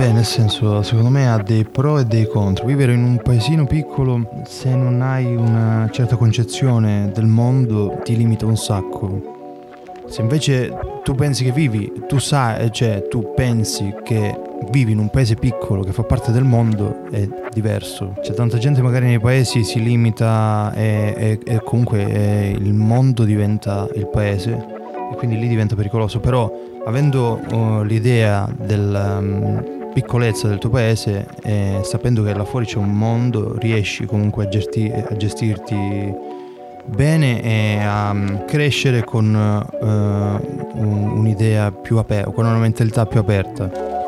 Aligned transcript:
Beh, 0.00 0.12
nel 0.12 0.24
senso, 0.24 0.82
secondo 0.82 1.10
me 1.10 1.30
ha 1.30 1.36
dei 1.36 1.64
pro 1.64 1.98
e 1.98 2.06
dei 2.06 2.26
contro. 2.26 2.64
Vivere 2.64 2.94
in 2.94 3.02
un 3.02 3.20
paesino 3.22 3.66
piccolo, 3.66 4.42
se 4.46 4.74
non 4.74 5.02
hai 5.02 5.34
una 5.36 5.90
certa 5.90 6.16
concezione 6.16 7.10
del 7.12 7.26
mondo, 7.26 7.98
ti 8.02 8.16
limita 8.16 8.46
un 8.46 8.56
sacco. 8.56 9.58
Se 10.06 10.22
invece 10.22 10.72
tu 11.02 11.14
pensi 11.14 11.44
che 11.44 11.52
vivi, 11.52 11.92
tu 12.08 12.18
sai, 12.18 12.70
cioè 12.72 13.08
tu 13.08 13.34
pensi 13.34 13.94
che 14.02 14.34
vivi 14.70 14.92
in 14.92 14.98
un 15.00 15.10
paese 15.10 15.34
piccolo 15.34 15.82
che 15.82 15.92
fa 15.92 16.04
parte 16.04 16.32
del 16.32 16.44
mondo, 16.44 17.02
è 17.10 17.28
diverso. 17.52 18.14
C'è 18.20 18.32
tanta 18.32 18.58
gente 18.58 18.82
magari 18.82 19.06
nei 19.06 19.20
paesi 19.20 19.64
si 19.64 19.82
limita 19.82 20.72
e, 20.74 21.14
e, 21.16 21.38
e 21.44 21.60
comunque 21.62 22.06
e 22.06 22.50
il 22.50 22.72
mondo 22.72 23.24
diventa 23.24 23.88
il 23.94 24.08
paese 24.08 24.66
e 25.12 25.16
quindi 25.16 25.38
lì 25.38 25.48
diventa 25.48 25.74
pericoloso. 25.74 26.20
Però 26.20 26.50
avendo 26.84 27.40
uh, 27.50 27.82
l'idea 27.82 28.48
della 28.56 29.18
um, 29.18 29.90
piccolezza 29.92 30.48
del 30.48 30.58
tuo 30.58 30.70
paese 30.70 31.26
e 31.42 31.80
sapendo 31.82 32.22
che 32.22 32.34
là 32.34 32.44
fuori 32.44 32.66
c'è 32.66 32.78
un 32.78 32.92
mondo, 32.92 33.56
riesci 33.58 34.06
comunque 34.06 34.44
a, 34.44 34.48
gesti- 34.48 34.90
a 34.90 35.16
gestirti 35.16 36.38
bene 36.86 37.42
e 37.42 37.78
a 37.80 38.10
um, 38.10 38.44
crescere 38.46 39.04
con 39.04 39.34
uh, 39.34 40.78
un'idea 40.78 41.70
più 41.72 41.98
aperta, 41.98 42.30
con 42.30 42.46
una 42.46 42.58
mentalità 42.58 43.06
più 43.06 43.20
aperta. 43.20 43.99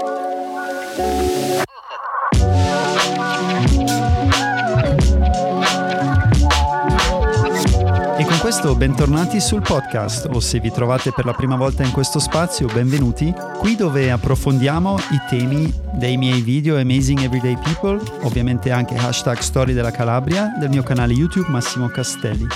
Questo 8.63 8.79
bentornati 8.79 9.41
sul 9.41 9.61
podcast 9.61 10.29
o 10.33 10.39
se 10.39 10.61
vi 10.61 10.71
trovate 10.71 11.11
per 11.11 11.25
la 11.25 11.33
prima 11.33 11.57
volta 11.57 11.83
in 11.83 11.91
questo 11.91 12.21
spazio 12.21 12.69
benvenuti 12.69 13.35
qui 13.59 13.75
dove 13.75 14.09
approfondiamo 14.09 14.99
i 15.11 15.21
temi 15.29 15.73
dei 15.95 16.17
miei 16.17 16.43
video 16.43 16.79
Amazing 16.79 17.23
Everyday 17.23 17.57
People, 17.57 18.01
ovviamente 18.21 18.71
anche 18.71 18.95
hashtag 18.95 19.39
Storie 19.39 19.75
della 19.75 19.91
Calabria 19.91 20.55
del 20.61 20.69
mio 20.69 20.85
canale 20.85 21.13
YouTube 21.13 21.49
Massimo 21.49 21.89
Castelli. 21.89 22.47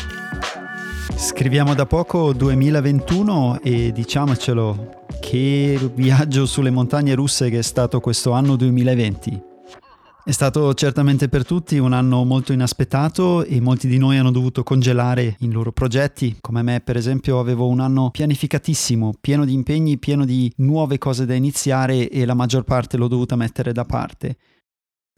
Scriviamo 1.17 1.75
da 1.75 1.87
poco 1.87 2.33
2021 2.33 3.59
e 3.65 3.91
diciamocelo 3.91 5.07
che 5.19 5.91
viaggio 5.93 6.47
sulle 6.47 6.71
montagne 6.71 7.17
russe 7.17 7.51
che 7.51 7.59
è 7.59 7.63
stato 7.63 7.99
questo 7.99 8.31
anno 8.31 8.55
2020. 8.55 9.56
È 10.27 10.33
stato 10.33 10.75
certamente 10.75 11.29
per 11.29 11.47
tutti 11.47 11.79
un 11.79 11.93
anno 11.93 12.25
molto 12.25 12.53
inaspettato 12.53 13.45
e 13.45 13.61
molti 13.61 13.87
di 13.87 13.97
noi 13.97 14.19
hanno 14.19 14.33
dovuto 14.33 14.65
congelare 14.65 15.37
i 15.39 15.53
loro 15.53 15.71
progetti, 15.71 16.39
come 16.41 16.63
me 16.63 16.81
per 16.81 16.97
esempio 16.97 17.39
avevo 17.39 17.69
un 17.69 17.79
anno 17.79 18.11
pianificatissimo, 18.11 19.15
pieno 19.21 19.45
di 19.45 19.53
impegni, 19.53 19.99
pieno 19.99 20.25
di 20.25 20.53
nuove 20.57 20.99
cose 20.99 21.27
da 21.27 21.35
iniziare 21.35 22.09
e 22.09 22.25
la 22.25 22.35
maggior 22.35 22.65
parte 22.65 22.97
l'ho 22.97 23.07
dovuta 23.07 23.37
mettere 23.37 23.73
da 23.73 23.85
parte. 23.85 24.37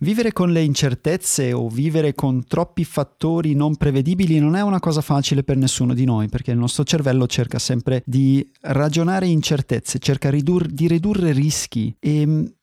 Vivere 0.00 0.34
con 0.34 0.52
le 0.52 0.62
incertezze 0.62 1.54
o 1.54 1.70
vivere 1.70 2.14
con 2.14 2.44
troppi 2.44 2.84
fattori 2.84 3.54
non 3.54 3.76
prevedibili 3.76 4.38
non 4.38 4.56
è 4.56 4.60
una 4.60 4.78
cosa 4.78 5.00
facile 5.00 5.42
per 5.42 5.56
nessuno 5.56 5.94
di 5.94 6.04
noi, 6.04 6.28
perché 6.28 6.50
il 6.50 6.58
nostro 6.58 6.84
cervello 6.84 7.26
cerca 7.26 7.58
sempre 7.58 8.02
di 8.04 8.46
ragionare 8.60 9.26
incertezze, 9.26 9.98
cerca 10.00 10.28
ridur- 10.28 10.70
di 10.70 10.86
ridurre 10.86 11.32
rischi 11.32 11.96
e 11.98 12.57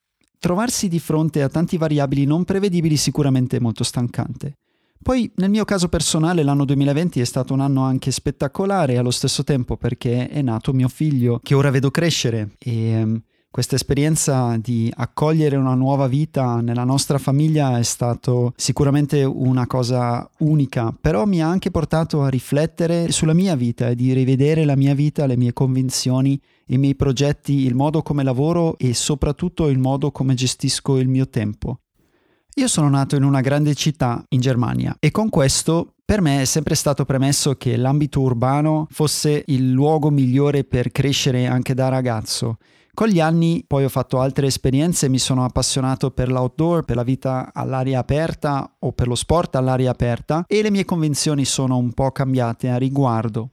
trovarsi 0.46 0.88
di 0.88 1.00
fronte 1.00 1.42
a 1.42 1.50
tanti 1.50 1.76
variabili 1.76 2.24
non 2.26 2.44
prevedibili 2.44 2.98
sicuramente 2.98 3.58
è 3.58 3.60
molto 3.60 3.84
stancante. 3.84 4.58
Poi 5.02 5.32
nel 5.38 5.50
mio 5.50 5.66
caso 5.66 5.90
personale 5.90 6.44
l'anno 6.44 6.66
2020 6.66 7.20
è 7.20 7.24
stato 7.24 7.52
un 7.52 7.62
anno 7.62 7.82
anche 7.82 8.12
spettacolare 8.12 8.98
allo 8.98 9.10
stesso 9.10 9.44
tempo 9.44 9.76
perché 9.76 10.30
è 10.30 10.44
nato 10.44 10.72
mio 10.72 10.88
figlio 10.88 11.40
che 11.42 11.56
ora 11.56 11.72
vedo 11.72 11.90
crescere 11.90 12.52
e 12.60 13.02
um, 13.02 13.20
questa 13.56 13.76
esperienza 13.76 14.58
di 14.58 14.92
accogliere 14.94 15.56
una 15.56 15.76
nuova 15.76 16.08
vita 16.08 16.60
nella 16.60 16.84
nostra 16.84 17.18
famiglia 17.18 17.80
è 17.80 17.84
stato 17.84 18.52
sicuramente 18.58 19.24
una 19.24 19.66
cosa 19.66 20.30
unica, 20.40 20.94
però 21.00 21.24
mi 21.24 21.42
ha 21.42 21.48
anche 21.48 21.72
portato 21.72 22.22
a 22.22 22.28
riflettere 22.28 23.14
sulla 23.14 23.32
mia 23.32 23.56
vita 23.56 23.88
e 23.88 23.96
di 23.96 24.12
rivedere 24.12 24.66
la 24.66 24.76
mia 24.76 24.94
vita, 24.94 25.26
le 25.26 25.38
mie 25.38 25.54
convinzioni, 25.54 26.38
i 26.66 26.78
miei 26.78 26.96
progetti, 26.96 27.66
il 27.66 27.76
modo 27.76 28.02
come 28.02 28.24
lavoro 28.24 28.78
e 28.78 28.94
soprattutto 28.94 29.70
il 29.70 29.80
modo 29.80 30.12
come 30.12 30.34
gestisco 30.34 30.98
il 30.98 31.08
mio 31.08 31.30
tempo. 31.30 31.80
Io 32.56 32.68
sono 32.68 32.90
nato 32.90 33.16
in 33.16 33.24
una 33.24 33.40
grande 33.40 33.74
città 33.74 34.22
in 34.32 34.42
Germania 34.42 34.98
e 35.00 35.12
con 35.12 35.30
questo 35.30 35.94
per 36.04 36.20
me 36.20 36.42
è 36.42 36.46
sempre 36.46 36.76
stato 36.76 37.06
premesso 37.06 37.56
che 37.56 37.78
l'ambito 37.78 38.20
urbano 38.20 38.88
fosse 38.92 39.46
il 39.48 39.72
luogo 39.72 40.10
migliore 40.10 40.66
per 40.66 40.92
crescere 40.92 41.48
anche 41.48 41.74
da 41.74 41.88
ragazzo 41.88 42.58
con 42.96 43.10
gli 43.10 43.20
anni 43.20 43.64
poi 43.68 43.84
ho 43.84 43.90
fatto 43.90 44.20
altre 44.20 44.48
esperienze, 44.48 45.08
mi 45.08 45.20
sono 45.20 45.44
appassionato 45.44 46.10
per 46.10 46.32
l'outdoor, 46.32 46.84
per 46.84 46.96
la 46.96 47.04
vita 47.04 47.52
all'aria 47.54 48.00
aperta 48.00 48.78
o 48.80 48.92
per 48.94 49.08
lo 49.08 49.14
sport 49.14 49.56
all'aria 49.56 49.92
aperta 49.92 50.46
e 50.48 50.64
le 50.64 50.72
mie 50.72 50.86
convinzioni 50.86 51.46
sono 51.46 51.78
un 51.78 51.94
po' 51.94 52.12
cambiate 52.12 52.70
a 52.70 52.78
riguardo. 52.78 53.50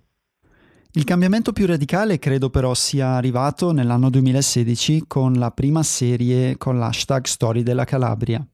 Il 0.92 1.04
cambiamento 1.04 1.53
più 1.53 1.66
radicale 1.66 2.19
credo 2.19 2.50
però 2.50 2.72
sia 2.75 3.16
arrivato 3.16 3.72
nell'anno 3.72 4.10
2016 4.10 5.04
con 5.06 5.34
la 5.34 5.50
prima 5.50 5.82
serie 5.82 6.56
con 6.56 6.78
l'hashtag 6.78 7.24
Story 7.24 7.62
della 7.62 7.84
Calabria. 7.84 8.47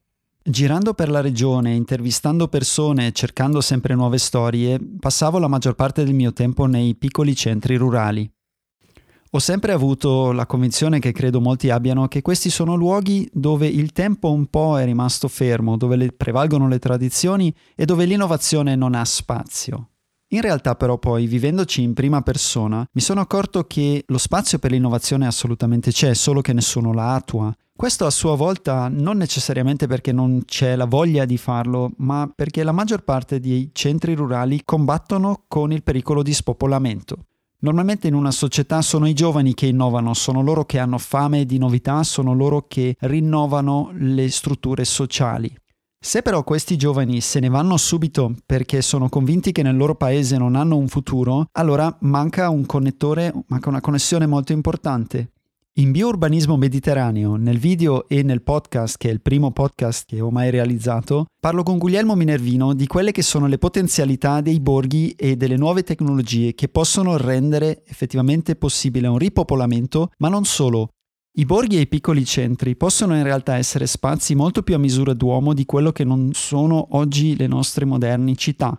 Girando 0.43 0.94
per 0.94 1.10
la 1.10 1.20
regione, 1.20 1.75
intervistando 1.75 2.49
persone 2.49 3.09
e 3.09 3.12
cercando 3.12 3.60
sempre 3.60 3.94
nuove 3.94 4.19
storie, 4.19 4.81
passavo 4.99 5.38
la 5.38 5.49
maggior 5.49 5.75
parte 5.75 6.05
del 6.05 6.15
mio 6.15 6.32
tempo 6.32 6.65
nei 6.65 6.94
piccoli 6.94 7.37
centri 7.37 7.76
rurali. 7.76 8.31
Ho 9.33 9.41
sempre 9.41 9.72
avuto 9.72 10.33
la 10.33 10.47
convinzione 10.47 11.00
che 11.00 11.12
credo 11.12 11.39
molti 11.39 11.69
abbiano 11.69 12.09
che 12.09 12.22
questi 12.22 12.49
sono 12.49 12.75
luoghi 12.77 13.28
dove 13.31 13.66
il 13.66 13.93
tempo 13.93 14.33
un 14.33 14.47
po' 14.47 14.78
è 14.78 14.87
rimasto 14.87 15.28
fermo, 15.28 15.77
dove 15.77 15.97
le 15.97 16.12
prevalgono 16.12 16.66
le 16.66 16.78
tradizioni 16.78 17.55
e 17.75 17.84
dove 17.84 18.06
l'innovazione 18.06 18.75
non 18.75 18.94
ha 18.94 19.05
spazio. 19.05 19.91
In 20.28 20.41
realtà 20.41 20.77
però 20.77 20.97
poi, 20.97 21.27
vivendoci 21.27 21.83
in 21.83 21.93
prima 21.93 22.22
persona, 22.22 22.87
mi 22.91 23.00
sono 23.03 23.21
accorto 23.21 23.65
che 23.65 24.03
lo 24.06 24.17
spazio 24.17 24.59
per 24.59 24.71
l'innovazione 24.71 25.27
assolutamente 25.27 25.91
c'è, 25.91 26.15
solo 26.15 26.41
che 26.41 26.55
nessuno 26.55 26.94
la 26.94 27.12
attua. 27.12 27.55
Questo 27.77 28.06
a 28.06 28.11
sua 28.11 28.34
volta 28.34 28.88
non 28.88 29.19
necessariamente 29.19 29.87
perché 29.87 30.11
non 30.11 30.43
c'è 30.47 30.75
la 30.75 30.87
voglia 30.87 31.27
di 31.27 31.37
farlo, 31.37 31.93
ma 31.99 32.33
perché 32.34 32.62
la 32.62 32.72
maggior 32.72 33.05
parte 33.05 33.41
dei 33.41 33.71
centri 33.75 34.15
rurali 34.15 34.62
combattono 34.65 35.44
con 35.49 35.71
il 35.71 35.83
pericolo 35.83 36.22
di 36.22 36.33
spopolamento. 36.33 37.25
Normalmente 37.61 38.07
in 38.07 38.15
una 38.15 38.31
società 38.31 38.83
sono 38.83 39.09
i 39.09 39.15
giovani 39.15 39.53
che 39.53 39.67
innovano, 39.67 40.15
sono 40.15 40.43
loro 40.43 40.65
che 40.65 40.79
hanno 40.79 40.97
fame 40.97 41.45
di 41.45 41.59
novità, 41.59 42.05
sono 42.05 42.33
loro 42.33 42.67
che 42.69 42.95
rinnovano 43.01 43.91
le 43.95 44.31
strutture 44.31 44.85
sociali. 44.85 45.53
Se 46.01 46.23
però 46.23 46.45
questi 46.45 46.77
giovani 46.77 47.21
se 47.21 47.41
ne 47.41 47.49
vanno 47.49 47.77
subito 47.77 48.33
perché 48.47 48.81
sono 48.81 49.09
convinti 49.09 49.51
che 49.51 49.65
nel 49.65 49.77
loro 49.77 49.97
paese 49.97 50.39
non 50.39 50.55
hanno 50.55 50.77
un 50.77 50.87
futuro, 50.87 51.49
allora 51.51 51.93
manca 52.03 52.49
un 52.49 52.65
connettore, 52.65 53.35
manca 53.49 53.69
una 53.69 53.81
connessione 53.81 54.27
molto 54.27 54.53
importante. 54.53 55.33
In 55.78 55.93
biourbanismo 55.93 56.56
mediterraneo, 56.56 57.37
nel 57.37 57.59
video 57.59 58.09
e 58.09 58.25
nel 58.25 58.43
podcast, 58.43 58.97
che 58.97 59.11
è 59.11 59.12
il 59.12 59.21
primo 59.21 59.53
podcast 59.53 60.06
che 60.06 60.21
ho 60.21 60.28
mai 60.28 60.50
realizzato, 60.50 61.27
parlo 61.39 61.62
con 61.62 61.78
Guglielmo 61.78 62.16
Minervino 62.16 62.75
di 62.75 62.89
quelle 62.89 63.12
che 63.12 63.22
sono 63.22 63.47
le 63.47 63.59
potenzialità 63.59 64.41
dei 64.41 64.59
borghi 64.59 65.12
e 65.12 65.37
delle 65.37 65.56
nuove 65.56 65.84
tecnologie 65.84 66.55
che 66.55 66.69
possono 66.69 67.17
rendere 67.17 67.84
effettivamente 67.87 68.56
possibile 68.56 69.06
un 69.06 69.19
ripopolamento, 69.19 70.11
ma 70.19 70.28
non 70.28 70.44
solo. 70.44 70.88
I 71.38 71.44
borghi 71.44 71.77
e 71.77 71.83
i 71.83 71.87
piccoli 71.87 72.25
centri 72.25 72.75
possono 72.75 73.15
in 73.15 73.22
realtà 73.22 73.55
essere 73.55 73.87
spazi 73.87 74.34
molto 74.34 74.65
più 74.65 74.75
a 74.75 74.78
misura 74.78 75.15
d'uomo 75.15 75.55
di 75.55 75.65
quello 75.65 75.93
che 75.93 76.03
non 76.03 76.31
sono 76.33 76.88
oggi 76.97 77.37
le 77.37 77.47
nostre 77.47 77.84
moderne 77.84 78.34
città. 78.34 78.77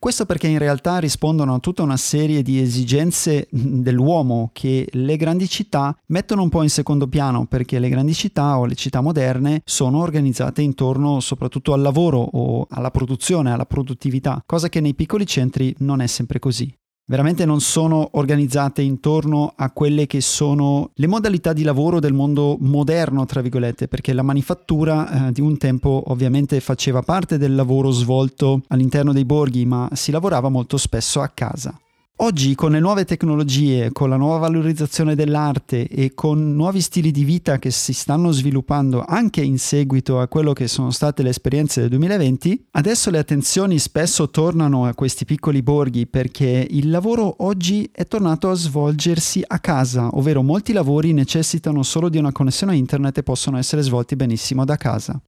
Questo 0.00 0.24
perché 0.24 0.46
in 0.46 0.56
realtà 0.56 0.96
rispondono 0.96 1.52
a 1.52 1.58
tutta 1.58 1.82
una 1.82 1.98
serie 1.98 2.40
di 2.40 2.58
esigenze 2.58 3.46
dell'uomo 3.50 4.48
che 4.54 4.88
le 4.92 5.16
grandi 5.18 5.46
città 5.46 5.94
mettono 6.06 6.40
un 6.40 6.48
po' 6.48 6.62
in 6.62 6.70
secondo 6.70 7.06
piano 7.06 7.44
perché 7.44 7.78
le 7.78 7.90
grandi 7.90 8.14
città 8.14 8.58
o 8.58 8.64
le 8.64 8.76
città 8.76 9.02
moderne 9.02 9.60
sono 9.62 10.00
organizzate 10.00 10.62
intorno 10.62 11.20
soprattutto 11.20 11.74
al 11.74 11.82
lavoro 11.82 12.16
o 12.18 12.66
alla 12.70 12.90
produzione, 12.90 13.52
alla 13.52 13.66
produttività, 13.66 14.42
cosa 14.46 14.70
che 14.70 14.80
nei 14.80 14.94
piccoli 14.94 15.26
centri 15.26 15.74
non 15.80 16.00
è 16.00 16.06
sempre 16.06 16.38
così 16.38 16.74
veramente 17.10 17.44
non 17.44 17.60
sono 17.60 18.10
organizzate 18.12 18.82
intorno 18.82 19.52
a 19.56 19.72
quelle 19.72 20.06
che 20.06 20.20
sono 20.20 20.90
le 20.94 21.08
modalità 21.08 21.52
di 21.52 21.64
lavoro 21.64 21.98
del 21.98 22.12
mondo 22.12 22.56
moderno, 22.60 23.26
tra 23.26 23.40
virgolette, 23.40 23.88
perché 23.88 24.12
la 24.12 24.22
manifattura 24.22 25.26
eh, 25.26 25.32
di 25.32 25.40
un 25.40 25.58
tempo 25.58 26.04
ovviamente 26.06 26.60
faceva 26.60 27.02
parte 27.02 27.36
del 27.36 27.56
lavoro 27.56 27.90
svolto 27.90 28.62
all'interno 28.68 29.12
dei 29.12 29.24
borghi, 29.24 29.66
ma 29.66 29.88
si 29.92 30.12
lavorava 30.12 30.50
molto 30.50 30.76
spesso 30.76 31.20
a 31.20 31.26
casa. 31.26 31.76
Oggi 32.22 32.54
con 32.54 32.72
le 32.72 32.80
nuove 32.80 33.06
tecnologie, 33.06 33.92
con 33.92 34.10
la 34.10 34.18
nuova 34.18 34.36
valorizzazione 34.36 35.14
dell'arte 35.14 35.88
e 35.88 36.12
con 36.12 36.54
nuovi 36.54 36.82
stili 36.82 37.12
di 37.12 37.24
vita 37.24 37.58
che 37.58 37.70
si 37.70 37.94
stanno 37.94 38.30
sviluppando 38.30 39.02
anche 39.02 39.40
in 39.40 39.58
seguito 39.58 40.20
a 40.20 40.28
quello 40.28 40.52
che 40.52 40.68
sono 40.68 40.90
state 40.90 41.22
le 41.22 41.30
esperienze 41.30 41.80
del 41.80 41.88
2020, 41.88 42.66
adesso 42.72 43.08
le 43.08 43.16
attenzioni 43.16 43.78
spesso 43.78 44.28
tornano 44.28 44.84
a 44.84 44.92
questi 44.92 45.24
piccoli 45.24 45.62
borghi 45.62 46.06
perché 46.06 46.66
il 46.68 46.90
lavoro 46.90 47.36
oggi 47.38 47.88
è 47.90 48.04
tornato 48.04 48.50
a 48.50 48.54
svolgersi 48.54 49.42
a 49.46 49.58
casa, 49.58 50.10
ovvero 50.12 50.42
molti 50.42 50.74
lavori 50.74 51.14
necessitano 51.14 51.82
solo 51.82 52.10
di 52.10 52.18
una 52.18 52.32
connessione 52.32 52.72
a 52.72 52.76
internet 52.76 53.16
e 53.16 53.22
possono 53.22 53.56
essere 53.56 53.80
svolti 53.80 54.14
benissimo 54.14 54.66
da 54.66 54.76
casa. 54.76 55.18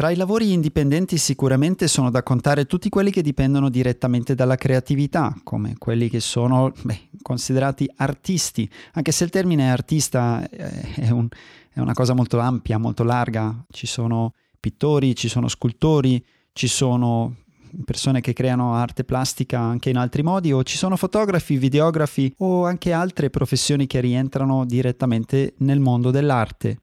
Tra 0.00 0.08
i 0.08 0.16
lavori 0.16 0.54
indipendenti 0.54 1.18
sicuramente 1.18 1.86
sono 1.86 2.08
da 2.08 2.22
contare 2.22 2.64
tutti 2.64 2.88
quelli 2.88 3.10
che 3.10 3.20
dipendono 3.20 3.68
direttamente 3.68 4.34
dalla 4.34 4.56
creatività, 4.56 5.38
come 5.44 5.74
quelli 5.76 6.08
che 6.08 6.20
sono 6.20 6.72
beh, 6.84 7.10
considerati 7.20 7.86
artisti, 7.96 8.66
anche 8.94 9.12
se 9.12 9.24
il 9.24 9.30
termine 9.30 9.70
artista 9.70 10.48
eh, 10.48 10.94
è, 10.94 11.10
un, 11.10 11.28
è 11.70 11.80
una 11.80 11.92
cosa 11.92 12.14
molto 12.14 12.38
ampia, 12.38 12.78
molto 12.78 13.04
larga. 13.04 13.62
Ci 13.70 13.86
sono 13.86 14.32
pittori, 14.58 15.14
ci 15.14 15.28
sono 15.28 15.48
scultori, 15.48 16.24
ci 16.54 16.66
sono 16.66 17.34
persone 17.84 18.22
che 18.22 18.32
creano 18.32 18.72
arte 18.72 19.04
plastica 19.04 19.60
anche 19.60 19.90
in 19.90 19.98
altri 19.98 20.22
modi 20.22 20.50
o 20.50 20.62
ci 20.62 20.78
sono 20.78 20.96
fotografi, 20.96 21.58
videografi 21.58 22.32
o 22.38 22.64
anche 22.64 22.92
altre 22.92 23.28
professioni 23.28 23.86
che 23.86 24.00
rientrano 24.00 24.64
direttamente 24.64 25.52
nel 25.58 25.78
mondo 25.78 26.10
dell'arte. 26.10 26.78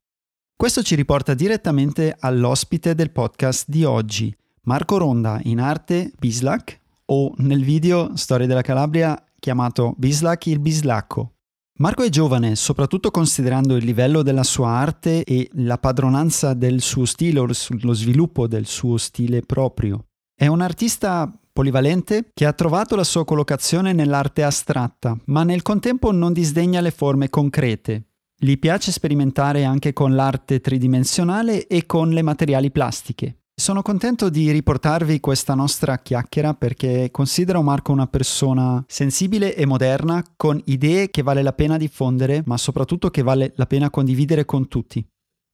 Questo 0.58 0.82
ci 0.82 0.96
riporta 0.96 1.34
direttamente 1.34 2.16
all'ospite 2.18 2.96
del 2.96 3.12
podcast 3.12 3.66
di 3.68 3.84
oggi, 3.84 4.36
Marco 4.62 4.96
Ronda, 4.98 5.38
in 5.44 5.60
arte 5.60 6.10
Bislac 6.18 6.80
o 7.04 7.32
nel 7.36 7.62
video 7.62 8.16
Storia 8.16 8.48
della 8.48 8.62
Calabria 8.62 9.24
chiamato 9.38 9.94
Bislac 9.96 10.46
il 10.46 10.58
Bislacco. 10.58 11.34
Marco 11.74 12.02
è 12.02 12.08
giovane, 12.08 12.56
soprattutto 12.56 13.12
considerando 13.12 13.76
il 13.76 13.84
livello 13.84 14.22
della 14.22 14.42
sua 14.42 14.70
arte 14.70 15.22
e 15.22 15.48
la 15.52 15.78
padronanza 15.78 16.54
del 16.54 16.80
suo 16.80 17.04
stile 17.04 17.38
o 17.38 17.46
lo 17.46 17.92
sviluppo 17.92 18.48
del 18.48 18.66
suo 18.66 18.96
stile 18.96 19.42
proprio. 19.42 20.06
È 20.34 20.48
un 20.48 20.60
artista 20.60 21.32
polivalente 21.52 22.30
che 22.34 22.46
ha 22.46 22.52
trovato 22.52 22.96
la 22.96 23.04
sua 23.04 23.24
collocazione 23.24 23.92
nell'arte 23.92 24.42
astratta, 24.42 25.16
ma 25.26 25.44
nel 25.44 25.62
contempo 25.62 26.10
non 26.10 26.32
disdegna 26.32 26.80
le 26.80 26.90
forme 26.90 27.30
concrete, 27.30 28.07
gli 28.40 28.56
piace 28.56 28.92
sperimentare 28.92 29.64
anche 29.64 29.92
con 29.92 30.14
l'arte 30.14 30.60
tridimensionale 30.60 31.66
e 31.66 31.86
con 31.86 32.10
le 32.10 32.22
materiali 32.22 32.70
plastiche. 32.70 33.38
Sono 33.52 33.82
contento 33.82 34.28
di 34.28 34.52
riportarvi 34.52 35.18
questa 35.18 35.54
nostra 35.54 35.98
chiacchiera 35.98 36.54
perché 36.54 37.08
considero 37.10 37.60
Marco 37.62 37.90
una 37.90 38.06
persona 38.06 38.84
sensibile 38.86 39.56
e 39.56 39.66
moderna 39.66 40.24
con 40.36 40.62
idee 40.66 41.10
che 41.10 41.22
vale 41.22 41.42
la 41.42 41.52
pena 41.52 41.76
diffondere, 41.76 42.44
ma 42.46 42.56
soprattutto 42.56 43.10
che 43.10 43.22
vale 43.22 43.52
la 43.56 43.66
pena 43.66 43.90
condividere 43.90 44.44
con 44.44 44.68
tutti. 44.68 45.04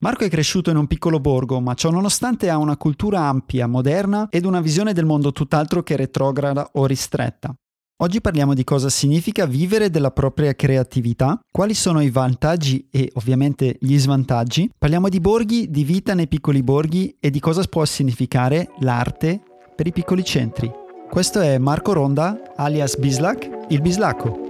Marco 0.03 0.25
è 0.25 0.29
cresciuto 0.29 0.69
in 0.69 0.77
un 0.77 0.87
piccolo 0.87 1.19
borgo, 1.19 1.63
ma 1.63 1.73
ciò 1.73 1.89
nonostante 1.89 2.51
ha 2.51 2.59
una 2.59 2.77
cultura 2.77 3.21
ampia, 3.21 3.67
moderna 3.67 4.29
ed 4.29 4.45
una 4.45 4.61
visione 4.61 4.93
del 4.93 5.07
mondo 5.07 5.33
tutt'altro 5.33 5.83
che 5.83 5.97
retrograda 5.97 6.69
o 6.75 6.85
ristretta. 6.85 7.55
Oggi 8.03 8.21
parliamo 8.21 8.55
di 8.55 8.65
cosa 8.65 8.89
significa 8.89 9.47
vivere 9.47 9.89
della 9.89 10.11
propria 10.11 10.53
creatività, 10.55 11.39
quali 11.49 11.75
sono 11.75 12.01
i 12.01 12.11
vantaggi 12.11 12.89
e 12.91 13.09
ovviamente 13.15 13.77
gli 13.79 13.97
svantaggi. 13.97 14.69
Parliamo 14.77 15.09
di 15.09 15.21
borghi, 15.21 15.71
di 15.71 15.85
vita 15.85 16.13
nei 16.13 16.27
piccoli 16.27 16.65
borghi 16.65 17.17
e 17.21 17.31
di 17.31 17.39
cosa 17.39 17.63
può 17.63 17.85
significare 17.85 18.71
l'arte 18.81 19.41
per 19.77 19.87
i 19.87 19.93
piccoli 19.93 20.25
centri. 20.25 20.69
Questo 21.09 21.41
è 21.41 21.57
Marco 21.59 21.93
Ronda, 21.93 22.55
alias 22.57 22.97
Bislac, 22.97 23.49
il 23.69 23.81
Bislacco. 23.81 24.44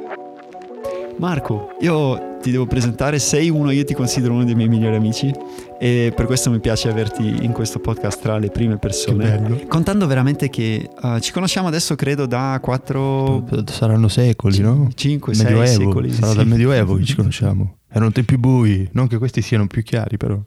Marco, 1.18 1.76
io 1.80 2.38
ti 2.42 2.50
devo 2.50 2.66
presentare, 2.66 3.18
sei 3.18 3.48
uno, 3.48 3.70
io 3.70 3.84
ti 3.84 3.94
considero 3.94 4.34
uno 4.34 4.44
dei 4.44 4.54
miei 4.54 4.68
migliori 4.68 4.96
amici 4.96 5.32
e 5.78 6.12
per 6.14 6.26
questo 6.26 6.50
mi 6.50 6.60
piace 6.60 6.88
averti 6.88 7.44
in 7.44 7.52
questo 7.52 7.78
podcast 7.78 8.20
tra 8.20 8.36
le 8.38 8.50
prime 8.50 8.76
persone. 8.78 9.64
Contando 9.68 10.06
veramente 10.06 10.50
che 10.50 10.90
uh, 11.00 11.18
ci 11.20 11.32
conosciamo 11.32 11.68
adesso 11.68 11.94
credo 11.94 12.26
da 12.26 12.58
quattro... 12.60 13.46
Saranno 13.66 14.08
secoli, 14.08 14.58
no? 14.58 14.90
Cinque, 14.94 15.34
sei 15.34 15.66
secoli. 15.66 16.12
Sarà 16.12 16.32
sì. 16.32 16.36
dal 16.36 16.46
Medioevo 16.46 16.96
che 16.96 17.04
ci 17.04 17.14
conosciamo. 17.14 17.76
Erano 17.88 18.10
tempi 18.10 18.36
bui, 18.36 18.88
non 18.92 19.06
che 19.06 19.18
questi 19.18 19.40
siano 19.40 19.66
più 19.66 19.82
chiari 19.82 20.16
però. 20.16 20.38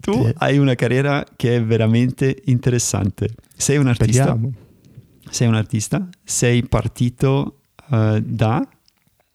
Tu 0.00 0.12
sì. 0.12 0.34
hai 0.38 0.58
una 0.58 0.74
carriera 0.74 1.24
che 1.36 1.56
è 1.56 1.62
veramente 1.62 2.42
interessante. 2.46 3.28
Sei 3.54 3.76
un 3.76 3.88
artista. 3.88 4.22
Speriamo. 4.22 4.52
Sei 5.30 5.48
un 5.48 5.54
artista, 5.54 6.08
sei 6.22 6.64
partito 6.66 7.60
uh, 7.90 8.20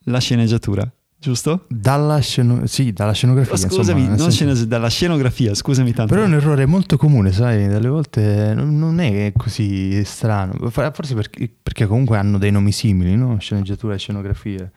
dalla 0.09 0.21
sceneggiatura 0.21 0.91
giusto? 1.19 1.65
Dalla, 1.67 2.19
sceno- 2.19 2.65
sì, 2.65 2.93
dalla 2.93 3.11
scenografia. 3.11 3.53
Oh, 3.53 3.57
scusami, 3.57 4.01
insomma, 4.01 4.17
non 4.17 4.31
sceno- 4.31 4.53
dalla 4.65 4.87
scenografia, 4.87 5.53
scusami 5.53 5.91
tanto. 5.91 6.13
Però 6.13 6.25
è 6.25 6.27
un 6.27 6.33
errore 6.33 6.65
molto 6.65 6.97
comune, 6.97 7.31
sai, 7.31 7.67
dalle 7.67 7.89
volte 7.89 8.53
non 8.55 8.99
è 8.99 9.33
così 9.35 10.03
strano, 10.05 10.69
forse 10.69 11.13
perché, 11.13 11.51
perché 11.61 11.85
comunque 11.85 12.17
hanno 12.17 12.37
dei 12.37 12.51
nomi 12.51 12.71
simili, 12.71 13.15
no? 13.15 13.37
Sceneggiatura 13.39 13.95
e 13.95 13.97
scenografia. 13.99 14.71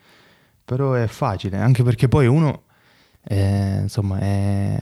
Però 0.64 0.94
è 0.94 1.06
facile, 1.06 1.58
anche 1.58 1.82
perché 1.82 2.08
poi 2.08 2.26
uno, 2.26 2.64
eh, 3.24 3.80
insomma, 3.82 4.18
è, 4.18 4.78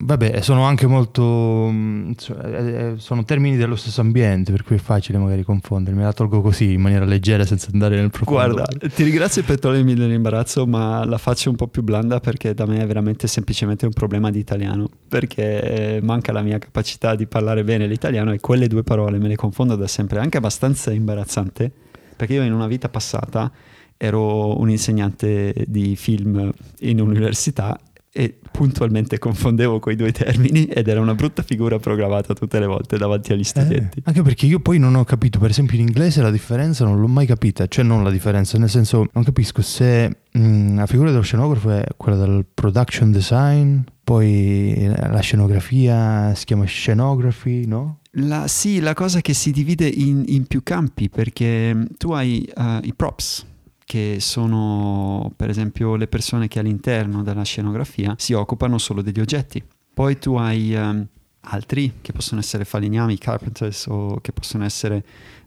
Vabbè, 0.00 0.40
sono 0.42 0.62
anche 0.62 0.86
molto. 0.86 1.68
Mm, 1.70 2.12
eh, 2.44 2.94
sono 2.98 3.24
termini 3.24 3.56
dello 3.56 3.74
stesso 3.74 4.00
ambiente, 4.00 4.52
per 4.52 4.62
cui 4.62 4.76
è 4.76 4.78
facile 4.78 5.18
magari 5.18 5.42
confondermi. 5.42 6.02
La 6.02 6.12
tolgo 6.12 6.40
così 6.40 6.74
in 6.74 6.80
maniera 6.80 7.04
leggera 7.04 7.44
senza 7.44 7.70
andare 7.72 7.96
nel 7.96 8.10
profondo. 8.10 8.54
Guarda, 8.54 8.88
ti 8.94 9.02
ringrazio 9.02 9.42
per 9.42 9.58
togliermi 9.58 9.94
dell'imbarazzo, 9.94 10.66
ma 10.66 11.04
la 11.04 11.18
faccio 11.18 11.50
un 11.50 11.56
po' 11.56 11.66
più 11.66 11.82
blanda 11.82 12.20
perché 12.20 12.54
da 12.54 12.64
me 12.64 12.80
è 12.80 12.86
veramente 12.86 13.26
semplicemente 13.26 13.86
un 13.86 13.92
problema 13.92 14.30
di 14.30 14.38
italiano. 14.38 14.88
Perché 15.08 15.98
manca 16.00 16.30
la 16.30 16.42
mia 16.42 16.58
capacità 16.58 17.16
di 17.16 17.26
parlare 17.26 17.64
bene 17.64 17.88
l'italiano 17.88 18.32
e 18.32 18.38
quelle 18.38 18.68
due 18.68 18.84
parole 18.84 19.18
me 19.18 19.26
le 19.26 19.36
confondo 19.36 19.74
da 19.74 19.88
sempre. 19.88 20.18
È 20.18 20.22
anche 20.22 20.36
abbastanza 20.36 20.92
imbarazzante 20.92 21.72
perché 22.14 22.34
io 22.34 22.42
in 22.42 22.52
una 22.52 22.68
vita 22.68 22.88
passata 22.88 23.50
ero 23.96 24.58
un 24.60 24.70
insegnante 24.70 25.52
di 25.66 25.96
film 25.96 26.52
in 26.80 27.00
università 27.00 27.78
e 28.12 28.38
puntualmente 28.50 29.18
confondevo 29.18 29.78
quei 29.80 29.94
due 29.96 30.12
termini 30.12 30.64
ed 30.64 30.88
era 30.88 31.00
una 31.00 31.14
brutta 31.14 31.42
figura 31.42 31.78
programmata 31.78 32.34
tutte 32.34 32.58
le 32.58 32.66
volte 32.66 32.96
davanti 32.96 33.32
agli 33.32 33.44
studenti. 33.44 33.98
Eh, 33.98 34.02
anche 34.04 34.22
perché 34.22 34.46
io 34.46 34.60
poi 34.60 34.78
non 34.78 34.94
ho 34.94 35.04
capito, 35.04 35.38
per 35.38 35.50
esempio 35.50 35.76
in 35.76 35.86
inglese 35.86 36.22
la 36.22 36.30
differenza 36.30 36.84
non 36.84 37.00
l'ho 37.00 37.06
mai 37.06 37.26
capita, 37.26 37.66
cioè 37.66 37.84
non 37.84 38.02
la 38.02 38.10
differenza, 38.10 38.58
nel 38.58 38.70
senso 38.70 39.06
non 39.12 39.24
capisco 39.24 39.62
se 39.62 40.08
mh, 40.32 40.40
mm, 40.40 40.76
la 40.76 40.86
figura 40.86 41.10
dello 41.10 41.22
scenografo 41.22 41.70
è 41.70 41.84
quella 41.96 42.16
del 42.16 42.44
production 42.52 43.12
design, 43.12 43.80
poi 44.02 44.90
la 44.96 45.20
scenografia 45.20 46.34
si 46.34 46.46
chiama 46.46 46.64
scenography, 46.64 47.66
no? 47.66 47.98
La, 48.12 48.48
sì, 48.48 48.80
la 48.80 48.94
cosa 48.94 49.20
che 49.20 49.34
si 49.34 49.50
divide 49.50 49.86
in, 49.86 50.24
in 50.26 50.46
più 50.46 50.62
campi 50.62 51.10
perché 51.10 51.86
tu 51.98 52.12
hai 52.12 52.50
uh, 52.56 52.78
i 52.82 52.94
props 52.94 53.46
che 53.88 54.18
sono 54.20 55.32
per 55.34 55.48
esempio 55.48 55.96
le 55.96 56.08
persone 56.08 56.46
che 56.46 56.58
all'interno 56.58 57.22
della 57.22 57.42
scenografia 57.42 58.14
si 58.18 58.34
occupano 58.34 58.76
solo 58.76 59.00
degli 59.00 59.18
oggetti. 59.18 59.64
Poi 59.94 60.18
tu 60.18 60.34
hai 60.34 60.74
um, 60.74 61.06
altri 61.40 61.94
che 62.02 62.12
possono 62.12 62.38
essere 62.38 62.66
falegnami, 62.66 63.16
carpenters 63.16 63.86
o 63.86 64.20
che 64.20 64.32
possono 64.32 64.64
essere 64.64 65.02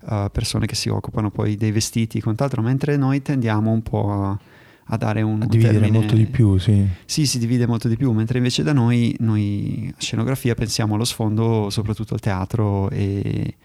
uh, 0.05 0.31
persone 0.31 0.65
che 0.65 0.73
si 0.73 0.89
occupano 0.89 1.29
poi 1.29 1.55
dei 1.55 1.71
vestiti 1.71 2.17
e 2.17 2.21
quant'altro, 2.21 2.63
mentre 2.63 2.97
noi 2.97 3.21
tendiamo 3.21 3.69
un 3.69 3.83
po' 3.83 4.11
a, 4.11 4.39
a 4.85 4.97
dare 4.97 5.21
un... 5.21 5.43
A 5.43 5.45
dividere 5.45 5.77
termine... 5.77 5.99
molto 5.99 6.15
di 6.15 6.25
più, 6.25 6.57
sì. 6.57 6.83
Sì, 7.05 7.27
si 7.27 7.37
divide 7.37 7.67
molto 7.67 7.87
di 7.87 7.95
più, 7.95 8.11
mentre 8.11 8.39
invece 8.39 8.63
da 8.63 8.73
noi, 8.73 9.15
noi 9.19 9.93
a 9.95 10.01
scenografia 10.01 10.55
pensiamo 10.55 10.95
allo 10.95 11.05
sfondo 11.05 11.69
soprattutto 11.69 12.15
al 12.15 12.19
teatro 12.19 12.89
e 12.89 13.55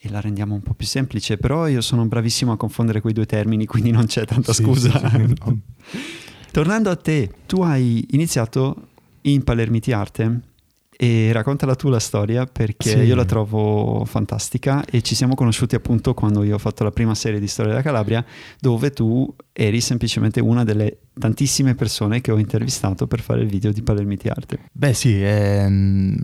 e 0.00 0.08
la 0.10 0.20
rendiamo 0.20 0.54
un 0.54 0.62
po' 0.62 0.74
più 0.74 0.86
semplice, 0.86 1.38
però 1.38 1.66
io 1.66 1.80
sono 1.80 2.06
bravissimo 2.06 2.52
a 2.52 2.56
confondere 2.56 3.00
quei 3.00 3.12
due 3.12 3.26
termini, 3.26 3.66
quindi 3.66 3.90
non 3.90 4.06
c'è 4.06 4.24
tanta 4.24 4.52
sì, 4.52 4.62
scusa. 4.62 4.96
Sì, 4.96 5.08
sì, 5.08 5.34
no. 5.44 5.60
Tornando 6.52 6.90
a 6.90 6.96
te, 6.96 7.30
tu 7.46 7.62
hai 7.62 8.06
iniziato 8.10 8.88
in 9.22 9.42
Palermiti 9.42 9.92
Arte 9.92 10.40
e 11.00 11.30
raccontala 11.32 11.76
tu 11.76 11.88
la 11.88 12.00
storia 12.00 12.44
perché 12.46 13.02
io 13.02 13.14
la 13.14 13.24
trovo 13.24 14.04
fantastica 14.04 14.84
e 14.84 15.00
ci 15.02 15.14
siamo 15.14 15.34
conosciuti 15.34 15.76
appunto 15.76 16.12
quando 16.12 16.42
io 16.42 16.56
ho 16.56 16.58
fatto 16.58 16.82
la 16.82 16.90
prima 16.90 17.14
serie 17.14 17.38
di 17.38 17.46
Storia 17.46 17.70
della 17.70 17.84
Calabria 17.84 18.24
dove 18.58 18.90
tu 18.90 19.32
eri 19.52 19.80
semplicemente 19.80 20.40
una 20.40 20.64
delle 20.64 20.98
tantissime 21.16 21.76
persone 21.76 22.20
che 22.20 22.32
ho 22.32 22.38
intervistato 22.38 23.06
per 23.06 23.20
fare 23.20 23.42
il 23.42 23.48
video 23.48 23.70
di 23.70 23.82
Palermiti 23.82 24.26
Arte. 24.26 24.58
Beh 24.72 24.92
sì, 24.92 25.22
ehm, 25.22 26.20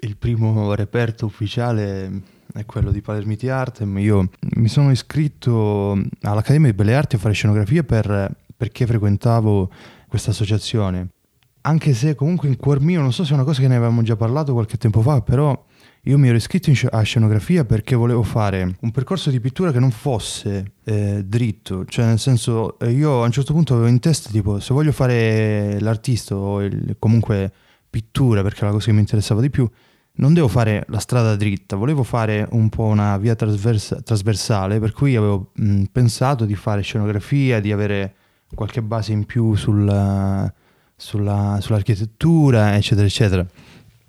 il 0.00 0.16
primo 0.18 0.74
reperto 0.74 1.24
ufficiale 1.24 2.38
è 2.52 2.64
quello 2.66 2.90
di 2.90 3.00
Palermiti 3.00 3.48
Artem. 3.48 3.98
Io 3.98 4.28
mi 4.56 4.68
sono 4.68 4.90
iscritto 4.90 6.00
all'Accademia 6.22 6.70
di 6.70 6.76
Belle 6.76 6.94
Arti 6.94 7.16
a 7.16 7.18
fare 7.18 7.34
scenografia 7.34 7.82
per, 7.82 8.34
perché 8.56 8.86
frequentavo 8.86 9.70
questa 10.08 10.30
associazione. 10.30 11.08
Anche 11.62 11.92
se 11.92 12.14
comunque 12.14 12.48
in 12.48 12.56
cuor 12.56 12.80
mio, 12.80 13.00
non 13.00 13.12
so 13.12 13.24
se 13.24 13.32
è 13.32 13.34
una 13.34 13.44
cosa 13.44 13.60
che 13.60 13.68
ne 13.68 13.76
avevamo 13.76 14.02
già 14.02 14.16
parlato 14.16 14.52
qualche 14.52 14.78
tempo 14.78 15.02
fa, 15.02 15.20
però 15.20 15.66
io 16.04 16.16
mi 16.16 16.28
ero 16.28 16.36
iscritto 16.36 16.72
a 16.90 17.02
scenografia 17.02 17.66
perché 17.66 17.94
volevo 17.94 18.22
fare 18.22 18.76
un 18.80 18.90
percorso 18.90 19.28
di 19.28 19.38
pittura 19.38 19.70
che 19.70 19.78
non 19.78 19.90
fosse 19.90 20.72
eh, 20.84 21.22
dritto, 21.26 21.84
cioè 21.84 22.06
nel 22.06 22.18
senso 22.18 22.78
eh, 22.78 22.90
io 22.90 23.22
a 23.22 23.26
un 23.26 23.32
certo 23.32 23.52
punto 23.52 23.74
avevo 23.74 23.88
in 23.88 23.98
testa 23.98 24.30
tipo 24.30 24.60
se 24.60 24.72
voglio 24.72 24.92
fare 24.92 25.78
l'artista 25.80 26.34
o 26.34 26.62
il, 26.62 26.96
comunque 26.98 27.52
pittura 27.90 28.42
perché 28.42 28.60
è 28.60 28.64
la 28.64 28.70
cosa 28.70 28.86
che 28.86 28.92
mi 28.92 29.00
interessava 29.00 29.42
di 29.42 29.50
più, 29.50 29.68
non 30.14 30.34
devo 30.34 30.48
fare 30.48 30.84
la 30.88 30.98
strada 30.98 31.36
dritta, 31.36 31.76
volevo 31.76 32.02
fare 32.02 32.46
un 32.50 32.68
po' 32.68 32.84
una 32.84 33.16
via 33.16 33.34
trasversa, 33.34 34.02
trasversale 34.02 34.78
per 34.78 34.92
cui 34.92 35.16
avevo 35.16 35.50
mh, 35.54 35.84
pensato 35.92 36.44
di 36.44 36.54
fare 36.54 36.82
scenografia, 36.82 37.60
di 37.60 37.72
avere 37.72 38.14
qualche 38.54 38.82
base 38.82 39.12
in 39.12 39.24
più 39.24 39.54
sulla, 39.54 40.52
sulla, 40.96 41.58
sull'architettura, 41.60 42.76
eccetera, 42.76 43.06
eccetera. 43.06 43.46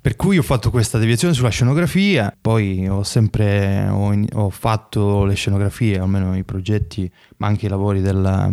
Per 0.01 0.15
cui 0.15 0.37
ho 0.39 0.41
fatto 0.41 0.71
questa 0.71 0.97
deviazione 0.97 1.35
sulla 1.35 1.49
scenografia, 1.49 2.35
poi 2.41 2.87
ho 2.89 3.03
sempre 3.03 3.87
ho, 3.87 4.11
ho 4.33 4.49
fatto 4.49 5.25
le 5.25 5.35
scenografie, 5.35 5.99
almeno 5.99 6.35
i 6.35 6.43
progetti, 6.43 7.09
ma 7.37 7.45
anche 7.45 7.67
i 7.67 7.69
lavori 7.69 8.01
della, 8.01 8.51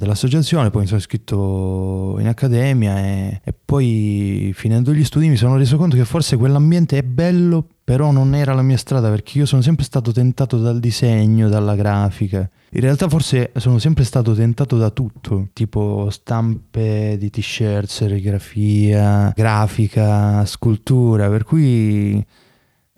dell'associazione, 0.00 0.70
poi 0.70 0.82
mi 0.82 0.86
sono 0.86 0.98
iscritto 0.98 2.16
in 2.18 2.26
accademia 2.26 2.98
e, 2.98 3.40
e, 3.44 3.54
poi 3.64 4.50
finendo 4.54 4.94
gli 4.94 5.04
studi 5.04 5.28
mi 5.28 5.36
sono 5.36 5.58
reso 5.58 5.76
conto 5.76 5.94
che 5.94 6.06
forse 6.06 6.38
quell'ambiente 6.38 6.96
è 6.96 7.02
bello, 7.02 7.64
però 7.84 8.10
non 8.10 8.34
era 8.34 8.54
la 8.54 8.62
mia 8.62 8.78
strada 8.78 9.10
perché 9.10 9.36
io 9.38 9.44
sono 9.44 9.60
sempre 9.60 9.84
stato 9.84 10.10
tentato 10.10 10.56
dal 10.56 10.80
disegno, 10.80 11.50
dalla 11.50 11.74
grafica. 11.74 12.48
In 12.70 12.80
realtà 12.80 13.08
forse 13.08 13.52
sono 13.56 13.78
sempre 13.78 14.04
stato 14.04 14.32
tentato 14.32 14.78
da 14.78 14.90
tutto, 14.90 15.48
tipo 15.52 16.08
stampe 16.10 17.16
di 17.18 17.28
t-shirt, 17.28 17.86
serigrafia, 17.86 19.32
grafica, 19.36 20.46
scultura, 20.46 21.28
per 21.28 21.44
cui 21.44 22.24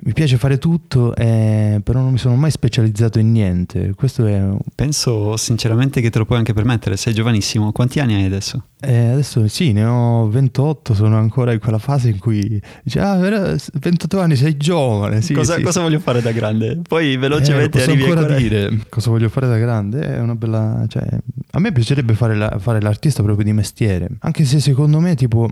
mi 0.04 0.12
piace 0.12 0.36
fare 0.36 0.58
tutto, 0.58 1.14
eh, 1.14 1.80
però 1.84 2.00
non 2.00 2.12
mi 2.12 2.18
sono 2.18 2.34
mai 2.34 2.50
specializzato 2.50 3.20
in 3.20 3.30
niente. 3.30 3.92
Questo 3.94 4.26
è... 4.26 4.42
Penso 4.74 5.36
sinceramente 5.36 6.00
che 6.00 6.10
te 6.10 6.18
lo 6.18 6.24
puoi 6.24 6.38
anche 6.38 6.52
permettere, 6.52 6.96
sei 6.96 7.14
giovanissimo. 7.14 7.70
Quanti 7.70 8.00
anni 8.00 8.14
hai 8.14 8.24
adesso? 8.24 8.64
Eh, 8.80 9.10
adesso 9.10 9.46
sì, 9.46 9.70
ne 9.70 9.84
ho 9.84 10.28
28, 10.28 10.94
sono 10.94 11.16
ancora 11.18 11.52
in 11.52 11.60
quella 11.60 11.78
fase 11.78 12.08
in 12.08 12.18
cui 12.18 12.60
dici, 12.82 12.98
ah, 12.98 13.16
28 13.16 14.18
anni 14.18 14.34
sei 14.34 14.56
giovane. 14.56 15.22
Sì, 15.22 15.34
cosa, 15.34 15.54
sì. 15.54 15.62
cosa, 15.62 15.80
voglio 15.80 16.00
fare 16.00 16.20
da 16.20 16.32
grande? 16.32 16.80
Poi 16.86 17.16
velocemente 17.16 17.78
eh, 17.78 17.82
arrivi 17.82 18.02
ancora 18.02 18.34
a 18.34 18.36
dire 18.36 18.78
cosa 18.88 19.10
voglio 19.10 19.28
fare 19.28 19.46
da 19.46 19.58
grande. 19.58 20.16
È 20.16 20.18
una 20.18 20.34
bella... 20.34 20.84
Cioè, 20.88 21.06
a 21.52 21.60
me 21.60 21.70
piacerebbe 21.70 22.14
fare, 22.14 22.34
la, 22.34 22.58
fare 22.58 22.80
l'artista 22.80 23.22
proprio 23.22 23.44
di 23.44 23.52
mestiere, 23.52 24.08
anche 24.18 24.44
se 24.44 24.58
secondo 24.58 24.98
me 24.98 25.14
tipo 25.14 25.48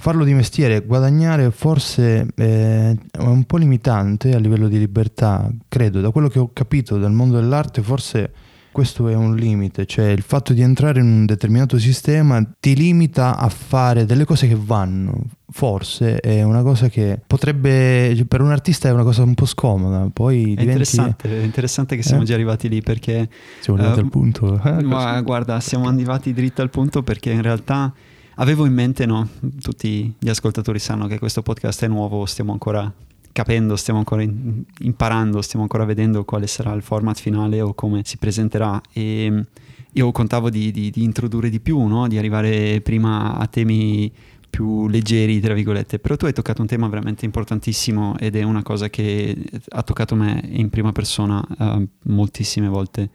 farlo 0.00 0.24
di 0.24 0.32
mestiere, 0.32 0.80
guadagnare 0.80 1.50
forse 1.50 2.26
eh, 2.34 2.96
è 3.10 3.18
un 3.18 3.44
po' 3.44 3.58
limitante 3.58 4.34
a 4.34 4.38
livello 4.38 4.66
di 4.66 4.78
libertà, 4.78 5.50
credo, 5.68 6.00
da 6.00 6.10
quello 6.10 6.28
che 6.28 6.38
ho 6.38 6.50
capito 6.54 6.96
dal 6.96 7.12
mondo 7.12 7.38
dell'arte 7.38 7.82
forse 7.82 8.32
questo 8.72 9.08
è 9.08 9.14
un 9.14 9.36
limite, 9.36 9.84
cioè 9.84 10.06
il 10.06 10.22
fatto 10.22 10.54
di 10.54 10.62
entrare 10.62 11.00
in 11.00 11.06
un 11.06 11.26
determinato 11.26 11.78
sistema 11.78 12.42
ti 12.58 12.74
limita 12.74 13.36
a 13.36 13.48
fare 13.50 14.06
delle 14.06 14.24
cose 14.24 14.48
che 14.48 14.56
vanno. 14.58 15.24
Forse 15.52 16.20
è 16.20 16.42
una 16.44 16.62
cosa 16.62 16.88
che 16.88 17.20
potrebbe, 17.26 18.24
per 18.26 18.40
un 18.40 18.52
artista 18.52 18.88
è 18.88 18.92
una 18.92 19.02
cosa 19.02 19.22
un 19.22 19.34
po' 19.34 19.44
scomoda. 19.44 20.08
Poi 20.10 20.36
è, 20.36 20.44
diventi... 20.44 20.62
interessante, 20.62 21.40
è 21.40 21.44
interessante 21.44 21.96
che 21.96 22.02
siamo 22.02 22.22
eh? 22.22 22.24
già 22.24 22.34
arrivati 22.34 22.68
lì 22.68 22.80
perché... 22.80 23.28
Siamo 23.58 23.78
arrivati 23.78 24.00
uh, 24.00 24.04
al 24.04 24.10
punto. 24.10 24.62
Eh, 24.64 24.82
ma 24.82 25.20
guarda, 25.20 25.60
siamo 25.60 25.88
arrivati 25.90 26.32
dritto 26.32 26.62
al 26.62 26.70
punto 26.70 27.02
perché 27.02 27.32
in 27.32 27.42
realtà 27.42 27.92
Avevo 28.40 28.64
in 28.64 28.72
mente, 28.72 29.04
no, 29.04 29.28
tutti 29.60 30.14
gli 30.18 30.28
ascoltatori 30.30 30.78
sanno 30.78 31.06
che 31.06 31.18
questo 31.18 31.42
podcast 31.42 31.84
è 31.84 31.88
nuovo, 31.88 32.24
stiamo 32.24 32.52
ancora 32.52 32.90
capendo, 33.32 33.76
stiamo 33.76 33.98
ancora 33.98 34.22
in, 34.22 34.62
imparando, 34.78 35.42
stiamo 35.42 35.64
ancora 35.64 35.84
vedendo 35.84 36.24
quale 36.24 36.46
sarà 36.46 36.72
il 36.72 36.80
format 36.80 37.18
finale 37.18 37.60
o 37.60 37.74
come 37.74 38.00
si 38.02 38.16
presenterà 38.16 38.80
e 38.94 39.44
io 39.92 40.12
contavo 40.12 40.48
di, 40.48 40.70
di, 40.70 40.90
di 40.90 41.02
introdurre 41.02 41.50
di 41.50 41.60
più, 41.60 41.80
no? 41.82 42.08
di 42.08 42.16
arrivare 42.16 42.80
prima 42.80 43.36
a 43.36 43.46
temi 43.46 44.10
più 44.48 44.88
leggeri, 44.88 45.38
tra 45.38 45.52
virgolette, 45.52 45.98
però 45.98 46.16
tu 46.16 46.24
hai 46.24 46.32
toccato 46.32 46.62
un 46.62 46.66
tema 46.66 46.88
veramente 46.88 47.26
importantissimo 47.26 48.16
ed 48.18 48.36
è 48.36 48.42
una 48.42 48.62
cosa 48.62 48.88
che 48.88 49.36
ha 49.68 49.82
toccato 49.82 50.14
me 50.14 50.42
in 50.48 50.70
prima 50.70 50.92
persona 50.92 51.46
uh, 51.58 51.86
moltissime 52.04 52.68
volte. 52.68 53.10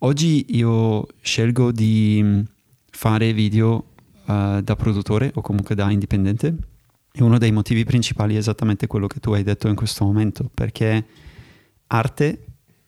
Oggi 0.00 0.44
io 0.50 1.06
scelgo 1.22 1.72
di 1.72 2.44
fare 2.90 3.32
video 3.32 3.86
uh, 4.26 4.60
da 4.60 4.76
produttore 4.76 5.30
o 5.34 5.40
comunque 5.40 5.74
da 5.74 5.90
indipendente 5.90 6.56
e 7.14 7.22
uno 7.22 7.36
dei 7.36 7.52
motivi 7.52 7.84
principali 7.84 8.34
è 8.34 8.38
esattamente 8.38 8.86
quello 8.86 9.06
che 9.06 9.20
tu 9.20 9.32
hai 9.32 9.42
detto 9.42 9.68
in 9.68 9.74
questo 9.74 10.04
momento, 10.04 10.50
perché 10.52 11.04
arte 11.88 12.44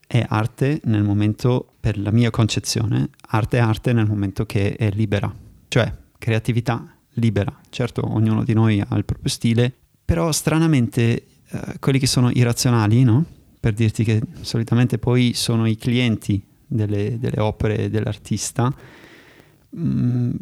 è 0.07 0.25
arte 0.27 0.81
nel 0.85 1.03
momento, 1.03 1.69
per 1.79 1.99
la 1.99 2.11
mia 2.11 2.31
concezione, 2.31 3.11
arte 3.29 3.59
è 3.59 3.61
arte 3.61 3.93
nel 3.93 4.07
momento 4.07 4.47
che 4.47 4.77
è 4.77 4.91
libera, 4.91 5.33
cioè 5.69 5.93
creatività 6.17 6.97
libera. 7.15 7.55
Certo, 7.69 8.03
ognuno 8.15 8.45
di 8.45 8.55
noi 8.55 8.81
ha 8.81 8.97
il 8.97 9.05
proprio 9.05 9.29
stile, 9.29 9.73
però 10.03 10.33
stranamente 10.33 11.27
uh, 11.51 11.59
quelli 11.79 11.99
che 11.99 12.07
sono 12.07 12.31
irrazionali, 12.31 13.03
no? 13.03 13.25
Per 13.61 13.75
dirti 13.75 14.05
che 14.05 14.23
solitamente 14.41 14.99
poi 14.99 15.33
sono 15.35 15.67
i 15.67 15.77
clienti 15.77 16.43
delle, 16.67 17.19
delle 17.19 17.41
opere 17.41 17.91
dell'artista, 17.91 18.75
mh, 19.71 19.81
mm, 19.81 20.33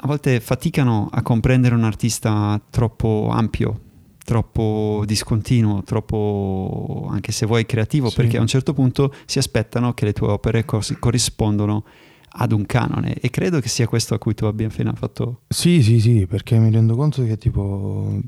a 0.00 0.06
volte 0.06 0.40
faticano 0.40 1.08
a 1.10 1.22
comprendere 1.22 1.74
un 1.74 1.84
artista 1.84 2.60
troppo 2.70 3.28
ampio, 3.32 3.80
troppo 4.24 5.02
discontinuo, 5.04 5.82
troppo 5.82 7.08
anche 7.10 7.32
se 7.32 7.46
vuoi 7.46 7.66
creativo, 7.66 8.08
sì. 8.08 8.16
perché 8.16 8.36
a 8.36 8.40
un 8.40 8.46
certo 8.46 8.72
punto 8.74 9.12
si 9.24 9.38
aspettano 9.38 9.94
che 9.94 10.04
le 10.04 10.12
tue 10.12 10.28
opere 10.28 10.64
cos- 10.64 10.94
corrispondano 10.98 11.84
ad 12.30 12.52
un 12.52 12.66
canone 12.66 13.14
e 13.14 13.30
credo 13.30 13.58
che 13.58 13.68
sia 13.68 13.88
questo 13.88 14.14
a 14.14 14.18
cui 14.18 14.34
tu 14.34 14.44
abbia 14.44 14.68
appena 14.68 14.92
fatto. 14.92 15.40
Sì, 15.48 15.82
sì, 15.82 15.98
sì, 15.98 16.26
perché 16.26 16.58
mi 16.58 16.70
rendo 16.70 16.94
conto 16.94 17.24
che 17.24 17.36
tipo 17.36 18.20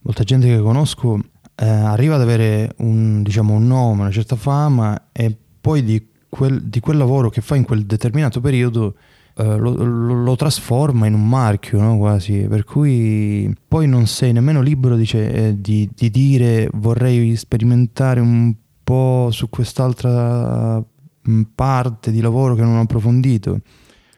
molta 0.00 0.24
gente 0.24 0.46
che 0.46 0.58
conosco 0.60 1.18
eh, 1.54 1.66
arriva 1.66 2.14
ad 2.14 2.22
avere 2.22 2.72
un, 2.78 3.22
diciamo, 3.22 3.54
un 3.54 3.66
nome, 3.66 4.02
una 4.02 4.10
certa 4.10 4.36
fama 4.36 5.08
e 5.12 5.36
poi 5.60 5.84
di 5.84 6.06
quel, 6.28 6.62
di 6.62 6.80
quel 6.80 6.96
lavoro 6.96 7.28
che 7.28 7.40
fa 7.40 7.56
in 7.56 7.64
quel 7.64 7.84
determinato 7.84 8.40
periodo 8.40 8.94
eh, 9.38 9.56
lo, 9.56 9.72
lo, 9.72 10.14
lo, 10.24 10.34
trasforma 10.34 11.06
in 11.06 11.14
un 11.14 11.28
marchio 11.28 11.80
no? 11.80 11.96
quasi, 11.96 12.46
per 12.48 12.64
cui 12.64 13.54
poi 13.68 13.86
non 13.86 14.08
sei 14.08 14.32
nemmeno 14.32 14.60
libero 14.60 14.96
dice, 14.96 15.32
eh, 15.32 15.60
di, 15.60 15.88
di, 15.94 16.10
dire 16.10 16.68
vorrei 16.72 17.36
sperimentare 17.36 18.18
un 18.18 18.52
po' 18.82 19.28
su 19.30 19.48
quest'altra 19.48 20.82
mm, 21.30 21.42
parte 21.54 22.10
di 22.10 22.20
lavoro 22.20 22.56
che 22.56 22.62
non 22.62 22.78
ho 22.78 22.80
approfondito. 22.80 23.60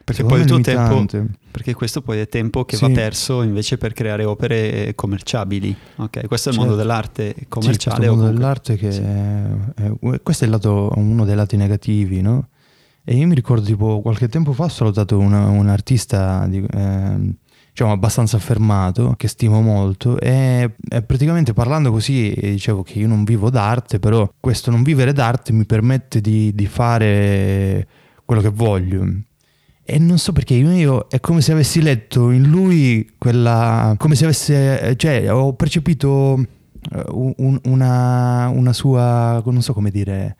Perché 0.03 0.23
poi 0.23 0.39
il 0.39 0.47
tuo 0.47 0.59
tempo, 0.59 1.05
perché 1.51 1.75
questo 1.75 2.01
poi 2.01 2.19
è 2.19 2.27
tempo 2.27 2.65
che 2.65 2.75
sì. 2.75 2.87
va 2.87 2.91
perso 2.91 3.43
invece 3.43 3.77
per 3.77 3.93
creare 3.93 4.23
opere 4.23 4.93
commerciabili. 4.95 5.75
Ok, 5.97 6.25
questo 6.25 6.49
è 6.49 6.51
il 6.51 6.57
certo. 6.57 6.59
mondo 6.59 6.75
dell'arte 6.75 7.35
commerciale. 7.47 8.03
Sì, 8.03 8.09
il 8.09 8.15
mondo 8.15 8.31
dell'arte 8.31 8.75
che 8.75 8.91
sì. 8.91 9.01
è, 9.01 9.43
è, 9.75 10.21
questo 10.23 10.45
è 10.45 10.47
lato, 10.47 10.91
uno 10.95 11.25
dei 11.25 11.35
lati 11.35 11.57
negativi, 11.57 12.21
no? 12.21 12.47
E 13.03 13.15
io 13.15 13.25
mi 13.25 13.33
ricordo 13.33 13.65
tipo 13.65 13.99
qualche 14.01 14.27
tempo 14.27 14.53
fa 14.53 14.65
ho 14.65 14.69
salutato 14.69 15.17
una, 15.17 15.47
un 15.47 15.67
artista 15.67 16.45
di, 16.45 16.63
eh, 16.63 17.35
diciamo 17.71 17.91
abbastanza 17.91 18.37
affermato 18.37 19.15
che 19.17 19.27
stimo 19.27 19.61
molto 19.61 20.19
e, 20.19 20.75
e, 20.87 21.01
praticamente 21.01 21.53
parlando 21.53 21.89
così 21.89 22.31
dicevo 22.39 22.83
che 22.83 22.99
io 22.99 23.07
non 23.07 23.23
vivo 23.23 23.49
d'arte 23.49 23.97
però 23.97 24.31
questo 24.39 24.69
non 24.69 24.83
vivere 24.83 25.13
d'arte 25.13 25.51
mi 25.51 25.65
permette 25.65 26.21
di, 26.21 26.53
di 26.53 26.67
fare 26.67 27.87
quello 28.23 28.41
che 28.41 28.49
voglio. 28.49 29.03
E 29.83 29.97
non 29.97 30.19
so 30.19 30.31
perché 30.31 30.53
io 30.53 31.07
è 31.09 31.19
come 31.19 31.41
se 31.41 31.53
avessi 31.53 31.81
letto 31.81 32.29
in 32.29 32.49
lui 32.49 33.13
quella 33.17 33.95
come 33.97 34.15
se 34.15 34.25
avesse 34.25 34.95
cioè 34.95 35.33
ho 35.33 35.53
percepito 35.53 36.39
eh, 36.93 37.03
un, 37.09 37.59
una, 37.63 38.47
una 38.49 38.73
sua 38.73 39.41
non 39.43 39.61
so 39.63 39.73
come 39.73 39.89
dire 39.89 40.37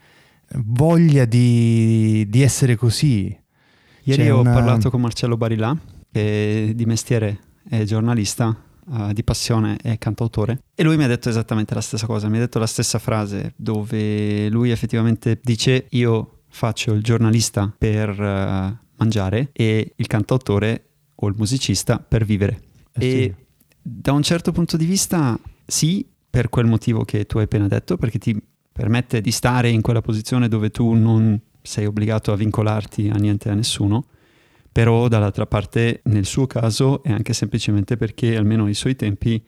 voglia 0.55 1.25
di, 1.25 2.25
di 2.29 2.41
essere 2.41 2.75
così. 2.75 3.37
Ieri 4.03 4.23
C'è 4.23 4.33
ho 4.33 4.41
una... 4.41 4.53
parlato 4.53 4.89
con 4.89 5.01
Marcello 5.01 5.37
Barilà, 5.37 5.77
che 6.11 6.73
di 6.75 6.85
mestiere 6.85 7.39
è 7.69 7.83
giornalista, 7.83 8.55
uh, 8.87 9.13
di 9.13 9.23
passione 9.23 9.77
è 9.77 9.97
cantautore, 9.97 10.63
e 10.75 10.83
lui 10.83 10.97
mi 10.97 11.03
ha 11.03 11.07
detto 11.07 11.29
esattamente 11.29 11.73
la 11.73 11.81
stessa 11.81 12.05
cosa, 12.05 12.27
mi 12.27 12.37
ha 12.37 12.41
detto 12.41 12.59
la 12.59 12.67
stessa 12.67 12.99
frase, 12.99 13.53
dove 13.55 14.49
lui 14.49 14.71
effettivamente 14.71 15.39
dice 15.41 15.85
io 15.89 16.39
faccio 16.49 16.93
il 16.93 17.01
giornalista 17.01 17.73
per 17.77 18.09
uh, 18.09 18.77
mangiare 18.97 19.49
e 19.53 19.93
il 19.95 20.07
cantautore 20.07 20.85
o 21.15 21.27
il 21.27 21.35
musicista 21.37 21.99
per 21.99 22.25
vivere. 22.25 22.61
Eh 22.93 23.05
e 23.05 23.35
sì. 23.37 23.45
da 23.81 24.11
un 24.11 24.23
certo 24.23 24.51
punto 24.51 24.75
di 24.75 24.85
vista 24.85 25.39
sì, 25.65 26.05
per 26.29 26.49
quel 26.49 26.65
motivo 26.65 27.05
che 27.05 27.25
tu 27.25 27.37
hai 27.37 27.43
appena 27.43 27.67
detto, 27.67 27.97
perché 27.97 28.17
ti 28.17 28.35
permette 28.71 29.21
di 29.21 29.31
stare 29.31 29.69
in 29.69 29.81
quella 29.81 30.01
posizione 30.01 30.47
dove 30.47 30.69
tu 30.69 30.93
non 30.93 31.39
sei 31.61 31.85
obbligato 31.85 32.31
a 32.31 32.35
vincolarti 32.35 33.09
a 33.09 33.17
niente 33.17 33.49
e 33.49 33.51
a 33.51 33.55
nessuno, 33.55 34.05
però 34.71 35.07
dall'altra 35.07 35.45
parte 35.45 36.01
nel 36.05 36.25
suo 36.25 36.47
caso 36.47 37.03
è 37.03 37.11
anche 37.11 37.33
semplicemente 37.33 37.97
perché 37.97 38.35
almeno 38.37 38.65
ai 38.65 38.73
suoi 38.73 38.95
tempi 38.95 39.43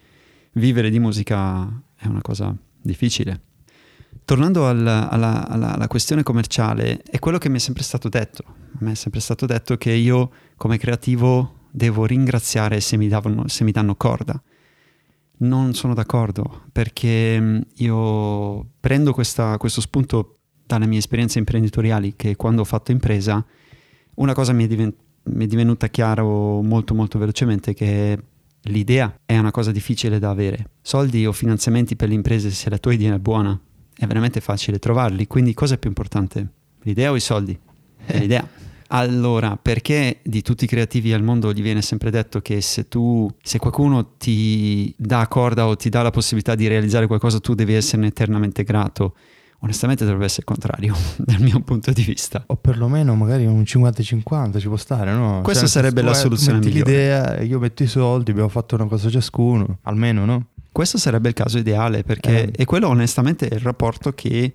vivere 0.54 0.90
di 0.90 1.00
musica 1.00 1.82
è 1.96 2.08
una 2.08 2.22
cosa 2.22 2.56
difficile. 2.82 3.42
Tornando 4.26 4.68
al, 4.68 4.86
alla, 4.86 5.50
alla, 5.50 5.74
alla, 5.74 5.88
questione 5.88 6.24
commerciale, 6.24 7.02
è 7.04 7.20
quello 7.20 7.38
che 7.38 7.50
mi 7.50 7.58
è 7.58 7.60
sempre 7.60 7.84
stato 7.84 8.10
detto. 8.10 8.44
A 8.48 8.78
me 8.80 8.92
è 8.92 8.96
sempre 8.96 9.20
stato 9.20 9.46
detto 9.46 9.76
che 9.78 9.92
io 9.92 10.32
come 10.56 10.78
creativo 10.78 11.62
devo 11.72 12.06
ringraziare 12.06 12.80
se 12.80 12.96
mi, 12.96 13.08
davano, 13.08 13.48
se 13.48 13.64
mi 13.64 13.72
danno 13.72 13.96
corda. 13.96 14.42
Non 15.44 15.74
sono 15.74 15.94
d'accordo 15.94 16.64
perché 16.72 17.40
mm, 17.40 17.60
io 17.76 18.66
prendo 18.80 19.14
questa, 19.14 19.58
questo 19.58 19.82
spunto 19.82 20.38
dalle 20.66 20.86
mie 20.86 21.00
esperienze 21.00 21.40
imprenditoriali 21.40 22.16
che 22.16 22.36
quando 22.36 22.62
ho 22.62 22.66
fatto 22.66 22.92
impresa 22.92 23.46
una 24.16 24.34
cosa 24.34 24.54
mi 24.54 24.64
è, 24.64 24.68
divent- 24.68 24.96
mi 25.24 25.44
è 25.46 25.48
divenuta 25.48 25.88
chiaro 25.88 26.62
molto 26.62 26.94
molto 26.94 27.20
velocemente 27.20 27.74
che 27.74 28.18
l'idea 28.64 29.14
è 29.26 29.38
una 29.38 29.52
cosa 29.52 29.72
difficile 29.72 30.20
da 30.20 30.30
avere. 30.30 30.70
Soldi 30.82 31.26
o 31.26 31.32
finanziamenti 31.34 31.96
per 31.96 32.08
le 32.08 32.16
imprese 32.16 32.50
se 32.52 32.70
la 32.70 32.78
tua 32.78 32.94
idea 32.94 33.16
è 33.16 33.20
buona 33.20 33.60
è 33.96 34.08
veramente 34.08 34.42
facile 34.42 34.80
trovarli, 34.80 35.28
quindi 35.28 35.54
cosa 35.54 35.76
è 35.76 35.78
più 35.78 35.90
importante? 35.90 36.48
L'idea 36.84 37.12
o 37.12 37.16
i 37.16 37.20
soldi? 37.20 37.58
È 38.06 38.18
l'idea. 38.18 38.48
Allora, 38.88 39.58
perché 39.62 40.20
di 40.24 40.42
tutti 40.42 40.66
i 40.66 40.68
creativi 40.68 41.14
al 41.14 41.24
mondo 41.24 41.52
gli 41.54 41.62
viene 41.62 41.82
sempre 41.82 42.12
detto 42.12 42.42
che 42.42 42.62
se 42.62 42.88
tu, 42.88 43.30
se 43.42 43.60
qualcuno 43.60 44.16
ti 44.18 44.94
dà 44.98 45.28
corda 45.28 45.68
o 45.68 45.76
ti 45.76 45.90
dà 45.90 46.02
la 46.02 46.12
possibilità 46.12 46.56
di 46.56 46.68
realizzare 46.68 47.08
qualcosa, 47.08 47.40
tu 47.40 47.54
devi 47.54 47.74
esserne 47.74 48.08
eternamente 48.08 48.64
grato? 48.64 49.16
Onestamente 49.60 50.04
dovrebbe 50.04 50.26
essere 50.26 50.42
il 50.42 50.48
contrario, 50.48 50.94
dal 51.18 51.40
mio 51.40 51.62
punto 51.62 51.92
di 51.92 52.04
vista. 52.04 52.44
O 52.48 52.58
perlomeno 52.58 53.16
magari 53.16 53.46
un 53.46 53.62
50-50 53.62 54.60
ci 54.60 54.68
può 54.68 54.76
stare, 54.76 55.14
no? 55.14 55.40
Questa 55.42 55.62
cioè, 55.62 55.70
sarebbe 55.70 56.02
la 56.02 56.14
soluzione 56.14 56.60
metti 56.60 56.70
migliore. 56.70 56.92
l'idea, 56.92 57.42
io 57.42 57.60
metto 57.60 57.84
i 57.84 57.88
soldi, 57.88 58.32
abbiamo 58.32 58.50
fatto 58.50 58.76
una 58.76 58.88
cosa 58.88 59.10
ciascuno, 59.10 59.80
almeno, 59.84 60.26
no? 60.26 60.48
Questo 60.72 60.98
sarebbe 60.98 61.30
il 61.30 61.34
caso 61.34 61.60
ideale, 61.60 62.04
perché 62.04 62.46
eh. 62.46 62.52
e 62.56 62.66
quello 62.66 62.88
onestamente 62.90 63.48
è 63.48 63.54
il 63.54 63.62
rapporto 63.62 64.12
che 64.12 64.52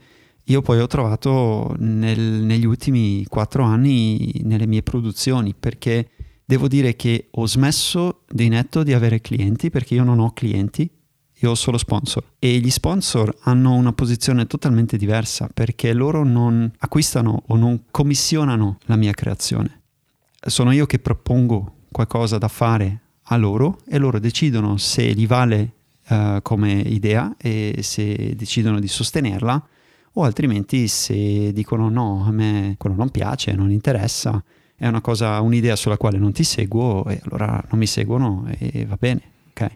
io 0.49 0.63
poi 0.63 0.81
ho 0.81 0.87
trovato 0.87 1.75
nel, 1.79 2.19
negli 2.19 2.65
ultimi 2.65 3.25
quattro 3.27 3.65
anni 3.65 4.41
nelle 4.45 4.67
mie 4.67 4.83
produzioni, 4.83 5.55
perché 5.59 6.09
devo 6.45 6.69
dire 6.69 6.97
che 6.97 7.29
ho 7.31 7.47
smesso 7.47 8.25
di 8.31 8.49
netto 8.49 8.83
di 8.83 8.95
avere 8.95 9.21
clienti, 9.21 9.69
perché 9.69 9.95
io 9.95 10.05
non 10.05 10.21
ho 10.21 10.33
clienti, 10.33 10.91
io 11.41 11.51
ho 11.51 11.55
solo 11.55 11.77
sponsor. 11.77 12.25
E 12.39 12.59
gli 12.59 12.71
sponsor 12.71 13.37
hanno 13.43 13.75
una 13.75 13.93
posizione 13.93 14.47
totalmente 14.47 14.97
diversa, 14.97 15.51
perché 15.53 15.93
loro 15.93 16.25
non 16.25 16.71
acquistano 16.79 17.43
o 17.47 17.57
non 17.57 17.85
commissionano 17.91 18.79
la 18.87 18.97
mia 18.97 19.13
creazione. 19.13 19.83
Sono 20.41 20.73
io 20.73 20.87
che 20.87 20.99
propongo 20.99 21.75
qualcosa 21.93 22.39
da 22.39 22.49
fare 22.49 23.01
a 23.25 23.37
loro 23.37 23.81
e 23.87 23.99
loro 23.99 24.19
decidono 24.19 24.79
se 24.79 25.13
gli 25.13 25.27
vale 25.27 25.73
uh, 26.09 26.41
come 26.41 26.73
idea 26.73 27.35
e 27.37 27.81
se 27.83 28.35
decidono 28.35 28.81
di 28.81 28.89
sostenerla 28.89 29.69
o 30.19 30.25
altrimenti 30.25 30.89
se 30.89 31.53
dicono 31.53 31.89
no, 31.89 32.25
a 32.27 32.33
me 32.33 32.75
quello 32.77 32.97
non 32.97 33.11
piace, 33.11 33.53
non 33.53 33.71
interessa, 33.71 34.43
è 34.75 34.87
una 34.89 35.01
cosa, 35.01 35.41
un'idea 35.41 35.77
sulla 35.77 35.97
quale 35.97 36.19
non 36.19 36.33
ti 36.33 36.43
seguo 36.43 37.05
e 37.07 37.21
allora 37.25 37.65
non 37.71 37.79
mi 37.79 37.87
seguono 37.87 38.45
e 38.59 38.85
va 38.85 38.97
bene, 38.99 39.23
ok? 39.51 39.71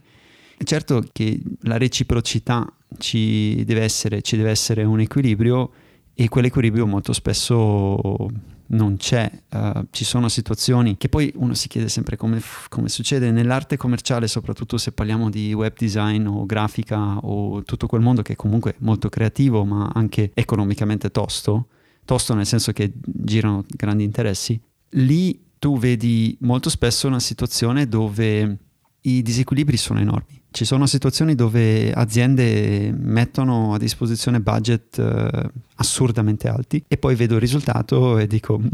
Certo 0.64 1.04
che 1.12 1.40
la 1.62 1.78
reciprocità 1.78 2.66
ci 2.98 3.62
deve 3.64 3.82
essere, 3.82 4.20
ci 4.22 4.36
deve 4.36 4.50
essere 4.50 4.82
un 4.82 4.98
equilibrio 4.98 5.70
e 6.12 6.28
quell'equilibrio 6.28 6.86
molto 6.86 7.12
spesso 7.12 8.28
non 8.72 8.96
c'è, 8.96 9.30
uh, 9.50 9.86
ci 9.90 10.04
sono 10.04 10.28
situazioni 10.28 10.96
che 10.96 11.08
poi 11.08 11.32
uno 11.36 11.54
si 11.54 11.68
chiede 11.68 11.88
sempre 11.88 12.16
come, 12.16 12.40
come, 12.68 12.88
succede 12.88 13.30
nell'arte 13.30 13.76
commerciale, 13.76 14.28
soprattutto 14.28 14.78
se 14.78 14.92
parliamo 14.92 15.30
di 15.30 15.52
web 15.52 15.72
design 15.76 16.26
o 16.26 16.46
grafica 16.46 17.18
o 17.18 17.62
tutto 17.62 17.86
quel 17.86 18.00
mondo 18.00 18.22
che 18.22 18.32
è 18.32 18.36
comunque 18.36 18.74
molto 18.78 19.08
creativo 19.08 19.64
ma 19.64 19.90
anche 19.94 20.30
economicamente 20.34 21.10
tosto, 21.10 21.68
tosto 22.04 22.34
nel 22.34 22.46
senso 22.46 22.72
che 22.72 22.92
girano 22.94 23.64
grandi 23.68 24.04
interessi, 24.04 24.60
lì 24.90 25.40
tu 25.58 25.78
vedi 25.78 26.36
molto 26.40 26.70
spesso 26.70 27.06
una 27.06 27.20
situazione 27.20 27.86
dove 27.86 28.58
i 29.02 29.22
disequilibri 29.22 29.76
sono 29.76 30.00
enormi. 30.00 30.40
Ci 30.50 30.64
sono 30.64 30.86
situazioni 30.86 31.34
dove 31.34 31.92
aziende 31.92 32.92
mettono 32.94 33.74
a 33.74 33.78
disposizione 33.78 34.40
budget 34.40 34.98
eh, 34.98 35.50
assurdamente 35.76 36.48
alti 36.48 36.84
e 36.86 36.98
poi 36.98 37.14
vedo 37.14 37.34
il 37.34 37.40
risultato 37.40 38.18
e 38.18 38.26
dico 38.26 38.58
mm, 38.58 38.66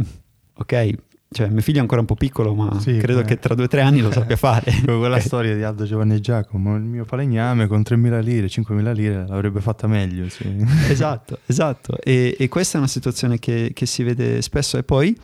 ok, 0.54 0.92
cioè 1.30 1.48
mio 1.48 1.60
figlio 1.60 1.78
è 1.78 1.80
ancora 1.80 2.00
un 2.00 2.06
po' 2.06 2.16
piccolo 2.16 2.52
ma 2.54 2.80
sì, 2.80 2.96
credo 2.96 3.20
eh. 3.20 3.24
che 3.24 3.38
tra 3.38 3.54
due 3.54 3.66
o 3.66 3.68
tre 3.68 3.82
anni 3.82 4.00
lo 4.00 4.10
sappia 4.10 4.34
fare. 4.36 4.72
Come 4.84 4.98
quella 4.98 5.20
storia 5.20 5.54
di 5.54 5.62
Aldo 5.62 5.84
Giovanni 5.84 6.16
e 6.16 6.20
Giacomo, 6.20 6.74
il 6.76 6.82
mio 6.82 7.04
falegname 7.04 7.68
con 7.68 7.80
3.000 7.80 8.22
lire, 8.22 8.46
5.000 8.48 8.92
lire 8.92 9.26
l'avrebbe 9.26 9.60
fatta 9.60 9.86
meglio. 9.86 10.28
Sì. 10.28 10.46
Esatto, 10.88 11.38
esatto. 11.46 11.96
E, 12.00 12.34
e, 12.38 12.48
questa 12.48 12.76
è 12.76 12.80
una 12.80 12.88
situazione 12.88 13.38
che, 13.38 13.70
che 13.72 13.86
si 13.86 14.02
vede 14.02 14.42
spesso 14.42 14.78
e 14.78 14.82
poi 14.82 15.16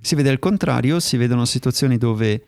si 0.00 0.14
vede 0.16 0.30
al 0.30 0.38
contrario, 0.38 0.98
si 0.98 1.16
vedono 1.16 1.44
situazioni 1.44 1.98
dove 1.98 2.46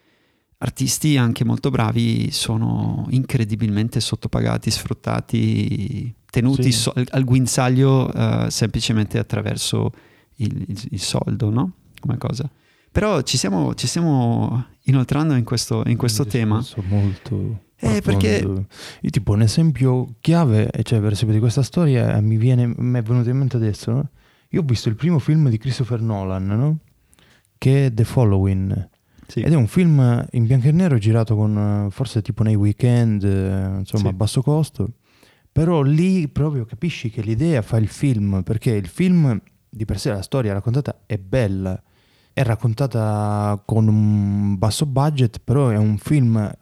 artisti 0.62 1.16
anche 1.16 1.44
molto 1.44 1.70
bravi 1.70 2.30
sono 2.30 3.06
incredibilmente 3.10 4.00
sottopagati, 4.00 4.70
sfruttati, 4.70 6.14
tenuti 6.30 6.70
sì. 6.70 6.72
so- 6.72 6.94
al 7.10 7.24
guinzaglio 7.24 8.08
uh, 8.08 8.48
semplicemente 8.48 9.18
attraverso 9.18 9.90
il, 10.36 10.64
il, 10.68 10.88
il, 10.90 11.00
soldo, 11.00 11.50
no? 11.50 11.72
Come 12.00 12.16
cosa. 12.16 12.48
Però 12.90 13.22
ci 13.22 13.36
stiamo, 13.36 13.74
ci 13.74 13.86
stiamo 13.86 14.66
inoltrando 14.84 15.34
in 15.34 15.44
questo, 15.44 15.82
in 15.86 15.96
questo 15.96 16.26
tema. 16.26 16.64
molto... 16.88 17.70
Eh, 17.84 18.00
perché 18.00 18.46
io 19.00 19.10
tipo 19.10 19.32
un 19.32 19.42
esempio 19.42 20.14
chiave, 20.20 20.70
cioè 20.84 21.00
per 21.00 21.12
esempio 21.12 21.34
di 21.34 21.40
questa 21.40 21.62
storia 21.62 22.20
mi, 22.20 22.36
viene, 22.36 22.72
mi 22.76 22.96
è 22.96 23.02
venuto 23.02 23.28
in 23.28 23.36
mente 23.36 23.56
adesso, 23.56 23.90
no? 23.90 24.08
Io 24.50 24.60
ho 24.60 24.64
visto 24.64 24.88
il 24.88 24.94
primo 24.94 25.18
film 25.18 25.48
di 25.48 25.58
Christopher 25.58 26.00
Nolan, 26.00 26.46
no? 26.46 26.78
Che 27.58 27.86
è 27.86 27.92
The 27.92 28.04
Following 28.04 28.90
sì. 29.32 29.40
Ed 29.40 29.52
è 29.52 29.56
un 29.56 29.66
film 29.66 30.26
in 30.32 30.44
bianco 30.44 30.68
e 30.68 30.72
nero 30.72 30.98
girato 30.98 31.34
con 31.34 31.88
forse 31.90 32.20
tipo 32.20 32.42
nei 32.42 32.54
weekend, 32.54 33.24
eh, 33.24 33.78
insomma 33.78 34.02
sì. 34.02 34.08
a 34.08 34.12
basso 34.12 34.42
costo. 34.42 34.90
Però 35.50 35.80
lì 35.80 36.28
proprio 36.28 36.66
capisci 36.66 37.08
che 37.08 37.22
l'idea 37.22 37.62
fa 37.62 37.78
il 37.78 37.88
film, 37.88 38.42
perché 38.42 38.72
il 38.72 38.88
film 38.88 39.40
di 39.70 39.86
per 39.86 39.98
sé, 39.98 40.10
la 40.10 40.20
storia 40.20 40.52
raccontata 40.52 41.04
è 41.06 41.16
bella, 41.16 41.82
è 42.30 42.42
raccontata 42.42 43.62
con 43.64 43.88
un 43.88 44.58
basso 44.58 44.84
budget, 44.84 45.40
però 45.42 45.70
è 45.70 45.78
un 45.78 45.96
film 45.96 46.54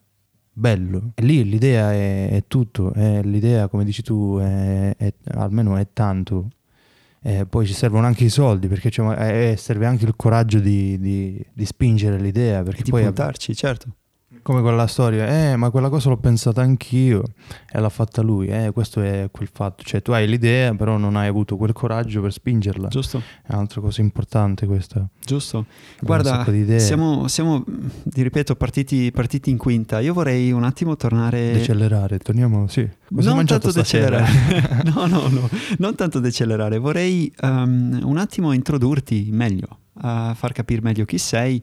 bello. 0.53 1.11
E 1.15 1.23
lì 1.25 1.43
l'idea 1.43 1.93
è, 1.93 2.31
è 2.31 2.45
tutto, 2.47 2.93
è 2.93 3.21
l'idea, 3.25 3.67
come 3.67 3.85
dici 3.85 4.03
tu, 4.03 4.39
è, 4.41 4.95
è, 4.97 5.13
almeno 5.35 5.77
è 5.77 5.89
tanto 5.93 6.51
eh, 7.23 7.47
poi 7.47 7.67
ci 7.67 7.75
servono 7.75 8.07
anche 8.07 8.25
i 8.25 8.31
soldi 8.31 8.69
perché 8.69 8.91
cioè, 8.91 9.51
eh, 9.51 9.57
serve 9.57 9.87
anche 9.87 10.05
il 10.05 10.15
coraggio 10.17 10.59
di, 10.59 10.99
di, 10.99 11.45
di 11.53 11.65
spingere 11.67 12.19
l'idea 12.19 12.63
perché 12.63 12.83
e 12.83 12.91
poi 12.91 13.03
puntarci, 13.03 13.55
certo 13.55 13.95
come 14.43 14.63
quella 14.63 14.87
storia, 14.87 15.51
eh, 15.51 15.57
ma 15.57 15.71
quella 15.71 15.89
cosa 15.89 16.09
l'ho 16.09 16.17
pensata 16.17 16.63
anch'io 16.63 17.25
e 17.71 17.81
l'ha 17.81 17.89
fatta 17.89 18.23
lui, 18.23 18.47
eh, 18.47 18.71
questo 18.73 19.01
è 19.01 19.29
quel 19.31 19.49
fatto, 19.53 19.83
cioè 19.83 20.03
tu 20.03 20.13
hai 20.13 20.29
l'idea 20.29 20.73
però 20.75 20.97
non 20.97 21.17
hai 21.17 21.27
avuto 21.27 21.57
quel 21.57 21.73
coraggio 21.73 22.21
per 22.21 22.33
spingerla. 22.33 22.89
Giusto. 22.89 23.21
È 23.43 23.53
un'altra 23.53 23.81
cosa 23.81 24.01
importante 24.01 24.67
questa. 24.67 25.07
Giusto. 25.25 25.67
Guarda, 26.01 26.47
siamo, 26.79 27.27
siamo, 27.27 27.65
ti 28.05 28.23
ripeto, 28.23 28.55
partiti, 28.55 29.11
partiti, 29.11 29.51
in 29.51 29.59
quinta, 29.59 29.99
io 29.99 30.13
vorrei 30.13 30.53
un 30.53 30.63
attimo 30.63 30.97
tornare... 30.97 31.53
Decelerare, 31.53 32.19
torniamo, 32.19 32.69
sì. 32.69 32.89
Cosa 33.13 33.35
non 33.35 33.45
tanto 33.47 33.73
decelerare, 33.73 34.83
no, 34.95 35.07
no, 35.07 35.27
no, 35.29 35.49
non 35.79 35.97
tanto 35.97 36.21
decelerare, 36.21 36.79
vorrei 36.79 37.33
um, 37.43 38.01
un 38.05 38.17
attimo 38.17 38.53
introdurti 38.53 39.29
meglio, 39.33 39.79
a 40.03 40.35
far 40.35 40.53
capire 40.53 40.81
meglio 40.83 41.05
chi 41.05 41.19
sei. 41.19 41.63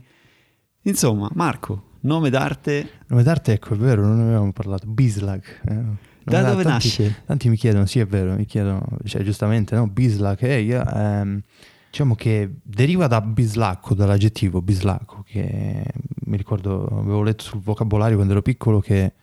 Insomma, 0.82 1.30
Marco, 1.34 1.88
Nome 2.08 2.30
d'arte? 2.30 2.90
Nome 3.08 3.22
d'arte, 3.22 3.52
ecco, 3.52 3.74
è 3.74 3.78
vero, 3.78 4.02
non 4.02 4.16
ne 4.16 4.24
avevamo 4.24 4.54
parlato. 4.54 4.88
Bislag. 4.88 5.44
Eh. 5.68 5.84
Da 6.24 6.42
dove 6.42 6.64
tanti, 6.64 6.88
nasce? 6.88 7.24
Tanti 7.26 7.50
mi 7.50 7.58
chiedono, 7.58 7.86
sì 7.86 8.00
è 8.00 8.06
vero, 8.06 8.34
mi 8.34 8.46
chiedono, 8.46 8.82
cioè 9.04 9.24
giustamente, 9.24 9.76
no? 9.76 9.88
Bislag, 9.88 10.42
eh, 10.42 10.62
io, 10.62 10.86
ehm, 10.86 11.42
diciamo 11.90 12.16
che 12.16 12.50
deriva 12.64 13.08
da 13.08 13.20
bislacco, 13.20 13.94
dall'aggettivo 13.94 14.62
bislacco, 14.62 15.24
che 15.26 15.84
mi 16.26 16.38
ricordo, 16.38 16.86
avevo 16.86 17.24
letto 17.24 17.44
sul 17.44 17.60
vocabolario 17.60 18.16
quando 18.16 18.34
ero 18.34 18.42
piccolo 18.42 18.80
che 18.80 19.14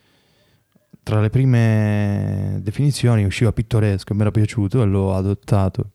tra 1.01 1.21
le 1.21 1.29
prime 1.31 2.59
definizioni 2.61 3.23
usciva 3.23 3.51
pittoresco 3.51 4.11
e 4.11 4.15
mi 4.15 4.21
era 4.21 4.31
piaciuto 4.31 4.83
e 4.83 4.85
l'ho 4.85 5.15
adottato. 5.15 5.89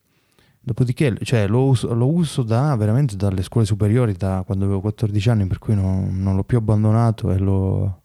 Dopodiché, 0.63 1.17
cioè, 1.23 1.47
lo, 1.47 1.65
uso, 1.65 1.95
lo 1.95 2.07
uso 2.07 2.43
da, 2.43 2.77
veramente 2.77 3.17
dalle 3.17 3.43
scuole 3.43 3.67
superiori, 3.67 4.13
da 4.13 4.43
quando 4.45 4.67
avevo 4.67 4.81
14 4.81 5.31
anni, 5.31 5.47
per 5.47 5.59
cui 5.59 5.75
non, 5.75 6.21
non 6.21 6.37
l'ho 6.37 6.45
più 6.45 6.59
abbandonato 6.59 7.33
e 7.33 7.39
lo, 7.39 8.03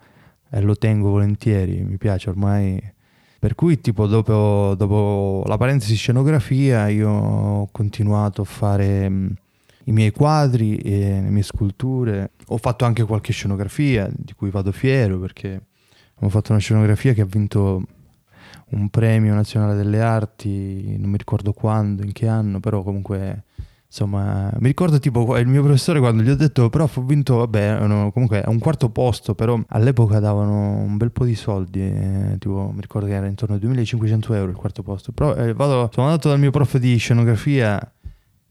e 0.49 0.61
lo, 0.61 0.75
tengo 0.77 1.09
volentieri, 1.09 1.83
mi 1.83 1.97
piace 1.97 2.29
ormai. 2.29 2.81
Per 3.39 3.55
cui, 3.55 3.81
tipo, 3.81 4.07
dopo, 4.07 4.73
dopo 4.77 5.43
la 5.47 5.57
parentesi 5.57 5.95
scenografia, 5.95 6.87
io 6.87 7.09
ho 7.09 7.67
continuato 7.71 8.41
a 8.41 8.45
fare 8.45 9.09
mh, 9.09 9.33
i 9.85 9.91
miei 9.91 10.11
quadri 10.11 10.77
e 10.77 11.21
le 11.21 11.29
mie 11.29 11.43
sculture. 11.43 12.31
Ho 12.47 12.57
fatto 12.57 12.85
anche 12.85 13.03
qualche 13.03 13.33
scenografia 13.33 14.09
di 14.11 14.33
cui 14.33 14.49
vado 14.49 14.71
fiero 14.71 15.19
perché 15.19 15.61
ho 16.19 16.29
fatto 16.29 16.51
una 16.51 16.61
scenografia 16.61 17.13
che 17.13 17.21
ha 17.21 17.25
vinto 17.25 17.83
un 18.71 18.89
premio 18.89 19.33
nazionale 19.33 19.75
delle 19.75 20.01
arti, 20.01 20.97
non 20.97 21.09
mi 21.09 21.17
ricordo 21.17 21.53
quando, 21.53 22.03
in 22.03 22.11
che 22.11 22.27
anno, 22.27 22.59
però 22.59 22.83
comunque 22.83 23.43
insomma, 23.95 24.51
mi 24.59 24.67
ricordo 24.67 24.99
tipo 24.99 25.37
il 25.37 25.47
mio 25.47 25.63
professore 25.63 25.99
quando 25.99 26.21
gli 26.21 26.29
ho 26.29 26.35
detto, 26.35 26.69
prof, 26.69 26.97
ho 26.97 27.03
vinto, 27.03 27.37
vabbè, 27.37 27.87
no, 27.87 28.11
comunque 28.11 28.43
a 28.43 28.49
un 28.49 28.59
quarto 28.59 28.89
posto, 28.89 29.35
però 29.35 29.57
all'epoca 29.69 30.19
davano 30.19 30.71
un 30.79 30.97
bel 30.97 31.11
po' 31.11 31.23
di 31.23 31.35
soldi, 31.35 31.79
eh, 31.79 32.35
tipo, 32.37 32.71
mi 32.73 32.81
ricordo 32.81 33.07
che 33.07 33.13
era 33.13 33.27
intorno 33.27 33.55
ai 33.55 33.61
2500 33.61 34.33
euro 34.33 34.51
il 34.51 34.57
quarto 34.57 34.83
posto, 34.83 35.13
però 35.13 35.33
eh, 35.35 35.53
vado, 35.53 35.89
sono 35.93 36.07
andato 36.07 36.27
dal 36.27 36.39
mio 36.39 36.51
prof 36.51 36.77
di 36.77 36.97
scenografia, 36.97 37.79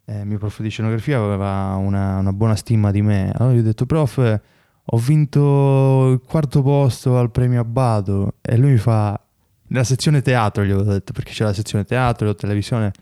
eh, 0.07 0.21
il 0.21 0.27
mio 0.27 0.39
prof 0.39 0.63
di 0.63 0.71
scenografia 0.71 1.19
aveva 1.19 1.75
una, 1.75 2.19
una 2.19 2.33
buona 2.33 2.57
stima 2.57 2.91
di 2.91 3.03
me, 3.03 3.31
allora 3.37 3.55
gli 3.55 3.59
ho 3.59 3.63
detto, 3.63 3.85
prof, 3.85 4.41
ho 4.87 4.97
vinto 4.99 6.11
il 6.11 6.21
quarto 6.27 6.63
posto 6.63 7.19
al 7.19 7.31
premio 7.31 7.61
Abbado, 7.61 8.37
e 8.41 8.57
lui 8.57 8.73
mi 8.73 8.79
fa, 8.79 9.21
nella 9.69 9.85
sezione 9.85 10.23
teatro 10.23 10.65
gli 10.65 10.71
ho 10.71 10.83
detto, 10.83 11.13
perché 11.13 11.33
c'è 11.33 11.45
la 11.45 11.53
sezione 11.53 11.85
teatro, 11.85 12.35
televisione, 12.35 12.93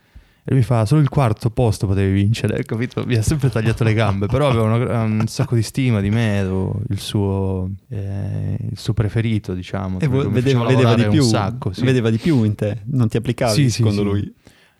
e 0.45 0.55
mi 0.55 0.63
fa, 0.63 0.85
solo 0.87 1.01
il 1.01 1.09
quarto 1.09 1.51
posto 1.51 1.87
potevi 1.87 2.13
vincere, 2.13 2.63
capito? 2.67 3.05
Mi 3.07 3.15
ha 3.15 3.23
sempre 3.23 3.49
tagliato 3.49 3.85
le 3.85 3.95
gambe, 3.95 4.27
però 4.27 4.49
aveva 4.49 4.75
una, 4.75 5.03
un 5.03 5.27
sacco 5.29 5.55
di 5.55 5.63
stima 5.63 6.01
di 6.01 6.11
me, 6.11 6.41
il 6.89 6.99
suo, 6.99 7.71
eh, 7.89 8.57
il 8.71 8.79
suo 8.79 8.93
preferito, 8.93 9.55
diciamo. 9.55 10.01
E 10.01 10.09
vedeva, 10.09 10.65
vedeva 10.65 10.95
di 10.95 11.07
più, 11.07 11.23
sacco, 11.23 11.73
sì. 11.73 11.85
vedeva 11.85 12.11
di 12.11 12.19
più 12.19 12.43
in 12.43 12.57
te, 12.57 12.83
non 12.87 13.09
ti 13.09 13.17
applicavi 13.17 13.55
sì, 13.55 13.71
secondo 13.71 14.03
sì, 14.03 14.07
lui? 14.07 14.35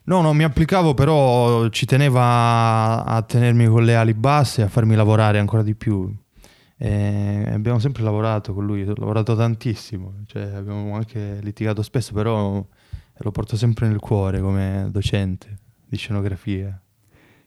No, 0.05 0.21
non 0.21 0.37
mi 0.37 0.43
applicavo, 0.43 0.95
però 0.95 1.69
ci 1.69 1.87
teneva 1.87 3.05
a 3.05 3.23
tenermi 3.23 3.67
con 3.67 3.85
le 3.85 3.95
ali 3.95 4.15
basse 4.15 4.63
e 4.63 4.65
a 4.65 4.69
farmi 4.69 4.97
lavorare 4.97 5.39
ancora 5.39 5.63
di 5.63 5.77
più. 5.77 6.13
E 6.85 7.45
abbiamo 7.47 7.79
sempre 7.79 8.03
lavorato 8.03 8.53
con 8.53 8.67
lui, 8.67 8.83
ho 8.83 8.95
lavorato 8.97 9.37
tantissimo, 9.37 10.15
cioè, 10.27 10.43
abbiamo 10.53 10.97
anche 10.97 11.39
litigato 11.41 11.81
spesso, 11.81 12.13
però 12.13 12.67
lo 13.15 13.31
porto 13.31 13.57
sempre 13.57 13.87
nel 13.87 14.01
cuore 14.01 14.41
come 14.41 14.89
docente 14.91 15.59
di 15.87 15.97
scenografia. 15.97 16.77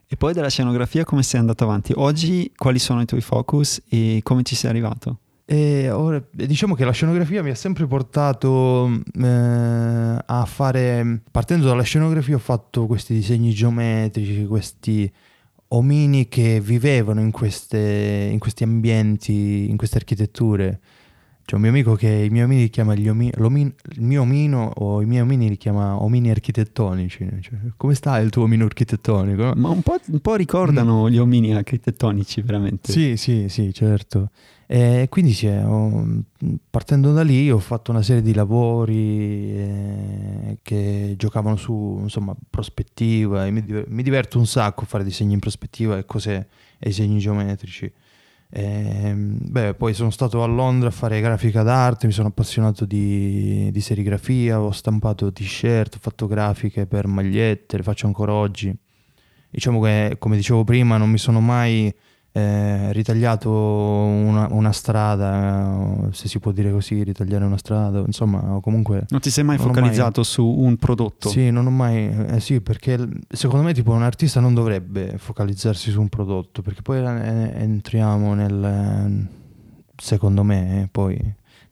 E 0.08 0.16
poi 0.16 0.32
dalla 0.32 0.48
scenografia 0.48 1.04
come 1.04 1.22
sei 1.22 1.42
andato 1.42 1.66
avanti? 1.66 1.92
Oggi 1.98 2.50
quali 2.56 2.80
sono 2.80 3.02
i 3.02 3.06
tuoi 3.06 3.20
focus 3.20 3.82
e 3.90 4.22
come 4.24 4.44
ci 4.44 4.56
sei 4.56 4.70
arrivato? 4.70 5.20
E 5.44 5.90
ora, 5.92 6.24
diciamo 6.32 6.74
che 6.74 6.86
la 6.86 6.92
scenografia 6.92 7.44
mi 7.44 7.50
ha 7.50 7.56
sempre 7.56 7.88
portato 7.88 8.90
eh, 9.22 10.18
a 10.26 10.46
fare, 10.46 11.24
partendo 11.30 11.68
dalla 11.68 11.84
scenografia 11.84 12.36
ho 12.36 12.40
fatto 12.40 12.86
questi 12.86 13.14
disegni 13.14 13.52
geometrici, 13.52 14.46
questi 14.46 15.12
omini 15.70 16.28
che 16.28 16.60
vivevano 16.62 17.22
in, 17.22 17.32
queste, 17.32 18.30
in 18.32 18.40
questi 18.40 18.64
ambienti, 18.64 19.70
in 19.70 19.78
queste 19.78 19.98
architetture. 19.98 20.80
C'è 21.46 21.56
un 21.56 21.62
mio 21.62 21.70
amico 21.70 21.94
che 21.94 22.10
i 22.10 22.30
miei 22.30 22.44
omini 22.44 22.62
li 22.62 22.70
chiama 22.70 22.96
gli 22.96 23.08
omi, 23.08 23.28
il 23.28 24.02
mio 24.02 24.22
omino 24.24 24.72
o 24.78 25.02
i 25.04 25.06
miei 25.06 25.22
omini 25.22 25.48
li 25.48 25.58
chiama 25.58 26.02
omini 26.02 26.32
architettonici. 26.32 27.30
Cioè, 27.40 27.58
come 27.78 27.94
sta 27.94 28.18
il 28.18 28.32
tuo 28.32 28.44
omino 28.44 28.66
architettonico? 28.66 29.54
Ma 29.56 29.70
un 29.70 29.84
po', 29.84 30.00
un 30.08 30.20
po 30.22 30.36
ricordano 30.36 31.04
mm. 31.04 31.08
gli 31.08 31.18
omini 31.20 31.54
architettonici, 31.54 32.42
veramente. 32.42 32.92
Sì, 32.92 33.16
sì, 33.16 33.48
sì, 33.48 33.72
certo. 33.74 34.32
E 34.68 35.06
quindi 35.10 35.34
sì, 35.34 35.46
ho, 35.48 36.24
partendo 36.72 37.14
da 37.14 37.22
lì 37.22 37.52
ho 37.52 37.60
fatto 37.60 37.92
una 37.92 38.02
serie 38.02 38.24
di 38.24 38.34
lavori 38.34 39.56
eh, 39.56 40.58
che 40.64 41.14
giocavano 41.18 41.56
su 41.56 42.00
insomma, 42.02 42.36
prospettiva 42.50 43.48
mi, 43.52 43.64
mi 43.88 44.02
diverto 44.02 44.40
un 44.40 44.48
sacco 44.48 44.84
a 44.84 44.88
fare 44.88 45.04
disegni 45.04 45.34
in 45.34 45.40
prospettiva 45.40 45.98
e 45.98 46.06
cose 46.06 46.48
e 46.80 46.88
disegni 46.88 47.20
geometrici. 47.20 47.92
E, 48.50 48.64
ehm, 49.04 49.38
beh, 49.40 49.74
poi 49.76 49.94
sono 49.94 50.10
stato 50.10 50.42
a 50.42 50.46
Londra 50.48 50.88
a 50.90 50.92
fare 50.92 51.20
grafica 51.22 51.62
d'arte, 51.62 52.08
mi 52.08 52.14
sono 52.14 52.30
appassionato 52.30 52.86
di, 52.86 53.70
di 53.72 53.82
serigrafia, 53.82 54.62
ho 54.62 54.72
stampato 54.72 55.32
t-shirt, 55.32 55.96
ho 55.96 56.00
fatto 56.00 56.26
grafiche 56.26 56.88
per 56.88 57.06
magliette, 57.06 57.78
le 57.78 57.84
faccio 57.84 58.08
ancora 58.08 58.34
oggi. 58.34 58.76
Diciamo 59.50 59.80
che, 59.82 60.16
come 60.20 60.36
dicevo 60.38 60.64
prima, 60.64 60.98
non 60.98 61.10
mi 61.10 61.18
sono 61.18 61.40
mai 61.40 61.94
eh, 62.38 62.92
ritagliato 62.92 63.50
una, 63.50 64.48
una, 64.52 64.74
strada, 64.74 66.10
se 66.12 66.28
si 66.28 66.40
può 66.40 66.52
dire 66.52 66.70
così, 66.70 67.02
ritagliare 67.02 67.46
una 67.46 67.58
strada, 67.58 68.04
insomma, 68.06 68.60
comunque... 68.62 69.06
Non 69.08 69.22
ti 69.22 69.30
sei 69.30 69.46
mai 69.46 69.58
focalizzato 69.58 70.20
mai... 70.20 70.26
su 70.26 70.46
un 70.46 70.76
prodotto? 70.76 71.30
Sì, 71.30 71.50
non 71.50 71.66
ho 71.66 71.70
mai... 71.70 72.10
Eh, 72.10 72.42
sì, 72.42 72.60
perché 72.60 73.00
secondo 73.30 73.66
me 73.66 73.74
tipo 73.74 73.94
un 73.94 74.04
artista 74.04 74.42
non 74.42 74.54
dovrebbe 74.54 75.18
focalizzarsi 75.18 75.92
su 75.92 76.02
un 76.02 76.10
prodotto, 76.10 76.62
perché 76.62 76.82
poi 76.82 76.98
eh, 76.98 77.54
entriamo 77.56 78.34
nel... 78.34 79.28
Secondo 79.96 80.44
me, 80.44 80.82
eh, 80.82 80.88
poi 80.92 81.18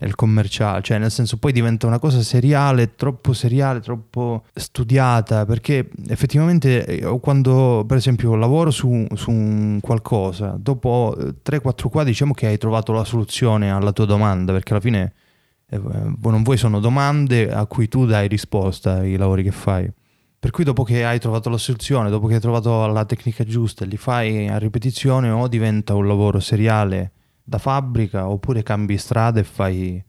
nel 0.03 0.15
commerciale, 0.15 0.81
cioè 0.81 0.97
nel 0.97 1.11
senso 1.11 1.37
poi 1.37 1.51
diventa 1.53 1.87
una 1.87 1.97
cosa 1.97 2.21
seriale, 2.21 2.95
troppo 2.95 3.33
seriale, 3.33 3.79
troppo 3.79 4.43
studiata, 4.53 5.45
perché 5.45 5.89
effettivamente 6.07 6.85
eh, 6.85 7.19
quando 7.19 7.85
per 7.87 7.97
esempio 7.97 8.35
lavoro 8.35 8.69
su, 8.69 9.07
su 9.13 9.31
un 9.31 9.79
qualcosa, 9.81 10.55
dopo 10.59 11.15
3-4 11.17 11.89
qua 11.89 12.03
diciamo 12.03 12.33
che 12.33 12.47
hai 12.47 12.57
trovato 12.57 12.91
la 12.91 13.05
soluzione 13.05 13.71
alla 13.71 13.93
tua 13.93 14.05
domanda, 14.05 14.51
perché 14.51 14.73
alla 14.73 14.81
fine 14.81 15.13
eh, 15.69 15.79
non 15.79 16.43
vuoi 16.43 16.57
sono 16.57 16.79
domande 16.79 17.51
a 17.51 17.65
cui 17.65 17.87
tu 17.87 18.05
dai 18.05 18.27
risposta 18.27 18.95
ai 18.95 19.15
lavori 19.15 19.43
che 19.43 19.51
fai. 19.51 19.91
Per 20.37 20.51
cui 20.51 20.65
dopo 20.65 20.83
che 20.83 21.05
hai 21.05 21.19
trovato 21.19 21.49
la 21.49 21.57
soluzione, 21.57 22.09
dopo 22.09 22.27
che 22.27 22.33
hai 22.33 22.41
trovato 22.41 22.85
la 22.87 23.05
tecnica 23.05 23.45
giusta, 23.45 23.85
li 23.85 23.95
fai 23.95 24.49
a 24.49 24.57
ripetizione 24.57 25.29
o 25.29 25.47
diventa 25.47 25.95
un 25.95 26.05
lavoro 26.05 26.41
seriale 26.41 27.11
da 27.43 27.57
fabbrica 27.57 28.29
oppure 28.29 28.63
cambi 28.63 28.97
strada 28.97 29.39
e 29.39 29.43
fai 29.43 30.03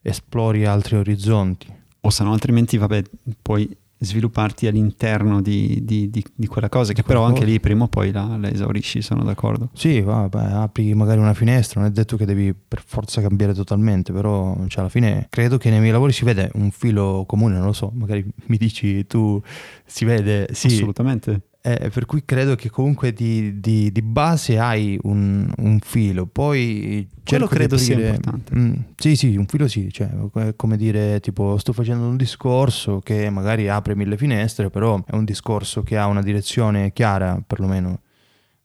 esplori 0.00 0.64
altri 0.64 0.96
orizzonti. 0.96 1.74
O 2.00 2.10
se 2.10 2.22
no 2.22 2.32
altrimenti 2.32 2.76
vabbè 2.76 3.02
puoi 3.42 3.76
svilupparti 3.98 4.66
all'interno 4.66 5.40
di, 5.40 5.80
di, 5.82 6.10
di, 6.10 6.24
di 6.34 6.46
quella 6.46 6.68
cosa 6.68 6.92
che 6.92 7.02
però 7.02 7.24
anche 7.24 7.44
lì 7.44 7.58
prima 7.60 7.84
o 7.84 7.88
poi 7.88 8.12
la, 8.12 8.36
la 8.36 8.50
esaurisci, 8.50 9.00
sono 9.00 9.24
d'accordo. 9.24 9.70
Sì, 9.72 10.00
vabbè, 10.00 10.52
apri 10.52 10.94
magari 10.94 11.18
una 11.18 11.34
finestra, 11.34 11.80
non 11.80 11.88
è 11.88 11.92
detto 11.92 12.16
che 12.16 12.26
devi 12.26 12.54
per 12.54 12.82
forza 12.84 13.20
cambiare 13.20 13.54
totalmente, 13.54 14.12
però 14.12 14.54
cioè, 14.68 14.80
alla 14.80 14.90
fine 14.90 15.26
credo 15.30 15.56
che 15.56 15.70
nei 15.70 15.80
miei 15.80 15.92
lavori 15.92 16.12
si 16.12 16.24
vede 16.24 16.50
un 16.54 16.70
filo 16.70 17.24
comune, 17.26 17.56
non 17.56 17.66
lo 17.66 17.72
so, 17.72 17.90
magari 17.94 18.24
mi 18.46 18.58
dici 18.58 19.06
tu 19.06 19.40
si 19.84 20.04
vede, 20.04 20.48
sì. 20.52 20.66
Assolutamente. 20.66 21.40
Eh, 21.68 21.90
per 21.90 22.06
cui 22.06 22.24
credo 22.24 22.54
che 22.54 22.70
comunque 22.70 23.12
di, 23.12 23.58
di, 23.58 23.90
di 23.90 24.00
base 24.00 24.56
hai 24.56 24.96
un, 25.02 25.52
un, 25.56 25.80
filo, 25.80 26.24
poi 26.26 27.08
quello 27.24 27.48
credo 27.48 27.74
aprire, 27.74 27.96
sia 27.96 28.06
importante. 28.06 28.56
Mm, 28.56 28.74
sì, 28.94 29.16
sì, 29.16 29.34
un 29.34 29.46
filo 29.46 29.66
sì, 29.66 29.92
cioè, 29.92 30.08
è 30.34 30.54
come 30.54 30.76
dire 30.76 31.18
tipo 31.18 31.58
sto 31.58 31.72
facendo 31.72 32.06
un 32.06 32.16
discorso 32.16 33.00
che 33.00 33.30
magari 33.30 33.68
apre 33.68 33.96
mille 33.96 34.16
finestre, 34.16 34.70
però 34.70 35.02
è 35.04 35.16
un 35.16 35.24
discorso 35.24 35.82
che 35.82 35.96
ha 35.96 36.06
una 36.06 36.22
direzione 36.22 36.92
chiara 36.92 37.42
perlomeno. 37.44 38.02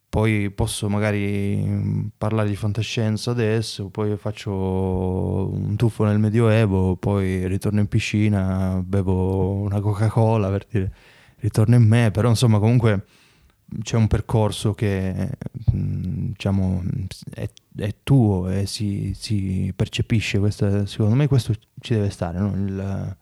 Poi 0.08 0.52
posso 0.52 0.88
magari 0.88 1.56
mm, 1.58 2.06
parlare 2.20 2.50
di 2.50 2.56
fantascienza 2.56 3.32
adesso, 3.32 3.90
poi 3.90 4.16
faccio 4.16 4.52
un 4.52 5.76
tuffo 5.76 6.04
nel 6.04 6.20
Medioevo, 6.20 6.98
poi 6.98 7.48
ritorno 7.48 7.80
in 7.80 7.88
piscina, 7.88 8.80
bevo 8.86 9.54
una 9.54 9.80
Coca-Cola 9.80 10.52
per 10.52 10.68
dire 10.70 10.94
ritorna 11.42 11.76
in 11.76 11.84
me, 11.84 12.12
però 12.12 12.30
insomma 12.30 12.60
comunque 12.60 13.06
c'è 13.82 13.96
un 13.96 14.08
percorso 14.08 14.74
che 14.74 15.30
mm, 15.74 16.32
diciamo 16.32 16.84
è, 17.34 17.50
è 17.78 17.96
tuo 18.04 18.50
e 18.50 18.66
si, 18.66 19.14
si, 19.16 19.72
percepisce, 19.76 20.40
questo, 20.40 20.86
secondo 20.86 21.16
me 21.16 21.28
questo 21.28 21.54
ci 21.80 21.94
deve 21.94 22.10
stare, 22.10 22.40
no? 22.40 22.54
il, 22.54 23.18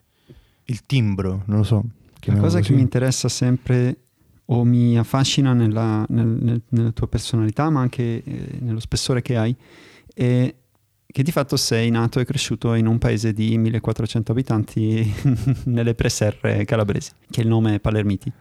il, 0.65 0.85
timbro, 0.85 1.43
non 1.45 1.57
lo 1.57 1.63
so. 1.63 1.83
La 2.23 2.35
cosa 2.35 2.57
così. 2.57 2.69
che 2.69 2.75
mi 2.75 2.81
interessa 2.81 3.29
sempre 3.29 3.97
o 4.45 4.63
mi 4.63 4.97
affascina 4.97 5.53
nella, 5.53 6.05
nel, 6.09 6.27
nel, 6.27 6.61
nella 6.69 6.91
tua 6.91 7.07
personalità, 7.07 7.69
ma 7.69 7.79
anche 7.79 8.23
eh, 8.23 8.57
nello 8.59 8.79
spessore 8.79 9.21
che 9.21 9.37
hai, 9.37 9.55
è 10.13 10.53
che 11.11 11.23
di 11.23 11.31
fatto 11.31 11.57
sei 11.57 11.89
nato 11.89 12.19
e 12.19 12.25
cresciuto 12.25 12.75
in 12.75 12.85
un 12.85 12.99
paese 12.99 13.33
di 13.33 13.57
1400 13.57 14.31
abitanti 14.31 15.11
nelle 15.65 15.95
preserre 15.95 16.65
calabresi, 16.65 17.11
che 17.29 17.41
il 17.41 17.47
nome 17.47 17.75
è 17.75 17.79
Palermiti. 17.79 18.31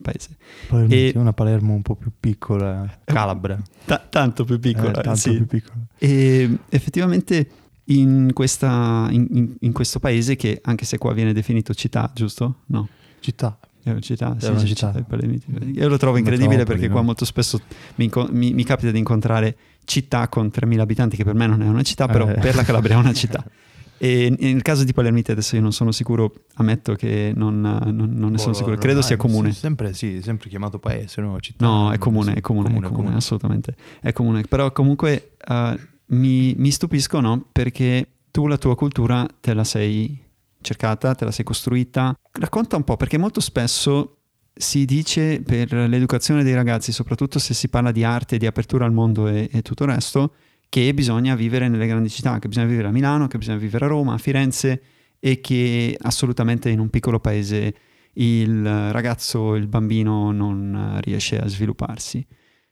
Paese. 0.00 0.36
Palermiti, 0.68 1.16
e... 1.16 1.18
una 1.18 1.32
Palermo 1.32 1.74
un 1.74 1.82
po' 1.82 1.96
più 1.96 2.12
piccola, 2.18 3.00
Calabra. 3.04 3.60
T- 3.84 4.08
tanto 4.08 4.44
più 4.44 4.60
piccola, 4.60 4.90
eh, 4.90 5.02
tanto 5.02 5.16
sì. 5.16 5.32
più 5.32 5.46
piccola. 5.46 5.78
E 5.98 6.58
effettivamente 6.68 7.48
in, 7.86 8.30
questa, 8.32 9.08
in, 9.10 9.56
in, 9.58 9.72
questo 9.72 9.98
paese 9.98 10.36
che 10.36 10.60
anche 10.62 10.84
se 10.84 10.98
qua 10.98 11.12
viene 11.12 11.32
definito 11.32 11.74
città, 11.74 12.10
giusto? 12.14 12.60
No. 12.66 12.88
Città. 13.18 13.58
È 13.82 13.90
una 13.90 13.98
città, 13.98 14.36
sì, 14.38 14.46
è 14.46 14.50
una 14.50 14.64
città. 14.64 14.92
città 14.94 15.64
Io 15.74 15.88
lo 15.88 15.96
trovo 15.96 16.16
incredibile 16.16 16.62
perché 16.62 16.88
qua 16.88 17.02
molto 17.02 17.24
spesso 17.24 17.60
mi, 17.96 18.08
mi, 18.30 18.52
mi 18.52 18.62
capita 18.62 18.92
di 18.92 18.98
incontrare 18.98 19.56
città 19.84 20.28
con 20.28 20.50
3.000 20.52 20.78
abitanti, 20.80 21.16
che 21.16 21.24
per 21.24 21.34
me 21.34 21.46
non 21.46 21.62
è 21.62 21.68
una 21.68 21.82
città, 21.82 22.06
però 22.06 22.28
eh. 22.28 22.34
per 22.34 22.54
la 22.54 22.62
Calabria 22.62 22.96
è 22.96 22.98
una 22.98 23.12
città. 23.12 23.44
E 24.02 24.34
nel 24.36 24.62
caso 24.62 24.82
di 24.82 24.92
Palermite 24.92 25.30
adesso 25.30 25.54
io 25.54 25.62
non 25.62 25.70
sono 25.70 25.92
sicuro, 25.92 26.46
ammetto 26.54 26.96
che 26.96 27.32
non, 27.36 27.60
non, 27.60 28.10
non 28.12 28.32
ne 28.32 28.38
sono 28.38 28.52
sicuro, 28.52 28.74
credo 28.76 29.00
sia 29.00 29.16
comune. 29.16 29.52
Sempre, 29.52 29.92
sì, 29.92 30.20
sempre 30.20 30.48
chiamato 30.48 30.80
paese, 30.80 31.20
no? 31.20 31.38
Città, 31.38 31.64
no, 31.64 31.92
è 31.92 31.98
comune, 31.98 32.34
è 32.34 32.40
comune, 32.40 32.66
comune, 32.66 32.88
è 32.88 32.90
comune, 32.90 33.14
assolutamente. 33.14 33.76
È 34.00 34.12
comune, 34.12 34.42
però 34.48 34.72
comunque 34.72 35.36
uh, 35.46 35.78
mi, 36.06 36.52
mi 36.56 36.72
stupisco, 36.72 37.20
no? 37.20 37.46
Perché 37.52 38.08
tu 38.32 38.48
la 38.48 38.58
tua 38.58 38.74
cultura 38.74 39.24
te 39.40 39.54
la 39.54 39.62
sei 39.62 40.20
cercata, 40.62 41.14
te 41.14 41.24
la 41.24 41.30
sei 41.30 41.44
costruita. 41.44 42.12
Racconta 42.32 42.74
un 42.74 42.82
po', 42.82 42.96
perché 42.96 43.18
molto 43.18 43.38
spesso 43.38 44.21
si 44.54 44.84
dice 44.84 45.42
per 45.42 45.72
l'educazione 45.72 46.42
dei 46.42 46.54
ragazzi, 46.54 46.92
soprattutto 46.92 47.38
se 47.38 47.54
si 47.54 47.68
parla 47.68 47.92
di 47.92 48.04
arte, 48.04 48.38
di 48.38 48.46
apertura 48.46 48.84
al 48.84 48.92
mondo 48.92 49.28
e, 49.28 49.48
e 49.50 49.62
tutto 49.62 49.84
il 49.84 49.90
resto, 49.90 50.34
che 50.68 50.92
bisogna 50.94 51.34
vivere 51.34 51.68
nelle 51.68 51.86
grandi 51.86 52.08
città, 52.08 52.38
che 52.38 52.48
bisogna 52.48 52.66
vivere 52.66 52.88
a 52.88 52.92
Milano, 52.92 53.28
che 53.28 53.38
bisogna 53.38 53.58
vivere 53.58 53.84
a 53.84 53.88
Roma, 53.88 54.14
a 54.14 54.18
Firenze 54.18 54.82
e 55.18 55.40
che 55.40 55.96
assolutamente 56.00 56.70
in 56.70 56.80
un 56.80 56.90
piccolo 56.90 57.20
paese 57.20 57.74
il 58.14 58.90
ragazzo, 58.90 59.54
il 59.54 59.68
bambino 59.68 60.32
non 60.32 60.98
riesce 61.02 61.38
a 61.38 61.46
svilupparsi. 61.46 62.26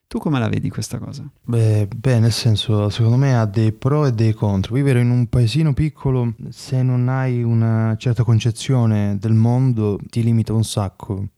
Tu 0.06 0.18
come 0.18 0.40
la 0.40 0.48
vedi 0.48 0.68
questa 0.70 0.98
cosa? 0.98 1.30
Beh, 1.44 1.86
beh, 1.94 2.18
nel 2.18 2.32
senso, 2.32 2.88
secondo 2.88 3.16
me 3.16 3.38
ha 3.38 3.46
dei 3.46 3.72
pro 3.72 4.06
e 4.06 4.12
dei 4.12 4.32
contro. 4.32 4.74
Vivere 4.74 5.00
in 5.00 5.10
un 5.10 5.28
paesino 5.28 5.72
piccolo, 5.72 6.34
se 6.48 6.82
non 6.82 7.08
hai 7.08 7.44
una 7.44 7.94
certa 7.96 8.24
concezione 8.24 9.18
del 9.20 9.34
mondo, 9.34 10.00
ti 10.08 10.24
limita 10.24 10.52
un 10.52 10.64
sacco. 10.64 11.28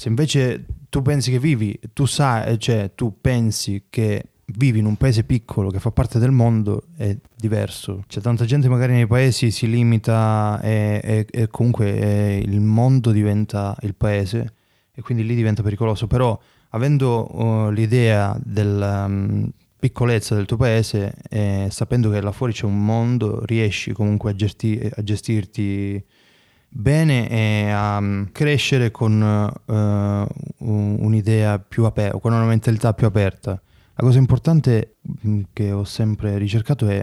Se 0.00 0.08
invece 0.08 0.64
tu 0.88 1.02
pensi 1.02 1.30
che 1.30 1.38
vivi, 1.38 1.78
tu 1.92 2.06
sai, 2.06 2.58
cioè 2.58 2.92
tu 2.94 3.18
pensi 3.20 3.84
che 3.90 4.30
vivi 4.46 4.78
in 4.78 4.86
un 4.86 4.96
paese 4.96 5.24
piccolo 5.24 5.68
che 5.68 5.78
fa 5.78 5.90
parte 5.90 6.18
del 6.18 6.30
mondo, 6.30 6.84
è 6.96 7.14
diverso. 7.36 8.04
C'è 8.06 8.22
tanta 8.22 8.46
gente 8.46 8.70
magari 8.70 8.94
nei 8.94 9.06
paesi 9.06 9.50
si 9.50 9.68
limita 9.68 10.58
e, 10.62 11.02
e, 11.04 11.26
e 11.30 11.48
comunque 11.48 12.00
e 12.00 12.38
il 12.38 12.62
mondo 12.62 13.10
diventa 13.10 13.76
il 13.82 13.94
paese 13.94 14.54
e 14.94 15.02
quindi 15.02 15.22
lì 15.22 15.34
diventa 15.34 15.62
pericoloso. 15.62 16.06
Però 16.06 16.40
avendo 16.70 17.36
uh, 17.38 17.68
l'idea 17.68 18.34
della 18.42 19.04
um, 19.04 19.50
piccolezza 19.78 20.34
del 20.34 20.46
tuo 20.46 20.56
paese 20.56 21.14
e 21.28 21.68
sapendo 21.70 22.08
che 22.08 22.22
là 22.22 22.32
fuori 22.32 22.54
c'è 22.54 22.64
un 22.64 22.82
mondo, 22.82 23.44
riesci 23.44 23.92
comunque 23.92 24.30
a, 24.30 24.34
gesti- 24.34 24.80
a 24.80 25.02
gestirti 25.02 26.02
bene 26.70 27.28
e 27.28 27.70
a 27.70 27.98
um, 27.98 28.30
crescere 28.30 28.90
con 28.90 29.20
uh, 29.20 30.26
un'idea 30.56 31.58
più 31.58 31.84
aperta, 31.84 32.18
con 32.18 32.32
una 32.32 32.44
mentalità 32.44 32.94
più 32.94 33.06
aperta. 33.06 33.60
La 33.94 34.06
cosa 34.06 34.18
importante 34.18 34.96
mm, 35.26 35.40
che 35.52 35.72
ho 35.72 35.84
sempre 35.84 36.38
ricercato 36.38 36.86
è 36.88 37.02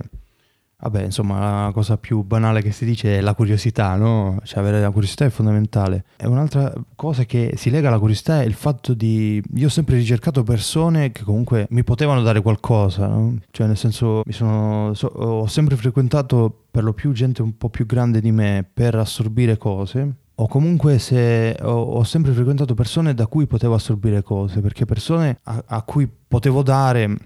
Vabbè, 0.79 1.05
insomma, 1.05 1.65
la 1.65 1.71
cosa 1.71 1.97
più 1.97 2.21
banale 2.21 2.61
che 2.61 2.71
si 2.71 2.85
dice 2.85 3.17
è 3.17 3.21
la 3.21 3.33
curiosità, 3.33 3.95
no? 3.95 4.39
Cioè, 4.43 4.59
avere 4.59 4.79
la 4.79 4.91
curiosità 4.91 5.25
è 5.25 5.29
fondamentale. 5.29 6.05
E 6.17 6.27
un'altra 6.27 6.71
cosa 6.95 7.23
che 7.25 7.53
si 7.57 7.71
lega 7.71 7.87
alla 7.87 7.97
curiosità 7.97 8.41
è 8.41 8.45
il 8.45 8.53
fatto 8.53 8.93
di... 8.93 9.41
Io 9.55 9.65
ho 9.65 9.69
sempre 9.71 9.95
ricercato 9.95 10.43
persone 10.43 11.11
che 11.11 11.23
comunque 11.23 11.65
mi 11.71 11.83
potevano 11.83 12.21
dare 12.21 12.41
qualcosa, 12.41 13.07
no? 13.07 13.39
Cioè, 13.49 13.65
nel 13.65 13.75
senso, 13.75 14.21
sono... 14.29 14.93
So, 14.93 15.07
ho 15.07 15.47
sempre 15.47 15.75
frequentato 15.77 16.65
per 16.69 16.83
lo 16.83 16.93
più 16.93 17.11
gente 17.11 17.41
un 17.41 17.57
po' 17.57 17.69
più 17.69 17.87
grande 17.87 18.21
di 18.21 18.31
me 18.31 18.63
per 18.71 18.93
assorbire 18.93 19.57
cose. 19.57 20.15
O 20.35 20.47
comunque 20.47 20.99
se 20.99 21.57
ho, 21.59 21.71
ho 21.71 22.03
sempre 22.03 22.33
frequentato 22.33 22.75
persone 22.75 23.15
da 23.15 23.25
cui 23.25 23.47
potevo 23.47 23.73
assorbire 23.73 24.21
cose, 24.21 24.61
perché 24.61 24.85
persone 24.85 25.39
a, 25.41 25.63
a 25.65 25.81
cui 25.81 26.07
potevo 26.27 26.61
dare, 26.61 27.17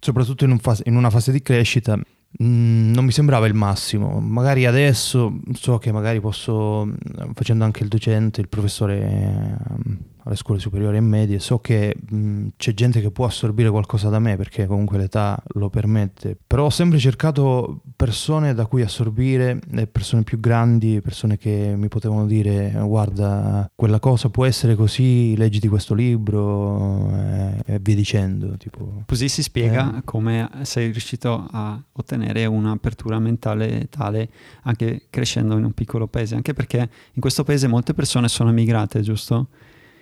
soprattutto 0.00 0.44
in, 0.44 0.52
un 0.52 0.58
fase, 0.58 0.84
in 0.86 0.96
una 0.96 1.10
fase 1.10 1.32
di 1.32 1.42
crescita, 1.42 2.00
Mm, 2.42 2.92
non 2.92 3.04
mi 3.04 3.12
sembrava 3.12 3.46
il 3.46 3.54
massimo. 3.54 4.20
Magari 4.20 4.66
adesso 4.66 5.40
so 5.54 5.78
che 5.78 5.90
magari 5.92 6.20
posso, 6.20 6.88
facendo 7.32 7.64
anche 7.64 7.82
il 7.82 7.88
docente, 7.88 8.40
il 8.40 8.48
professore 8.48 9.00
ehm, 9.00 9.98
alle 10.28 10.36
scuole 10.36 10.60
superiori 10.60 10.98
e 10.98 11.00
medie, 11.00 11.38
so 11.38 11.58
che 11.58 11.96
mh, 11.98 12.48
c'è 12.56 12.74
gente 12.74 13.00
che 13.00 13.10
può 13.10 13.24
assorbire 13.24 13.70
qualcosa 13.70 14.10
da 14.10 14.18
me 14.18 14.36
perché 14.36 14.66
comunque 14.66 14.98
l'età 14.98 15.42
lo 15.54 15.70
permette, 15.70 16.36
però 16.46 16.66
ho 16.66 16.70
sempre 16.70 16.98
cercato 16.98 17.80
persone 17.96 18.52
da 18.52 18.66
cui 18.66 18.82
assorbire, 18.82 19.58
persone 19.90 20.22
più 20.22 20.38
grandi, 20.38 21.00
persone 21.00 21.38
che 21.38 21.74
mi 21.76 21.88
potevano 21.88 22.26
dire 22.26 22.72
guarda 22.82 23.70
quella 23.74 23.98
cosa 23.98 24.28
può 24.28 24.44
essere 24.44 24.74
così, 24.74 25.34
leggiti 25.36 25.66
questo 25.66 25.94
libro 25.94 27.10
eh, 27.14 27.62
e 27.64 27.78
via 27.80 27.94
dicendo. 27.94 28.56
Tipo. 28.58 29.02
Così 29.06 29.28
si 29.28 29.42
spiega 29.42 29.98
eh. 29.98 30.00
come 30.04 30.48
sei 30.62 30.90
riuscito 30.90 31.48
a 31.50 31.80
ottenere 31.92 32.44
un'apertura 32.44 33.18
mentale 33.18 33.88
tale 33.88 34.28
anche 34.64 35.06
crescendo 35.08 35.56
in 35.56 35.64
un 35.64 35.72
piccolo 35.72 36.06
paese, 36.06 36.34
anche 36.34 36.52
perché 36.52 36.78
in 37.12 37.20
questo 37.20 37.44
paese 37.44 37.66
molte 37.66 37.94
persone 37.94 38.28
sono 38.28 38.50
emigrate, 38.50 39.00
giusto? 39.00 39.48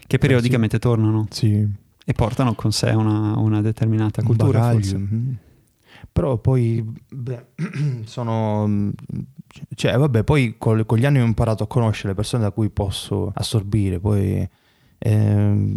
Che 0.06 0.18
periodicamente 0.18 0.76
sì. 0.76 0.82
tornano 0.82 1.26
sì. 1.30 1.68
e 2.04 2.12
portano 2.12 2.54
con 2.54 2.72
sé 2.72 2.90
una, 2.90 3.38
una 3.38 3.60
determinata 3.60 4.22
cultura. 4.22 4.72
Mm-hmm. 4.74 5.32
Però 6.12 6.38
poi 6.38 6.84
beh, 7.08 7.46
sono... 8.04 8.92
Cioè, 9.74 9.96
vabbè, 9.96 10.22
poi 10.24 10.56
con, 10.58 10.84
con, 10.84 10.98
gli 10.98 11.06
anni 11.06 11.20
ho 11.20 11.24
imparato 11.24 11.62
a 11.62 11.66
conoscere 11.66 12.08
le 12.08 12.14
persone 12.14 12.42
da 12.42 12.50
cui 12.50 12.70
posso 12.70 13.32
assorbire, 13.34 13.98
poi... 13.98 14.48
Eh, 14.98 15.74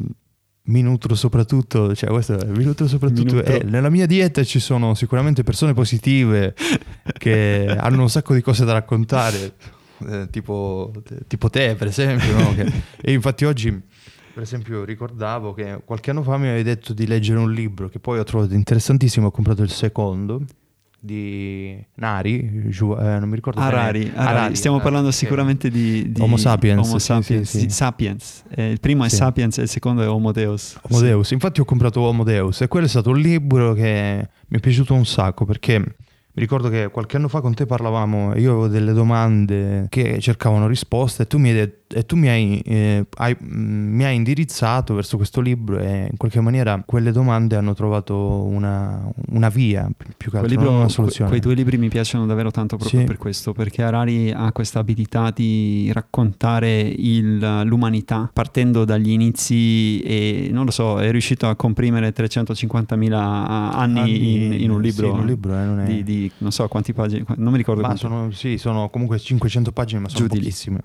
mi 0.69 0.81
nutro 0.81 1.15
soprattutto, 1.15 1.95
cioè 1.95 2.09
questo 2.09 2.37
mi 2.47 2.63
nutro 2.63 2.87
soprattutto, 2.87 3.35
mi. 3.35 3.41
Eh, 3.41 3.63
nella 3.63 3.89
mia 3.89 4.05
dieta 4.05 4.43
ci 4.43 4.59
sono 4.59 4.93
sicuramente 4.93 5.43
persone 5.43 5.73
positive 5.73 6.55
che 7.17 7.65
hanno 7.77 8.03
un 8.03 8.09
sacco 8.09 8.33
di 8.33 8.41
cose 8.41 8.65
da 8.65 8.73
raccontare, 8.73 9.55
eh, 10.07 10.27
tipo, 10.29 10.91
tipo, 11.27 11.49
te 11.49 11.75
per 11.75 11.87
esempio, 11.87 12.37
no? 12.37 12.53
che, 12.53 12.71
e 13.01 13.11
infatti 13.11 13.45
oggi 13.45 13.81
per 14.39 14.47
esempio 14.47 14.85
ricordavo 14.85 15.53
che 15.53 15.81
qualche 15.83 16.11
anno 16.11 16.23
fa 16.23 16.37
mi 16.37 16.47
avevi 16.47 16.63
detto 16.63 16.93
di 16.93 17.05
leggere 17.05 17.39
un 17.39 17.51
libro 17.51 17.89
che 17.89 17.99
poi 17.99 18.19
ho 18.19 18.23
trovato 18.23 18.53
interessantissimo, 18.53 19.27
ho 19.27 19.31
comprato 19.31 19.63
il 19.63 19.69
secondo 19.69 20.43
di 20.97 21.77
Nari, 21.95 22.69
giù, 22.69 22.95
eh, 22.97 23.19
non 23.19 23.27
mi 23.27 23.35
ricordo 23.35 23.59
Harari, 23.59 24.09
Harari. 24.13 24.13
Harari 24.15 24.55
stiamo 24.55 24.79
parlando 24.79 25.11
sicuramente 25.11 25.69
di, 25.69 26.13
di, 26.13 26.21
Homo 26.21 26.37
sapiens, 26.37 26.87
Homo 26.87 26.99
sapiens, 26.99 27.49
sì, 27.49 27.57
sì, 27.57 27.63
sì. 27.63 27.69
sapiens. 27.69 28.43
Eh, 28.47 28.71
il 28.71 28.79
primo 28.79 29.03
è 29.03 29.09
Sapiens 29.09 29.57
e 29.57 29.63
il 29.63 29.67
secondo 29.67 30.03
è 30.03 30.07
Homo 30.07 30.31
Deus. 30.31 30.79
Homo 30.83 31.01
Deus, 31.01 31.31
infatti 31.31 31.59
ho 31.59 31.65
comprato 31.65 31.99
Homo 31.99 32.23
Deus 32.23 32.61
e 32.61 32.69
quello 32.69 32.85
è 32.85 32.89
stato 32.89 33.09
un 33.09 33.19
libro 33.19 33.73
che 33.73 34.29
mi 34.47 34.57
è 34.57 34.59
piaciuto 34.61 34.93
un 34.93 35.05
sacco 35.05 35.43
perché 35.43 35.83
mi 36.39 36.45
ricordo 36.45 36.69
che 36.69 36.87
qualche 36.87 37.17
anno 37.17 37.27
fa 37.27 37.41
con 37.41 37.53
te 37.53 37.65
parlavamo 37.65 38.33
e 38.33 38.39
io 38.39 38.51
avevo 38.51 38.67
delle 38.69 38.93
domande 38.93 39.87
che 39.89 40.19
cercavano 40.21 40.67
risposte 40.67 41.23
e 41.23 41.27
tu 41.27 41.37
mi 41.37 41.49
hai, 41.49 41.55
detto, 41.55 41.97
e 41.97 42.05
tu 42.05 42.15
mi 42.15 42.29
hai, 42.29 42.61
eh, 42.63 43.05
hai, 43.17 43.35
mm, 43.43 43.93
mi 43.93 44.05
hai, 44.05 44.15
indirizzato 44.15 44.93
verso 44.93 45.17
questo 45.17 45.41
libro 45.41 45.79
e 45.79 46.07
in 46.09 46.15
qualche 46.15 46.39
maniera 46.39 46.81
quelle 46.85 47.11
domande 47.11 47.57
hanno 47.57 47.73
trovato 47.73 48.15
una, 48.15 49.11
una 49.31 49.49
via 49.49 49.89
più 50.15 50.31
che 50.31 50.37
altro, 50.37 50.49
libro, 50.49 50.71
una 50.71 50.87
soluzione. 50.87 51.29
Que, 51.29 51.41
quei 51.41 51.53
due 51.53 51.61
libri 51.61 51.77
mi 51.77 51.89
piacciono 51.89 52.25
davvero 52.25 52.51
tanto 52.51 52.77
proprio 52.77 53.01
sì. 53.01 53.05
per 53.05 53.17
questo, 53.17 53.51
perché 53.51 53.83
Harari 53.83 54.31
ha 54.31 54.53
questa 54.53 54.79
abilità 54.79 55.31
di 55.35 55.91
raccontare 55.93 56.79
il, 56.79 57.63
l'umanità 57.65 58.29
partendo 58.31 58.85
dagli 58.85 59.09
inizi 59.09 59.99
e 59.99 60.49
non 60.53 60.63
lo 60.63 60.71
so, 60.71 61.01
è 61.01 61.11
riuscito 61.11 61.49
a 61.49 61.55
comprimere 61.57 62.13
350.000 62.13 63.11
anni, 63.11 63.99
anni 63.99 64.45
in, 64.45 64.53
in, 64.53 64.71
un 64.71 64.81
libro, 64.81 65.07
sì, 65.07 65.11
in 65.11 65.19
un 65.19 65.25
libro 65.25 65.79
eh, 65.81 65.85
di, 65.85 66.03
di 66.03 66.28
non 66.37 66.51
so 66.51 66.67
quanti 66.67 66.93
pagine, 66.93 67.25
non 67.35 67.51
mi 67.51 67.57
ricordo. 67.57 67.81
Ma 67.81 67.95
sono, 67.95 68.31
sì, 68.31 68.57
sono 68.57 68.89
comunque 68.89 69.19
500 69.19 69.71
pagine, 69.71 70.01
ma 70.01 70.09
sono 70.09 70.27
Giù 70.27 70.35
pochissime. 70.35 70.81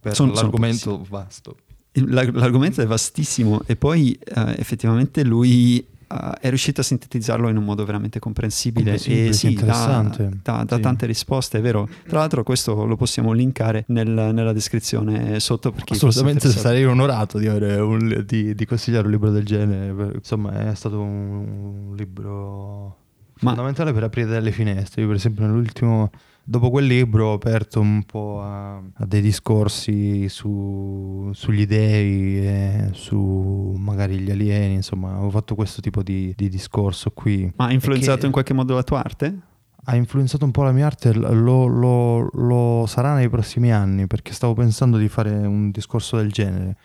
Per 0.00 0.14
sono, 0.14 0.32
l'argomento 0.32 0.78
sono 0.78 1.06
vasto. 1.08 1.56
L'argomento 1.92 2.80
è 2.80 2.86
vastissimo 2.86 3.62
e 3.66 3.74
poi 3.74 4.16
uh, 4.36 4.54
effettivamente 4.56 5.24
lui 5.24 5.84
uh, 6.08 6.14
è 6.40 6.48
riuscito 6.48 6.80
a 6.80 6.84
sintetizzarlo 6.84 7.48
in 7.48 7.56
un 7.56 7.64
modo 7.64 7.84
veramente 7.84 8.20
comprensibile 8.20 8.94
e 8.94 9.32
sì, 9.32 9.48
interessante. 9.48 10.28
dà, 10.42 10.62
dà, 10.64 10.76
sì. 10.76 10.82
tante 10.82 11.06
risposte, 11.06 11.58
è 11.58 11.60
vero. 11.60 11.88
Tra 12.06 12.18
l'altro 12.18 12.44
questo 12.44 12.84
lo 12.84 12.96
possiamo 12.96 13.32
linkare 13.32 13.84
nel, 13.88 14.08
nella 14.08 14.52
descrizione 14.52 15.40
sotto. 15.40 15.74
Assolutamente 15.88 16.48
sarei 16.50 16.84
onorato 16.84 17.38
di, 17.38 17.48
un, 17.48 18.22
di, 18.24 18.54
di, 18.54 18.64
consigliare 18.64 19.06
un 19.06 19.12
libro 19.12 19.30
del 19.30 19.44
genere. 19.44 20.12
Insomma 20.14 20.70
è 20.70 20.74
stato 20.76 21.00
un 21.00 21.94
libro 21.96 23.06
ma... 23.40 23.50
fondamentale 23.50 23.92
per 23.92 24.04
aprire 24.04 24.28
delle 24.28 24.52
finestre. 24.52 25.02
Io 25.02 25.08
per 25.08 25.16
esempio 25.16 25.46
nell'ultimo, 25.46 26.10
dopo 26.44 26.70
quel 26.70 26.86
libro 26.86 27.28
ho 27.28 27.32
aperto 27.34 27.80
un 27.80 28.02
po' 28.04 28.40
a, 28.42 28.76
a 28.76 29.06
dei 29.06 29.20
discorsi 29.20 30.28
su, 30.28 31.30
sugli 31.32 31.66
dei, 31.66 32.46
e 32.46 32.88
su 32.92 33.74
magari 33.78 34.18
gli 34.18 34.30
alieni, 34.30 34.74
insomma 34.74 35.20
ho 35.20 35.30
fatto 35.30 35.54
questo 35.54 35.80
tipo 35.80 36.02
di, 36.02 36.32
di 36.36 36.48
discorso 36.48 37.10
qui. 37.10 37.52
Ma 37.56 37.66
ha 37.66 37.72
influenzato 37.72 38.20
che... 38.20 38.26
in 38.26 38.32
qualche 38.32 38.54
modo 38.54 38.74
la 38.74 38.82
tua 38.82 39.00
arte? 39.00 39.40
ha 39.90 39.96
influenzato 39.96 40.44
un 40.44 40.50
po' 40.50 40.64
la 40.64 40.72
mia 40.72 40.84
arte, 40.84 41.14
lo, 41.14 41.64
lo, 41.64 42.28
lo, 42.32 42.84
sarà 42.86 43.14
nei 43.14 43.30
prossimi 43.30 43.72
anni 43.72 44.06
perché 44.06 44.34
stavo 44.34 44.52
pensando 44.52 44.98
di 44.98 45.08
fare 45.08 45.30
un 45.30 45.70
discorso 45.70 46.18
del 46.18 46.30
genere 46.30 46.76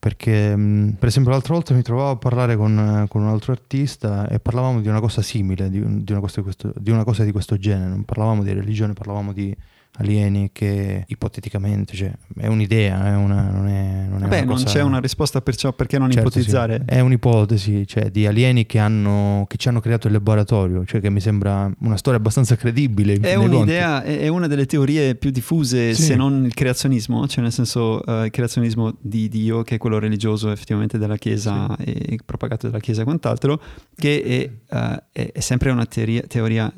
perché 0.00 0.54
per 0.98 1.08
esempio 1.08 1.30
l'altra 1.30 1.52
volta 1.52 1.74
mi 1.74 1.82
trovavo 1.82 2.12
a 2.12 2.16
parlare 2.16 2.56
con, 2.56 3.04
con 3.10 3.20
un 3.20 3.28
altro 3.28 3.52
artista 3.52 4.26
e 4.28 4.40
parlavamo 4.40 4.80
di 4.80 4.88
una 4.88 4.98
cosa 4.98 5.20
simile, 5.20 5.68
di, 5.68 6.02
di, 6.02 6.12
una 6.12 6.22
cosa 6.22 6.36
di, 6.36 6.42
questo, 6.42 6.72
di, 6.74 6.90
una 6.90 7.04
cosa 7.04 7.22
di 7.22 7.32
questo 7.32 7.58
genere, 7.58 7.90
non 7.90 8.04
parlavamo 8.06 8.42
di 8.42 8.50
religione, 8.54 8.94
parlavamo 8.94 9.34
di 9.34 9.54
alieni 9.98 10.50
che 10.52 11.04
ipoteticamente, 11.08 11.94
cioè, 11.94 12.10
è 12.38 12.46
un'idea, 12.46 13.08
è 13.08 13.14
una, 13.16 13.50
non 13.50 13.66
è, 13.68 14.06
non 14.08 14.22
è 14.24 14.28
Beh, 14.28 14.44
non 14.44 14.54
cosa- 14.54 14.64
c'è 14.64 14.82
una 14.82 14.98
risposta 14.98 15.40
perciò 15.42 15.72
perché 15.72 15.98
non 15.98 16.10
Certo, 16.10 16.30
sì. 16.30 16.38
ipotizzare. 16.38 16.82
È 16.86 17.00
un'ipotesi, 17.00 17.86
cioè 17.86 18.10
di 18.10 18.26
alieni 18.26 18.64
che, 18.66 18.78
hanno, 18.78 19.44
che 19.46 19.56
ci 19.58 19.68
hanno 19.68 19.80
creato 19.80 20.06
il 20.06 20.14
laboratorio, 20.14 20.84
cioè 20.86 21.00
che 21.00 21.10
mi 21.10 21.20
sembra 21.20 21.70
una 21.80 21.96
storia 21.98 22.18
abbastanza 22.18 22.56
credibile. 22.56 23.14
È 23.14 23.18
dei 23.18 23.34
conti. 23.34 23.54
un'idea, 23.56 24.02
è 24.02 24.28
una 24.28 24.46
delle 24.46 24.64
teorie 24.66 25.14
più 25.16 25.30
diffuse, 25.30 25.92
Sì. 25.94 26.02
se 26.02 26.16
non 26.16 26.44
il 26.46 26.54
creazionismo, 26.54 27.26
cioè 27.28 27.42
nel 27.42 27.52
senso 27.52 28.02
eh, 28.04 28.24
il 28.26 28.30
creazionismo 28.30 28.96
di 29.00 29.28
Dio, 29.28 29.62
che 29.62 29.74
è 29.74 29.78
quello 29.78 29.98
religioso 29.98 30.50
effettivamente 30.50 30.96
della 30.96 31.16
Chiesa 31.16 31.76
e 31.76 32.18
propagato 32.24 32.68
dalla 32.68 32.80
Chiesa 32.80 33.02
e 33.02 33.04
quant'altro, 33.04 33.60
che 33.96 34.22
è, 34.22 34.74
eh, 34.76 35.02
è- 35.12 35.32
è 35.32 35.40
sempre 35.40 35.70
una 35.70 35.84
teoria, 35.84 36.22
teoria 36.26 36.72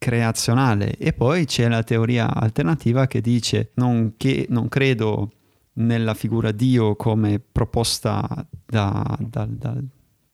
creazionale. 0.00 0.96
E 0.96 1.12
poi 1.12 1.44
c'è 1.44 1.68
la 1.68 1.82
teoria 1.82 2.34
alternativa 2.34 3.06
che 3.06 3.20
dice 3.20 3.72
non, 3.74 4.14
che, 4.16 4.46
non 4.48 4.68
credo 4.68 5.30
nella 5.74 6.14
figura 6.14 6.52
Dio 6.52 6.96
come 6.96 7.38
proposta 7.38 8.26
da- 8.64 9.16
da- 9.20 9.46
da- 9.46 9.76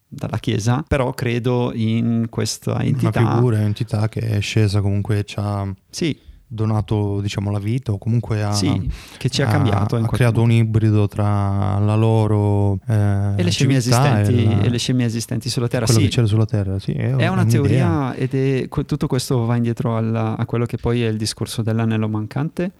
dalla 0.09 0.39
Chiesa, 0.39 0.85
però 0.87 1.13
credo 1.15 1.73
in 1.75 2.29
questa 2.31 2.81
entità. 2.81 3.21
Una 3.21 3.35
figura, 3.35 3.57
un'entità 3.59 4.09
che 4.09 4.21
è 4.21 4.41
scesa 4.41 4.81
comunque 4.81 5.25
ci 5.25 5.35
ha 5.39 5.75
Sì, 5.91 6.17
donato 6.49 7.21
diciamo 7.21 7.51
la 7.51 7.59
vita 7.59 7.93
o 7.93 7.99
comunque 7.99 8.43
ha, 8.43 8.53
sì, 8.53 8.89
che 9.19 9.29
ci 9.29 9.43
ha 9.43 9.49
ha- 9.49 9.51
cambiato. 9.51 9.97
ha 9.97 10.07
creato 10.09 10.41
modo. 10.41 10.53
un 10.53 10.59
ibrido 10.59 11.09
tra 11.09 11.79
la 11.79 11.95
loro 11.97 12.79
eh, 12.87 13.33
e 13.37 13.43
le 13.43 13.51
scimmie 13.51 13.79
esistenti, 13.79 14.43
e, 14.43 14.45
la- 14.45 14.63
e 14.63 14.69
le 14.69 14.79
scimmie 14.79 15.07
esistenti 15.07 15.49
sulla 15.49 15.69
Terra. 15.69 15.85
quello 15.87 16.01
Sì, 16.01 16.07
che 16.07 16.13
c'era 16.15 16.27
sulla 16.27 16.47
Terra. 16.47 16.79
Sì, 16.79 16.93
è, 16.93 17.15
è 17.17 17.29
una 17.29 17.45
teoria 17.45 18.15
ed 18.15 18.35
è 18.35 18.69
tutto 18.69 19.07
questo 19.07 19.45
va 19.45 19.57
indietro 19.57 19.97
alla- 19.97 20.37
a 20.37 20.45
quello 20.47 20.67
che 20.67 20.77
poi 20.77 21.03
è 21.03 21.09
il 21.09 21.17
discorso 21.17 21.63
dell'anello 21.63 22.09
mancante, 22.09 22.71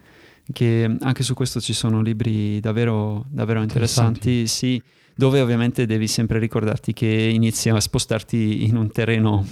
che 0.53 0.97
anche 1.01 1.23
su 1.25 1.35
questo 1.35 1.61
ci 1.61 1.73
sono 1.73 2.01
libri 2.03 2.61
davvero, 2.61 3.25
davvero 3.29 3.63
interessanti, 3.63 4.47
sì, 4.47 4.81
dove 5.15 5.41
ovviamente 5.41 5.87
devi 5.87 6.07
sempre 6.07 6.39
ricordarti 6.39 6.93
che 6.93 7.07
inizi 7.07 7.69
a 7.71 7.81
spostarti 7.81 8.65
in 8.65 8.77
un 8.77 8.91
terreno 8.93 9.45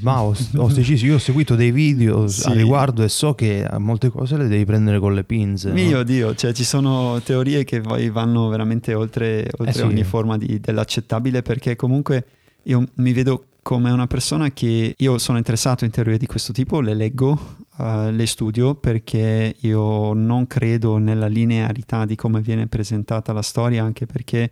Ma 0.00 0.20
ho, 0.22 0.34
ho 0.56 0.68
deciso, 0.72 1.06
io 1.06 1.14
ho 1.14 1.18
seguito 1.18 1.54
dei 1.54 1.70
video 1.70 2.26
Sì. 2.26 2.48
a 2.48 2.52
riguardo 2.52 3.02
e 3.02 3.08
so 3.08 3.34
che 3.34 3.66
molte 3.78 4.10
cose 4.10 4.36
le 4.36 4.48
devi 4.48 4.64
prendere 4.64 4.98
con 4.98 5.14
le 5.14 5.24
pinze. 5.24 5.68
no? 5.68 5.74
Mio 5.74 6.02
Dio, 6.02 6.34
cioè 6.34 6.52
ci 6.52 6.64
sono 6.64 7.20
teorie 7.24 7.64
che 7.64 7.80
poi 7.80 8.10
vanno 8.10 8.48
veramente 8.48 8.94
oltre, 8.94 9.48
oltre 9.58 9.70
Eh 9.70 9.72
sì. 9.72 9.82
ogni 9.82 10.02
forma 10.04 10.36
di- 10.36 10.60
dell'accettabile 10.60 11.42
perché 11.42 11.76
comunque 11.76 12.24
io 12.64 12.84
mi 12.94 13.12
vedo 13.12 13.44
come 13.62 13.90
una 13.90 14.06
persona 14.06 14.50
che 14.50 14.94
io 14.96 15.18
sono 15.18 15.38
interessato 15.38 15.84
in 15.84 15.90
teorie 15.90 16.18
di 16.18 16.26
questo 16.26 16.52
tipo, 16.52 16.80
le 16.80 16.94
leggo, 16.94 17.56
eh, 17.78 18.12
le 18.12 18.26
studio 18.26 18.74
perché 18.74 19.54
io 19.60 20.12
non 20.12 20.46
credo 20.46 20.98
nella 20.98 21.26
linearità 21.26 22.04
di 22.04 22.14
come 22.16 22.40
viene 22.40 22.66
presentata 22.66 23.32
la 23.32 23.42
storia, 23.42 23.82
anche 23.82 24.06
perché 24.06 24.50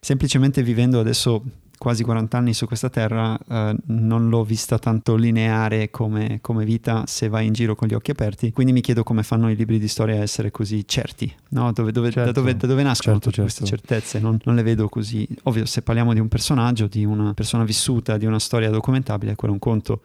semplicemente 0.00 0.62
vivendo 0.62 0.98
adesso 1.00 1.42
quasi 1.78 2.02
40 2.04 2.38
anni 2.38 2.54
su 2.54 2.66
questa 2.66 2.88
terra 2.88 3.38
eh, 3.48 3.76
non 3.86 4.28
l'ho 4.28 4.44
vista 4.44 4.78
tanto 4.78 5.14
lineare 5.16 5.90
come, 5.90 6.38
come 6.40 6.64
vita 6.64 7.04
se 7.06 7.28
vai 7.28 7.46
in 7.46 7.52
giro 7.52 7.74
con 7.74 7.88
gli 7.88 7.94
occhi 7.94 8.10
aperti 8.10 8.52
quindi 8.52 8.72
mi 8.72 8.80
chiedo 8.80 9.02
come 9.02 9.22
fanno 9.22 9.50
i 9.50 9.56
libri 9.56 9.78
di 9.78 9.88
storia 9.88 10.16
a 10.16 10.22
essere 10.22 10.50
così 10.50 10.86
certi 10.86 11.32
no? 11.50 11.72
dove, 11.72 11.92
dove- 11.92 12.08
da, 12.08 12.24
Certo. 12.24 12.32
dove, 12.32 12.56
da 12.56 12.66
dove 12.66 12.82
nascono 12.82 13.14
Certo, 13.14 13.30
tutte 13.30 13.42
queste 13.42 13.64
certo. 13.64 13.86
certezze 13.86 14.18
non, 14.18 14.38
non 14.44 14.54
le 14.54 14.62
vedo 14.62 14.88
così 14.88 15.26
ovvio 15.44 15.66
se 15.66 15.82
parliamo 15.82 16.12
di 16.12 16.20
un 16.20 16.28
personaggio 16.28 16.86
di 16.86 17.04
una 17.04 17.34
persona 17.34 17.64
vissuta 17.64 18.16
di 18.16 18.26
una 18.26 18.38
storia 18.38 18.70
documentabile 18.70 19.34
quello 19.34 19.52
è 19.54 19.56
un 19.56 19.60
conto 19.62 20.02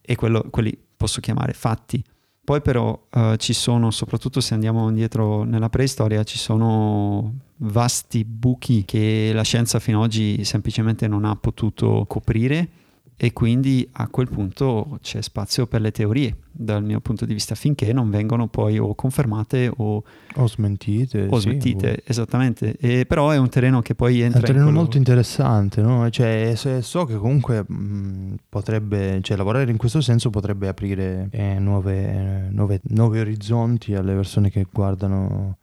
e 0.00 0.14
quello, 0.16 0.46
quelli 0.50 0.76
posso 0.96 1.20
chiamare 1.20 1.52
fatti 1.52 2.02
poi 2.42 2.62
però 2.62 3.06
eh, 3.10 3.36
ci 3.38 3.52
sono, 3.52 3.92
soprattutto 3.92 4.40
se 4.40 4.54
andiamo 4.54 4.88
indietro 4.88 5.44
nella 5.44 5.68
preistoria, 5.68 6.24
ci 6.24 6.36
sono 6.36 7.32
vasti 7.62 8.24
buchi 8.24 8.84
che 8.84 9.32
la 9.34 9.42
scienza 9.42 9.78
fino 9.78 9.98
ad 9.98 10.04
oggi 10.04 10.44
semplicemente 10.44 11.06
non 11.08 11.24
ha 11.24 11.36
potuto 11.36 12.04
coprire 12.08 12.68
e 13.22 13.34
quindi 13.34 13.86
a 13.92 14.08
quel 14.08 14.30
punto 14.30 14.98
c'è 15.02 15.20
spazio 15.20 15.66
per 15.66 15.82
le 15.82 15.90
teorie 15.90 16.34
dal 16.50 16.82
mio 16.82 17.00
punto 17.00 17.26
di 17.26 17.34
vista 17.34 17.54
finché 17.54 17.92
non 17.92 18.08
vengono 18.08 18.46
poi 18.48 18.78
o 18.78 18.94
confermate 18.94 19.70
o, 19.76 20.02
O 20.36 20.46
smentite. 20.46 21.26
o 21.28 21.36
sì, 21.36 21.42
smentite, 21.50 21.90
o- 21.98 22.02
esattamente. 22.06 22.76
E 22.80 23.04
però 23.04 23.28
è 23.28 23.36
un 23.36 23.50
terreno 23.50 23.82
che 23.82 23.94
poi 23.94 24.20
È 24.20 24.24
entra 24.24 24.38
un 24.38 24.44
terreno 24.46 24.60
in 24.60 24.64
quello- 24.70 24.78
molto 24.80 24.96
interessante, 24.96 25.82
no? 25.82 26.08
Cioè, 26.08 26.54
so 26.80 27.04
che 27.04 27.16
comunque 27.16 27.62
mh, 27.62 28.36
potrebbe, 28.48 29.18
cioè, 29.20 29.36
lavorare 29.36 29.70
in 29.70 29.76
questo 29.76 30.00
senso 30.00 30.30
potrebbe 30.30 30.68
aprire 30.68 31.28
eh, 31.30 31.58
nuove, 31.58 32.08
eh, 32.46 32.48
nuove- 32.50 32.80
nuovi 32.84 33.18
orizzonti 33.18 33.94
alle 33.94 34.14
persone 34.14 34.48
che 34.50 34.66
guardano. 34.72 35.58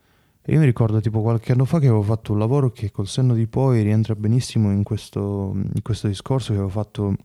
E 0.49 0.53
Io 0.53 0.59
mi 0.59 0.65
ricordo 0.65 1.01
tipo 1.01 1.21
qualche 1.21 1.51
anno 1.51 1.65
fa 1.65 1.77
che 1.77 1.87
avevo 1.87 2.03
fatto 2.03 2.31
un 2.31 2.39
lavoro 2.39 2.71
che 2.71 2.89
col 2.89 3.05
senno 3.05 3.33
di 3.33 3.47
poi 3.47 3.81
rientra 3.81 4.15
benissimo 4.15 4.71
in 4.71 4.83
questo, 4.83 5.51
in 5.53 5.81
questo 5.83 6.07
discorso 6.07 6.53
che 6.53 6.59
avevo 6.59 6.69
fatto. 6.69 7.15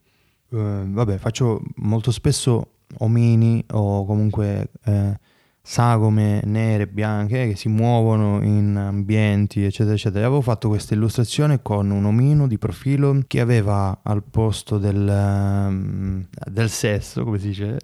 eh, 0.51 0.83
vabbè, 0.85 1.19
faccio 1.19 1.63
molto 1.77 2.11
spesso 2.11 2.79
omini 2.99 3.65
o 3.71 4.05
comunque 4.07 4.71
eh, 4.87 5.17
sagome 5.63 6.43
nere, 6.47 6.89
bianche 6.89 7.51
che 7.51 7.55
si 7.55 7.69
muovono 7.69 8.43
in 8.43 8.77
ambienti, 8.77 9.63
eccetera, 9.63 9.95
eccetera. 9.95 10.27
Avevo 10.27 10.41
fatto 10.41 10.67
questa 10.67 10.95
illustrazione 10.95 11.63
con 11.63 11.91
un 11.91 12.05
omino 12.05 12.49
di 12.49 12.59
profilo 12.59 13.21
che 13.29 13.39
aveva 13.39 14.01
al 14.03 14.25
posto 14.25 14.79
del, 14.79 15.09
ehm, 15.09 16.27
del 16.51 16.69
sesso, 16.69 17.23
come 17.23 17.39
si 17.39 17.47
dice, 17.47 17.79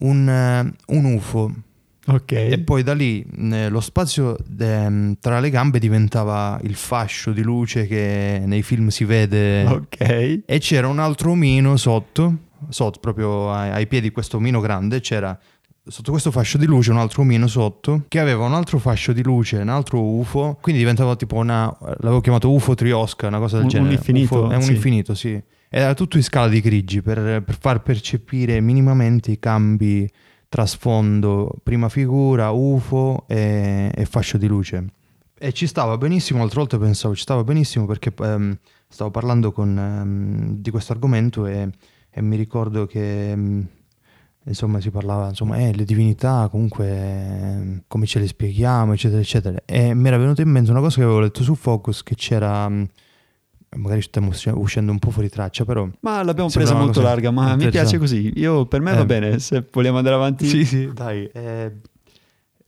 un, 0.00 0.28
eh, 0.28 0.94
un 0.94 1.04
UFO. 1.14 1.54
Ok. 2.14 2.32
E 2.32 2.58
poi 2.60 2.82
da 2.82 2.94
lì 2.94 3.24
eh, 3.52 3.68
lo 3.68 3.80
spazio 3.80 4.36
ehm, 4.58 5.16
tra 5.20 5.40
le 5.40 5.50
gambe 5.50 5.78
diventava 5.78 6.58
il 6.62 6.74
fascio 6.74 7.32
di 7.32 7.42
luce 7.42 7.86
che 7.86 8.42
nei 8.44 8.62
film 8.62 8.88
si 8.88 9.04
vede. 9.04 9.64
Ok. 9.64 10.42
E 10.46 10.58
c'era 10.58 10.88
un 10.88 10.98
altro 10.98 11.32
omino 11.32 11.76
sotto, 11.76 12.36
sotto 12.68 12.98
proprio 13.00 13.52
ai, 13.52 13.70
ai 13.70 13.86
piedi 13.86 14.08
di 14.08 14.12
questo 14.12 14.38
omino 14.38 14.60
grande, 14.60 15.00
c'era 15.00 15.38
sotto 15.82 16.10
questo 16.10 16.30
fascio 16.30 16.58
di 16.58 16.66
luce 16.66 16.90
un 16.90 16.98
altro 16.98 17.22
omino 17.22 17.46
sotto 17.46 18.04
che 18.06 18.20
aveva 18.20 18.44
un 18.44 18.54
altro 18.54 18.78
fascio 18.78 19.12
di 19.12 19.22
luce, 19.22 19.56
un 19.56 19.68
altro 19.70 20.00
UFO, 20.02 20.58
quindi 20.60 20.80
diventava 20.80 21.16
tipo 21.16 21.36
una, 21.36 21.74
l'avevo 21.80 22.20
chiamato 22.20 22.50
UFO 22.52 22.74
triosca, 22.74 23.26
una 23.26 23.38
cosa 23.38 23.56
del 23.56 23.64
Un- 23.64 23.70
un 23.72 23.76
genere. 23.76 23.94
infinito, 23.94 24.42
UFO, 24.42 24.50
è 24.50 24.56
un 24.56 24.62
sì. 24.62 24.72
infinito, 24.72 25.14
sì. 25.14 25.42
Era 25.68 25.94
tutto 25.94 26.16
in 26.16 26.22
scala 26.24 26.48
di 26.48 26.60
grigi 26.60 27.00
per, 27.00 27.42
per 27.42 27.56
far 27.58 27.82
percepire 27.82 28.60
minimamente 28.60 29.30
i 29.30 29.38
cambi 29.38 30.08
trasfondo, 30.50 31.54
prima 31.62 31.88
figura, 31.88 32.50
UFO 32.50 33.24
e, 33.28 33.90
e 33.94 34.04
fascio 34.04 34.36
di 34.36 34.48
luce. 34.48 34.84
E 35.38 35.52
ci 35.52 35.66
stava 35.66 35.96
benissimo, 35.96 36.42
altre 36.42 36.58
volte 36.58 36.76
pensavo 36.76 37.14
ci 37.14 37.22
stava 37.22 37.44
benissimo 37.44 37.86
perché 37.86 38.12
ehm, 38.18 38.58
stavo 38.88 39.10
parlando 39.10 39.52
con, 39.52 39.78
ehm, 39.78 40.56
di 40.56 40.70
questo 40.70 40.92
argomento 40.92 41.46
e, 41.46 41.70
e 42.10 42.20
mi 42.20 42.36
ricordo 42.36 42.84
che 42.84 43.30
ehm, 43.30 43.66
insomma 44.44 44.80
si 44.80 44.90
parlava 44.90 45.28
insomma 45.28 45.58
eh, 45.58 45.72
le 45.72 45.84
divinità 45.84 46.48
comunque 46.50 46.88
ehm, 46.88 47.82
come 47.86 48.06
ce 48.06 48.18
le 48.18 48.26
spieghiamo 48.26 48.94
eccetera 48.94 49.20
eccetera 49.20 49.62
e 49.66 49.94
mi 49.94 50.08
era 50.08 50.16
venuta 50.16 50.42
in 50.42 50.48
mente 50.48 50.70
una 50.70 50.80
cosa 50.80 50.96
che 50.96 51.02
avevo 51.02 51.20
letto 51.20 51.42
su 51.42 51.54
Focus 51.54 52.02
che 52.02 52.14
c'era 52.14 52.68
mm, 52.68 52.84
magari 53.76 54.02
stiamo 54.02 54.30
uscendo 54.54 54.90
un 54.92 54.98
po' 54.98 55.10
fuori 55.10 55.28
traccia 55.28 55.64
però 55.64 55.88
Ma 56.00 56.22
l'abbiamo 56.22 56.50
presa 56.50 56.74
molto 56.74 56.94
cosa 57.00 57.02
larga, 57.08 57.30
ma 57.30 57.54
mi 57.56 57.68
piace 57.68 57.98
così. 57.98 58.32
Io, 58.36 58.66
per 58.66 58.80
me 58.80 58.92
va 58.94 59.00
Eh. 59.02 59.06
bene, 59.06 59.38
se 59.38 59.64
vogliamo 59.70 59.98
andare 59.98 60.16
avanti. 60.16 60.46
Sì, 60.46 60.64
sì, 60.64 60.90
dai. 60.92 61.24
eh, 61.32 61.72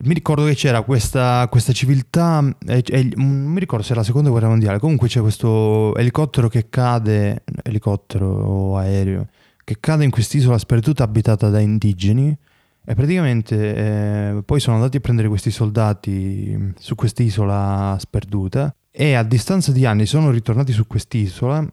mi 0.04 0.14
ricordo 0.14 0.44
che 0.46 0.54
c'era 0.54 0.82
questa, 0.82 1.46
questa 1.48 1.72
civiltà, 1.72 2.44
eh, 2.66 3.12
non 3.14 3.28
mi 3.52 3.60
ricordo 3.60 3.84
se 3.84 3.92
era 3.92 4.00
la 4.00 4.06
seconda 4.06 4.30
guerra 4.30 4.48
mondiale, 4.48 4.80
comunque 4.80 5.06
c'è 5.06 5.20
questo 5.20 5.94
elicottero 5.96 6.48
che 6.48 6.66
cade, 6.68 7.44
elicottero 7.62 8.26
o 8.26 8.76
aereo, 8.78 9.28
che 9.62 9.76
cade 9.78 10.02
in 10.02 10.10
quest'isola 10.10 10.58
sperduta 10.58 11.04
abitata 11.04 11.48
da 11.50 11.60
indigeni 11.60 12.36
e 12.84 12.94
praticamente 12.96 13.74
eh, 13.76 14.42
poi 14.44 14.58
sono 14.58 14.74
andati 14.76 14.96
a 14.96 15.00
prendere 15.00 15.28
questi 15.28 15.52
soldati 15.52 16.72
su 16.78 16.96
quest'isola 16.96 17.96
sperduta 18.00 18.74
e 18.94 19.14
a 19.14 19.22
distanza 19.22 19.72
di 19.72 19.86
anni 19.86 20.04
sono 20.06 20.30
ritornati 20.30 20.70
su 20.72 20.86
quest'isola 20.86 21.66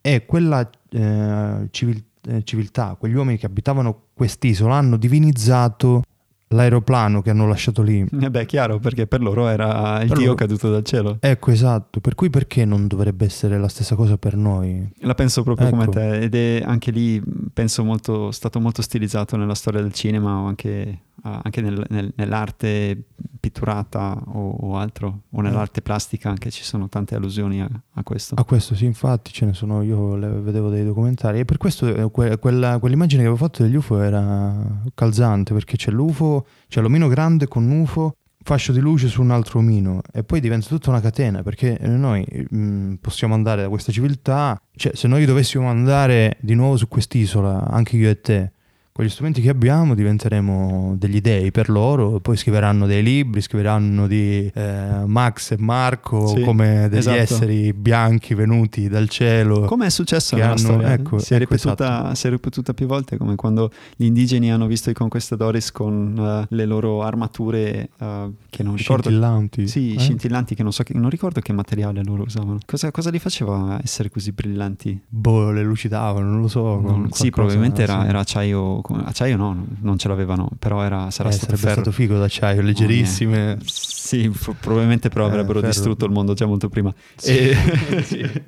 e 0.00 0.26
quella 0.26 0.68
eh, 0.90 1.68
civil- 1.70 2.04
eh, 2.28 2.42
civiltà, 2.42 2.96
quegli 2.98 3.14
uomini 3.14 3.38
che 3.38 3.46
abitavano 3.46 4.08
quest'isola 4.12 4.74
hanno 4.74 4.96
divinizzato 4.96 6.02
l'aeroplano 6.50 7.22
che 7.22 7.30
hanno 7.30 7.46
lasciato 7.48 7.82
lì. 7.82 8.06
Eh 8.20 8.30
beh, 8.30 8.46
chiaro, 8.46 8.78
perché 8.78 9.06
per 9.08 9.20
loro 9.20 9.48
era 9.48 10.00
il 10.02 10.06
Per 10.08 10.16
dio 10.16 10.26
loro- 10.26 10.36
caduto 10.36 10.70
dal 10.70 10.84
cielo. 10.84 11.16
Ecco, 11.20 11.50
esatto. 11.50 12.00
Per 12.00 12.14
cui 12.14 12.30
perché 12.30 12.64
non 12.64 12.86
dovrebbe 12.86 13.24
essere 13.24 13.58
la 13.58 13.66
stessa 13.68 13.96
cosa 13.96 14.16
per 14.16 14.36
noi? 14.36 14.88
La 15.00 15.14
penso 15.14 15.42
proprio 15.42 15.68
come 15.70 15.82
Ecco. 15.84 15.92
te 15.92 16.18
ed 16.20 16.34
è 16.36 16.62
anche 16.64 16.92
lì, 16.92 17.20
penso, 17.52 17.82
molto, 17.82 18.30
stato 18.30 18.60
molto 18.60 18.80
stilizzato 18.80 19.36
nella 19.36 19.56
storia 19.56 19.82
del 19.82 19.92
cinema 19.92 20.36
o 20.38 20.46
anche, 20.46 21.00
anche 21.22 21.60
nel- 21.60 21.86
nel- 21.88 22.12
nell'arte 22.16 23.04
pitturata 23.40 24.20
o, 24.26 24.50
o 24.50 24.76
altro, 24.76 25.22
o 25.30 25.40
nell'arte 25.40 25.82
plastica 25.82 26.28
anche 26.28 26.50
ci 26.50 26.62
sono 26.62 26.88
tante 26.88 27.14
allusioni 27.14 27.60
a, 27.60 27.68
a 27.94 28.02
questo. 28.02 28.34
A 28.34 28.44
questo 28.44 28.74
sì, 28.74 28.84
infatti, 28.84 29.32
ce 29.32 29.46
ne 29.46 29.54
sono, 29.54 29.82
io 29.82 30.18
vedevo 30.42 30.68
dei 30.68 30.84
documentari. 30.84 31.40
E 31.40 31.44
per 31.44 31.56
questo 31.56 31.94
eh, 31.94 32.10
que- 32.10 32.38
quella, 32.38 32.78
quell'immagine 32.78 33.22
che 33.22 33.28
avevo 33.28 33.44
fatto 33.44 33.62
degli 33.62 33.76
UFO 33.76 34.00
era 34.00 34.54
calzante, 34.94 35.52
perché 35.52 35.76
c'è 35.76 35.90
l'UFO, 35.90 36.46
c'è 36.68 36.80
l'omino 36.80 37.08
grande 37.08 37.48
con 37.48 37.70
UFO, 37.70 38.16
fascio 38.46 38.70
di 38.70 38.78
luce 38.78 39.08
su 39.08 39.22
un 39.22 39.32
altro 39.32 39.58
omino 39.58 40.00
e 40.12 40.22
poi 40.22 40.38
diventa 40.38 40.68
tutta 40.68 40.90
una 40.90 41.00
catena 41.00 41.42
perché 41.42 41.78
noi 41.82 42.24
mh, 42.30 42.56
mm, 42.56 42.94
possiamo 43.00 43.34
andare 43.34 43.62
da 43.62 43.68
questa 43.68 43.90
civiltà, 43.90 44.60
cioè 44.76 44.94
se 44.94 45.08
noi 45.08 45.24
dovessimo 45.24 45.68
andare 45.68 46.36
di 46.40 46.54
nuovo 46.54 46.76
su 46.76 46.86
quest'isola, 46.86 47.68
anche 47.68 47.96
io 47.96 48.08
e 48.08 48.20
te, 48.20 48.52
con 48.96 49.04
gli 49.04 49.10
strumenti 49.10 49.42
che 49.42 49.50
abbiamo 49.50 49.94
diventeremo 49.94 50.94
degli 50.96 51.20
dei 51.20 51.50
per 51.50 51.68
loro, 51.68 52.18
poi 52.18 52.34
scriveranno 52.34 52.86
dei 52.86 53.02
libri, 53.02 53.42
scriveranno 53.42 54.06
di 54.06 54.50
eh, 54.54 55.02
Max 55.04 55.50
e 55.50 55.56
Marco 55.58 56.28
sì, 56.28 56.40
come 56.40 56.88
degli 56.88 57.00
esatto. 57.00 57.18
esseri 57.18 57.74
bianchi 57.74 58.32
venuti 58.32 58.88
dal 58.88 59.10
cielo. 59.10 59.66
Come 59.66 59.84
è 59.84 59.90
successo 59.90 60.34
nella 60.34 60.48
hanno, 60.48 60.56
storia? 60.56 60.92
Ecco, 60.94 61.18
si, 61.18 61.34
è 61.34 61.36
ecco, 61.36 61.44
ripetuta, 61.44 61.84
esatto. 61.84 62.14
si, 62.14 62.26
è 62.26 62.30
ripetuta, 62.30 62.72
più 62.72 62.86
volte, 62.86 63.18
come 63.18 63.34
quando 63.34 63.70
gli 63.96 64.06
indigeni 64.06 64.50
hanno 64.50 64.66
visto 64.66 64.88
i 64.88 64.94
conquistadores 64.94 65.72
con 65.72 66.16
uh, 66.16 66.54
le 66.54 66.64
loro 66.64 67.02
armature 67.02 67.90
uh, 67.98 68.32
che 68.48 68.62
non 68.62 68.76
ricordo. 68.76 69.10
Scintillanti. 69.10 69.68
Sì, 69.68 69.92
eh? 69.92 69.98
scintillanti 69.98 70.54
che 70.54 70.62
non 70.62 70.72
so, 70.72 70.82
che, 70.84 70.94
non 70.94 71.10
ricordo 71.10 71.40
che 71.40 71.52
materiale 71.52 72.02
loro 72.02 72.22
usavano. 72.22 72.60
Cosa, 72.64 72.90
cosa, 72.90 73.10
li 73.10 73.18
faceva 73.18 73.78
essere 73.82 74.08
così 74.08 74.32
brillanti? 74.32 74.98
Boh, 75.06 75.50
le 75.50 75.62
lucidavano, 75.62 76.30
non 76.30 76.40
lo 76.40 76.48
so. 76.48 76.80
Non, 76.80 77.10
sì, 77.10 77.28
probabilmente 77.28 77.82
era, 77.82 78.06
era 78.06 78.20
acciaio 78.20 78.84
acciaio 78.94 79.36
no, 79.36 79.66
non 79.80 79.98
ce 79.98 80.08
l'avevano, 80.08 80.50
però 80.58 80.82
era, 80.82 81.10
sarà 81.10 81.28
eh, 81.28 81.32
stato 81.32 81.56
stato 81.56 81.92
figo 81.92 82.18
d'acciaio, 82.18 82.60
leggerissime. 82.62 83.52
Oh, 83.52 83.58
sì, 83.64 84.32
probabilmente 84.60 85.08
però 85.08 85.24
eh, 85.24 85.28
avrebbero 85.28 85.60
ferro. 85.60 85.72
distrutto 85.72 86.04
il 86.04 86.12
mondo 86.12 86.34
già 86.34 86.46
molto 86.46 86.68
prima. 86.68 86.94
Sì. 87.16 87.36
E... 87.36 88.02
sì. 88.04 88.42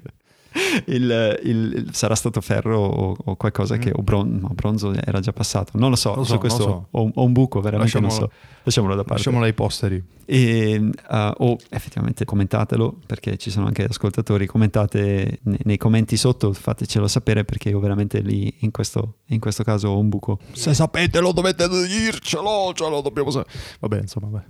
Il, 0.87 1.41
il, 1.43 1.89
sarà 1.93 2.15
stato 2.15 2.41
ferro 2.41 2.79
o, 2.79 3.17
o 3.25 3.37
qualcosa 3.37 3.77
mm. 3.77 3.79
che 3.79 3.93
o, 3.95 4.03
bron, 4.03 4.39
no, 4.41 4.49
bronzo 4.55 4.93
era 4.93 5.21
già 5.21 5.33
passato 5.33 5.73
non 5.79 5.91
lo 5.91 5.97
so, 5.97 6.15
lo 6.15 6.25
so 6.25 6.35
su 6.35 6.39
questo 6.39 6.63
so. 6.63 6.89
Ho, 6.91 7.11
ho, 7.15 7.25
un 7.25 7.33
buco 7.33 7.61
veramente 7.61 8.01
Lasciamolo, 8.01 8.21
non 8.21 8.31
so 8.31 8.59
lasciamolo 8.65 8.95
da 8.95 9.03
parte 9.03 9.15
lasciamolo 9.15 9.45
ai 9.45 9.55
posteri 9.55 10.03
e, 10.25 10.79
uh, 10.79 11.33
o 11.39 11.57
effettivamente 11.71 12.25
commentatelo 12.25 12.99
perché 13.07 13.37
ci 13.39 13.51
sono 13.51 13.67
anche 13.67 13.85
ascoltatori 13.85 14.47
commentate 14.47 15.39
nei, 15.43 15.59
nei, 15.65 15.77
commenti 15.77 16.17
sotto 16.17 16.53
fatecelo 16.53 17.09
sapere 17.09 17.45
perché 17.45 17.71
io 17.71 17.81
veramente 17.81 18.21
lì 18.21 18.55
in 18.61 18.71
questo, 18.71 19.19
in 19.27 19.41
questo 19.41 19.65
caso 19.65 19.89
ho 19.89 19.99
un 19.99 20.09
buco 20.09 20.39
se 20.53 20.75
sapete 20.75 21.21
lo 21.21 21.33
dovete 21.33 21.69
dircelo 21.69 22.73
ce 22.75 22.89
lo 22.89 23.01
dobbiamo 23.01 23.31
sapere 23.31 23.59
vabbè 23.81 24.01
insomma 24.01 24.29
vabbè. 24.29 24.45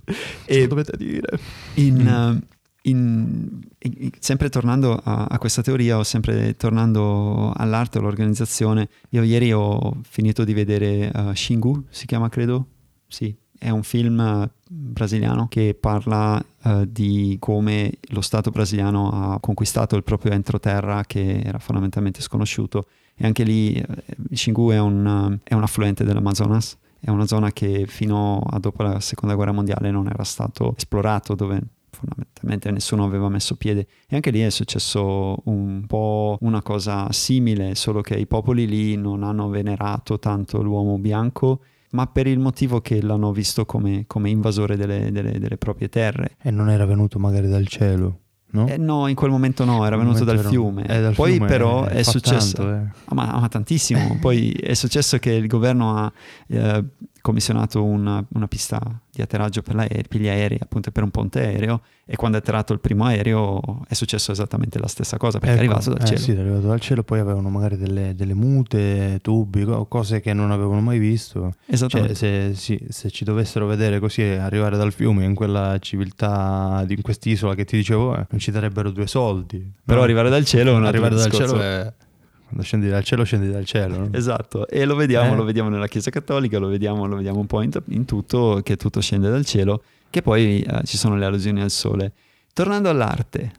e 0.45 0.61
lo 0.61 0.67
dovete 0.67 0.97
dire 0.97 1.39
in 1.75 2.01
mm. 2.01 2.35
uh, 2.35 2.57
in, 2.83 3.59
in, 3.79 4.09
sempre 4.19 4.49
tornando 4.49 4.93
a, 4.93 5.25
a, 5.25 5.37
questa 5.37 5.61
teoria 5.61 5.97
o 5.97 6.03
sempre 6.03 6.55
tornando 6.55 7.51
all'arte 7.55 7.97
o 7.97 8.01
all'organizzazione, 8.01 8.89
io 9.09 9.23
ieri 9.23 9.51
ho 9.51 9.97
finito 10.03 10.43
di 10.43 10.53
vedere 10.53 11.11
uh, 11.13 11.33
Shingu, 11.33 11.85
si 11.89 12.05
chiama 12.05 12.29
credo? 12.29 12.67
Sì, 13.07 13.35
è 13.57 13.69
un 13.69 13.83
film 13.83 14.19
uh, 14.19 14.49
brasiliano 14.67 15.47
che 15.47 15.75
parla 15.79 16.43
uh, 16.63 16.85
di 16.85 17.37
come 17.39 17.91
lo 18.09 18.21
Stato 18.21 18.51
brasiliano 18.51 19.09
ha 19.09 19.39
conquistato 19.39 19.95
il 19.95 20.03
proprio 20.03 20.31
entroterra 20.31 21.03
che 21.05 21.41
era 21.41 21.59
fondamentalmente 21.59 22.21
sconosciuto 22.21 22.85
e 23.15 23.25
anche 23.25 23.43
lì 23.43 23.83
Xingu 24.31 24.69
è 24.69 24.79
un, 24.79 25.37
è 25.43 25.53
un 25.53 25.63
affluente 25.63 26.05
dell'Amazonas 26.05 26.77
è 27.01 27.09
una 27.09 27.25
zona 27.25 27.51
che 27.51 27.85
fino 27.87 28.41
a 28.49 28.59
dopo 28.59 28.83
la 28.83 28.99
seconda 28.99 29.35
guerra 29.35 29.53
mondiale 29.53 29.89
non 29.89 30.07
era 30.07 30.23
stato 30.23 30.73
esplorato, 30.75 31.33
dove 31.33 31.61
fondamentalmente 31.91 32.71
nessuno 32.71 33.03
aveva 33.03 33.29
messo 33.29 33.55
piede 33.55 33.87
e 34.07 34.15
anche 34.15 34.31
lì 34.31 34.39
è 34.41 34.49
successo 34.49 35.41
un 35.45 35.83
po' 35.87 36.37
una 36.41 36.61
cosa 36.61 37.11
simile, 37.11 37.75
solo 37.75 38.01
che 38.01 38.15
i 38.15 38.27
popoli 38.27 38.67
lì 38.67 38.95
non 38.95 39.23
hanno 39.23 39.49
venerato 39.49 40.19
tanto 40.19 40.61
l'uomo 40.61 40.97
bianco 40.97 41.61
ma 41.91 42.05
per 42.07 42.27
il 42.27 42.39
motivo 42.39 42.81
che 42.81 43.01
l'hanno 43.01 43.31
visto 43.31 43.65
come, 43.65 44.03
come 44.05 44.29
invasore 44.29 44.75
delle, 44.75 45.11
delle, 45.11 45.39
delle, 45.39 45.57
proprie 45.57 45.89
terre. 45.89 46.35
E 46.41 46.51
non 46.51 46.69
era 46.69 46.85
venuto 46.85 47.17
magari 47.17 47.47
dal 47.47 47.67
cielo? 47.67 48.19
No? 48.51 48.67
Eh, 48.67 48.77
no, 48.77 49.07
in 49.07 49.15
quel 49.15 49.29
momento 49.29 49.63
no, 49.63 49.85
era 49.85 49.95
venuto 49.95 50.23
dal 50.23 50.39
era... 50.39 50.49
fiume. 50.49 50.83
Eh, 50.87 51.01
dal 51.01 51.13
Poi 51.13 51.33
fiume 51.33 51.47
però 51.47 51.85
è, 51.85 51.97
è 51.97 52.03
successo... 52.03 52.55
Tanto, 52.57 52.73
eh. 52.73 53.01
ah, 53.05 53.13
ma, 53.13 53.39
ma, 53.39 53.47
tantissimo. 53.47 54.17
Poi 54.21 54.51
è 54.51 54.73
successo 54.73 55.17
che 55.17 55.31
il 55.31 55.47
governo 55.47 55.95
ha 55.95 56.11
eh, 56.47 56.83
commissionato 57.21 57.83
una, 57.83 58.23
una, 58.33 58.47
pista 58.47 58.79
di 59.11 59.21
atterraggio 59.21 59.61
per, 59.61 59.75
per, 60.07 60.19
gli 60.19 60.27
aerei, 60.27 60.57
appunto 60.59 60.91
per 60.91 61.03
un 61.03 61.11
ponte 61.11 61.39
aereo, 61.39 61.81
e 62.05 62.15
quando 62.15 62.37
è 62.37 62.39
atterrato 62.39 62.73
il 62.73 62.79
primo 62.79 63.05
aereo 63.05 63.83
è 63.87 63.93
successo 63.93 64.31
esattamente 64.31 64.79
la 64.79 64.87
stessa 64.87 65.17
cosa, 65.17 65.39
perché 65.39 65.55
ecco, 65.55 65.63
è 65.63 65.65
arrivato 65.65 65.93
dal 65.93 66.01
eh, 66.01 66.05
cielo. 66.05 66.19
Sì, 66.19 66.31
è 66.31 66.39
arrivato 66.39 66.67
dal 66.67 66.79
cielo, 66.79 67.03
poi 67.03 67.19
avevano 67.19 67.49
magari 67.49 67.77
delle, 67.77 68.15
delle 68.15 68.33
mute, 68.33 69.19
tubi, 69.21 69.65
cose 69.87 70.19
che 70.21 70.33
non 70.33 70.51
avevano 70.51 70.81
mai 70.81 70.99
visto. 70.99 71.55
Esattamente. 71.65 72.15
Cioè, 72.15 72.51
se, 72.53 72.55
sì, 72.55 72.85
se, 72.89 73.09
ci 73.09 73.23
dovessero 73.23 73.65
vedere 73.65 73.99
così 73.99 74.23
arrivare 74.23 74.77
dal 74.77 74.91
fiume 74.91 75.25
in 75.25 75.35
quella 75.35 75.77
civiltà, 75.79 76.85
in 76.87 77.01
quest'isola 77.01 77.55
che 77.55 77.65
ti 77.65 77.77
dicevo, 77.77 78.15
eh, 78.15 78.25
non 78.29 78.39
ci 78.39 78.51
darebbero 78.51 78.91
due 78.91 79.07
soldi. 79.07 79.71
Però 79.83 79.99
no? 79.99 80.03
arrivare 80.03 80.29
dal 80.29 80.45
cielo 80.45 80.71
è 80.71 80.75
un 80.75 80.85
Arrivare 80.85 81.15
dal 81.15 81.31
cielo 81.31 81.59
è 81.59 81.93
quando 82.49 82.63
scendi 82.63 82.89
dal 82.89 83.03
cielo, 83.03 83.23
scendi 83.23 83.51
dal 83.51 83.63
cielo. 83.63 83.99
No? 83.99 84.09
Esatto, 84.11 84.67
e 84.67 84.83
lo 84.85 84.95
vediamo, 84.95 85.33
eh. 85.33 85.35
lo 85.35 85.43
vediamo 85.43 85.69
nella 85.69 85.87
Chiesa 85.87 86.09
Cattolica, 86.09 86.57
lo 86.57 86.67
vediamo, 86.67 87.05
lo 87.05 87.15
vediamo 87.15 87.39
un 87.39 87.45
po' 87.45 87.61
in, 87.61 87.69
in, 87.89 88.05
tutto, 88.05 88.61
che 88.63 88.75
tutto 88.75 88.99
scende 89.01 89.29
dal 89.29 89.45
cielo, 89.45 89.83
che 90.09 90.23
poi 90.23 90.61
eh, 90.61 90.81
ci 90.83 90.97
sono 90.97 91.15
le 91.15 91.25
allusioni 91.25 91.61
al 91.61 91.69
sole. 91.69 92.11
Tornando 92.51 92.89
all'arte, 92.89 93.51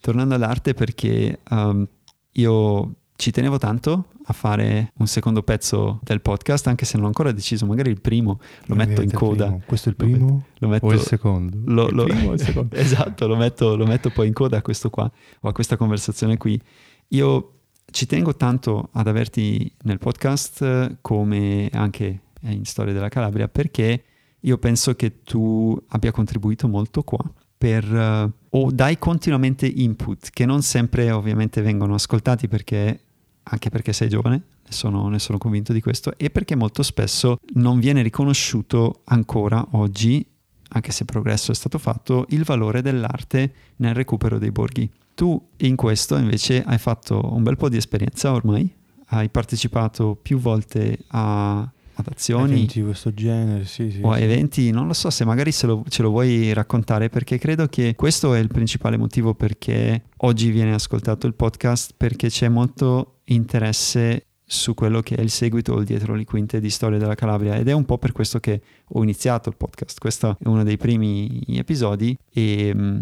tornando 0.00 0.34
all'arte 0.34 0.74
perché 0.74 1.40
um, 1.48 1.88
io 2.32 2.94
ci 3.16 3.30
tenevo 3.30 3.56
tanto 3.56 4.08
a 4.24 4.32
fare 4.34 4.92
un 4.98 5.06
secondo 5.06 5.42
pezzo 5.42 5.98
del 6.02 6.20
podcast, 6.20 6.66
anche 6.66 6.84
se 6.84 6.96
non 6.96 7.04
ho 7.04 7.08
ancora 7.08 7.32
deciso, 7.32 7.64
magari 7.64 7.88
il 7.88 8.02
primo 8.02 8.38
lo 8.66 8.74
metto 8.74 9.00
in 9.00 9.12
coda. 9.12 9.58
Questo 9.64 9.88
è 9.88 9.92
il 9.92 9.96
primo 9.96 10.44
lo 10.58 10.68
metto, 10.68 10.84
o 10.84 10.92
il 10.92 11.00
secondo? 11.00 11.56
Lo, 11.64 11.88
il 11.88 11.94
lo, 11.94 12.04
primo 12.04 12.32
il 12.34 12.40
secondo? 12.40 12.76
esatto, 12.76 13.26
lo 13.26 13.36
metto, 13.36 13.76
lo 13.76 13.86
metto 13.86 14.10
poi 14.10 14.26
in 14.26 14.34
coda 14.34 14.58
a 14.58 14.62
questo 14.62 14.90
qua, 14.90 15.10
o 15.40 15.48
a 15.48 15.52
questa 15.52 15.78
conversazione 15.78 16.36
qui. 16.36 16.60
Io 17.08 17.59
ci 17.90 18.06
tengo 18.06 18.34
tanto 18.36 18.88
ad 18.92 19.06
averti 19.06 19.70
nel 19.82 19.98
podcast 19.98 20.98
come 21.00 21.68
anche 21.72 22.20
in 22.42 22.64
Storia 22.64 22.92
della 22.92 23.08
Calabria 23.08 23.48
perché 23.48 24.04
io 24.40 24.58
penso 24.58 24.94
che 24.94 25.22
tu 25.22 25.78
abbia 25.88 26.10
contribuito 26.10 26.68
molto 26.68 27.02
qua 27.02 27.20
per, 27.58 27.92
uh, 27.92 28.32
o 28.50 28.70
dai 28.70 28.98
continuamente 28.98 29.66
input 29.66 30.30
che 30.30 30.46
non 30.46 30.62
sempre 30.62 31.10
ovviamente 31.10 31.60
vengono 31.60 31.94
ascoltati 31.94 32.48
perché 32.48 33.00
anche 33.42 33.70
perché 33.70 33.92
sei 33.92 34.08
giovane, 34.08 34.42
ne 34.64 34.72
sono, 34.72 35.08
ne 35.08 35.18
sono 35.18 35.38
convinto 35.38 35.72
di 35.72 35.80
questo, 35.80 36.16
e 36.16 36.30
perché 36.30 36.54
molto 36.54 36.82
spesso 36.82 37.38
non 37.54 37.78
viene 37.78 38.02
riconosciuto 38.02 39.02
ancora 39.04 39.66
oggi, 39.72 40.24
anche 40.68 40.92
se 40.92 41.04
progresso 41.04 41.50
è 41.50 41.54
stato 41.54 41.78
fatto, 41.78 42.26
il 42.28 42.44
valore 42.44 42.82
dell'arte 42.82 43.52
nel 43.76 43.94
recupero 43.94 44.38
dei 44.38 44.52
borghi. 44.52 44.88
Tu 45.14 45.48
in 45.58 45.76
questo 45.76 46.16
invece 46.16 46.62
hai 46.64 46.78
fatto 46.78 47.32
un 47.34 47.42
bel 47.42 47.56
po' 47.56 47.68
di 47.68 47.76
esperienza 47.76 48.32
ormai, 48.32 48.72
hai 49.06 49.28
partecipato 49.28 50.16
più 50.20 50.38
volte 50.38 50.98
a, 51.08 51.60
ad 51.60 52.06
azioni 52.10 52.52
eventi 52.52 52.80
di 52.80 52.86
questo 52.86 53.12
genere, 53.12 53.64
sì, 53.64 53.90
sì, 53.90 54.00
o 54.02 54.12
a 54.12 54.16
sì. 54.16 54.22
eventi, 54.22 54.70
non 54.70 54.86
lo 54.86 54.92
so 54.92 55.10
se 55.10 55.24
magari 55.24 55.52
se 55.52 55.66
lo, 55.66 55.84
ce 55.88 56.02
lo 56.02 56.10
vuoi 56.10 56.52
raccontare 56.52 57.08
perché 57.08 57.38
credo 57.38 57.66
che 57.66 57.94
questo 57.96 58.34
è 58.34 58.38
il 58.38 58.48
principale 58.48 58.96
motivo 58.96 59.34
perché 59.34 60.04
oggi 60.18 60.50
viene 60.50 60.72
ascoltato 60.72 61.26
il 61.26 61.34
podcast 61.34 61.92
perché 61.96 62.28
c'è 62.28 62.48
molto 62.48 63.20
interesse 63.24 64.26
su 64.52 64.74
quello 64.74 65.00
che 65.00 65.14
è 65.14 65.20
il 65.20 65.30
seguito 65.30 65.74
o 65.74 65.78
il 65.78 65.84
dietro 65.84 66.16
le 66.16 66.24
quinte 66.24 66.58
di 66.58 66.70
Storia 66.70 66.98
della 66.98 67.14
Calabria 67.14 67.54
ed 67.54 67.68
è 67.68 67.72
un 67.72 67.84
po' 67.84 67.98
per 67.98 68.10
questo 68.10 68.40
che 68.40 68.60
ho 68.84 69.00
iniziato 69.00 69.48
il 69.48 69.54
podcast. 69.56 70.00
Questo 70.00 70.36
è 70.40 70.48
uno 70.48 70.64
dei 70.64 70.76
primi 70.76 71.40
episodi 71.50 72.18
e 72.32 72.72
mm, 72.74 72.98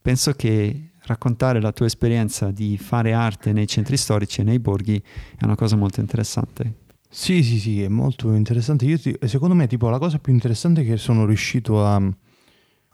penso 0.00 0.32
che 0.32 0.92
raccontare 1.06 1.60
la 1.60 1.72
tua 1.72 1.86
esperienza 1.86 2.50
di 2.50 2.76
fare 2.76 3.12
arte 3.12 3.52
nei 3.52 3.66
centri 3.66 3.96
storici 3.96 4.40
e 4.40 4.44
nei 4.44 4.58
borghi 4.58 5.02
è 5.36 5.44
una 5.44 5.54
cosa 5.54 5.76
molto 5.76 6.00
interessante. 6.00 6.84
Sì, 7.08 7.42
sì, 7.42 7.58
sì, 7.58 7.82
è 7.82 7.88
molto 7.88 8.32
interessante. 8.34 8.84
Io 8.84 8.98
ti, 8.98 9.16
secondo 9.22 9.54
me, 9.54 9.66
tipo, 9.66 9.88
la 9.88 9.98
cosa 9.98 10.18
più 10.18 10.32
interessante 10.32 10.84
che 10.84 10.96
sono 10.96 11.24
riuscito 11.24 11.84
a, 11.84 12.02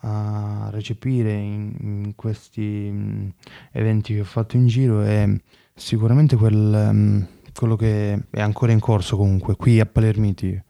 a 0.01 0.69
recepire 0.71 1.33
in, 1.33 1.75
in, 1.81 2.13
questi 2.15 2.89
mm, 2.93 3.29
eventi 3.73 4.15
che 4.15 4.21
ho 4.21 4.25
fatto 4.25 4.57
in 4.57 4.67
giro 4.67 5.03
è 5.03 5.29
sicuramente 5.75 6.37
quel, 6.37 6.89
um, 6.91 7.27
quello 7.55 7.75
che 7.77 8.27
è 8.31 8.41
ancora 8.41 8.73
in 8.73 8.81
corso 8.81 9.17
comunque, 9.17 9.57
qui 9.57 9.81
a 9.81 9.87
Palermiti. 9.87 10.63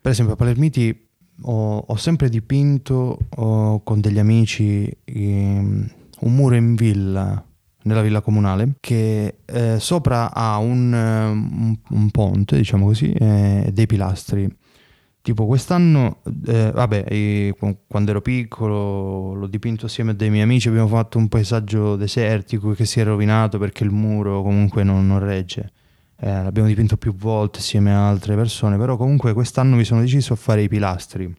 Per 0.00 0.12
esempio, 0.12 0.34
a 0.34 0.36
Palermiti 0.36 1.08
ho, 1.42 1.78
ho 1.78 1.96
sempre 1.96 2.28
dipinto 2.28 3.18
ho, 3.28 3.82
con 3.82 4.00
degli 4.00 4.18
amici... 4.18 4.94
Um, 5.06 5.90
un 6.24 6.34
muro 6.34 6.54
in 6.54 6.74
villa, 6.74 7.42
nella 7.82 8.02
villa 8.02 8.20
comunale, 8.20 8.74
che 8.80 9.38
eh, 9.44 9.78
sopra 9.78 10.32
ha 10.32 10.58
un, 10.58 10.92
un, 10.92 11.76
un, 11.88 12.10
ponte, 12.10 12.56
diciamo 12.56 12.86
così, 12.86 13.12
e 13.12 13.70
dei 13.72 13.86
pilastri. 13.86 14.50
Tipo 15.20 15.46
quest'anno, 15.46 16.18
eh, 16.46 16.70
vabbè, 16.70 17.14
io, 17.14 17.56
quando 17.86 18.10
ero 18.10 18.20
piccolo 18.20 19.32
l'ho 19.32 19.46
dipinto 19.46 19.86
assieme 19.86 20.10
a 20.10 20.14
dei 20.14 20.28
miei 20.28 20.42
amici, 20.42 20.68
abbiamo 20.68 20.88
fatto 20.88 21.16
un 21.16 21.28
paesaggio 21.28 21.96
desertico 21.96 22.72
che 22.72 22.84
si 22.84 23.00
è 23.00 23.04
rovinato 23.04 23.56
perché 23.58 23.84
il 23.84 23.90
muro 23.90 24.42
comunque 24.42 24.82
non, 24.82 25.06
non 25.06 25.20
regge. 25.20 25.72
eh, 26.20 26.42
l'abbiamo 26.42 26.68
dipinto 26.68 26.98
più 26.98 27.14
volte 27.14 27.60
assieme 27.60 27.92
a 27.94 28.06
altre 28.06 28.34
persone, 28.36 28.76
però 28.76 28.98
comunque 28.98 29.32
quest'anno 29.32 29.76
mi 29.76 29.84
sono 29.84 30.00
deciso 30.00 30.34
a 30.34 30.36
fare 30.36 30.62
i 30.62 30.68
pilastri. 30.68 31.34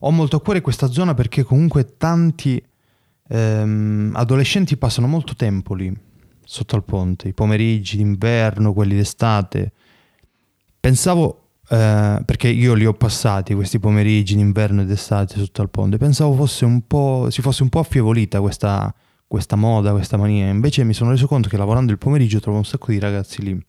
Ho 0.00 0.10
molto 0.10 0.36
a 0.36 0.40
cuore 0.40 0.60
questa 0.60 0.88
zona 0.88 1.14
perché 1.14 1.44
comunque 1.44 1.96
tanti 1.96 2.60
ehm, 3.28 4.12
adolescenti 4.14 4.76
passano 4.76 5.06
molto 5.06 5.34
tempo 5.34 5.74
lì, 5.74 5.94
sotto 6.44 6.76
al 6.76 6.84
ponte, 6.84 7.28
i 7.28 7.32
pomeriggi 7.32 7.96
d'inverno, 7.96 8.72
quelli 8.72 8.94
d'estate. 8.94 9.72
Pensavo 10.80 11.46
eh, 11.68 12.22
perché 12.24 12.48
io 12.48 12.74
li 12.74 12.86
ho 12.86 12.94
passati 12.94 13.54
questi 13.54 13.78
pomeriggi 13.78 14.36
d'inverno 14.36 14.82
ed 14.82 14.90
estate 14.90 15.38
sotto 15.38 15.62
al 15.62 15.70
ponte, 15.70 15.96
pensavo 15.96 16.34
fosse 16.34 16.64
un 16.64 16.86
po', 16.86 17.28
si 17.30 17.42
fosse 17.42 17.62
un 17.62 17.68
po' 17.68 17.80
affievolita 17.80 18.40
questa, 18.40 18.94
questa 19.26 19.56
moda, 19.56 19.90
questa 19.90 20.16
mania, 20.16 20.48
invece 20.48 20.84
mi 20.84 20.94
sono 20.94 21.10
reso 21.10 21.26
conto 21.26 21.48
che 21.48 21.56
lavorando 21.56 21.92
il 21.92 21.98
pomeriggio 21.98 22.40
trovo 22.40 22.58
un 22.58 22.64
sacco 22.64 22.92
di 22.92 22.98
ragazzi 22.98 23.42
lì. 23.42 23.66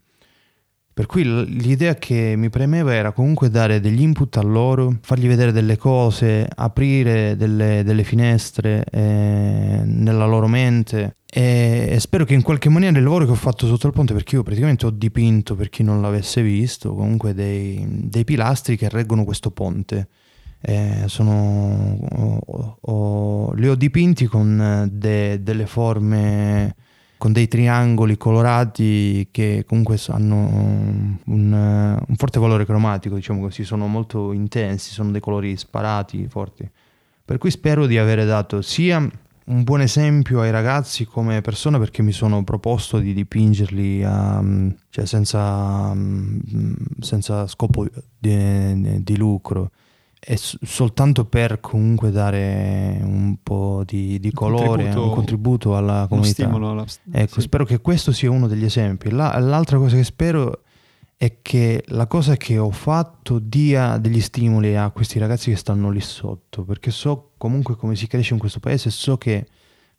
Per 0.97 1.05
cui 1.05 1.23
l'idea 1.23 1.93
che 1.93 2.33
mi 2.35 2.49
premeva 2.49 2.91
era 2.91 3.11
comunque 3.11 3.51
dare 3.51 3.79
degli 3.79 4.01
input 4.01 4.35
a 4.37 4.41
loro, 4.41 4.97
fargli 5.01 5.27
vedere 5.27 5.51
delle 5.51 5.77
cose, 5.77 6.49
aprire 6.55 7.35
delle, 7.37 7.83
delle 7.83 8.03
finestre 8.03 8.83
eh, 8.89 9.83
nella 9.85 10.25
loro 10.25 10.47
mente 10.47 11.17
e, 11.29 11.89
e, 11.91 11.99
spero 11.99 12.25
che 12.25 12.33
in 12.33 12.41
qualche 12.41 12.69
maniera 12.69 12.97
il 12.97 13.03
lavoro 13.03 13.25
che 13.25 13.31
ho 13.31 13.35
fatto 13.35 13.67
sotto 13.67 13.85
il 13.85 13.93
ponte, 13.93 14.13
perché 14.13 14.37
io 14.37 14.41
praticamente 14.41 14.87
ho 14.87 14.89
dipinto, 14.89 15.53
per 15.53 15.69
chi 15.69 15.83
non 15.83 16.01
l'avesse 16.01 16.41
visto, 16.41 16.95
comunque 16.95 17.35
dei, 17.35 17.85
dei 17.87 18.23
pilastri 18.23 18.75
che 18.75 18.89
reggono 18.89 19.23
questo 19.23 19.51
ponte. 19.51 20.07
Eh, 20.59 21.03
sono, 21.05 21.99
ho, 22.09 22.77
ho, 22.81 23.53
li 23.53 23.67
ho 23.67 23.75
dipinti 23.75 24.25
con 24.25 24.89
de, 24.91 25.43
delle 25.43 25.67
forme 25.67 26.73
con 27.17 27.31
dei 27.31 27.47
triangoli 27.47 28.17
colorati 28.17 29.27
che 29.31 29.63
comunque 29.67 29.99
hanno 30.09 30.35
un, 30.35 31.17
un, 31.25 32.15
forte 32.15 32.39
valore 32.39 32.65
cromatico, 32.65 33.15
diciamo 33.15 33.41
così, 33.41 33.63
sono 33.63 33.87
molto 33.87 34.31
intensi, 34.31 34.91
sono 34.91 35.11
dei 35.11 35.21
colori 35.21 35.57
sparati, 35.57 36.27
forti. 36.27 36.69
Per 37.25 37.37
cui 37.37 37.51
spero 37.51 37.85
di 37.85 37.97
avere 37.97 38.25
dato 38.25 38.61
sia 38.61 38.97
un 38.99 39.63
buon 39.63 39.81
esempio 39.81 40.41
ai 40.41 40.51
ragazzi 40.51 41.05
come 41.05 41.41
persona 41.41 41.79
perché 41.79 42.01
mi 42.01 42.11
sono 42.11 42.43
proposto 42.43 42.99
di 42.99 43.13
dipingerli 43.13 44.03
a, 44.03 44.43
cioè 44.89 45.05
senza, 45.05 45.95
senza 46.99 47.47
scopo 47.47 47.87
di, 48.19 49.03
di 49.03 49.17
lucro 49.17 49.71
è 50.27 50.35
soltanto 50.35 51.23
per 51.23 51.61
comunque 51.61 52.11
dare 52.11 52.99
un 53.01 53.37
po' 53.41 53.83
di, 53.85 54.19
di 54.19 54.33
colore, 54.33 54.93
un 54.93 55.09
contributo 55.11 55.77
alla 55.77 56.05
comunità. 56.09 56.43
Stimolo 56.43 56.71
alla... 56.71 56.85
Ecco, 57.13 57.35
sì. 57.35 57.41
spero 57.41 57.63
che 57.63 57.79
questo 57.79 58.11
sia 58.11 58.29
uno 58.29 58.47
degli 58.47 58.65
esempi. 58.65 59.09
La, 59.09 59.39
l'altra 59.39 59.77
cosa 59.77 59.95
che 59.95 60.03
spero 60.03 60.63
è 61.15 61.37
che 61.41 61.81
la 61.87 62.07
cosa 62.07 62.35
che 62.35 62.57
ho 62.57 62.71
fatto 62.71 63.39
dia 63.39 63.97
degli 63.99 64.19
stimoli 64.19 64.75
a 64.75 64.89
questi 64.89 65.17
ragazzi 65.17 65.49
che 65.51 65.55
stanno 65.55 65.89
lì 65.89 66.01
sotto, 66.01 66.65
perché 66.65 66.91
so 66.91 67.31
comunque 67.37 67.77
come 67.77 67.95
si 67.95 68.07
cresce 68.07 68.33
in 68.33 68.39
questo 68.39 68.59
paese, 68.59 68.89
so 68.89 69.17
che 69.17 69.47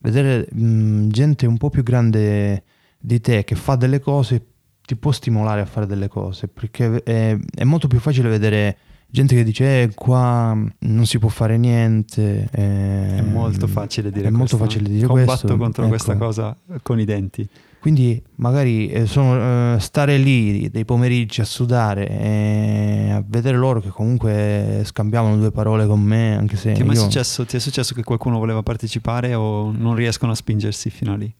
vedere 0.00 0.46
mh, 0.52 1.08
gente 1.08 1.46
un 1.46 1.56
po' 1.56 1.70
più 1.70 1.82
grande 1.82 2.64
di 2.98 3.18
te 3.22 3.44
che 3.44 3.54
fa 3.54 3.76
delle 3.76 3.98
cose 3.98 4.44
ti 4.84 4.94
può 4.94 5.10
stimolare 5.10 5.62
a 5.62 5.66
fare 5.66 5.86
delle 5.86 6.08
cose, 6.08 6.48
perché 6.48 7.02
è, 7.02 7.34
è 7.54 7.64
molto 7.64 7.88
più 7.88 7.98
facile 7.98 8.28
vedere 8.28 8.76
gente 9.10 9.34
che 9.34 9.42
dice 9.44 9.82
eh, 9.82 9.94
qua 9.94 10.56
non 10.80 11.06
si 11.06 11.18
può 11.18 11.28
fare 11.28 11.56
niente. 11.56 12.48
Eh, 12.50 13.16
è 13.16 13.22
molto 13.22 13.66
facile 13.66 14.10
dire 14.10 14.28
è 14.28 14.32
questo. 14.32 14.56
molto 14.56 14.56
facile 14.56 14.88
dire 14.88 15.06
Combatto 15.06 15.26
questo. 15.26 15.56
contro 15.56 15.82
ecco. 15.82 15.90
questa 15.90 16.16
cosa 16.16 16.56
con 16.82 17.00
i 17.00 17.04
denti. 17.04 17.48
Quindi 17.80 18.20
magari 18.36 18.88
eh, 18.88 19.06
sono, 19.06 19.74
eh, 19.74 19.80
stare 19.80 20.18
lì 20.18 20.68
dei 20.68 20.84
pomeriggi 20.84 21.40
a 21.40 21.44
sudare 21.44 22.08
e 22.08 23.10
a 23.12 23.22
vedere 23.24 23.56
loro 23.56 23.80
che 23.80 23.90
comunque 23.90 24.82
scambiavano 24.84 25.36
due 25.36 25.52
parole 25.52 25.86
con 25.86 26.00
me, 26.00 26.36
anche 26.36 26.56
se... 26.56 26.72
Ti 26.72 26.80
è 26.80 26.84
mai 26.84 26.96
io... 26.96 27.02
successo, 27.02 27.44
ti 27.46 27.56
è 27.56 27.60
successo 27.60 27.94
che 27.94 28.02
qualcuno 28.02 28.38
voleva 28.38 28.62
partecipare 28.62 29.34
o 29.34 29.70
non 29.70 29.94
riescono 29.94 30.32
a 30.32 30.34
spingersi 30.34 30.90
fino 30.90 31.12
a 31.12 31.16
lì? 31.16 31.32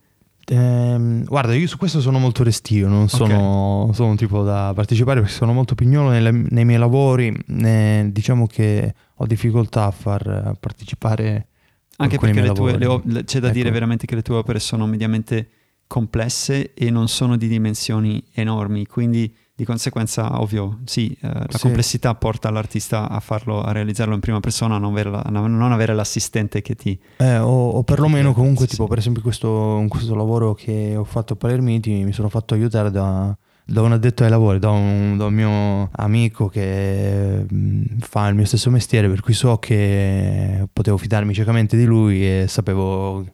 Ehm, 0.51 1.25
guarda, 1.25 1.55
io 1.55 1.67
su 1.67 1.77
questo 1.77 2.01
sono 2.01 2.19
molto 2.19 2.43
restio, 2.43 2.89
non 2.89 3.09
sono, 3.09 3.83
okay. 3.83 3.95
sono 3.95 4.11
un 4.11 4.17
tipo 4.17 4.43
da 4.43 4.73
partecipare 4.75 5.21
perché 5.21 5.35
sono 5.35 5.53
molto 5.53 5.75
pignolo 5.75 6.09
nelle, 6.09 6.31
nei 6.31 6.65
miei 6.65 6.79
lavori. 6.79 7.37
Eh, 7.47 8.09
diciamo 8.11 8.47
che 8.47 8.95
ho 9.15 9.27
difficoltà 9.27 9.85
a 9.85 9.91
far 9.91 10.57
partecipare. 10.59 11.49
Anche 11.97 12.19
perché 12.19 12.41
le 12.41 12.53
tue, 12.53 12.79
le, 12.79 13.25
c'è 13.25 13.41
da 13.41 13.49
ecco. 13.49 13.57
dire 13.57 13.71
veramente 13.71 14.07
che 14.07 14.15
le 14.15 14.23
tue 14.23 14.37
opere 14.37 14.61
sono 14.61 14.87
mediamente 14.87 15.49
complesse 15.87 16.73
e 16.75 16.91
non 16.91 17.09
sono 17.09 17.37
di 17.37 17.49
dimensioni 17.49 18.23
enormi, 18.33 18.87
quindi 18.87 19.35
di 19.59 19.65
conseguenza, 19.65 20.41
ovvio, 20.41 20.79
sì, 20.85 21.11
eh, 21.21 21.29
la 21.33 21.47
sì. 21.49 21.59
complessità 21.59 22.15
porta 22.15 22.49
l'artista 22.49 23.09
a 23.09 23.19
farlo, 23.19 23.61
a 23.61 23.73
realizzarlo 23.73 24.15
in 24.15 24.21
prima 24.21 24.39
persona, 24.39 24.77
a 24.77 24.79
non 24.79 24.93
avere, 24.93 25.11
la, 25.11 25.25
non 25.31 25.73
avere 25.73 25.95
l'assistente 25.95 26.63
che 26.63 26.77
ti... 26.77 26.97
Eh, 27.17 27.39
o, 27.39 27.71
o 27.71 27.83
perlomeno 27.83 28.33
comunque, 28.33 28.67
sì. 28.67 28.77
tipo, 28.77 28.87
per 28.87 28.99
esempio, 28.99 29.21
questo, 29.21 29.85
questo 29.89 30.15
lavoro 30.15 30.55
che 30.55 30.95
ho 30.97 31.03
fatto 31.03 31.33
a 31.33 31.37
Palermiti, 31.37 32.05
mi 32.05 32.13
sono 32.13 32.29
fatto 32.29 32.55
aiutare 32.55 32.93
da, 32.93 33.37
da 33.65 33.83
un 33.83 33.91
addetto 33.91 34.23
ai 34.23 34.31
lavori, 34.31 34.61
da 34.61 34.71
un, 34.71 35.17
da 35.17 35.25
un, 35.25 35.35
mio 35.35 35.89
amico 35.91 36.47
che 36.47 37.45
mm, 37.53 37.99
fa 37.99 38.29
il 38.29 38.37
mio 38.37 38.45
stesso 38.45 38.71
mestiere, 38.71 39.09
per 39.09 39.23
cui 39.23 39.35
so 39.35 39.57
che 39.57 40.69
potevo 40.73 40.99
fidarmi 40.99 41.35
ciecamente 41.35 41.77
di 41.77 41.85
lui 41.85 42.25
e 42.25 42.45
sapevo... 42.47 43.27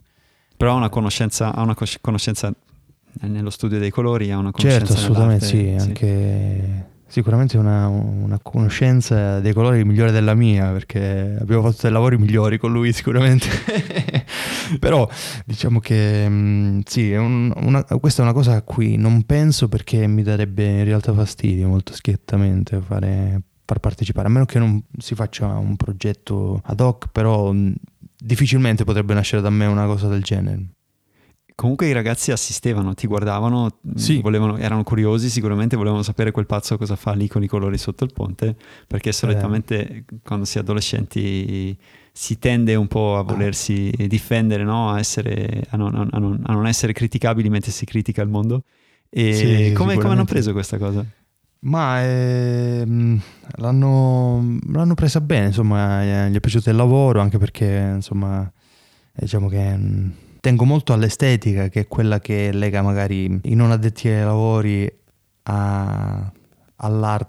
Però 0.57 0.73
ha 0.73 0.77
una 0.77 0.89
conoscenza, 0.89 1.55
ha 1.55 1.61
una 1.61 1.77
conoscenza 2.01 2.51
nello 3.23 3.51
studio 3.51 3.79
dei 3.79 3.91
colori 3.91 4.31
ha 4.31 4.39
una 4.39 4.51
conoscenza 4.51 4.87
certo 4.87 5.01
assolutamente 5.01 5.47
sì, 5.47 5.57
sì, 5.57 5.77
anche 5.79 6.93
sicuramente 7.15 7.57
una, 7.59 7.87
una, 7.87 8.41
conoscenza 8.43 9.39
dei 9.39 9.53
colori 9.53 9.85
migliore 9.85 10.11
della 10.11 10.35
mia 10.35 10.73
perché 10.73 11.37
abbiamo 11.39 11.63
fatto 11.63 11.83
dei 11.83 11.93
lavori 11.93 12.19
migliori 12.19 12.59
con 12.59 12.73
lui 12.73 12.93
sicuramente. 12.93 13.47
Però 14.81 15.09
diciamo 15.45 15.79
che 15.79 16.29
mh, 16.29 16.33
mm, 16.35 16.81
sì 16.85 17.13
è 17.13 17.19
un, 17.19 17.53
una, 17.55 17.85
questa 17.85 18.23
è 18.23 18.25
una 18.25 18.35
cosa 18.35 18.55
a 18.55 18.63
cui 18.63 18.97
non 18.97 19.23
penso 19.23 19.69
perché 19.69 20.09
mi 20.09 20.25
darebbe 20.25 20.65
in 20.65 20.85
realtà 20.85 21.13
fastidio 21.13 21.69
molto 21.69 21.93
schiettamente 21.93 22.81
fare, 22.81 23.41
far 23.65 23.79
partecipare 23.79 24.27
a 24.27 24.31
meno 24.31 24.45
che 24.45 24.59
non 24.59 24.83
si 24.99 25.15
faccia 25.15 25.47
un 25.47 25.77
progetto 25.77 26.61
ad 26.65 26.81
hoc 26.81 27.11
però 27.13 27.53
mh, 27.53 27.59
mm, 27.59 27.73
difficilmente 28.17 28.83
potrebbe 28.83 29.15
nascere 29.15 29.41
da 29.41 29.51
me 29.51 29.67
una 29.67 29.87
cosa 29.87 30.09
del 30.09 30.23
genere 30.23 30.67
Comunque 31.57 31.87
i 31.87 31.93
ragazzi 31.93 32.33
assistevano, 32.33 32.95
ti 32.95 33.07
guardavano, 33.07 33.79
sì. 33.95 34.21
volevano, 34.21 34.57
erano 34.57 34.83
curiosi, 34.83 35.29
sicuramente 35.31 35.77
volevano 35.77 36.03
sapere 36.03 36.33
quel 36.33 36.47
pazzo 36.47 36.77
cosa 36.77 36.97
fa 36.97 37.13
lì 37.13 37.29
con 37.29 37.45
i 37.45 37.47
colori 37.47 37.79
sotto 37.79 38.03
il 38.03 38.13
ponte, 38.13 38.57
perché 38.89 39.13
solitamente 39.13 39.89
eh. 39.89 40.05
quando 40.25 40.47
si 40.47 40.59
è 40.59 40.61
adolescenti 40.63 41.79
si 42.11 42.39
tende 42.41 42.75
un 42.75 42.89
po' 42.89 43.19
a 43.19 43.23
volersi 43.23 43.93
difendere, 44.09 44.65
no? 44.65 44.91
a, 44.91 44.99
essere, 44.99 45.65
a, 45.69 45.77
non, 45.77 45.95
a, 45.95 46.19
non, 46.19 46.43
a, 46.45 46.53
non, 46.53 46.67
essere 46.67 46.93
criticabili 46.93 47.49
mentre 47.49 47.71
si 47.71 47.85
critica 47.85 48.23
il 48.23 48.29
mondo. 48.29 48.65
E 49.09 49.33
sì, 49.35 49.73
come, 49.75 49.95
come 49.95 50.13
hanno 50.13 50.25
preso 50.25 50.53
questa 50.53 50.77
cosa? 50.77 51.05
Ma 51.61 52.03
ehm, 52.05 53.21
l'hanno, 53.57 54.59
l'hanno, 54.73 54.95
presa 54.95 55.21
bene, 55.21 55.47
insomma, 55.47 56.29
gli 56.29 56.35
è 56.35 56.41
piaciuto 56.41 56.69
il 56.69 56.77
lavoro, 56.77 57.21
anche 57.21 57.39
perché, 57.39 57.93
insomma, 57.95 58.51
diciamo 59.13 59.49
che 59.49 59.77
mm, 59.77 60.11
tengo 60.45 60.67
molto 60.67 60.93
all'estetica, 60.93 61.69
che 61.69 61.81
è 61.81 61.89
quella 61.89 62.21
che 62.21 62.53
lega 62.53 62.83
magari 62.83 63.41
i 63.45 63.55
non 63.55 63.71
addetti 63.71 64.09
ai 64.09 64.23
lavori 64.23 64.87
a, 65.45 66.33
alla, 66.77 67.27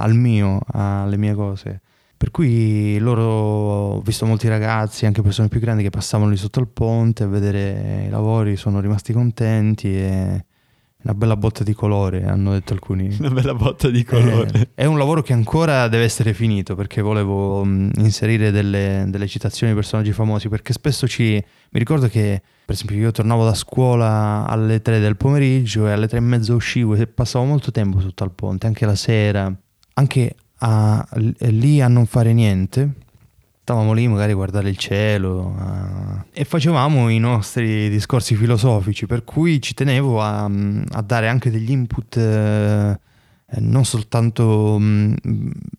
al 0.00 0.14
mio, 0.14 0.60
alle 0.68 1.16
mie 1.16 1.34
cose. 1.34 1.80
Per 2.16 2.30
cui 2.30 2.98
loro, 2.98 3.24
ho 3.24 4.00
visto 4.00 4.26
molti 4.26 4.46
ragazzi, 4.46 5.06
anche 5.06 5.22
persone 5.22 5.48
più 5.48 5.58
grandi 5.58 5.82
che 5.82 5.90
passavano 5.90 6.30
lì 6.30 6.36
sotto 6.36 6.60
il 6.60 6.68
ponte 6.68 7.24
a 7.24 7.26
vedere 7.26 8.04
i 8.06 8.10
lavori, 8.10 8.54
sono 8.54 8.78
rimasti 8.78 9.12
contenti 9.12 9.92
e 9.96 10.44
una 11.06 11.14
bella 11.14 11.36
botta 11.36 11.62
di 11.62 11.72
colore, 11.72 12.24
hanno 12.24 12.50
detto 12.50 12.72
alcuni. 12.72 13.14
Una 13.20 13.30
bella 13.30 13.54
botta 13.54 13.88
di 13.88 14.02
colore. 14.02 14.50
Eh, 14.52 14.68
è 14.74 14.84
un 14.86 14.98
lavoro 14.98 15.22
che 15.22 15.32
ancora 15.32 15.86
deve 15.86 16.02
essere 16.02 16.34
finito 16.34 16.74
perché 16.74 17.00
volevo 17.00 17.64
mh, 17.64 17.92
inserire 17.98 18.50
delle, 18.50 19.04
delle, 19.06 19.28
citazioni 19.28 19.72
di 19.72 19.78
personaggi 19.78 20.12
famosi 20.12 20.48
perché 20.48 20.72
spesso 20.72 21.06
ci... 21.06 21.32
Mi 21.34 21.78
ricordo 21.78 22.08
che, 22.08 22.42
per 22.64 22.74
esempio, 22.74 22.96
io 22.96 23.12
tornavo 23.12 23.44
da 23.44 23.54
scuola 23.54 24.46
alle 24.48 24.82
3 24.82 24.98
del 24.98 25.16
pomeriggio 25.16 25.86
e 25.86 25.92
alle 25.92 26.08
3 26.08 26.18
e 26.18 26.20
mezza 26.20 26.54
uscivo 26.54 26.94
e 26.94 27.06
passavo 27.06 27.44
molto 27.44 27.70
tempo 27.70 28.00
sotto 28.00 28.24
al 28.24 28.32
ponte, 28.32 28.66
anche 28.66 28.84
la 28.84 28.96
sera, 28.96 29.52
anche 29.94 30.34
a, 30.58 31.06
lì 31.12 31.80
a 31.80 31.86
non 31.86 32.06
fare 32.06 32.32
niente 32.32 32.94
stavamo 33.66 33.92
lì 33.94 34.06
magari 34.06 34.30
a 34.30 34.36
guardare 34.36 34.68
il 34.68 34.76
cielo 34.76 35.52
uh, 35.58 36.22
e 36.32 36.44
facevamo 36.44 37.08
i 37.08 37.18
nostri 37.18 37.90
discorsi 37.90 38.36
filosofici, 38.36 39.06
per 39.06 39.24
cui 39.24 39.60
ci 39.60 39.74
tenevo 39.74 40.22
a, 40.22 40.44
a 40.44 41.02
dare 41.02 41.26
anche 41.26 41.50
degli 41.50 41.72
input 41.72 42.14
uh, 42.14 42.96
non 43.58 43.84
soltanto 43.84 44.74
um, 44.76 45.12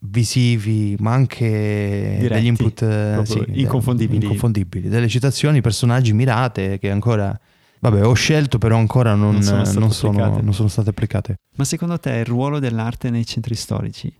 visivi, 0.01 0.97
ma 0.99 1.13
anche 1.13 2.17
Diretti, 2.19 2.27
degli 2.27 2.45
input 2.47 2.81
uh, 2.81 3.23
sì, 3.23 3.41
inconfondibili. 3.61 4.21
inconfondibili, 4.21 4.89
delle 4.89 5.07
citazioni, 5.07 5.61
personaggi 5.61 6.11
mirate 6.11 6.79
che 6.79 6.91
ancora 6.91 7.39
Vabbè, 7.79 8.05
ho 8.05 8.13
scelto, 8.13 8.57
però 8.57 8.75
ancora 8.75 9.15
non, 9.15 9.35
Non 9.35 9.43
sono 9.43 9.79
non 9.79 9.91
sono, 9.91 10.41
non 10.41 10.53
sono 10.53 10.67
state 10.67 10.89
applicate. 10.89 11.35
Ma 11.55 11.63
secondo 11.63 11.97
te 11.99 12.15
il 12.15 12.25
ruolo 12.25 12.59
dell'arte 12.59 13.09
nei 13.09 13.25
centri 13.25 13.55
storici? 13.55 14.13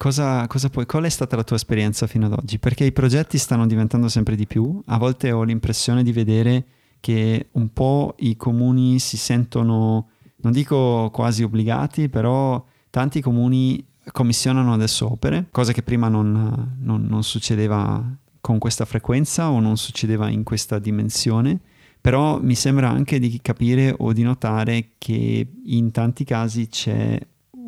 Cosa, 0.00 0.46
cosa 0.46 0.70
puoi, 0.70 0.86
qual 0.86 1.04
è 1.04 1.10
stata 1.10 1.36
la 1.36 1.44
tua 1.44 1.56
esperienza 1.56 2.06
fino 2.06 2.24
ad 2.24 2.32
oggi? 2.32 2.58
Perché 2.58 2.84
i 2.84 2.90
progetti 2.90 3.36
stanno 3.36 3.66
diventando 3.66 4.08
sempre 4.08 4.34
di 4.34 4.46
più. 4.46 4.82
A 4.86 4.96
volte 4.96 5.30
ho 5.30 5.42
l'impressione 5.42 6.02
di 6.02 6.10
vedere 6.10 6.64
che 7.00 7.48
un 7.52 7.70
po' 7.70 8.14
i 8.20 8.34
comuni 8.34 8.98
si 8.98 9.18
sentono, 9.18 10.08
non 10.36 10.52
dico 10.52 11.10
quasi 11.12 11.42
obbligati, 11.42 12.08
però 12.08 12.64
tanti 12.88 13.20
comuni 13.20 13.88
commissionano 14.10 14.72
adesso 14.72 15.12
opere, 15.12 15.48
cosa 15.50 15.72
che 15.72 15.82
prima 15.82 16.08
non, 16.08 16.78
non- 16.80 17.04
non 17.04 17.22
succedeva 17.22 18.02
con 18.40 18.56
questa 18.56 18.86
frequenza 18.86 19.50
o 19.50 19.60
non 19.60 19.76
succedeva 19.76 20.30
in 20.30 20.44
questa 20.44 20.78
dimensione. 20.78 21.60
Però 22.00 22.40
mi 22.40 22.54
sembra 22.54 22.88
anche 22.88 23.18
di 23.18 23.38
capire 23.42 23.94
o 23.98 24.14
di 24.14 24.22
notare 24.22 24.92
che 24.96 25.46
in 25.62 25.90
tanti 25.90 26.24
casi 26.24 26.68
c'è 26.68 27.20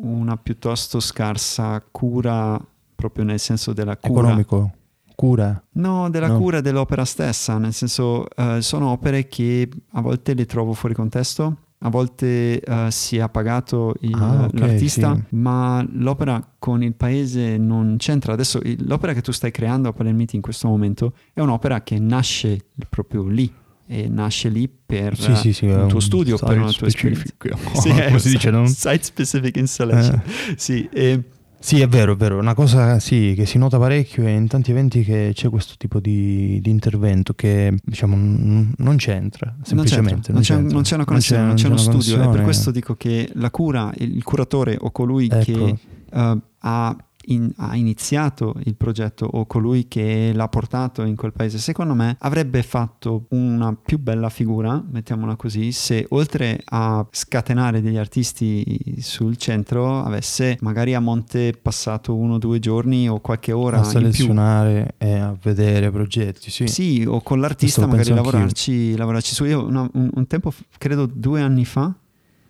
una 0.03 0.37
piuttosto 0.37 0.99
scarsa 0.99 1.83
cura, 1.91 2.59
proprio 2.95 3.23
nel 3.25 3.39
senso 3.39 3.73
della 3.73 3.97
cura. 3.97 4.19
Economico, 4.21 4.71
cura. 5.15 5.63
No, 5.73 6.09
della 6.09 6.27
No. 6.27 6.37
cura 6.37 6.61
dell'opera 6.61 7.05
stessa, 7.05 7.57
nel 7.57 7.73
senso 7.73 8.25
eh, 8.35 8.61
sono 8.61 8.89
opere 8.89 9.27
che 9.27 9.69
a 9.91 10.01
volte 10.01 10.33
le 10.33 10.45
trovo 10.45 10.73
fuori 10.73 10.93
contesto, 10.95 11.57
a 11.85 11.89
volte 11.89 12.61
eh, 12.61 12.87
si 12.91 13.17
è 13.17 13.19
appagato 13.21 13.93
il- 14.01 14.13
Ah, 14.15 14.45
ok, 14.45 14.59
l'artista, 14.59 15.13
sì. 15.15 15.35
ma 15.35 15.85
l'opera 15.93 16.41
con 16.57 16.81
il 16.81 16.93
paese 16.93 17.57
non 17.57 17.95
c'entra. 17.97 18.33
Adesso 18.33 18.61
l'opera 18.85 19.13
che 19.13 19.21
tu 19.21 19.31
stai 19.33 19.51
creando 19.51 19.89
a 19.89 19.93
Palermiti 19.93 20.35
in 20.37 20.41
questo 20.41 20.67
momento 20.69 21.13
è 21.33 21.41
un'opera 21.41 21.81
che 21.83 21.99
nasce 21.99 22.67
proprio 22.89 23.23
lì 23.27 23.51
e 23.93 24.07
nasce 24.09 24.49
lì 24.49 24.67
per 24.67 25.15
Sì, 25.15 25.35
sì, 25.35 25.53
sì. 25.53 25.65
un 25.67 25.87
tuo 25.87 25.99
studio, 25.99 26.35
per 26.37 26.57
una 26.57 26.71
tua 26.71 26.87
esperienza. 26.87 27.23
specific. 27.27 27.77
Sì, 27.79 27.89
come 27.93 28.05
è 28.07 28.17
si 28.17 28.29
dice, 28.29 28.49
no? 28.49 28.65
Site 28.65 29.03
specific 29.03 29.55
installation. 29.57 30.21
Sì, 30.55 30.89
e 30.91 31.21
Sì, 31.59 31.79
è 31.79 31.87
vero, 31.87 32.13
è 32.13 32.15
vero. 32.15 32.39
Una 32.39 32.55
cosa 32.55 32.99
sì, 32.99 33.33
che 33.35 33.45
si 33.45 33.57
nota 33.59 33.77
parecchio 33.77 34.25
è 34.25 34.31
in 34.31 34.47
tanti 34.47 34.71
eventi 34.71 35.03
che 35.03 35.31
c'è 35.35 35.49
questo 35.49 35.75
tipo 35.77 35.99
di, 35.99 36.59
di 36.59 36.69
intervento 36.71 37.33
che 37.35 37.73
diciamo 37.83 38.15
non 38.15 38.95
c'entra, 38.97 39.55
semplicemente. 39.61 40.31
non 40.31 40.41
c'è, 40.41 40.55
non 40.55 40.63
c'è- 40.63 40.73
c'entra. 40.73 40.73
non 40.73 40.83
c'è 40.83 40.95
una 40.95 41.05
connessione, 41.05 41.45
non 41.45 41.55
c'è, 41.55 41.65
una 41.67 41.79
uno 41.81 42.01
studio. 42.01 42.23
E 42.23 42.29
per 42.29 42.41
questo 42.43 42.71
dico 42.71 42.95
che 42.95 43.29
la 43.35 43.51
cura, 43.51 43.93
il, 43.97 44.23
curatore 44.23 44.75
o 44.79 44.89
colui 44.91 45.27
che 45.29 45.51
Ecco. 45.51 45.77
eh, 46.11 46.37
ha, 46.59 46.97
in- 47.27 47.51
ha 47.57 47.75
iniziato 47.75 48.55
il 48.63 48.75
progetto 48.75 49.25
o 49.25 49.45
colui 49.45 49.87
che 49.87 50.31
l'ha 50.33 50.47
portato 50.47 51.03
in 51.03 51.15
quel 51.15 51.31
paese, 51.33 51.57
secondo 51.57 51.93
me 51.93 52.15
avrebbe 52.19 52.63
fatto 52.63 53.25
una 53.29 53.73
più 53.75 53.99
bella 53.99 54.29
figura, 54.29 54.83
mettiamola 54.89 55.35
così, 55.35 55.71
se 55.71 56.05
oltre 56.09 56.59
a 56.65 57.05
scatenare 57.11 57.81
degli 57.81 57.97
artisti 57.97 58.95
sul 58.99 59.37
centro 59.37 60.03
avesse 60.03 60.57
magari 60.61 60.93
a 60.93 60.99
monte 60.99 61.53
passato 61.59 62.15
uno 62.15 62.33
o 62.35 62.37
due 62.37 62.59
giorni 62.59 63.07
o 63.09 63.19
qualche 63.19 63.51
ora 63.51 63.77
a 63.77 63.83
selezionare 63.91 64.95
e 64.97 65.13
a 65.13 65.35
vedere 65.41 65.91
progetti, 65.91 66.51
sì. 66.51 66.67
Sì, 66.67 67.05
o 67.07 67.21
con 67.21 67.39
l'artista 67.39 67.81
magari 67.87 68.09
lavorarci, 68.15 68.95
lavorarci 68.97 69.33
su. 69.33 69.45
Io 69.45 69.65
una- 69.65 69.89
un, 69.93 70.09
un 70.13 70.27
tempo, 70.27 70.53
credo 70.77 71.05
due 71.05 71.41
anni 71.41 71.65
fa, 71.65 71.93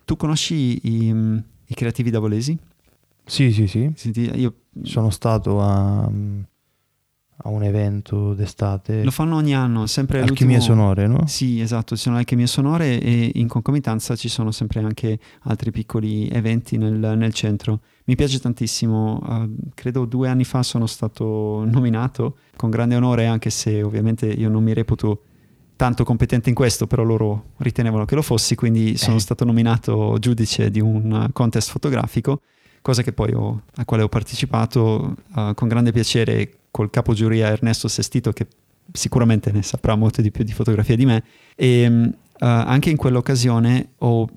tu 0.06 0.16
conosci 0.18 0.80
i, 0.84 1.08
i 1.66 1.74
creativi 1.74 2.10
davolesi? 2.10 2.58
Sì, 3.26 3.52
sì, 3.52 3.68
sì. 3.68 3.92
Senti, 3.96 4.30
Io, 4.36 4.54
Sono 4.84 5.10
stato 5.10 5.62
a, 5.62 6.02
a 6.04 7.50
un 7.50 7.64
evento 7.64 8.34
d'estate. 8.34 9.04
lo 9.04 9.12
fanno 9.12 9.36
ogni 9.36 9.54
anno, 9.56 9.86
sempre 9.86 10.22
Alchimie 10.22 10.60
sonore, 10.60 11.08
no? 11.08 11.26
Sì, 11.28 11.60
esatto, 11.60 11.96
ci 11.96 12.04
sono 12.04 12.18
alchimie 12.18 12.48
sonore 12.48 13.00
e 13.00 13.32
in 13.36 13.48
concomitanza 13.48 14.16
ci 14.16 14.30
sono 14.30 14.52
sempre 14.52 14.80
anche 14.82 15.20
altri 15.44 15.72
piccoli 15.72 16.28
eventi 16.30 16.78
nel, 16.78 16.94
nel 17.18 17.34
centro. 17.34 17.82
Mi 18.06 18.16
piace 18.16 18.40
tantissimo, 18.40 19.22
eh, 19.30 19.50
credo 19.74 20.06
due 20.06 20.28
anni 20.30 20.44
fa 20.44 20.62
sono 20.64 20.86
stato 20.86 21.64
nominato 21.66 22.38
con 22.56 22.70
grande 22.70 22.96
onore, 22.96 23.26
anche 23.28 23.50
se 23.50 23.82
ovviamente 23.84 24.26
io 24.28 24.50
non 24.50 24.64
mi 24.64 24.74
reputo 24.74 25.24
tanto 25.76 26.04
competente 26.04 26.50
in 26.50 26.56
questo, 26.56 26.88
però 26.88 27.04
loro 27.04 27.52
ritenevano 27.58 28.06
che 28.06 28.16
lo 28.16 28.22
fossi, 28.22 28.56
quindi 28.56 28.96
sono 28.98 29.16
Eh. 29.18 29.20
stato 29.20 29.44
nominato 29.44 30.18
giudice 30.20 30.70
di 30.70 30.80
un 30.80 31.30
contest 31.34 31.72
fotografico, 31.72 32.42
cosa 32.84 33.02
che 33.02 33.14
poi 33.14 33.34
ho- 33.34 33.62
a 33.76 33.86
quale 33.86 34.04
ho 34.04 34.10
partecipato 34.10 35.16
eh, 35.36 35.54
con 35.56 35.68
grande 35.70 35.94
piacere 35.94 36.52
col 36.70 36.90
capo 36.90 37.14
giuria 37.14 37.48
Ernesto 37.48 37.88
Sestito 37.88 38.34
che 38.34 38.46
sicuramente 38.92 39.52
ne 39.52 39.64
saprà 39.64 39.96
molto 39.96 40.22
di 40.22 40.32
più 40.32 40.44
di 40.44 40.52
fotografia 40.52 40.96
di 40.96 41.06
me. 41.06 41.24
E 41.56 41.84
eh, 41.84 42.12
anche 42.38 42.90
in 42.90 42.98
quell'occasione 42.98 43.94
ho 44.00 44.28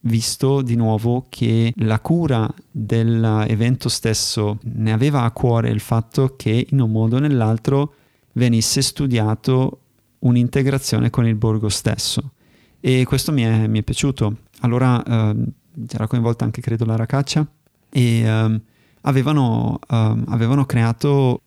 visto 0.00 0.62
di 0.62 0.76
nuovo 0.76 1.26
che 1.28 1.72
la 1.78 1.98
cura 1.98 2.48
dell'evento 2.70 3.88
stesso 3.88 4.58
ne 4.62 4.92
aveva 4.92 5.22
a 5.22 5.32
cuore 5.32 5.68
il 5.70 5.80
fatto 5.80 6.36
che 6.36 6.68
in 6.70 6.80
un 6.80 6.92
modo 6.92 7.16
o 7.16 7.18
nell'altro 7.18 7.94
venisse 8.34 8.82
studiato 8.82 9.80
un'integrazione 10.20 11.10
con 11.10 11.26
il 11.26 11.34
borgo 11.34 11.68
stesso. 11.68 12.32
E 12.78 13.04
questo 13.04 13.32
mi 13.32 13.42
è, 13.42 13.66
mi 13.66 13.80
è 13.80 13.82
piaciuto. 13.82 14.36
Allora 14.60 15.02
ehm, 15.02 15.44
era 15.90 16.06
coinvolta 16.06 16.44
anche 16.44 16.60
credo 16.60 16.84
la 16.84 16.94
Racaccia 16.94 17.44
e 17.90 18.20
ehm, 18.20 18.60
avevano, 19.02 19.78
ehm, 19.88 20.24
avevano 20.28 20.64
creato 20.66 21.40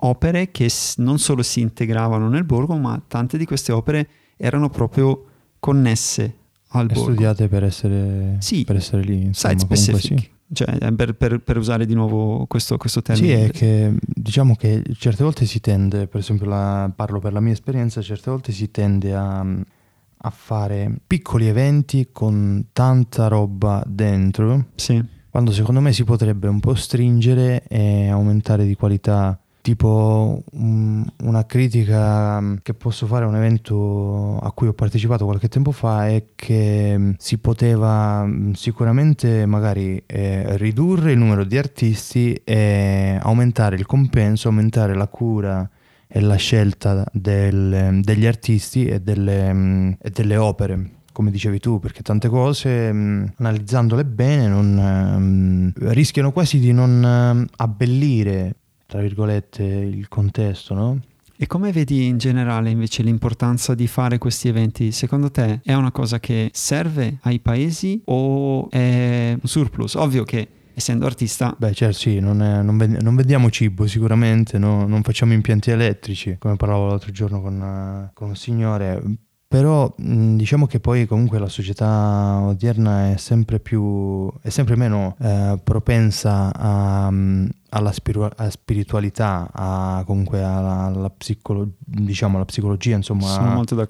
opere 0.00 0.50
che 0.50 0.70
non 0.96 1.18
solo 1.18 1.42
si 1.42 1.60
integravano 1.60 2.28
nel 2.28 2.44
borgo, 2.44 2.76
ma 2.76 3.00
tante 3.06 3.38
di 3.38 3.44
queste 3.46 3.72
opere 3.72 4.08
erano 4.36 4.68
proprio 4.68 5.24
connesse 5.58 6.34
al 6.68 6.84
E 6.90 6.94
borgo. 6.94 7.02
studiate 7.02 7.48
per 7.48 7.64
essere, 7.64 8.36
Sì. 8.40 8.64
per 8.64 8.76
essere 8.76 9.02
lì. 9.02 9.24
Insomma, 9.24 9.58
Site 9.76 9.98
sì. 9.98 10.30
Cioè, 10.52 10.76
eh, 10.80 10.92
per, 10.92 11.14
per- 11.14 11.40
per 11.40 11.56
usare 11.56 11.86
di 11.86 11.94
nuovo 11.94 12.46
questo, 12.46 12.76
questo 12.76 13.00
Sì, 13.00 13.04
termine. 13.12 13.46
è 13.46 13.50
che 13.50 13.94
diciamo 13.98 14.54
che 14.54 14.80
certe 14.96 15.24
volte 15.24 15.44
si 15.44 15.58
tende, 15.60 16.06
per 16.06 16.20
esempio 16.20 16.46
la- 16.46 16.88
parlo 16.94 17.18
per 17.18 17.32
la 17.32 17.40
mia 17.40 17.52
esperienza, 17.52 18.00
certe 18.00 18.30
volte 18.30 18.52
si 18.52 18.70
tende 18.70 19.12
a, 19.14 19.40
a 19.40 20.30
fare 20.30 20.98
piccoli 21.04 21.48
eventi 21.48 22.10
con 22.12 22.66
tanta 22.72 23.26
roba 23.26 23.82
dentro, 23.86 24.66
Sì. 24.76 25.02
Quando 25.36 25.52
secondo 25.52 25.82
me 25.82 25.92
si 25.92 26.02
potrebbe 26.02 26.48
un 26.48 26.60
po' 26.60 26.74
stringere 26.74 27.64
e 27.68 28.08
aumentare 28.08 28.64
di 28.64 28.74
qualità. 28.74 29.38
Tipo 29.60 30.42
mm, 30.56 31.02
una 31.24 31.44
critica 31.44 32.40
mm, 32.40 32.54
che 32.62 32.72
posso 32.72 33.04
fare 33.04 33.26
a 33.26 33.28
un 33.28 33.36
evento 33.36 34.38
a 34.38 34.50
cui 34.52 34.68
ho 34.68 34.72
partecipato 34.72 35.26
qualche 35.26 35.48
tempo 35.48 35.72
fa 35.72 36.08
è 36.08 36.28
che 36.34 36.94
mm, 36.96 37.10
si 37.18 37.36
poteva 37.36 38.24
mm, 38.24 38.52
sicuramente 38.52 39.44
magari 39.44 40.02
eh, 40.06 40.56
ridurre 40.56 41.12
il 41.12 41.18
numero 41.18 41.44
di 41.44 41.58
artisti 41.58 42.32
e 42.42 43.18
aumentare 43.20 43.76
il 43.76 43.84
compenso, 43.84 44.48
aumentare 44.48 44.94
la 44.94 45.08
cura 45.08 45.68
e 46.06 46.20
la 46.20 46.36
scelta 46.36 47.04
del- 47.12 48.00
degli 48.02 48.24
artisti 48.24 48.86
e 48.86 49.00
delle, 49.00 49.98
e 50.00 50.08
delle 50.08 50.36
opere 50.38 50.90
come 51.16 51.30
dicevi 51.30 51.58
tu, 51.60 51.78
perché 51.78 52.02
tante 52.02 52.28
cose, 52.28 52.92
mh, 52.92 53.32
analizzandole 53.38 54.04
bene, 54.04 54.48
non, 54.48 54.78
ehm, 54.78 55.72
rischiano 55.94 56.30
quasi 56.30 56.58
di 56.58 56.72
non 56.72 57.02
ehm, 57.02 57.46
abbellire, 57.56 58.56
tra 58.84 59.00
virgolette, 59.00 59.62
il 59.62 60.08
contesto, 60.08 60.74
no? 60.74 61.00
E 61.38 61.46
come 61.46 61.72
vedi 61.72 62.04
in 62.04 62.18
generale 62.18 62.68
invece 62.68 63.02
l'importanza 63.02 63.74
di 63.74 63.86
fare 63.86 64.18
questi 64.18 64.48
eventi? 64.48 64.92
Secondo 64.92 65.30
te 65.30 65.60
è 65.64 65.72
una 65.72 65.90
cosa 65.90 66.20
che 66.20 66.50
serve 66.52 67.16
ai 67.22 67.40
paesi 67.40 68.02
o 68.04 68.68
è 68.68 69.30
un 69.40 69.48
surplus? 69.48 69.94
Ovvio 69.94 70.22
che 70.24 70.46
essendo 70.74 71.06
artista 71.06 71.56
Beh, 71.56 71.72
certo, 71.72 71.96
sì, 71.96 72.20
non, 72.20 72.42
è- 72.42 72.60
non 72.60 72.76
vend- 72.76 73.00
non 73.00 73.16
vendiamo 73.16 73.48
cibo 73.48 73.86
sicuramente, 73.86 74.58
no? 74.58 74.86
non 74.86 75.00
facciamo 75.02 75.32
impianti 75.32 75.70
elettrici, 75.70 76.36
come 76.38 76.56
parlavo 76.56 76.88
l'altro 76.88 77.10
giorno 77.10 77.40
con, 77.40 77.62
eh, 77.62 78.10
con 78.12 78.28
un 78.28 78.36
signore. 78.36 79.02
Però 79.48 79.94
diciamo 79.96 80.66
che 80.66 80.80
poi 80.80 81.06
comunque 81.06 81.38
la 81.38 81.48
società 81.48 82.40
odierna 82.42 83.12
è 83.12 83.16
sempre 83.16 83.60
più 83.60 84.28
è 84.42 84.48
sempre 84.48 84.74
meno 84.74 85.16
eh, 85.20 85.60
propensa 85.62 86.52
a, 86.52 87.06
alla 87.06 87.92
spiru- 87.92 88.32
a 88.36 88.50
spiritualità, 88.50 89.48
a, 89.52 90.02
comunque 90.04 90.42
alla, 90.42 90.86
alla 90.86 91.10
psicolo- 91.10 91.74
diciamo, 91.78 92.36
alla 92.36 92.44
psicologia, 92.44 92.96
insomma, 92.96 93.26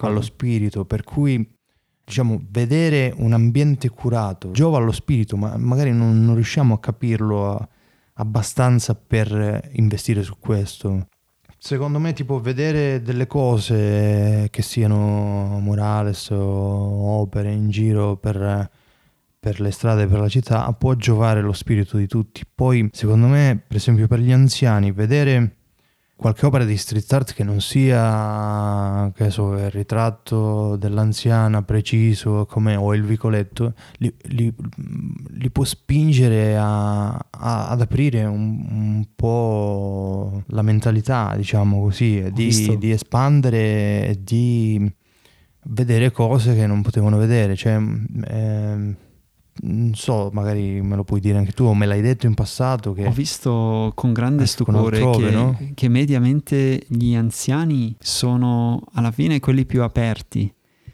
allo 0.08 0.20
spirito, 0.20 0.84
per 0.84 1.04
cui 1.04 1.54
diciamo 2.04 2.40
vedere 2.50 3.12
un 3.16 3.32
ambiente 3.32 3.88
curato 3.88 4.50
giova 4.50 4.76
allo 4.76 4.92
spirito, 4.92 5.38
ma 5.38 5.56
magari 5.56 5.90
non, 5.90 6.22
non 6.22 6.34
riusciamo 6.34 6.74
a 6.74 6.80
capirlo 6.80 7.68
abbastanza 8.14 8.94
per 8.94 9.70
investire 9.72 10.22
su 10.22 10.36
questo. 10.38 11.06
Secondo 11.66 11.98
me, 11.98 12.12
tipo, 12.12 12.38
vedere 12.38 13.02
delle 13.02 13.26
cose 13.26 14.46
che 14.52 14.62
siano 14.62 15.58
murales 15.58 16.30
o 16.30 17.18
opere 17.18 17.50
in 17.50 17.70
giro 17.70 18.14
per, 18.14 18.70
per 19.40 19.60
le 19.60 19.72
strade, 19.72 20.06
per 20.06 20.20
la 20.20 20.28
città, 20.28 20.72
può 20.74 20.94
giovare 20.94 21.40
lo 21.40 21.52
spirito 21.52 21.96
di 21.96 22.06
tutti. 22.06 22.42
Poi, 22.54 22.88
secondo 22.92 23.26
me, 23.26 23.60
per 23.66 23.78
esempio, 23.78 24.06
per 24.06 24.20
gli 24.20 24.30
anziani, 24.30 24.92
vedere 24.92 25.56
qualche 26.16 26.46
opera 26.46 26.64
di 26.64 26.76
street 26.76 27.12
art 27.12 27.34
che 27.34 27.44
non 27.44 27.60
sia 27.60 29.12
che 29.14 29.30
so, 29.30 29.52
il 29.52 29.70
ritratto 29.70 30.76
dell'anziana 30.76 31.62
preciso 31.62 32.46
come, 32.46 32.74
o 32.74 32.94
il 32.94 33.04
vicoletto 33.04 33.74
li, 33.98 34.12
li, 34.22 34.52
li 35.28 35.50
può 35.50 35.64
spingere 35.64 36.56
a, 36.56 37.08
a, 37.08 37.68
ad 37.68 37.80
aprire 37.82 38.24
un, 38.24 38.66
un, 38.68 39.06
po' 39.14 40.42
la 40.48 40.62
mentalità 40.62 41.34
diciamo 41.36 41.82
così 41.82 42.30
di, 42.32 42.76
di, 42.78 42.90
espandere 42.90 44.08
e 44.08 44.18
di 44.22 44.90
vedere 45.68 46.10
cose 46.10 46.54
che 46.54 46.66
non 46.66 46.82
potevano 46.82 47.18
vedere. 47.18 47.56
Cioè, 47.56 47.78
eh, 48.26 48.94
non 49.62 49.94
so, 49.94 50.30
magari 50.32 50.80
me 50.82 50.96
lo 50.96 51.04
puoi 51.04 51.20
dire 51.20 51.38
anche 51.38 51.52
tu 51.52 51.64
o 51.64 51.74
me 51.74 51.86
l'hai 51.86 52.00
detto 52.00 52.26
in 52.26 52.34
passato 52.34 52.92
che... 52.92 53.06
Ho 53.06 53.12
visto 53.12 53.92
con 53.94 54.12
grande 54.12 54.46
stupore 54.46 54.96
altrove, 54.96 55.28
che, 55.28 55.34
no? 55.34 55.58
che 55.74 55.88
mediamente 55.88 56.84
gli 56.88 57.14
anziani 57.14 57.96
sono 57.98 58.82
alla 58.92 59.10
fine 59.10 59.40
quelli 59.40 59.64
più 59.64 59.82
aperti, 59.82 60.52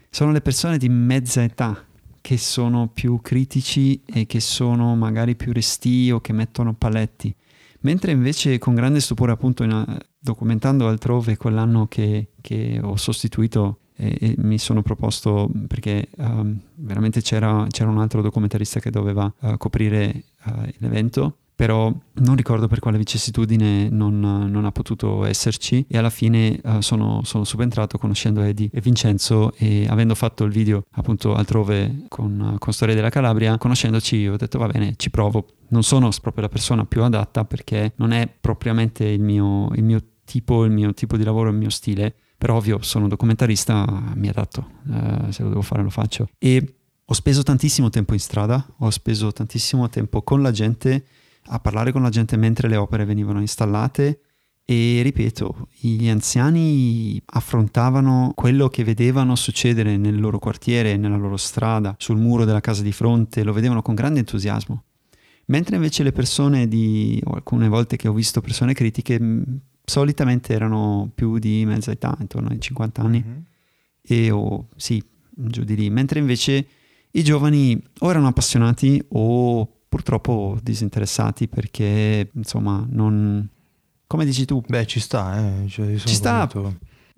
sono 0.09 0.31
le 0.31 0.41
persone 0.41 0.77
di 0.77 0.89
mezza 0.89 1.43
età 1.43 1.85
che 2.21 2.37
sono 2.37 2.87
più 2.87 3.19
critici 3.21 4.01
e 4.05 4.25
che 4.25 4.39
sono 4.39 4.95
magari 4.95 5.35
più 5.35 5.51
resti 5.51 6.09
o 6.09 6.21
che 6.21 6.31
mettono 6.31 6.73
paletti. 6.73 7.35
Mentre 7.81 8.13
invece 8.13 8.59
con 8.59 8.75
grande 8.75 9.01
stupore 9.01 9.33
appunto 9.33 9.63
in, 9.63 9.97
documentando 10.17 10.87
altrove 10.87 11.35
quell'anno 11.35 11.87
che, 11.87 12.29
che 12.39 12.79
ho 12.81 12.95
sostituito 12.95 13.79
e, 13.95 14.17
e 14.19 14.35
mi 14.37 14.57
sono 14.57 14.81
proposto 14.81 15.49
perché 15.67 16.09
um, 16.17 16.59
veramente 16.75 17.21
c'era, 17.21 17.65
c'era, 17.69 17.89
un 17.89 17.99
altro 17.99 18.21
documentarista 18.21 18.79
che 18.79 18.89
doveva 18.89 19.31
uh, 19.39 19.57
coprire 19.57 20.23
uh, 20.45 20.51
l'evento 20.77 21.37
però 21.55 21.93
non 22.13 22.35
ricordo 22.35 22.67
per 22.67 22.79
quale 22.79 22.97
vicissitudine 22.97 23.87
non, 23.89 24.19
non, 24.19 24.65
ha 24.65 24.71
potuto 24.71 25.23
esserci 25.23 25.85
e 25.87 25.97
alla 25.97 26.09
fine 26.09 26.59
uh, 26.63 26.81
sono, 26.81 27.21
sono, 27.23 27.43
subentrato 27.43 27.97
conoscendo 27.97 28.41
Eddie 28.41 28.69
e 28.73 28.81
Vincenzo 28.81 29.53
e 29.57 29.85
avendo 29.87 30.15
fatto 30.15 30.45
il 30.45 30.51
video 30.51 30.85
appunto 30.91 31.35
altrove 31.35 32.05
con, 32.07 32.55
con 32.57 32.73
Storia 32.73 32.95
della 32.95 33.09
Calabria, 33.09 33.57
conoscendoci 33.57 34.27
ho 34.27 34.35
detto 34.35 34.57
va 34.57 34.67
bene, 34.67 34.95
ci 34.97 35.09
provo. 35.11 35.45
Non 35.69 35.83
sono 35.83 36.09
proprio 36.21 36.43
la 36.43 36.49
persona 36.49 36.85
più 36.85 37.03
adatta 37.03 37.45
perché 37.45 37.93
non 37.97 38.11
è 38.11 38.27
propriamente 38.27 39.05
il 39.05 39.21
mio, 39.21 39.69
il 39.75 39.83
mio 39.83 40.01
tipo, 40.25 40.65
il 40.65 40.71
mio 40.71 40.93
tipo 40.93 41.17
di 41.17 41.23
lavoro, 41.23 41.49
il 41.49 41.55
mio 41.55 41.69
stile, 41.69 42.15
però 42.43 42.57
ovvio 42.57 42.81
sono 42.81 43.07
documentarista, 43.07 43.85
mi 44.15 44.27
adatto, 44.27 44.67
eh, 44.91 45.31
se 45.31 45.43
lo 45.43 45.47
devo 45.47 45.61
fare 45.61 45.81
lo 45.81 45.89
faccio. 45.89 46.27
E 46.37 46.75
ho 47.05 47.13
speso 47.13 47.41
tantissimo 47.41 47.89
tempo 47.89 48.11
in 48.11 48.19
strada, 48.19 48.67
ho 48.79 48.89
speso 48.89 49.31
tantissimo 49.31 49.87
tempo 49.87 50.23
con 50.23 50.41
la 50.41 50.51
gente, 50.51 51.05
a 51.43 51.61
parlare 51.61 51.93
con 51.93 52.01
la 52.01 52.09
gente 52.09 52.35
mentre 52.35 52.67
le 52.67 52.75
opere 52.75 53.05
venivano 53.05 53.39
installate 53.39 54.19
e 54.65 54.99
ripeto, 55.03 55.69
gli 55.71 56.09
anziani 56.09 57.17
affrontavano 57.27 58.33
quello 58.35 58.67
che 58.67 58.83
vedevano 58.83 59.37
succedere 59.37 59.95
nel 59.95 60.19
loro 60.19 60.37
quartiere, 60.37 60.97
nella 60.97 61.15
loro 61.15 61.37
strada, 61.37 61.95
sul 61.97 62.17
muro 62.17 62.43
della 62.43 62.59
casa 62.59 62.81
di 62.81 62.91
fronte, 62.91 63.45
lo 63.45 63.53
vedevano 63.53 63.81
con 63.81 63.95
grande 63.95 64.19
entusiasmo. 64.19 64.83
Mentre 65.45 65.77
invece 65.77 66.03
le 66.03 66.11
persone 66.11 66.67
di, 66.67 67.21
o 67.23 67.35
alcune 67.35 67.69
volte 67.69 67.95
che 67.95 68.09
ho 68.09 68.13
visto 68.13 68.41
persone 68.41 68.73
critiche, 68.73 69.17
solitamente 69.83 70.53
erano 70.53 71.09
più 71.13 71.39
di 71.39 71.65
mezza 71.65 71.91
età, 71.91 72.15
intorno 72.19 72.49
ai 72.49 72.59
50 72.59 73.01
anni, 73.01 73.23
mm-hmm. 73.25 73.39
e 74.01 74.31
o 74.31 74.67
sì, 74.75 75.03
giù 75.29 75.63
di 75.63 75.75
lì, 75.75 75.89
mentre 75.89 76.19
invece 76.19 76.67
i 77.11 77.23
giovani 77.23 77.81
o 77.99 78.09
erano 78.09 78.27
appassionati 78.27 79.03
o 79.09 79.67
purtroppo 79.87 80.57
disinteressati 80.61 81.47
perché 81.47 82.31
insomma 82.33 82.83
non... 82.89 83.47
come 84.07 84.25
dici 84.25 84.45
tu? 84.45 84.61
Beh 84.65 84.87
ci 84.87 84.99
sta, 84.99 85.37
eh? 85.37 85.67
cioè, 85.67 85.95
ci, 85.97 86.15
sta 86.15 86.49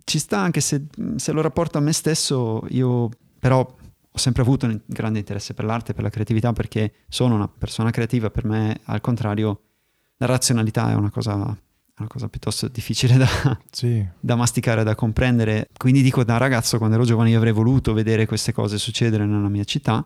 ci 0.04 0.20
sta 0.20 0.40
anche 0.40 0.62
se, 0.62 0.86
se 1.16 1.32
lo 1.32 1.42
rapporto 1.42 1.78
a 1.78 1.82
me 1.82 1.94
stesso, 1.94 2.66
io 2.70 3.10
però 3.40 3.60
ho 3.60 4.18
sempre 4.18 4.42
avuto 4.44 4.66
un 4.66 4.80
grande 4.86 5.20
interesse 5.20 5.54
per 5.54 5.66
l'arte, 5.66 5.94
per 5.94 6.04
la 6.04 6.10
creatività 6.10 6.54
perché 6.54 6.94
sono 7.08 7.36
una 7.36 7.48
persona 7.48 7.92
creativa, 7.92 8.30
per 8.30 8.46
me 8.46 8.80
al 8.86 9.02
contrario 9.02 9.62
la 10.18 10.26
razionalità 10.26 10.92
è 10.92 10.96
una 10.96 11.10
cosa 11.10 11.58
una 11.98 12.08
cosa 12.10 12.28
piuttosto 12.28 12.68
difficile 12.68 13.16
da, 13.18 13.28
sì. 13.72 14.06
da 14.20 14.36
masticare, 14.36 14.84
da 14.84 14.96
comprendere. 14.96 15.70
Quindi 15.78 16.02
dico 16.02 16.24
da 16.24 16.38
ragazzo, 16.38 16.78
quando 16.78 16.96
ero 16.96 17.06
giovane, 17.06 17.30
io 17.30 17.38
avrei 17.38 17.54
voluto 17.54 17.94
vedere 17.94 18.26
queste 18.26 18.52
cose 18.52 18.78
succedere 18.78 19.26
nella 19.26 19.50
mia 19.50 19.64
città 19.64 20.06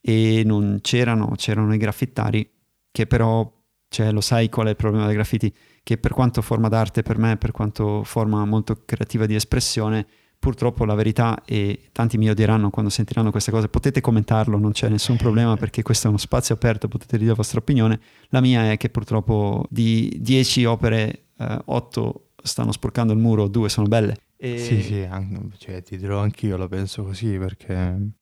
e 0.00 0.42
non 0.44 0.78
c'erano, 0.82 1.32
c'erano 1.36 1.74
i 1.74 1.78
graffittari 1.78 2.48
che 2.90 3.06
però, 3.06 3.50
cioè 3.88 4.12
lo 4.12 4.20
sai 4.20 4.48
qual 4.48 4.68
è 4.68 4.70
il 4.70 4.76
problema 4.76 5.06
dei 5.06 5.14
graffiti, 5.14 5.52
che 5.82 5.98
per 5.98 6.12
quanto 6.12 6.42
forma 6.42 6.68
d'arte 6.68 7.02
per 7.02 7.18
me, 7.18 7.36
per 7.36 7.50
quanto 7.50 8.04
forma 8.04 8.44
molto 8.44 8.82
creativa 8.84 9.26
di 9.26 9.34
espressione, 9.34 10.06
purtroppo 10.38 10.84
la 10.84 10.94
verità, 10.94 11.42
e 11.44 11.88
tanti 11.90 12.18
mi 12.18 12.28
odieranno 12.28 12.70
quando 12.70 12.90
sentiranno 12.90 13.30
queste 13.30 13.50
cose, 13.50 13.68
potete 13.68 14.00
commentarlo, 14.00 14.58
non 14.58 14.72
c'è 14.72 14.88
nessun 14.88 15.16
problema 15.16 15.56
perché 15.56 15.82
questo 15.82 16.06
è 16.06 16.10
uno 16.10 16.18
spazio 16.18 16.54
aperto, 16.54 16.86
potete 16.86 17.16
dire 17.16 17.30
la 17.30 17.34
vostra 17.36 17.58
opinione. 17.58 17.98
La 18.28 18.40
mia 18.40 18.70
è 18.70 18.76
che 18.76 18.90
purtroppo 18.90 19.66
di 19.70 20.14
10 20.20 20.66
opere 20.66 21.23
eh, 21.38 21.58
8 21.64 22.28
stanno 22.42 22.72
sporcando 22.72 23.12
il 23.12 23.18
muro, 23.18 23.48
2 23.48 23.68
sono 23.68 23.86
belle. 23.86 24.16
E... 24.36 24.58
Sì, 24.58 24.82
sì, 24.82 25.00
anche, 25.08 25.56
cioè, 25.58 25.82
ti 25.82 25.96
dirò 25.96 26.20
anch'io, 26.20 26.56
la 26.56 26.68
penso 26.68 27.02
così 27.04 27.38
perché... 27.38 28.12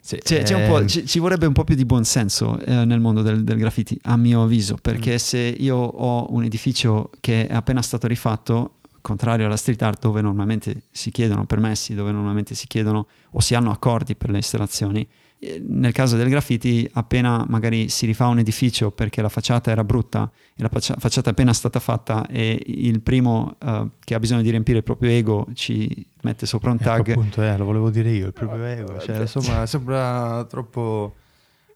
Sì, 0.00 0.18
cioè, 0.22 0.38
eh... 0.40 0.86
ci, 0.86 1.06
ci, 1.06 1.18
vorrebbe 1.18 1.44
un 1.44 1.52
po' 1.52 1.64
più 1.64 1.74
di 1.74 1.84
buonsenso 1.84 2.58
eh, 2.60 2.86
nel 2.86 2.98
mondo 2.98 3.20
del, 3.20 3.44
del, 3.44 3.58
graffiti, 3.58 3.98
a 4.04 4.16
mio 4.16 4.44
avviso, 4.44 4.78
perché 4.80 5.14
mm. 5.14 5.16
se 5.16 5.38
io 5.38 5.76
ho 5.76 6.32
un 6.32 6.44
edificio 6.44 7.10
che 7.20 7.46
è 7.46 7.54
appena 7.54 7.82
stato 7.82 8.06
rifatto, 8.06 8.76
contrario 9.02 9.46
alla 9.46 9.56
street 9.56 9.82
art 9.82 10.00
dove 10.00 10.22
normalmente 10.22 10.84
si 10.90 11.10
chiedono 11.10 11.44
permessi, 11.44 11.94
dove 11.94 12.10
normalmente 12.10 12.54
si 12.54 12.66
chiedono 12.66 13.06
o 13.32 13.40
si 13.40 13.54
hanno 13.54 13.70
accordi 13.70 14.16
per 14.16 14.30
le 14.30 14.36
installazioni, 14.36 15.06
nel 15.40 15.92
caso 15.92 16.16
del 16.16 16.28
graffiti, 16.28 16.88
appena 16.94 17.44
magari 17.48 17.88
si 17.88 18.06
rifà 18.06 18.26
un 18.26 18.38
edificio 18.38 18.90
perché 18.90 19.22
la 19.22 19.28
facciata 19.28 19.70
era 19.70 19.84
brutta 19.84 20.30
e 20.54 20.62
la 20.62 20.68
facciata 20.68 21.28
è 21.28 21.32
appena 21.32 21.52
stata 21.52 21.78
fatta 21.78 22.26
e 22.26 22.60
il 22.66 23.00
primo 23.00 23.56
uh, 23.60 23.90
che 24.00 24.14
ha 24.14 24.18
bisogno 24.18 24.42
di 24.42 24.50
riempire 24.50 24.78
il 24.78 24.84
proprio 24.84 25.10
ego 25.10 25.46
ci 25.54 26.06
mette 26.22 26.44
sopra 26.44 26.70
un 26.70 26.76
ecco, 26.80 26.84
tag. 26.84 27.00
Ecco 27.00 27.20
appunto, 27.20 27.42
eh, 27.42 27.56
lo 27.56 27.64
volevo 27.64 27.90
dire 27.90 28.10
io, 28.10 28.26
il 28.26 28.32
proprio 28.32 28.64
ego. 28.64 28.98
Cioè, 28.98 29.20
insomma, 29.20 29.64
sembra 29.66 30.44
troppo 30.48 31.14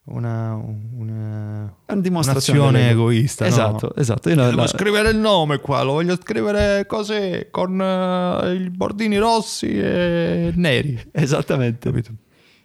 una, 0.05 0.55
una, 0.55 1.73
una 1.87 2.01
dimostrazione 2.01 2.91
egoista. 2.91 3.47
Esatto, 3.47 3.93
no? 3.95 4.01
esatto. 4.01 4.29
Io 4.29 4.35
devo 4.35 4.57
la... 4.57 4.67
scrivere 4.67 5.11
il 5.11 5.19
nome 5.19 5.59
qua, 5.61 5.83
lo 5.83 5.93
voglio 5.93 6.17
scrivere 6.17 6.85
così, 6.87 7.47
con 7.51 7.79
uh, 7.79 8.53
i 8.53 8.71
bordini 8.71 9.19
rossi 9.19 9.69
e 9.69 10.53
neri. 10.57 11.01
Esattamente. 11.13 11.91
Capito? 11.91 12.13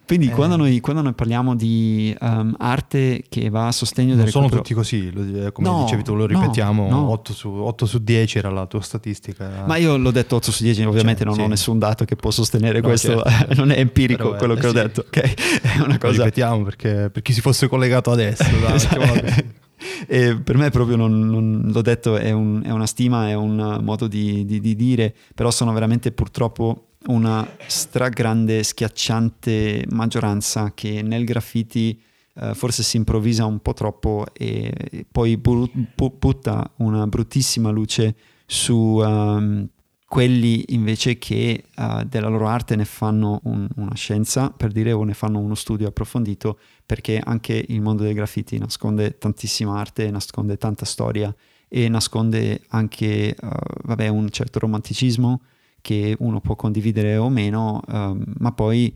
Quindi 0.08 0.28
eh. 0.28 0.30
quando, 0.30 0.56
noi, 0.56 0.80
quando, 0.80 1.02
noi, 1.02 1.12
parliamo 1.12 1.54
di 1.54 2.16
um, 2.18 2.54
arte 2.56 3.24
che 3.28 3.50
va 3.50 3.66
a 3.66 3.72
sostegno 3.72 4.14
del 4.14 4.24
recupero... 4.24 4.48
sono 4.48 4.62
tutti 4.62 4.72
così, 4.72 5.12
lo, 5.12 5.52
come 5.52 5.68
no, 5.68 5.82
dicevi 5.82 6.02
tu, 6.02 6.14
lo 6.14 6.24
ripetiamo, 6.24 6.88
no, 6.88 7.00
no. 7.00 7.10
8, 7.10 7.32
su, 7.34 7.50
8, 7.50 7.84
su, 7.84 7.98
10 7.98 8.38
era 8.38 8.48
la 8.48 8.64
tua 8.64 8.80
statistica. 8.80 9.64
Ma 9.66 9.76
io 9.76 9.98
l'ho 9.98 10.10
detto 10.10 10.36
8 10.36 10.50
su 10.50 10.62
10, 10.62 10.84
ovviamente 10.84 11.24
cioè, 11.24 11.26
non 11.26 11.34
sì. 11.34 11.40
ho 11.42 11.46
nessun 11.46 11.78
dato 11.78 12.06
che 12.06 12.16
può 12.16 12.30
sostenere 12.30 12.80
questo, 12.80 13.22
certo. 13.22 13.54
non 13.60 13.70
è 13.70 13.78
empirico 13.78 14.30
Però 14.30 14.36
quello 14.38 14.54
è, 14.54 14.56
che 14.56 14.64
eh, 14.64 14.68
ho 14.68 14.72
sì. 14.72 14.76
detto, 14.78 15.04
ok? 15.06 15.60
È 15.60 15.80
una 15.80 15.98
cosa... 15.98 16.16
Lo 16.16 16.24
ripetiamo 16.24 16.64
perché 16.64 17.10
per 17.12 17.20
chi 17.20 17.34
si 17.34 17.42
fosse 17.42 17.68
collegato 17.68 18.10
adesso. 18.10 18.44
Dai, 18.44 18.74
esatto. 18.74 19.56
e 20.08 20.36
per 20.36 20.56
me 20.56 20.70
proprio 20.70 20.96
non, 20.96 21.28
non 21.28 21.68
l'ho 21.70 21.82
detto, 21.82 22.16
è, 22.16 22.30
un, 22.30 22.62
è, 22.64 22.70
una 22.70 22.86
stima, 22.86 23.28
è 23.28 23.34
un 23.34 23.80
modo 23.82 24.06
di, 24.06 24.46
di, 24.46 24.58
di 24.58 24.74
dire, 24.74 25.14
però 25.34 25.50
sono 25.50 25.70
veramente 25.74 26.12
purtroppo 26.12 26.87
una 27.06 27.48
stragrande, 27.66 28.62
schiacciante 28.62 29.84
maggioranza 29.90 30.72
che 30.74 31.02
nel 31.02 31.24
graffiti 31.24 32.00
eh, 32.34 32.54
forse 32.54 32.82
si 32.82 32.96
improvvisa 32.96 33.44
un 33.44 33.60
po' 33.60 33.72
troppo 33.72 34.26
e 34.32 35.06
poi 35.10 35.36
bu- 35.36 35.70
bu- 35.94 36.16
butta 36.18 36.70
una 36.76 37.06
bruttissima 37.06 37.70
luce 37.70 38.14
su 38.46 38.74
um, 38.74 39.68
quelli 40.06 40.64
invece 40.68 41.18
che 41.18 41.64
uh, 41.76 42.02
della 42.04 42.28
loro 42.28 42.46
arte 42.46 42.76
ne 42.76 42.86
fanno 42.86 43.40
un, 43.44 43.68
una 43.76 43.94
scienza, 43.94 44.50
per 44.50 44.72
dire, 44.72 44.92
o 44.92 45.04
ne 45.04 45.12
fanno 45.12 45.38
uno 45.38 45.54
studio 45.54 45.88
approfondito, 45.88 46.58
perché 46.86 47.20
anche 47.22 47.62
il 47.68 47.82
mondo 47.82 48.04
dei 48.04 48.14
graffiti 48.14 48.56
nasconde 48.56 49.18
tantissima 49.18 49.78
arte, 49.78 50.10
nasconde 50.10 50.56
tanta 50.56 50.86
storia 50.86 51.34
e 51.68 51.88
nasconde 51.90 52.62
anche 52.68 53.36
uh, 53.38 53.48
vabbè, 53.82 54.08
un 54.08 54.30
certo 54.30 54.60
romanticismo, 54.60 55.42
che 55.80 56.16
uno 56.18 56.40
può 56.40 56.56
condividere 56.56 57.16
o 57.16 57.28
meno, 57.28 57.80
um, 57.86 58.22
ma 58.38 58.52
poi 58.52 58.94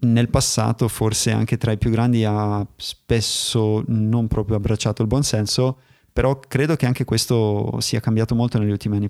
nel 0.00 0.28
passato 0.28 0.86
forse 0.88 1.32
anche 1.32 1.56
tra 1.56 1.72
i 1.72 1.78
più 1.78 1.90
grandi 1.90 2.24
ha 2.24 2.64
spesso 2.76 3.82
non 3.86 4.28
proprio 4.28 4.56
abbracciato 4.56 5.02
il 5.02 5.08
buonsenso, 5.08 5.78
però 6.12 6.38
credo 6.40 6.76
che 6.76 6.86
anche 6.86 7.04
questo 7.04 7.78
sia 7.80 8.00
cambiato 8.00 8.34
molto 8.34 8.58
negli 8.58 8.70
ultimi 8.70 8.96
anni. 8.96 9.08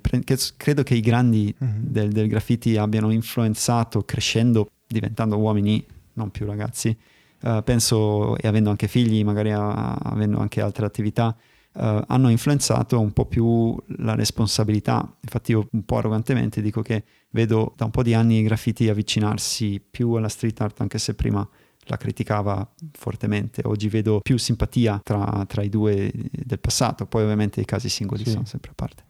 Credo 0.57 0.83
che 0.83 0.93
i 0.93 0.99
grandi 0.99 1.53
mm-hmm. 1.63 1.81
del, 1.81 2.11
del, 2.11 2.27
graffiti 2.27 2.77
abbiano 2.77 3.11
influenzato 3.11 4.03
crescendo, 4.03 4.69
diventando 4.87 5.37
uomini, 5.37 5.83
non 6.13 6.29
più 6.29 6.45
ragazzi, 6.45 6.95
uh, 7.41 7.63
penso 7.63 8.37
e 8.37 8.47
avendo 8.47 8.69
anche 8.69 8.87
figli, 8.87 9.23
magari 9.23 9.51
a, 9.51 9.93
avendo 9.93 10.39
anche 10.39 10.61
altre 10.61 10.85
attività, 10.85 11.35
uh, 11.73 12.01
hanno 12.07 12.29
influenzato 12.29 12.99
un 12.99 13.11
po' 13.11 13.25
più 13.25 13.75
la 13.97 14.15
responsabilità. 14.15 15.15
Infatti 15.21 15.51
io 15.51 15.67
un 15.71 15.83
po' 15.85 15.97
arrogantemente 15.97 16.61
dico 16.61 16.81
che 16.81 17.03
vedo 17.31 17.73
da 17.75 17.85
un 17.85 17.91
po' 17.91 18.03
di 18.03 18.13
anni 18.13 18.39
i 18.39 18.43
graffiti 18.43 18.89
avvicinarsi 18.89 19.81
più 19.89 20.13
alla 20.13 20.29
street 20.29 20.61
art, 20.61 20.81
anche 20.81 20.97
se 20.97 21.13
prima 21.13 21.47
la 21.85 21.97
criticava 21.97 22.67
fortemente. 22.91 23.61
Oggi 23.65 23.89
vedo 23.89 24.19
più 24.21 24.37
simpatia 24.37 25.01
tra, 25.03 25.45
tra 25.47 25.63
i 25.63 25.69
due 25.69 26.11
del 26.13 26.59
passato, 26.59 27.05
poi 27.05 27.23
ovviamente 27.23 27.61
i 27.61 27.65
casi 27.65 27.89
singoli 27.89 28.23
sì. 28.23 28.31
sono 28.31 28.45
sempre 28.45 28.71
a 28.71 28.73
parte. 28.75 29.03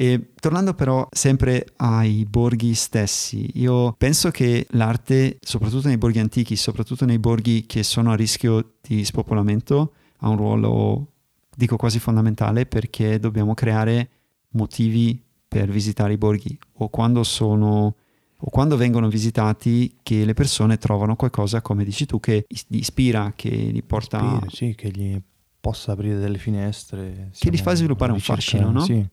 E 0.00 0.30
tornando 0.38 0.74
però 0.74 1.08
sempre 1.10 1.66
ai 1.78 2.24
borghi 2.24 2.72
stessi, 2.74 3.50
io 3.54 3.94
penso 3.98 4.30
che 4.30 4.64
l'arte, 4.70 5.38
soprattutto 5.40 5.88
nei 5.88 5.98
borghi 5.98 6.20
antichi, 6.20 6.54
soprattutto 6.54 7.04
nei 7.04 7.18
borghi 7.18 7.66
che 7.66 7.82
sono 7.82 8.12
a 8.12 8.14
rischio 8.14 8.74
di 8.80 9.04
spopolamento, 9.04 9.94
ha 10.18 10.28
un 10.28 10.36
ruolo, 10.36 11.14
dico 11.58 11.76
quasi 11.76 11.98
fondamentale, 11.98 12.66
perché 12.66 13.18
dobbiamo 13.18 13.52
creare 13.52 14.08
motivi 14.50 15.20
per 15.48 15.68
visitare 15.68 16.12
i 16.12 16.16
borghi 16.16 16.56
o 16.74 16.88
quando 16.88 17.24
sono 17.24 17.96
o 18.40 18.50
quando 18.50 18.76
vengono 18.76 19.08
visitati 19.08 19.96
che 20.04 20.24
le 20.24 20.34
persone 20.34 20.78
trovano 20.78 21.16
qualcosa, 21.16 21.60
come 21.60 21.82
dici 21.82 22.06
tu, 22.06 22.20
che 22.20 22.46
li 22.68 22.78
ispira, 22.78 23.32
che 23.34 23.48
li 23.48 23.82
porta... 23.82 24.18
Ispira, 24.18 24.46
sì, 24.48 24.74
che 24.76 24.90
gli 24.90 25.20
possa 25.58 25.90
aprire 25.90 26.20
delle 26.20 26.38
finestre. 26.38 27.30
Che 27.36 27.50
li 27.50 27.56
fa 27.56 27.74
sviluppare 27.74 28.12
un 28.12 28.20
fascino, 28.20 28.70
no? 28.70 28.82
Sì, 28.82 29.04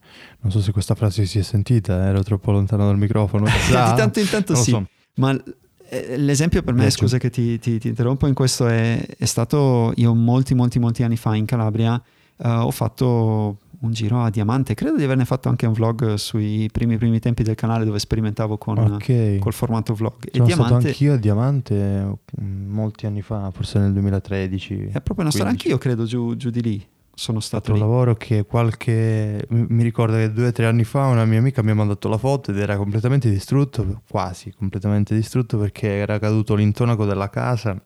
non 0.42 0.52
so 0.52 0.60
se 0.60 0.70
questa 0.70 0.94
frase 0.94 1.26
si 1.26 1.40
è 1.40 1.42
sentita, 1.42 2.04
ero 2.04 2.22
troppo 2.22 2.52
lontano 2.52 2.86
dal 2.86 2.96
microfono. 2.96 3.46
di 3.66 3.72
tanto 3.72 4.20
in 4.20 4.28
tanto 4.28 4.54
sì, 4.54 4.70
so. 4.70 4.86
ma 5.16 5.36
eh, 5.88 6.16
l'esempio 6.16 6.62
per 6.62 6.74
me, 6.74 6.88
scusa 6.90 7.18
che 7.18 7.28
ti, 7.28 7.58
ti, 7.58 7.80
ti, 7.80 7.88
interrompo 7.88 8.28
in 8.28 8.34
questo, 8.34 8.68
è, 8.68 9.04
è, 9.04 9.24
stato 9.24 9.92
io 9.96 10.14
molti, 10.14 10.54
molti, 10.54 10.78
molti 10.78 11.02
anni 11.02 11.16
fa 11.16 11.34
in 11.34 11.46
Calabria 11.46 12.00
uh, 12.38 12.48
ho 12.48 12.70
fatto 12.70 13.58
un 13.80 13.92
giro 13.92 14.22
a 14.22 14.30
diamante. 14.30 14.74
Credo 14.74 14.96
di 14.96 15.04
averne 15.04 15.24
fatto 15.24 15.48
anche 15.48 15.66
un 15.66 15.72
vlog 15.72 16.14
sui 16.14 16.68
primi, 16.72 16.96
primi 16.96 17.18
tempi 17.18 17.42
del 17.42 17.54
canale 17.54 17.84
dove 17.84 17.98
sperimentavo 17.98 18.58
con 18.58 18.78
okay. 18.78 19.38
col 19.38 19.52
formato 19.52 19.94
vlog. 19.94 20.14
Sono 20.30 20.44
e 20.44 20.46
diamante, 20.46 20.74
stato 20.74 20.86
anch'io 20.86 21.12
a 21.14 21.16
diamante 21.16 22.18
mm, 22.40 22.70
molti 22.70 23.06
anni 23.06 23.22
fa, 23.22 23.50
forse 23.50 23.78
nel 23.78 23.92
2013. 23.92 24.90
È 24.92 25.00
proprio 25.00 25.20
una 25.20 25.30
storia, 25.30 25.50
anch'io 25.50 25.78
credo 25.78 26.04
giù, 26.04 26.36
giù 26.36 26.50
di 26.50 26.62
lì. 26.62 26.86
Sono 27.18 27.40
stato 27.40 27.72
un 27.72 27.78
lavoro 27.78 28.14
che 28.14 28.44
qualche 28.44 29.42
mi 29.48 29.82
ricordo 29.82 30.16
che 30.16 30.30
due 30.30 30.48
o 30.48 30.52
tre 30.52 30.66
anni 30.66 30.84
fa 30.84 31.06
una 31.06 31.24
mia 31.24 31.38
amica 31.38 31.62
mi 31.62 31.70
ha 31.70 31.74
mandato 31.74 32.10
la 32.10 32.18
foto 32.18 32.50
ed 32.50 32.58
era 32.58 32.76
completamente 32.76 33.30
distrutto, 33.30 34.02
quasi 34.10 34.52
completamente 34.52 35.14
distrutto 35.14 35.56
perché 35.56 35.88
era 35.88 36.18
caduto 36.18 36.54
l'intonaco 36.54 37.06
della 37.06 37.30
casa. 37.30 37.82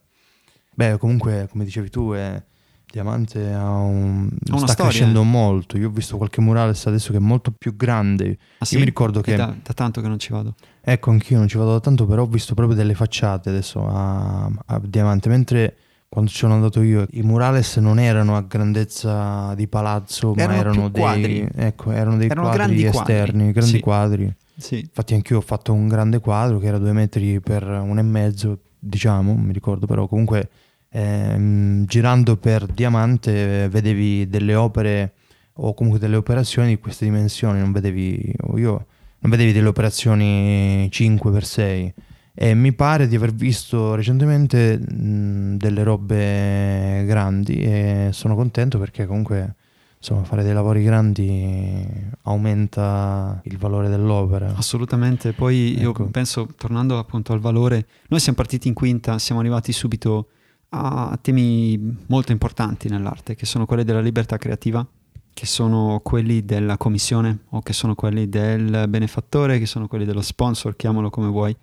Beh, 0.73 0.97
comunque, 0.97 1.47
come 1.49 1.63
dicevi 1.63 1.89
tu, 1.89 2.11
è 2.11 2.43
Diamante 2.91 3.53
ha 3.53 3.69
un... 3.69 4.29
sta 4.43 4.57
storia. 4.67 4.73
crescendo 4.75 5.23
molto. 5.23 5.77
Io 5.77 5.87
ho 5.87 5.91
visto 5.91 6.17
qualche 6.17 6.41
murales 6.41 6.85
adesso 6.87 7.11
che 7.11 7.17
è 7.17 7.21
molto 7.21 7.53
più 7.57 7.75
grande. 7.75 8.37
Ah, 8.57 8.65
sì? 8.65 8.73
Io 8.73 8.79
mi 8.81 8.85
ricordo 8.85 9.21
che... 9.21 9.35
Da, 9.35 9.55
da, 9.63 9.73
tanto 9.73 10.01
che 10.01 10.07
non 10.09 10.19
ci 10.19 10.33
vado. 10.33 10.55
Ecco, 10.81 11.11
anch'io 11.11 11.37
non 11.37 11.47
ci 11.47 11.57
vado 11.57 11.71
da 11.71 11.79
tanto, 11.79 12.05
però 12.05 12.23
ho 12.23 12.27
visto 12.27 12.53
proprio 12.53 12.75
delle 12.75 12.93
facciate 12.93 13.49
adesso 13.49 13.87
a, 13.87 14.51
a 14.65 14.81
Diamante. 14.83 15.29
Mentre 15.29 15.75
quando 16.09 16.29
ci 16.29 16.35
sono 16.35 16.55
andato 16.55 16.81
io 16.81 17.07
i 17.11 17.21
murales 17.21 17.77
non 17.77 17.97
erano 17.97 18.35
a 18.35 18.41
grandezza 18.41 19.53
di 19.55 19.69
palazzo, 19.69 20.35
erano 20.35 20.51
ma 20.51 20.59
erano 20.59 20.89
dei, 20.89 21.01
quadri. 21.01 21.47
Ecco, 21.55 21.91
erano 21.91 22.17
dei 22.17 22.27
erano 22.29 22.49
quadri 22.49 22.83
esterni, 22.83 23.31
quadri. 23.31 23.51
grandi 23.53 23.71
sì. 23.71 23.79
quadri. 23.79 24.35
Sì. 24.57 24.79
Infatti 24.79 25.13
anch'io 25.13 25.37
ho 25.37 25.41
fatto 25.41 25.71
un 25.71 25.87
grande 25.87 26.19
quadro 26.19 26.59
che 26.59 26.67
era 26.67 26.77
due 26.77 26.91
metri 26.91 27.39
per 27.39 27.63
un 27.63 27.97
e 27.97 28.01
mezzo, 28.01 28.59
diciamo, 28.77 29.33
mi 29.35 29.53
ricordo, 29.53 29.85
però 29.85 30.07
comunque 30.07 30.49
eh, 30.91 31.83
girando 31.85 32.35
per 32.37 32.65
Diamante 32.65 33.69
vedevi 33.69 34.27
delle 34.27 34.55
opere 34.55 35.13
o 35.55 35.73
comunque 35.73 35.99
delle 35.99 36.15
operazioni 36.15 36.69
di 36.69 36.79
queste 36.79 37.05
dimensioni, 37.05 37.59
non 37.59 37.71
vedevi, 37.71 38.33
io 38.55 38.85
non 39.19 39.31
vedevi 39.31 39.53
delle 39.53 39.67
operazioni 39.67 40.89
5x6 40.91 41.91
e 42.33 42.53
mi 42.55 42.73
pare 42.73 43.07
di 43.07 43.15
aver 43.15 43.31
visto 43.33 43.93
recentemente 43.95 44.77
mh, 44.77 45.57
delle 45.57 45.83
robe 45.83 47.03
grandi 47.05 47.61
e 47.61 48.09
sono 48.11 48.35
contento 48.35 48.79
perché 48.79 49.05
comunque 49.05 49.55
insomma 49.97 50.23
fare 50.23 50.41
dei 50.41 50.53
lavori 50.53 50.83
grandi 50.83 51.85
aumenta 52.23 53.39
il 53.45 53.57
valore 53.57 53.87
dell'opera. 53.89 54.53
Assolutamente, 54.55 55.33
poi 55.33 55.75
ecco. 55.77 56.03
io 56.03 56.09
penso 56.09 56.47
tornando 56.57 56.97
appunto 56.97 57.33
al 57.33 57.39
valore, 57.39 57.85
noi 58.07 58.19
siamo 58.19 58.37
partiti 58.37 58.67
in 58.67 58.73
quinta, 58.73 59.19
siamo 59.19 59.39
arrivati 59.39 59.71
subito 59.71 60.27
a 60.73 61.17
temi 61.21 61.97
molto 62.07 62.31
importanti 62.31 62.87
nell'arte, 62.87 63.35
che 63.35 63.45
sono 63.45 63.65
quelli 63.65 63.83
della 63.83 64.01
libertà 64.01 64.37
creativa, 64.37 64.85
che 65.33 65.45
sono 65.45 65.99
quelli 66.03 66.45
della 66.45 66.77
commissione 66.77 67.45
o 67.49 67.61
che 67.61 67.73
sono 67.73 67.95
quelli 67.95 68.29
del 68.29 68.85
benefattore, 68.87 69.59
che 69.59 69.65
sono 69.65 69.87
quelli 69.87 70.05
dello 70.05 70.21
sponsor, 70.21 70.75
chiamalo 70.75 71.09
come 71.09 71.27
vuoi, 71.27 71.55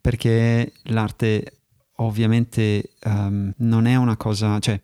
perché 0.00 0.72
l'arte 0.84 1.60
ovviamente 1.96 2.92
um, 3.04 3.52
non 3.58 3.86
è 3.86 3.96
una 3.96 4.16
cosa, 4.16 4.58
cioè 4.58 4.80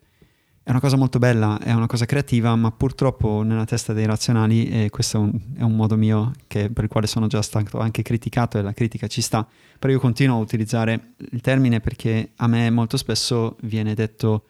è 0.67 0.71
una 0.71 0.81
cosa 0.81 0.97
molto 0.97 1.17
bella, 1.17 1.59
è 1.59 1.71
una 1.71 1.87
cosa 1.87 2.03
creativa, 2.03 2.53
ma 2.57 2.71
purtroppo 2.71 3.41
nella 3.41 3.63
testa 3.63 3.93
dei 3.93 4.05
razionali, 4.05 4.67
e 4.67 4.89
questo 4.89 5.15
è 5.15 5.19
un, 5.21 5.39
è 5.55 5.61
un 5.61 5.73
modo 5.73 5.95
mio 5.95 6.33
che, 6.45 6.69
per 6.69 6.83
il 6.83 6.89
quale 6.89 7.07
sono 7.07 7.27
già 7.27 7.41
stato 7.41 7.79
anche 7.79 8.01
criticato 8.01 8.57
e 8.57 8.61
la 8.61 8.73
critica 8.73 9.07
ci 9.07 9.21
sta, 9.21 9.47
però 9.79 9.93
io 9.93 9.99
continuo 10.01 10.35
a 10.35 10.41
utilizzare 10.41 11.13
il 11.31 11.39
termine 11.39 11.79
perché 11.79 12.31
a 12.35 12.47
me 12.47 12.69
molto 12.69 12.97
spesso 12.97 13.55
viene 13.61 13.93
detto 13.93 14.43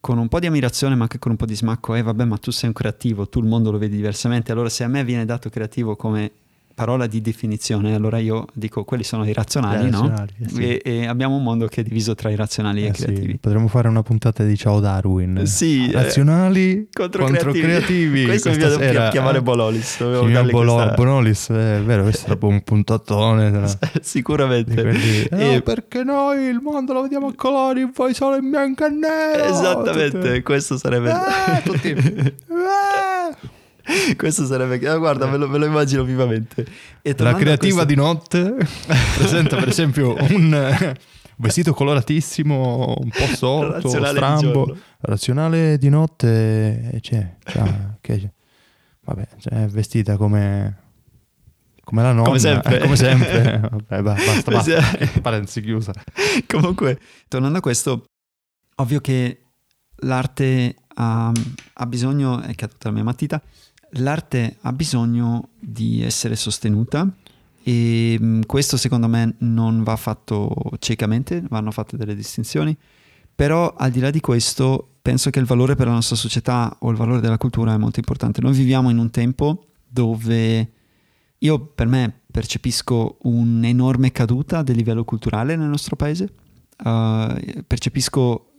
con 0.00 0.18
un 0.18 0.26
po' 0.26 0.40
di 0.40 0.46
ammirazione 0.46 0.96
ma 0.96 1.02
anche 1.02 1.20
con 1.20 1.30
un 1.30 1.36
po' 1.36 1.46
di 1.46 1.54
smacco, 1.54 1.94
eh 1.94 2.02
vabbè 2.02 2.24
ma 2.24 2.38
tu 2.38 2.50
sei 2.50 2.66
un 2.66 2.74
creativo, 2.74 3.28
tu 3.28 3.38
il 3.38 3.46
mondo 3.46 3.70
lo 3.70 3.78
vedi 3.78 3.94
diversamente, 3.94 4.50
allora 4.50 4.68
se 4.68 4.82
a 4.82 4.88
me 4.88 5.04
viene 5.04 5.24
dato 5.24 5.48
creativo 5.48 5.94
come 5.94 6.32
parola 6.76 7.06
di 7.06 7.22
definizione, 7.22 7.94
allora 7.94 8.18
io 8.18 8.44
dico 8.52 8.84
quelli 8.84 9.02
sono 9.02 9.26
i 9.26 9.32
razionali, 9.32 9.88
no? 9.88 10.12
Eh, 10.12 10.46
sì. 10.46 10.62
e, 10.62 10.82
e, 10.84 11.06
abbiamo 11.06 11.36
un 11.36 11.42
mondo 11.42 11.68
che 11.68 11.80
è 11.80 11.82
diviso 11.82 12.14
tra 12.14 12.28
i 12.28 12.36
razionali 12.36 12.82
eh, 12.82 12.84
e 12.84 12.88
i 12.88 12.92
creativi. 12.92 13.30
Sì. 13.32 13.38
Potremmo 13.38 13.68
fare 13.68 13.88
una 13.88 14.02
puntata 14.02 14.44
di 14.44 14.54
Ciao 14.58 14.78
Darwin. 14.78 15.46
Sì, 15.46 15.88
eh, 15.88 15.92
razionali 15.92 16.88
contro, 16.92 17.24
contro 17.24 17.52
creativi. 17.52 17.66
creativi. 17.66 18.24
Questo 18.26 18.50
mi 18.50 18.56
viene 18.58 19.08
chiamare 19.08 19.40
Bololis. 19.40 20.00
Bolo, 20.00 20.74
questa... 20.74 20.94
Bonolis, 20.94 21.48
è 21.48 21.80
vero, 21.82 22.02
questo 22.02 22.32
è 22.32 22.38
un 22.38 22.62
puntatone. 22.62 23.50
Tra... 23.50 23.78
Sicuramente. 24.02 24.74
Quelli... 24.74 25.22
e... 25.30 25.54
Eh, 25.54 25.62
perché 25.62 26.04
noi 26.04 26.44
il 26.44 26.60
mondo 26.60 26.92
lo 26.92 27.00
vediamo 27.00 27.28
a 27.28 27.32
colori, 27.34 27.88
poi 27.90 28.12
solo 28.12 28.36
in 28.36 28.50
bianco 28.50 28.84
e 28.84 28.90
nero. 28.90 29.44
Esattamente, 29.44 30.20
tutti... 30.20 30.42
questo 30.42 30.76
sarebbe... 30.76 31.10
Eh, 31.10 31.62
tutti... 31.62 32.34
eh. 33.86 34.14
Questo 34.16 34.44
sarebbe... 34.46 34.86
Ah, 34.88 34.96
guarda, 34.96 35.26
me 35.26 35.36
lo, 35.36 35.48
me 35.48 35.58
lo, 35.58 35.66
immagino 35.66 36.04
vivamente. 36.04 36.66
La 37.02 37.34
creativa 37.34 37.84
questo... 37.84 37.84
di 37.84 37.94
notte 37.94 38.54
presenta 39.16 39.56
per 39.56 39.68
esempio 39.68 40.14
un 40.14 40.94
vestito 41.36 41.72
coloratissimo, 41.72 42.96
un 42.98 43.10
po' 43.10 43.26
sotto, 43.34 43.88
strambo. 43.88 44.66
Di 44.66 44.80
razionale 45.00 45.78
di 45.78 45.88
notte 45.88 46.98
c'è, 47.00 47.36
cioè, 47.44 47.96
che, 48.00 48.32
vabbè, 49.04 49.28
cioè, 49.38 49.66
vestita 49.66 50.16
come 50.16 50.84
come 51.86 52.02
la 52.02 52.10
nonna, 52.10 52.26
come 52.26 52.40
sempre. 52.40 52.78
Eh, 52.78 52.80
come 52.80 52.96
sempre. 52.96 53.60
Vabbè, 53.60 54.02
basta, 54.02 54.50
basta. 54.50 55.20
Parentesi 55.22 55.60
chiusa. 55.60 55.92
Comunque, 56.44 56.98
tornando 57.28 57.58
a 57.58 57.60
questo, 57.60 58.06
ovvio 58.74 59.00
che 59.00 59.42
l'arte 59.98 60.74
ha, 60.94 61.30
ha 61.74 61.86
bisogno, 61.86 62.40
è 62.40 62.56
caduta 62.56 62.88
la 62.88 62.94
mia 62.94 63.04
matita, 63.04 63.40
l'arte 63.90 64.56
ha 64.60 64.72
bisogno 64.72 65.50
di 65.58 66.02
essere 66.02 66.36
sostenuta 66.36 67.10
e 67.62 68.18
mm, 68.20 68.42
questo 68.46 68.76
secondo 68.76 69.08
me 69.08 69.34
non 69.38 69.82
va 69.82 69.96
fatto 69.96 70.54
ciecamente, 70.78 71.42
vanno 71.48 71.70
fatte 71.70 71.96
delle 71.96 72.14
distinzioni, 72.14 72.76
però 73.34 73.74
al 73.76 73.90
di 73.90 74.00
là 74.00 74.10
di 74.10 74.20
questo 74.20 74.96
penso 75.02 75.30
che 75.30 75.38
il 75.38 75.46
valore 75.46 75.74
per 75.74 75.86
la 75.86 75.92
nostra 75.92 76.16
società 76.16 76.76
o 76.80 76.90
il 76.90 76.96
valore 76.96 77.20
della 77.20 77.38
cultura 77.38 77.74
è 77.74 77.76
molto 77.76 77.98
importante. 77.98 78.40
Noi 78.40 78.54
viviamo 78.54 78.90
in 78.90 78.98
un 78.98 79.10
tempo 79.10 79.66
dove 79.86 80.72
io 81.38 81.66
per 81.66 81.86
me 81.86 82.22
percepisco 82.30 83.18
un'enorme 83.22 84.10
caduta 84.10 84.62
del 84.62 84.76
livello 84.76 85.04
culturale 85.04 85.54
nel 85.56 85.68
nostro 85.68 85.96
paese, 85.96 86.32
uh, 86.84 87.62
percepisco 87.66 88.52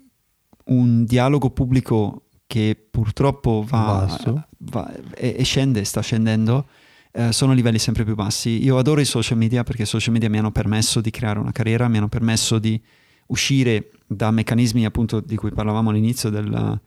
un 0.66 1.06
dialogo 1.06 1.50
pubblico 1.50 2.27
che 2.48 2.88
purtroppo 2.90 3.64
va, 3.68 4.18
va 4.60 4.94
e, 5.14 5.36
e, 5.38 5.44
scende, 5.44 5.84
sta 5.84 6.02
scendendo, 6.02 6.68
eh, 7.12 7.34
sono 7.34 7.54
livelli 7.54 7.78
sempre 7.78 8.06
più 8.06 8.16
bassi. 8.16 8.64
Io 8.64 8.78
adoro 8.78 9.02
i 9.02 9.06
social 9.06 9.38
media 9.38 9.64
perché 9.64 9.84
i 9.84 9.86
social 9.86 10.14
media 10.14 10.30
mi 10.30 10.40
hanno 10.40 10.52
permesso 10.52 11.02
di 11.02 11.12
creare 11.12 11.40
una 11.40 11.52
carriera, 11.52 11.90
mi 11.90 11.98
hanno 11.98 12.08
permesso 12.08 12.58
di 12.58 12.82
uscire 13.28 13.92
da 14.08 14.32
meccanismi 14.32 14.86
appunto 14.86 15.20
di 15.20 15.36
cui 15.36 15.52
parlavamo 15.52 15.90
all'inizio 15.90 16.30
del, 16.30 16.80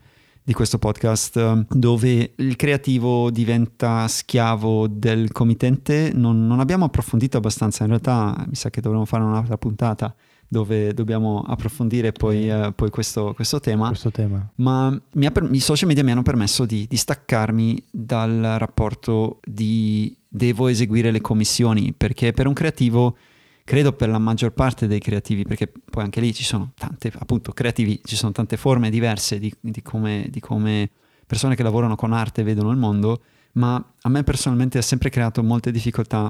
di 0.42 0.52
questo 0.54 0.78
podcast, 0.78 1.66
dove 1.68 2.32
il 2.36 2.56
creativo 2.56 3.30
diventa 3.30 4.08
schiavo 4.08 4.86
del 4.88 5.30
committente. 5.30 6.10
Non, 6.14 6.46
non 6.46 6.60
abbiamo 6.60 6.86
approfondito 6.86 7.36
abbastanza, 7.36 7.82
in 7.82 7.90
realtà 7.90 8.44
mi 8.48 8.54
sa 8.54 8.70
che 8.70 8.80
dovremmo 8.80 9.04
fare 9.04 9.24
un'altra 9.24 9.58
puntata 9.58 10.14
dove 10.52 10.92
dobbiamo 10.94 11.44
approfondire 11.46 12.10
poi, 12.10 12.50
uh, 12.50 12.72
poi 12.74 12.90
questo, 12.90 13.32
questo, 13.34 13.60
tema. 13.60 13.86
questo, 13.86 14.10
tema. 14.10 14.50
Ma 14.56 15.00
per- 15.32 15.48
i 15.52 15.60
social 15.60 15.86
media 15.86 16.02
mi 16.02 16.10
hanno 16.10 16.22
permesso 16.22 16.64
di, 16.64 16.88
di 16.88 16.96
staccarmi 16.96 17.80
dal 17.88 18.56
rapporto 18.58 19.38
di 19.44 20.12
devo 20.28 20.66
eseguire 20.66 21.12
le 21.12 21.20
commissioni, 21.20 21.94
perché 21.96 22.32
per 22.32 22.48
un 22.48 22.52
creativo 22.52 23.16
credo 23.62 23.92
per 23.92 24.08
la 24.08 24.18
maggior 24.18 24.52
parte 24.52 24.88
dei 24.88 24.98
creativi, 24.98 25.44
perché 25.44 25.68
poi 25.68 26.02
anche 26.02 26.20
lì 26.20 26.34
ci 26.34 26.42
sono 26.42 26.72
tante, 26.74 27.12
appunto, 27.16 27.52
creativi, 27.52 28.00
ci 28.02 28.16
sono 28.16 28.32
tante 28.32 28.56
forme 28.56 28.90
diverse 28.90 29.38
di, 29.38 29.54
di, 29.60 29.82
come, 29.82 30.26
di, 30.30 30.40
come, 30.40 30.90
persone 31.28 31.54
che 31.54 31.62
lavorano 31.62 31.94
con 31.94 32.12
arte 32.12 32.42
vedono 32.42 32.72
il 32.72 32.76
mondo, 32.76 33.22
ma 33.52 33.76
a 34.00 34.08
me 34.08 34.24
personalmente 34.24 34.78
ha 34.78 34.82
sempre 34.82 35.10
creato 35.10 35.44
molte 35.44 35.70
difficoltà 35.70 36.28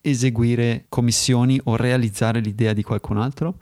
eseguire 0.00 0.86
commissioni 0.88 1.60
o 1.64 1.76
realizzare 1.76 2.40
l'idea 2.40 2.72
di 2.72 2.82
qualcun 2.82 3.18
altro. 3.18 3.58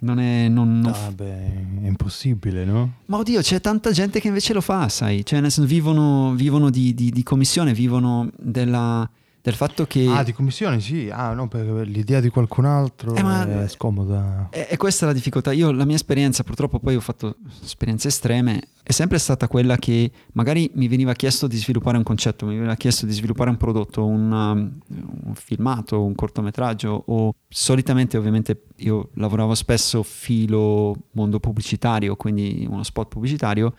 Non 0.00 0.18
è. 0.18 0.48
Non, 0.48 0.80
non 0.80 0.92
ah, 0.92 1.12
beh, 1.12 1.82
è 1.82 1.86
impossibile, 1.86 2.64
no? 2.64 2.94
Ma 3.06 3.18
oddio, 3.18 3.40
c'è 3.40 3.60
tanta 3.60 3.90
gente 3.90 4.18
che 4.18 4.28
invece 4.28 4.54
lo 4.54 4.60
fa, 4.62 4.88
sai? 4.88 5.24
Cioè, 5.24 5.40
nel 5.40 5.50
senso, 5.50 5.68
vivono, 5.68 6.32
vivono 6.34 6.70
di, 6.70 6.94
di, 6.94 7.10
di 7.10 7.22
commissione, 7.22 7.74
vivono 7.74 8.30
della 8.38 9.08
del 9.42 9.54
fatto 9.54 9.86
che... 9.86 10.06
Ah, 10.06 10.22
di 10.22 10.32
commissione, 10.32 10.80
sì. 10.80 11.08
Ah, 11.10 11.32
no, 11.32 11.48
perché 11.48 11.84
l'idea 11.84 12.20
di 12.20 12.28
qualcun 12.28 12.66
altro 12.66 13.14
eh, 13.14 13.64
è 13.64 13.68
scomoda. 13.68 14.48
E, 14.50 14.66
e 14.70 14.76
questa 14.76 15.04
è 15.04 15.08
la 15.08 15.14
difficoltà. 15.14 15.52
Io, 15.52 15.70
la 15.72 15.86
mia 15.86 15.94
esperienza, 15.94 16.42
purtroppo 16.42 16.78
poi 16.78 16.96
ho 16.96 17.00
fatto 17.00 17.36
esperienze 17.62 18.08
estreme, 18.08 18.60
è 18.82 18.92
sempre 18.92 19.18
stata 19.18 19.48
quella 19.48 19.76
che 19.76 20.10
magari 20.32 20.70
mi 20.74 20.88
veniva 20.88 21.14
chiesto 21.14 21.46
di 21.46 21.56
sviluppare 21.56 21.96
un 21.96 22.02
concetto, 22.02 22.44
mi 22.44 22.54
veniva 22.54 22.74
chiesto 22.74 23.06
di 23.06 23.12
sviluppare 23.12 23.48
un 23.48 23.56
prodotto, 23.56 24.04
un, 24.04 24.30
um, 24.30 24.78
un 25.24 25.34
filmato, 25.34 26.02
un 26.02 26.14
cortometraggio 26.14 27.04
o 27.06 27.34
solitamente 27.48 28.18
ovviamente 28.18 28.64
io 28.76 29.10
lavoravo 29.14 29.54
spesso 29.54 30.02
filo 30.02 30.94
mondo 31.12 31.40
pubblicitario, 31.40 32.16
quindi 32.16 32.66
uno 32.68 32.82
spot 32.82 33.08
pubblicitario, 33.08 33.74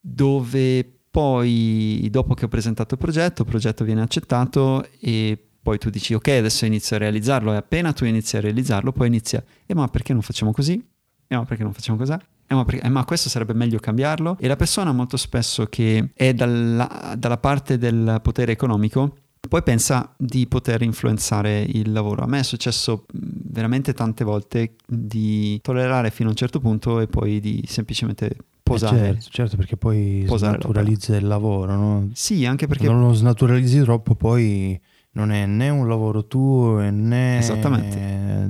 dove 0.00 0.97
poi, 1.10 2.06
dopo 2.10 2.34
che 2.34 2.44
ho 2.44 2.48
presentato 2.48 2.94
il 2.94 3.00
progetto, 3.00 3.42
il 3.42 3.48
progetto 3.48 3.84
viene 3.84 4.02
accettato 4.02 4.86
e 5.00 5.38
poi 5.62 5.78
tu 5.78 5.90
dici 5.90 6.14
ok, 6.14 6.28
adesso 6.28 6.64
inizio 6.64 6.96
a 6.96 6.98
realizzarlo 6.98 7.52
e 7.52 7.56
appena 7.56 7.92
tu 7.92 8.04
inizi 8.04 8.36
a 8.36 8.40
realizzarlo, 8.40 8.92
poi 8.92 9.06
inizia, 9.08 9.42
e 9.66 9.74
ma 9.74 9.88
perché 9.88 10.12
non 10.12 10.22
facciamo 10.22 10.52
così? 10.52 10.82
E 11.26 11.36
ma 11.36 11.44
perché 11.44 11.62
non 11.62 11.72
facciamo 11.72 11.98
così? 11.98 12.12
Eh 12.12 12.54
ma, 12.54 12.64
perché, 12.64 12.86
eh 12.86 12.88
ma, 12.88 13.04
questo 13.04 13.28
sarebbe 13.28 13.52
meglio 13.52 13.78
cambiarlo? 13.78 14.38
E 14.40 14.48
la 14.48 14.56
persona 14.56 14.92
molto 14.92 15.18
spesso 15.18 15.66
che 15.66 16.10
è 16.14 16.32
dalla, 16.32 17.14
dalla 17.18 17.36
parte 17.36 17.76
del 17.76 18.20
potere 18.22 18.52
economico 18.52 19.14
poi 19.48 19.62
pensa 19.62 20.14
di 20.16 20.46
poter 20.46 20.82
influenzare 20.82 21.60
il 21.60 21.90
lavoro. 21.92 22.22
A 22.22 22.26
me 22.26 22.40
è 22.40 22.42
successo 22.42 23.06
veramente 23.12 23.94
tante 23.94 24.24
volte 24.24 24.74
di 24.86 25.58
tollerare 25.62 26.10
fino 26.10 26.28
a 26.28 26.32
un 26.32 26.36
certo 26.36 26.60
punto 26.60 27.00
e 27.00 27.06
poi 27.06 27.40
di 27.40 27.64
semplicemente 27.66 28.36
posare. 28.68 28.96
Eh 28.96 29.00
certo, 29.12 29.28
certo, 29.30 29.56
perché 29.56 29.76
poi 29.76 30.24
snaturalizza 30.28 31.16
il 31.16 31.26
lavoro, 31.26 31.74
no? 31.74 32.08
Sì, 32.12 32.44
anche 32.44 32.66
perché... 32.66 32.86
Non 32.86 33.00
lo 33.00 33.12
snaturalizzi 33.12 33.80
troppo 33.80 34.14
poi 34.14 34.80
non 35.10 35.32
è 35.32 35.46
né 35.46 35.68
un 35.68 35.88
lavoro 35.88 36.26
tuo 36.26 36.78
né 36.78 37.40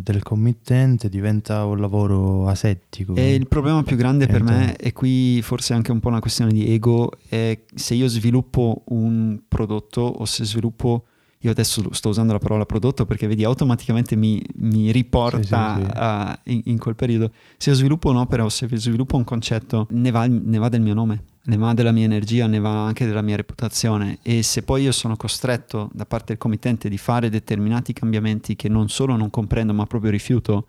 del 0.02 0.22
committente, 0.22 1.08
diventa 1.08 1.64
un 1.64 1.80
lavoro 1.80 2.46
asettico. 2.46 3.14
E 3.14 3.34
il 3.34 3.48
problema 3.48 3.82
più 3.82 3.96
grande 3.96 4.26
per 4.26 4.42
me, 4.42 4.76
e 4.76 4.92
qui 4.92 5.40
forse 5.42 5.72
anche 5.72 5.92
un 5.92 6.00
po' 6.00 6.08
una 6.08 6.20
questione 6.20 6.52
di 6.52 6.72
ego, 6.72 7.10
è 7.26 7.58
se 7.74 7.94
io 7.94 8.06
sviluppo 8.08 8.82
un 8.88 9.40
prodotto 9.48 10.02
o 10.02 10.24
se 10.26 10.44
sviluppo 10.44 11.04
io 11.40 11.50
adesso 11.50 11.92
sto 11.92 12.08
usando 12.08 12.32
la 12.32 12.38
parola 12.38 12.66
prodotto 12.66 13.06
perché 13.06 13.28
vedi 13.28 13.44
automaticamente 13.44 14.16
mi, 14.16 14.44
mi 14.56 14.90
riporta 14.90 15.76
sì, 15.76 15.82
sì, 15.82 15.86
sì. 15.86 15.92
A, 15.94 16.40
in, 16.44 16.62
in, 16.64 16.78
quel 16.78 16.96
periodo. 16.96 17.30
Se 17.56 17.70
io 17.70 17.76
sviluppo 17.76 18.10
un'opera 18.10 18.44
o 18.44 18.48
se 18.48 18.68
sviluppo 18.72 19.16
un 19.16 19.24
concetto, 19.24 19.86
ne 19.90 20.10
va, 20.10 20.26
ne 20.26 20.58
va 20.58 20.68
del 20.68 20.80
mio 20.80 20.94
nome, 20.94 21.22
ne 21.44 21.56
va 21.56 21.74
della 21.74 21.92
mia 21.92 22.04
energia, 22.04 22.46
ne 22.48 22.58
va 22.58 22.84
anche 22.84 23.06
della 23.06 23.22
mia 23.22 23.36
reputazione 23.36 24.18
e 24.22 24.42
se 24.42 24.62
poi 24.62 24.82
io 24.82 24.92
sono 24.92 25.16
costretto 25.16 25.88
da 25.92 26.06
parte 26.06 26.26
del 26.28 26.38
committente 26.38 26.88
di 26.88 26.98
fare 26.98 27.30
determinati 27.30 27.92
cambiamenti 27.92 28.56
che 28.56 28.68
non 28.68 28.88
solo 28.88 29.16
non 29.16 29.30
comprendo 29.30 29.72
ma 29.72 29.86
proprio 29.86 30.10
rifiuto, 30.10 30.66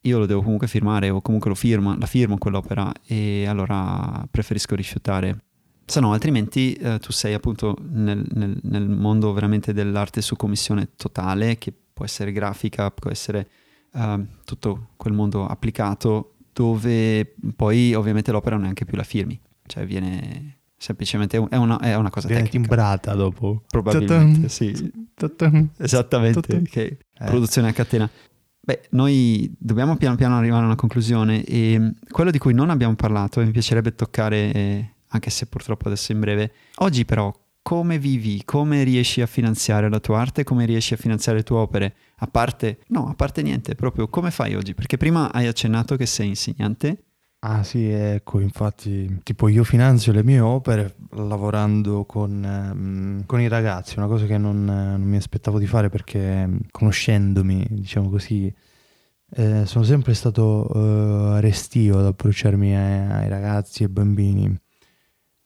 io 0.00 0.18
lo 0.18 0.26
devo 0.26 0.42
comunque 0.42 0.66
firmare 0.66 1.10
o 1.10 1.20
comunque 1.20 1.50
lo 1.50 1.56
firmo, 1.56 1.96
la 1.96 2.06
firmo 2.06 2.38
quell'opera 2.38 2.90
e 3.06 3.46
allora 3.46 4.26
preferisco 4.30 4.74
rifiutare 4.74 5.43
se 5.86 6.00
no 6.00 6.12
altrimenti 6.12 6.72
eh, 6.74 6.98
tu 6.98 7.12
sei 7.12 7.34
appunto 7.34 7.76
nel, 7.90 8.24
nel, 8.32 8.58
nel, 8.62 8.88
mondo 8.88 9.32
veramente 9.32 9.72
dell'arte 9.72 10.22
su 10.22 10.36
commissione 10.36 10.90
totale, 10.96 11.58
che 11.58 11.72
può 11.92 12.04
essere 12.04 12.32
grafica, 12.32 12.90
può 12.90 13.10
essere 13.10 13.48
uh, 13.92 14.24
tutto 14.44 14.88
quel 14.96 15.12
mondo 15.12 15.46
applicato, 15.46 16.34
dove 16.52 17.34
poi 17.54 17.94
ovviamente 17.94 18.32
l'opera 18.32 18.54
non 18.54 18.62
è 18.62 18.64
neanche 18.64 18.84
più 18.84 18.96
la 18.96 19.02
firmi, 19.02 19.38
cioè 19.66 19.84
viene 19.84 20.58
semplicemente 20.76 21.42
è 21.48 21.56
una, 21.56 21.78
è 21.78 21.94
una 21.94 22.10
cosa 22.10 22.26
viene 22.26 22.42
tecnica. 22.44 22.66
timbrata 22.66 23.14
dopo. 23.14 23.62
Probabilmente, 23.66 24.48
sì. 24.48 24.92
Esattamente, 25.78 26.56
okay. 26.56 26.98
eh. 27.18 27.24
produzione 27.24 27.68
a 27.68 27.72
catena. 27.72 28.10
Beh, 28.60 28.88
noi 28.90 29.54
dobbiamo 29.58 29.96
piano 29.96 30.16
piano 30.16 30.36
arrivare 30.38 30.62
a 30.62 30.66
una 30.66 30.74
conclusione 30.74 31.44
e 31.44 31.92
quello 32.08 32.30
di 32.30 32.38
cui 32.38 32.54
non 32.54 32.70
abbiamo 32.70 32.94
parlato 32.94 33.40
e 33.40 33.44
mi 33.44 33.50
piacerebbe 33.50 33.94
toccare... 33.94 34.93
Eh, 35.14 35.20
anche 35.24 35.30
se 35.30 35.46
purtroppo 35.46 35.86
adesso 35.86 36.12
in 36.12 36.20
breve. 36.20 36.52
Oggi 36.76 37.04
però 37.04 37.32
come 37.62 37.98
vivi, 37.98 38.42
come 38.44 38.82
riesci 38.82 39.22
a 39.22 39.26
finanziare 39.26 39.88
la 39.88 39.98
tua 39.98 40.20
arte, 40.20 40.44
come 40.44 40.66
riesci 40.66 40.92
a 40.92 40.98
finanziare 40.98 41.38
le 41.38 41.44
tue 41.44 41.56
opere, 41.56 41.94
a 42.16 42.26
parte, 42.26 42.80
no, 42.88 43.08
a 43.08 43.14
parte 43.14 43.40
niente, 43.40 43.74
proprio 43.74 44.08
come 44.08 44.30
fai 44.30 44.54
oggi? 44.54 44.74
Perché 44.74 44.98
prima 44.98 45.32
hai 45.32 45.46
accennato 45.46 45.96
che 45.96 46.04
sei 46.04 46.28
insegnante. 46.28 47.04
Ah 47.46 47.62
sì, 47.62 47.88
ecco, 47.88 48.40
infatti, 48.40 49.20
tipo 49.22 49.48
io 49.48 49.64
finanzio 49.64 50.12
le 50.12 50.22
mie 50.22 50.40
opere 50.40 50.96
lavorando 51.12 52.04
con, 52.04 52.42
ehm, 52.42 53.26
con 53.26 53.40
i 53.40 53.48
ragazzi, 53.48 53.98
una 53.98 54.08
cosa 54.08 54.26
che 54.26 54.38
non, 54.38 54.64
non, 54.64 55.02
mi 55.02 55.16
aspettavo 55.16 55.58
di 55.58 55.66
fare 55.66 55.90
perché 55.90 56.48
conoscendomi, 56.70 57.66
diciamo 57.70 58.08
così, 58.08 58.52
eh, 59.36 59.66
sono 59.66 59.84
sempre 59.84 60.14
stato 60.14 61.36
eh, 61.36 61.40
restio 61.40 61.98
ad 61.98 62.06
approcciarmi 62.06 62.76
ai, 62.76 63.22
ai 63.22 63.28
ragazzi 63.28 63.82
e 63.82 63.86
ai 63.86 63.92
bambini 63.92 64.58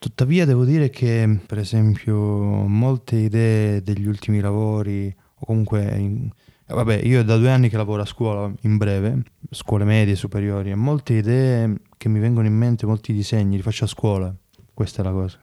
Tuttavia 0.01 0.45
devo 0.45 0.65
dire 0.65 0.91
che, 0.91 1.41
per 1.45 1.59
esempio, 1.59 2.17
molte 2.17 3.17
idee 3.17 3.83
degli 3.83 4.07
ultimi 4.07 4.39
lavori, 4.39 5.13
o 5.41 5.45
comunque, 5.45 5.83
in, 5.99 6.31
eh, 6.67 6.73
vabbè, 6.73 7.01
io 7.03 7.25
da 7.25 7.37
due 7.37 7.51
anni 7.51 7.69
che 7.69 7.77
lavoro 7.77 8.03
a 8.03 8.07
scuola, 8.07 8.49
in 8.61 8.77
breve, 8.77 9.25
scuole 9.51 9.85
medie, 9.85 10.15
superiori, 10.15 10.71
e 10.71 10.77
molte 10.77 11.15
idee 11.15 11.81
che 11.97 12.09
mi 12.09 12.21
vengono 12.21 12.47
in 12.47 12.55
mente, 12.55 12.87
molti 12.87 13.13
disegni, 13.13 13.57
li 13.57 13.63
faccio 13.63 13.85
a 13.85 13.89
scuola, 13.89 14.33
questa 14.73 15.03
è 15.03 15.05
la 15.05 15.11
cosa. 15.11 15.43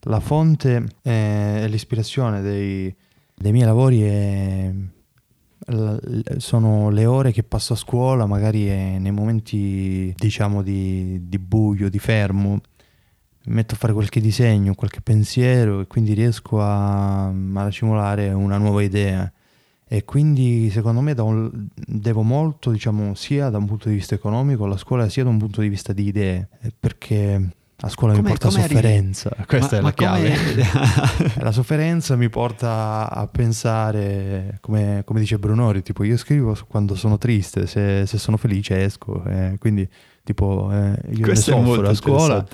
La 0.00 0.20
fonte 0.20 0.84
e 1.00 1.66
l'ispirazione 1.66 2.42
dei, 2.42 2.94
dei 3.34 3.52
miei 3.52 3.64
lavori 3.64 4.02
è, 4.02 4.70
sono 6.36 6.90
le 6.90 7.06
ore 7.06 7.32
che 7.32 7.42
passo 7.42 7.72
a 7.72 7.76
scuola, 7.76 8.26
magari 8.26 8.66
nei 8.66 9.12
momenti 9.12 10.12
diciamo 10.14 10.60
di, 10.60 11.26
di 11.26 11.38
buio, 11.38 11.88
di 11.88 11.98
fermo, 11.98 12.60
metto 13.46 13.74
a 13.74 13.76
fare 13.76 13.92
qualche 13.92 14.20
disegno, 14.20 14.74
qualche 14.74 15.00
pensiero 15.00 15.80
e 15.80 15.86
quindi 15.86 16.14
riesco 16.14 16.60
a, 16.60 17.26
a 17.26 17.62
racimolare 17.62 18.30
una 18.30 18.58
nuova 18.58 18.82
idea. 18.82 19.30
E 19.86 20.04
quindi 20.04 20.70
secondo 20.70 21.00
me 21.00 21.12
un, 21.12 21.68
devo 21.74 22.22
molto, 22.22 22.70
diciamo, 22.70 23.14
sia 23.14 23.50
da 23.50 23.58
un 23.58 23.66
punto 23.66 23.88
di 23.88 23.94
vista 23.94 24.14
economico 24.14 24.64
alla 24.64 24.76
scuola, 24.76 25.08
sia 25.08 25.24
da 25.24 25.30
un 25.30 25.38
punto 25.38 25.60
di 25.60 25.68
vista 25.68 25.92
di 25.92 26.06
idee, 26.06 26.48
perché 26.80 27.50
la 27.76 27.88
scuola 27.88 28.14
come, 28.14 28.24
mi 28.24 28.30
porta 28.30 28.50
sofferenza, 28.50 29.28
arrivi? 29.30 29.46
questa 29.46 29.80
ma, 29.80 29.80
è 29.80 29.82
la 29.82 29.92
chiave. 29.92 30.34
la 31.42 31.52
sofferenza 31.52 32.16
mi 32.16 32.30
porta 32.30 33.10
a 33.10 33.26
pensare, 33.26 34.58
come, 34.60 35.02
come, 35.04 35.20
dice 35.20 35.38
Brunori, 35.38 35.82
tipo 35.82 36.02
io 36.02 36.16
scrivo 36.16 36.56
quando 36.66 36.94
sono 36.94 37.18
triste, 37.18 37.66
se, 37.66 38.06
se 38.06 38.16
sono 38.18 38.38
felice 38.38 38.82
esco, 38.82 39.22
eh, 39.26 39.56
quindi 39.58 39.86
tipo 40.24 40.70
eh, 40.72 40.98
io 41.12 41.20
Questo 41.20 41.56
ne 41.56 41.64
soffro 41.64 41.88
a 41.88 41.94
scuola. 41.94 42.44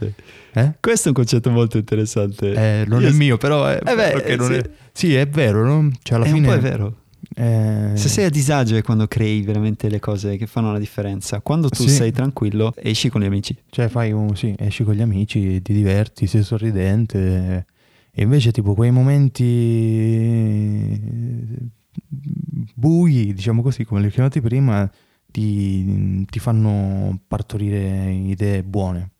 Eh? 0.53 0.75
Questo 0.81 1.07
è 1.07 1.09
un 1.09 1.15
concetto 1.15 1.51
molto 1.51 1.79
interessante. 1.79 2.53
Eh, 2.53 2.85
non 2.87 3.01
io 3.03 3.09
è 3.09 3.13
mio, 3.13 3.39
però 3.39 3.67
è, 3.67 3.81
eh 3.83 3.95
beh, 3.95 4.37
sì. 4.45 4.53
È... 4.53 4.71
sì. 4.93 5.15
è 5.15 5.27
vero, 5.29 5.65
no? 5.65 5.91
Cioè, 6.03 6.19
alla 6.19 6.27
è 6.27 6.31
fine... 6.31 6.49
un 6.49 6.53
po' 6.53 6.59
è 6.59 6.61
vero. 6.61 6.97
Eh... 7.37 7.93
Se 7.95 8.09
sei 8.09 8.25
a 8.25 8.31
disagio 8.31 8.75
è 8.77 8.83
quando 8.83 9.07
crei 9.07 9.43
veramente 9.43 9.89
le 9.89 10.01
cose 10.01 10.37
che 10.37 10.49
fanno 10.49 10.73
la 10.73 10.81
differenza. 10.81 11.41
Quando 11.41 11.69
tu 11.69 11.85
sì. 11.85 11.91
sei 11.91 12.11
tranquillo, 12.11 12.75
esci 12.77 13.09
con 13.09 13.21
gli 13.21 13.27
amici. 13.27 13.57
Cioè, 13.71 13.87
fai 13.89 14.11
un 14.11 14.35
sì, 14.35 14.53
esci 14.59 14.83
con 14.83 14.95
gli 14.95 15.03
amici, 15.03 15.63
ti 15.63 15.73
diverti, 15.73 16.27
sei 16.27 16.43
sorridente. 16.43 17.67
E 18.13 18.23
invece, 18.23 18.51
tipo, 18.51 18.75
quei 18.75 18.91
momenti 18.91 19.45
bui, 22.75 23.33
diciamo 23.33 23.63
così, 23.63 23.85
come 23.85 24.01
li 24.01 24.07
ho 24.07 24.11
chiamati 24.11 24.41
prima, 24.41 24.91
ti, 25.31 26.25
ti 26.27 26.39
fanno 26.39 27.21
partorire 27.27 28.11
idee 28.11 28.63
buone. 28.63 29.11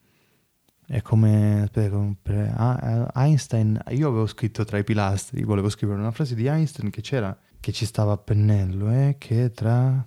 È 0.87 1.03
come, 1.03 1.63
aspetta, 1.63 3.13
Einstein, 3.15 3.81
io 3.91 4.09
avevo 4.09 4.27
scritto 4.27 4.65
tra 4.65 4.77
i 4.79 4.85
pilastri, 4.85 5.45
volevo 5.45 5.69
scrivere 5.69 6.01
una 6.01 6.11
frase 6.11 6.35
di 6.35 6.47
Einstein 6.47 6.91
che 6.91 7.01
c'era, 7.01 7.37
che 7.61 7.73
ci 7.73 7.85
stava 7.85 8.13
a 8.13 8.17
pennello 8.17 8.89
è 8.89 9.17
che 9.19 9.53
tra 9.53 10.05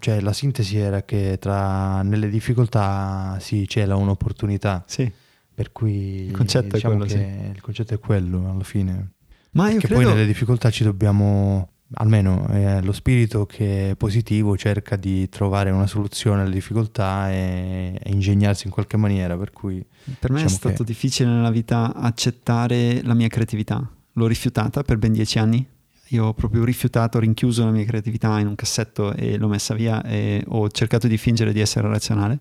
cioè 0.00 0.20
la 0.20 0.32
sintesi 0.32 0.76
era 0.76 1.02
che 1.04 1.38
tra 1.40 2.02
nelle 2.02 2.28
difficoltà 2.28 3.38
si 3.40 3.66
cela 3.68 3.94
un'opportunità 3.94 4.82
Sì. 4.86 5.10
per 5.54 5.70
cui 5.70 6.24
Il 6.24 6.32
concetto 6.32 6.66
è 6.66 6.72
diciamo 6.72 6.96
quello, 6.96 7.12
che 7.12 7.50
il 7.54 7.60
concetto 7.60 7.94
è 7.94 7.98
quello 8.00 8.50
alla 8.50 8.64
fine 8.64 9.12
Ma 9.52 9.70
io 9.70 9.78
che 9.78 9.86
credo... 9.86 10.02
poi 10.02 10.12
nelle 10.12 10.26
difficoltà 10.26 10.68
ci 10.70 10.82
dobbiamo 10.82 11.70
almeno 11.94 12.46
eh, 12.50 12.82
lo 12.82 12.92
spirito 12.92 13.46
che 13.46 13.90
è 13.90 13.96
positivo 13.96 14.56
cerca 14.56 14.96
di 14.96 15.28
trovare 15.28 15.70
una 15.70 15.86
soluzione 15.86 16.42
alle 16.42 16.52
difficoltà 16.52 17.30
e, 17.30 17.98
e 18.02 18.10
ingegnarsi 18.10 18.66
in 18.66 18.72
qualche 18.72 18.96
maniera 18.96 19.36
per 19.36 19.52
cui 19.52 19.84
Per 20.18 20.30
me 20.30 20.40
è 20.40 20.42
Diciamo 20.42 20.48
stato 20.60 20.82
che- 20.82 20.84
difficile 20.84 21.30
nella 21.30 21.50
vita 21.50 21.94
accettare 21.94 23.02
la 23.02 23.14
mia 23.14 23.28
creatività. 23.28 23.88
L'ho 24.12 24.26
rifiutata 24.26 24.82
per 24.82 24.96
ben 24.98 25.12
dieci 25.12 25.38
anni. 25.38 25.66
Io 26.10 26.26
ho 26.26 26.34
proprio 26.34 26.64
rifiutato, 26.64 27.18
rinchiuso 27.18 27.64
la 27.64 27.70
mia 27.72 27.84
creatività 27.84 28.38
in 28.38 28.46
un 28.46 28.54
cassetto 28.54 29.12
e 29.12 29.36
l'ho 29.38 29.48
messa 29.48 29.74
via 29.74 30.02
e 30.04 30.42
ho 30.46 30.68
cercato 30.70 31.08
di 31.08 31.16
fingere 31.18 31.52
di 31.52 31.60
essere 31.60 31.88
razionale. 31.88 32.40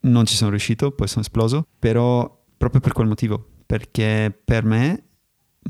Non 0.00 0.26
ci 0.26 0.36
sono 0.36 0.50
riuscito, 0.50 0.90
poi 0.90 1.08
sono 1.08 1.22
esploso, 1.22 1.66
però 1.78 2.42
proprio 2.56 2.80
per 2.82 2.92
quel 2.92 3.06
motivo, 3.08 3.42
perché 3.64 4.38
per 4.44 4.64
me 4.64 5.02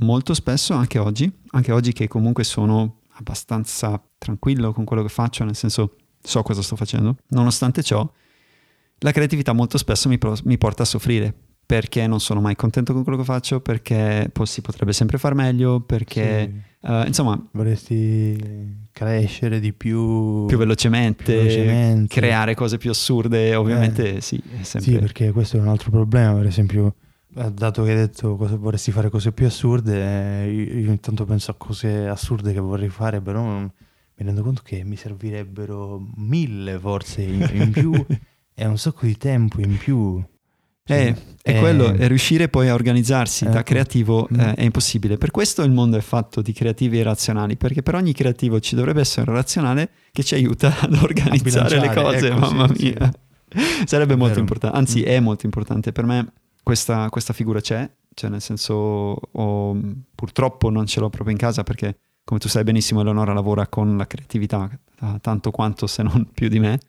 molto 0.01 0.35
spesso, 0.35 0.75
anche 0.75 0.99
oggi, 0.99 1.31
anche 1.51 1.73
oggi 1.73 1.93
che 1.93 2.09
comunque 2.09 2.45
sono 2.45 3.01
abbastanza 3.17 4.03
tranquillo 4.19 4.73
con 4.73 4.85
quello 4.85 5.03
che 5.03 5.09
faccio, 5.09 5.45
nel 5.45 5.57
senso 5.57 5.97
so 6.21 6.43
cosa 6.43 6.63
sto 6.63 6.77
facendo, 6.77 7.17
nonostante 7.29 7.83
ciò, 7.83 8.09
la 8.99 9.13
creatività 9.13 9.53
molto 9.53 9.79
spesso 9.79 10.09
mi, 10.09 10.19
pro- 10.19 10.37
mi 10.45 10.57
porta 10.59 10.83
a 10.83 10.87
soffrire 10.87 11.35
perché 11.67 12.07
non 12.07 12.21
sono 12.21 12.41
mai 12.41 12.57
contento 12.57 12.93
con 12.93 13.03
quello 13.03 13.19
che 13.19 13.25
faccio, 13.25 13.61
perché 13.61 14.29
poi 14.33 14.47
si 14.47 14.61
potrebbe 14.61 14.93
sempre 14.93 15.17
far 15.17 15.35
meglio, 15.35 15.81
perché 15.81 16.53
sì, 16.81 16.87
eh, 16.87 17.05
insomma 17.07 17.43
vorresti 17.53 18.83
crescere 18.93 19.61
di 19.61 19.73
più 19.73 20.45
più 20.45 20.59
velocemente, 20.59 21.25
più 21.25 21.35
velocemente. 21.35 22.15
creare 22.15 22.55
cose 22.55 22.77
più 22.77 22.91
assurde, 22.91 23.55
ovviamente 23.55 24.21
sì, 24.21 24.41
è 24.59 24.63
sempre... 24.63 24.93
Sì, 24.93 24.99
perché 24.99 25.33
questo 25.33 25.57
è 25.57 25.61
un 25.61 25.69
altro 25.69 25.91
problema, 25.91 26.35
per 26.35 26.47
esempio, 26.47 26.87
eh, 26.87 27.04
dato 27.53 27.83
che 27.83 27.91
hai 27.91 27.97
detto 27.97 28.37
cosa 28.37 28.57
vorresti 28.57 28.91
fare 28.93 29.11
cose 29.11 29.33
più 29.33 29.47
assurde, 29.47 30.45
eh, 30.45 30.51
io, 30.53 30.79
io 30.81 30.91
intanto 30.91 31.25
penso 31.25 31.51
a 31.51 31.55
cose 31.55 32.07
assurde 32.07 32.53
che 32.53 32.61
vorrei 32.61 32.89
fare, 32.89 33.21
però 33.21 33.43
non- 33.43 33.71
mi 34.17 34.25
rendo 34.27 34.43
conto 34.43 34.63
che 34.65 34.85
mi 34.85 34.95
servirebbero 34.97 36.01
mille 36.17 36.79
forse 36.79 37.23
in, 37.23 37.49
in 37.53 37.71
più 37.73 37.93
e 38.55 38.65
un 38.67 38.79
sacco 38.79 39.07
di 39.07 39.17
tempo 39.17 39.61
in 39.61 39.77
più. 39.77 40.23
Cioè, 40.87 40.97
Eh, 41.07 41.17
è 41.43 41.57
eh, 41.57 41.59
quello, 41.59 41.93
è 41.95 42.07
riuscire 42.07 42.49
poi 42.49 42.69
a 42.69 42.75
organizzarsi 42.75 43.45
da 43.47 43.53
ecco. 43.55 43.63
creativo 43.63 44.29
Mm. 44.33 44.39
eh, 44.41 44.55
è 44.55 44.63
impossibile. 44.63 45.17
Per 45.19 45.31
questo 45.33 45.63
il 45.63 45.73
mondo 45.73 45.97
è 45.97 46.01
fatto 46.01 46.43
di 46.43 46.53
creativi 46.53 47.01
e 47.01 47.03
razionali, 47.03 47.57
perché 47.57 47.83
per 47.83 47.95
ogni 47.97 48.13
creativo 48.13 48.61
ci 48.61 48.75
dovrebbe 48.77 49.01
essere 49.01 49.29
un 49.29 49.35
razionale 49.37 49.91
che 50.13 50.23
ci 50.23 50.35
aiuta 50.35 50.73
ad 50.81 50.95
organizzare 50.95 51.81
le 51.81 51.93
cose, 51.93 52.29
ecco, 52.29 52.39
mamma 52.39 52.69
sì, 52.69 52.75
sì. 52.77 52.95
mia. 52.99 53.13
Sarebbe 53.87 54.15
molto 54.15 54.39
importante, 54.39 54.77
anzi 54.77 55.01
Mm. 55.01 55.05
è 55.07 55.21
molto 55.21 55.47
importante. 55.47 55.91
Per 55.91 56.05
me 56.05 56.33
questa, 56.65 57.09
questa 57.11 57.33
figura 57.33 57.61
c'è, 57.61 57.89
cioè 58.15 58.31
nel 58.31 58.41
senso 58.41 58.75
ho- 58.75 59.81
purtroppo 60.15 60.71
non 60.71 60.87
ce 60.87 60.99
l'ho 60.99 61.11
proprio 61.11 61.33
in 61.33 61.39
casa 61.39 61.63
perché 61.63 61.99
come 62.25 62.41
tu 62.41 62.49
sai 62.49 62.65
benissimo 62.65 63.03
Eleonora 63.03 63.33
lavora 63.33 63.69
con 63.69 63.97
la 63.97 64.07
creatività 64.07 64.69
eh, 65.01 65.19
tanto 65.21 65.51
quanto 65.53 65.87
se 65.87 66.03
non 66.03 66.29
più 66.35 66.49
di 66.49 66.59
me. 66.59 66.81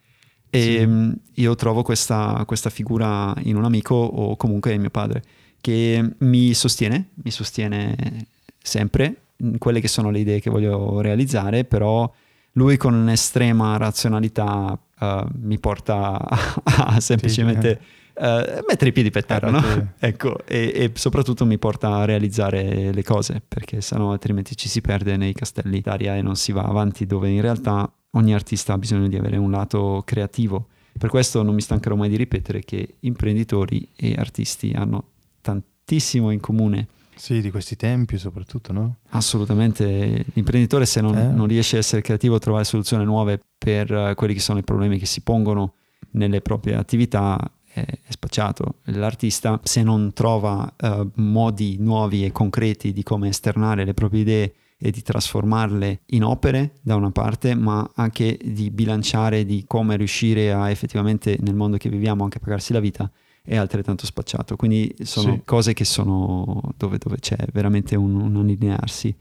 E 0.50 0.62
Sì. 0.80 0.86
mh, 0.86 1.20
io 1.36 1.56
trovo 1.56 1.84
questa, 1.84 2.42
questa 2.48 2.70
figura 2.70 3.34
in 3.44 3.58
un 3.58 3.66
amico 3.66 3.94
o 3.96 4.36
comunque 4.38 4.72
in 4.74 4.80
mio 4.82 4.90
padre 4.90 5.22
che 5.60 6.16
mi 6.20 6.54
sostiene, 6.54 7.10
mi 7.24 7.32
sostiene 7.32 8.28
sempre 8.62 9.22
in 9.38 9.58
quelle 9.58 9.82
che 9.82 9.88
sono 9.90 10.10
le 10.12 10.20
idee 10.20 10.40
che 10.40 10.50
voglio 10.50 11.02
realizzare, 11.02 11.66
però 11.66 12.10
lui 12.54 12.78
con 12.78 12.94
un'estrema 12.94 13.76
razionalità 13.76 14.80
eh, 15.00 15.26
mi 15.42 15.60
porta 15.60 16.18
a, 16.24 16.86
a 16.86 17.00
semplicemente 17.02 17.82
eh, 18.18 18.64
mettere 18.68 18.90
i 18.90 18.94
piedi 18.94 19.10
per 19.10 19.26
terra, 19.26 19.50
no? 19.50 19.62
Sì. 19.62 19.84
ecco, 20.00 20.46
e, 20.46 20.72
e 20.74 20.92
soprattutto 20.96 21.46
mi 21.46 21.58
porta 21.58 21.96
a 21.98 22.06
realizzare 22.06 22.92
le 22.94 23.04
cose, 23.04 23.42
perché 23.46 23.82
sennò 23.82 24.12
altrimenti 24.12 24.56
ci 24.56 24.70
si 24.70 24.82
perde 24.82 25.18
nei 25.18 25.34
castelli 25.34 25.82
d'aria 25.82 26.16
e 26.16 26.22
non 26.22 26.36
si 26.36 26.52
va 26.52 26.64
avanti, 26.64 27.06
dove 27.06 27.30
in 27.30 27.42
realtà 27.42 27.92
ogni 28.12 28.34
artista 28.34 28.74
ha 28.74 28.78
bisogno 28.78 29.08
di 29.08 29.18
avere 29.18 29.38
un 29.38 29.52
lato 29.52 30.02
creativo. 30.06 30.68
Per 30.98 31.10
questo 31.10 31.44
non 31.44 31.54
mi 31.54 31.62
stancherò 31.62 31.96
mai 31.96 32.08
di 32.08 32.16
ripetere 32.16 32.62
che 32.62 32.96
imprenditori 33.02 33.90
e 33.96 34.16
artisti 34.18 34.72
hanno 34.74 35.10
tantissimo 35.42 36.32
in 36.32 36.40
comune. 36.40 36.88
Sì, 37.16 37.42
di 37.42 37.52
questi 37.52 37.76
tempi 37.76 38.18
soprattutto, 38.18 38.72
no? 38.74 38.98
Assolutamente, 39.10 40.26
l'imprenditore 40.34 40.86
se 40.86 41.02
non, 41.02 41.18
Eh. 41.18 41.28
non 41.28 41.48
riesce 41.48 41.76
a 41.76 41.80
essere 41.80 42.02
creativo, 42.02 42.36
a 42.36 42.40
trovare 42.40 42.64
soluzioni 42.64 43.04
nuove 43.06 43.40
per 43.58 43.92
eh, 43.92 44.14
quelli 44.16 44.34
che 44.34 44.40
sono 44.40 44.60
i 44.60 44.64
problemi 44.64 44.98
che 44.98 45.06
si 45.06 45.22
pongono 45.22 45.74
nelle 46.12 46.42
proprie 46.42 46.76
attività, 46.76 47.38
è, 47.84 48.00
spacciato. 48.10 48.76
L'artista 48.86 49.60
se 49.64 49.84
non 49.84 50.14
trova 50.14 50.74
eh, 50.78 51.08
modi 51.16 51.78
nuovi 51.80 52.24
e 52.24 52.32
concreti 52.32 52.94
di 52.94 53.04
come 53.04 53.30
esternare 53.30 53.84
le 53.84 53.94
proprie 53.94 54.22
idee 54.22 54.54
e 54.78 54.92
di 54.92 55.02
trasformarle 55.02 56.02
in 56.08 56.24
opere 56.24 56.76
da 56.82 56.96
una 56.96 57.12
parte, 57.12 57.56
ma 57.56 57.90
anche 57.96 58.38
di 58.44 58.70
bilanciare 58.72 59.46
di 59.46 59.64
come 59.68 59.96
riuscire 59.96 60.52
a 60.52 60.70
effettivamente 60.70 61.38
nel 61.42 61.56
mondo 61.56 61.78
che 61.78 61.90
viviamo 61.90 62.24
anche 62.24 62.40
pagarsi 62.40 62.74
la 62.74 62.80
vita, 62.80 63.10
è 63.42 63.56
altrettanto 63.56 64.06
spacciato. 64.06 64.56
Quindi 64.56 64.94
sono 65.04 65.34
Sì. 65.34 65.42
cose 65.46 65.74
che 65.74 65.86
sono 65.86 66.62
dove, 66.78 66.98
dove 66.98 67.18
c'è 67.20 67.38
veramente 67.54 67.96
un, 67.96 68.16
un 68.20 68.36
allinearsi. 68.36 69.16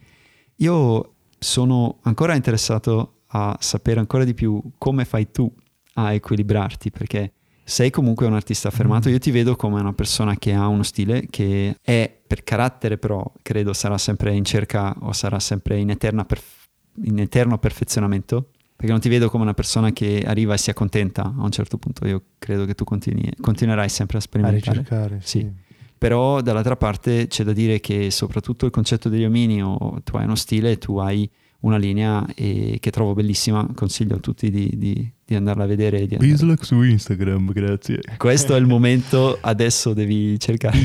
Io 0.56 1.14
sono 1.38 1.98
ancora 2.02 2.34
interessato 2.34 3.22
a 3.28 3.56
sapere 3.60 4.00
ancora 4.00 4.24
di 4.24 4.34
più 4.34 4.60
come 4.78 5.04
fai 5.04 5.30
tu 5.30 5.52
a 5.94 6.12
equilibrarti, 6.12 6.90
perché 6.90 7.32
sei 7.64 7.90
comunque 7.90 8.26
un 8.26 8.34
artista 8.34 8.68
affermato. 8.68 9.08
Mm. 9.08 9.12
Io 9.12 9.18
ti 9.18 9.30
vedo 9.30 9.56
come 9.56 9.80
una 9.80 9.92
persona 9.92 10.36
che 10.36 10.52
ha 10.52 10.66
uno 10.68 10.82
stile 10.82 11.26
che 11.30 11.76
è 11.80 12.20
per 12.26 12.44
carattere, 12.44 12.98
però 12.98 13.30
credo 13.42 13.72
sarà 13.72 13.98
sempre 13.98 14.34
in 14.34 14.44
cerca 14.44 14.94
o 15.00 15.12
sarà 15.12 15.40
sempre 15.40 15.78
in, 15.78 15.96
perf- 16.26 16.68
in 17.04 17.18
eterno 17.18 17.58
perfezionamento. 17.58 18.50
Perché 18.76 18.90
non 18.90 19.00
ti 19.00 19.08
vedo 19.08 19.30
come 19.30 19.44
una 19.44 19.54
persona 19.54 19.92
che 19.92 20.24
arriva 20.26 20.54
e 20.54 20.58
si 20.58 20.68
accontenta 20.68 21.22
a 21.22 21.42
un 21.42 21.50
certo 21.52 21.78
punto. 21.78 22.06
Io 22.08 22.22
credo 22.38 22.64
che 22.66 22.74
tu 22.74 22.84
continui- 22.84 23.32
continuerai 23.40 23.88
sempre 23.88 24.16
a 24.16 24.20
A 24.20 24.22
sperimentare. 24.22 24.72
ricercare, 24.72 25.18
Sì. 25.22 25.38
sì. 25.38 25.62
Però 25.96 26.42
dall'altra 26.42 26.76
parte 26.76 27.28
c'è 27.28 27.44
da 27.44 27.52
dire 27.52 27.80
che 27.80 28.10
soprattutto 28.10 28.66
il 28.66 28.72
concetto 28.72 29.08
degli 29.08 29.24
omini, 29.24 29.62
o 29.62 30.00
tu 30.04 30.16
hai 30.16 30.24
uno 30.24 30.34
stile, 30.34 30.76
tu 30.76 30.98
hai 30.98 31.30
una 31.64 31.76
linea 31.76 32.24
e- 32.34 32.76
che 32.80 32.90
trovo 32.90 33.14
bellissima, 33.14 33.66
consiglio 33.74 34.16
a 34.16 34.18
tutti 34.18 34.50
di, 34.50 34.70
di- 34.76 35.12
di 35.24 35.34
andarla 35.34 35.64
a 35.64 35.66
vedere. 35.66 35.98
Di 36.06 36.14
andare- 36.14 36.30
Bislak 36.30 36.64
su 36.64 36.82
Instagram, 36.82 37.52
grazie. 37.52 38.00
Questo 38.18 38.54
è 38.54 38.58
il 38.58 38.66
momento, 38.66 39.38
adesso 39.40 39.92
devi 39.94 40.38
cercare, 40.38 40.76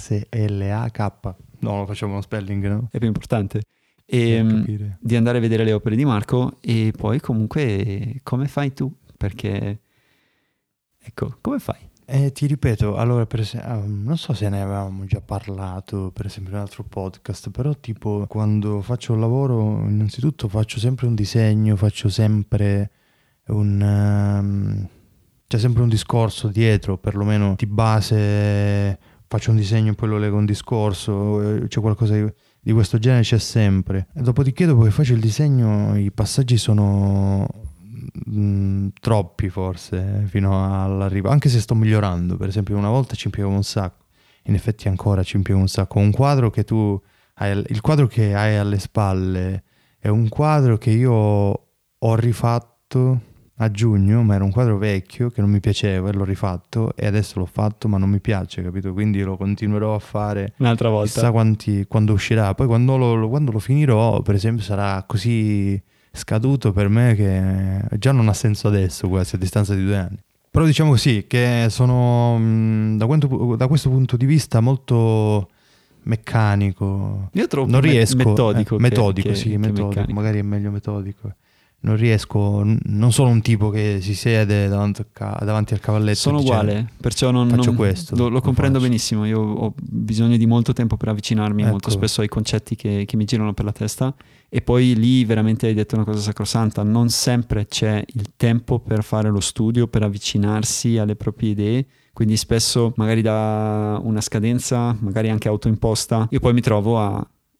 I-I-S-L-A-K. 0.00 1.34
No, 1.60 1.78
lo 1.78 1.86
facciamo 1.86 2.12
uno 2.12 2.20
spelling, 2.22 2.66
no? 2.68 2.88
è 2.90 2.98
più 2.98 3.06
importante. 3.08 3.62
Per 4.04 4.18
E, 4.18 4.96
di 5.00 5.16
andare 5.16 5.38
a 5.38 5.40
vedere 5.40 5.64
le 5.64 5.72
opere 5.72 5.96
di 5.96 6.04
Marco 6.04 6.58
e 6.60 6.92
poi 6.96 7.18
comunque 7.20 8.20
come 8.22 8.46
fai 8.46 8.72
tu? 8.72 8.92
Perché, 9.16 9.80
ecco, 11.02 11.38
come 11.40 11.58
fai? 11.58 11.78
Eh, 12.08 12.30
ti 12.30 12.46
ripeto, 12.46 12.96
allora, 12.96 13.26
per 13.26 13.40
esempio, 13.40 13.82
non 13.84 14.16
so 14.16 14.32
se 14.32 14.48
ne 14.48 14.62
avevamo 14.62 15.04
già 15.06 15.20
parlato, 15.20 16.12
per 16.12 16.26
esempio, 16.26 16.52
in 16.52 16.58
un 16.58 16.62
altro 16.62 16.84
podcast, 16.84 17.50
però 17.50 17.74
tipo 17.74 18.26
quando 18.28 18.80
faccio 18.80 19.12
un 19.12 19.18
lavoro, 19.18 19.80
innanzitutto 19.88 20.46
faccio 20.46 20.78
sempre 20.78 21.08
un 21.08 21.16
disegno, 21.16 21.74
faccio 21.74 22.08
sempre 22.08 22.90
un... 23.46 23.80
ehm, 23.82 24.88
c'è 25.48 25.58
sempre 25.58 25.82
un 25.82 25.88
discorso 25.88 26.46
dietro, 26.46 26.96
perlomeno 26.96 27.54
di 27.56 27.66
base 27.66 28.98
faccio 29.28 29.50
un 29.50 29.56
disegno 29.56 29.90
e 29.90 29.94
poi 29.94 30.08
lo 30.08 30.18
leggo 30.18 30.36
un 30.36 30.44
discorso, 30.44 31.42
eh, 31.42 31.66
c'è 31.66 31.80
qualcosa 31.80 32.14
di, 32.14 32.32
di 32.60 32.72
questo 32.72 32.98
genere, 32.98 33.22
c'è 33.22 33.38
sempre. 33.38 34.06
E 34.14 34.22
dopodiché, 34.22 34.66
dopo 34.66 34.82
che 34.82 34.90
faccio 34.90 35.12
il 35.12 35.20
disegno, 35.20 35.96
i 35.96 36.12
passaggi 36.12 36.56
sono 36.56 37.48
mm, 38.30 38.88
troppi 39.00 39.48
forse 39.48 40.22
eh, 40.22 40.26
fino 40.26 40.82
all'arrivo, 40.84 41.28
anche 41.28 41.48
se 41.48 41.60
sto 41.60 41.74
migliorando, 41.74 42.36
per 42.36 42.48
esempio 42.48 42.76
una 42.76 42.88
volta 42.90 43.14
ci 43.14 43.26
impiegavo 43.26 43.54
un 43.54 43.62
sacco, 43.64 44.04
in 44.44 44.54
effetti 44.54 44.88
ancora 44.88 45.22
ci 45.22 45.36
impiego 45.36 45.60
un 45.60 45.68
sacco, 45.68 45.98
un 45.98 46.10
quadro 46.10 46.50
che 46.50 46.64
tu 46.64 47.00
hai, 47.34 47.62
il 47.68 47.80
quadro 47.80 48.06
che 48.06 48.34
hai 48.34 48.56
alle 48.56 48.78
spalle 48.78 49.62
è 49.98 50.08
un 50.08 50.28
quadro 50.28 50.76
che 50.78 50.90
io 50.90 51.12
ho 51.98 52.14
rifatto 52.14 53.20
a 53.58 53.70
giugno, 53.70 54.22
ma 54.22 54.34
era 54.34 54.44
un 54.44 54.50
quadro 54.50 54.76
vecchio 54.76 55.30
che 55.30 55.40
non 55.40 55.48
mi 55.50 55.60
piaceva 55.60 56.10
e 56.10 56.12
l'ho 56.12 56.24
rifatto 56.24 56.94
e 56.94 57.06
adesso 57.06 57.38
l'ho 57.38 57.46
fatto 57.46 57.88
ma 57.88 57.96
non 57.96 58.10
mi 58.10 58.20
piace, 58.20 58.62
capito? 58.62 58.92
Quindi 58.92 59.22
lo 59.22 59.36
continuerò 59.38 59.94
a 59.94 59.98
fare 59.98 60.52
Un'altra 60.58 60.90
chissà 61.00 61.20
volta. 61.22 61.30
quanti, 61.32 61.86
quando 61.86 62.12
uscirà. 62.12 62.54
Poi 62.54 62.66
quando 62.66 62.96
lo, 62.98 63.28
quando 63.30 63.52
lo 63.52 63.58
finirò, 63.58 64.20
per 64.20 64.34
esempio, 64.34 64.62
sarà 64.62 65.02
così 65.06 65.82
scaduto 66.16 66.72
per 66.72 66.88
me 66.88 67.14
che 67.14 67.96
già 67.98 68.12
non 68.12 68.28
ha 68.28 68.32
senso 68.34 68.68
adesso, 68.68 69.08
quasi 69.08 69.36
a 69.36 69.38
distanza 69.38 69.74
di 69.74 69.84
due 69.84 69.96
anni. 69.96 70.16
Però 70.50 70.64
diciamo 70.64 70.90
così, 70.90 71.26
che 71.28 71.66
sono 71.68 72.38
mh, 72.38 72.96
da, 72.96 73.06
quanto- 73.06 73.54
da 73.56 73.66
questo 73.66 73.90
punto 73.90 74.16
di 74.16 74.24
vista 74.26 74.60
molto 74.60 75.48
meccanico. 76.04 77.28
Io 77.32 77.46
trovo 77.46 77.70
non 77.70 77.80
riesco. 77.80 78.16
metodico 78.16 78.74
eh, 78.74 78.78
che- 78.78 78.82
metodico, 78.82 79.28
che- 79.28 79.34
sì, 79.34 79.50
che 79.50 79.58
metodico. 79.58 79.88
meccanico. 79.88 80.12
Magari 80.12 80.38
è 80.38 80.42
meglio 80.42 80.70
metodico. 80.70 81.34
Non 81.86 81.94
riesco, 81.96 82.62
non 82.64 83.12
sono 83.12 83.28
un 83.30 83.40
tipo 83.42 83.70
che 83.70 83.98
si 84.00 84.16
siede 84.16 84.66
davanti, 84.66 85.04
davanti 85.14 85.72
al 85.72 85.78
cavalletto. 85.78 86.16
Sono 86.18 86.38
e 86.38 86.40
dice, 86.40 86.52
uguale, 86.52 86.90
perciò 87.00 87.30
non, 87.30 87.48
faccio 87.48 87.66
non- 87.66 87.76
questo, 87.76 88.16
lo, 88.16 88.24
lo 88.24 88.28
lo 88.30 88.40
comprendo 88.40 88.78
faccio. 88.78 88.88
benissimo. 88.90 89.24
Io 89.24 89.40
ho 89.40 89.72
bisogno 89.80 90.36
di 90.36 90.46
molto 90.46 90.72
tempo 90.72 90.96
per 90.96 91.10
avvicinarmi 91.10 91.62
Ecco. 91.62 91.70
molto 91.70 91.90
spesso 91.90 92.22
ai 92.22 92.28
concetti 92.28 92.74
che, 92.74 93.04
che 93.06 93.16
mi 93.16 93.24
girano 93.24 93.54
per 93.54 93.64
la 93.66 93.70
testa. 93.72 94.12
E 94.48 94.62
poi 94.62 94.96
lì 94.96 95.24
veramente 95.24 95.68
hai 95.68 95.74
detto 95.74 95.94
una 95.94 96.04
cosa 96.04 96.18
sacrosanta: 96.18 96.82
non 96.82 97.08
sempre 97.08 97.66
c'è 97.66 98.02
il 98.04 98.32
tempo 98.36 98.80
per 98.80 99.04
fare 99.04 99.30
lo 99.30 99.40
studio, 99.40 99.86
per 99.86 100.02
avvicinarsi 100.02 100.98
alle 100.98 101.14
proprie 101.14 101.50
idee. 101.50 101.86
Quindi 102.12 102.36
spesso, 102.36 102.94
magari 102.96 103.22
da 103.22 104.00
una 104.02 104.20
scadenza, 104.20 104.96
magari 104.98 105.30
anche 105.30 105.46
autoimposta, 105.46 106.26
io 106.30 106.40
poi 106.40 106.52
mi 106.52 106.62
trovo 106.62 106.98
a, 106.98 107.14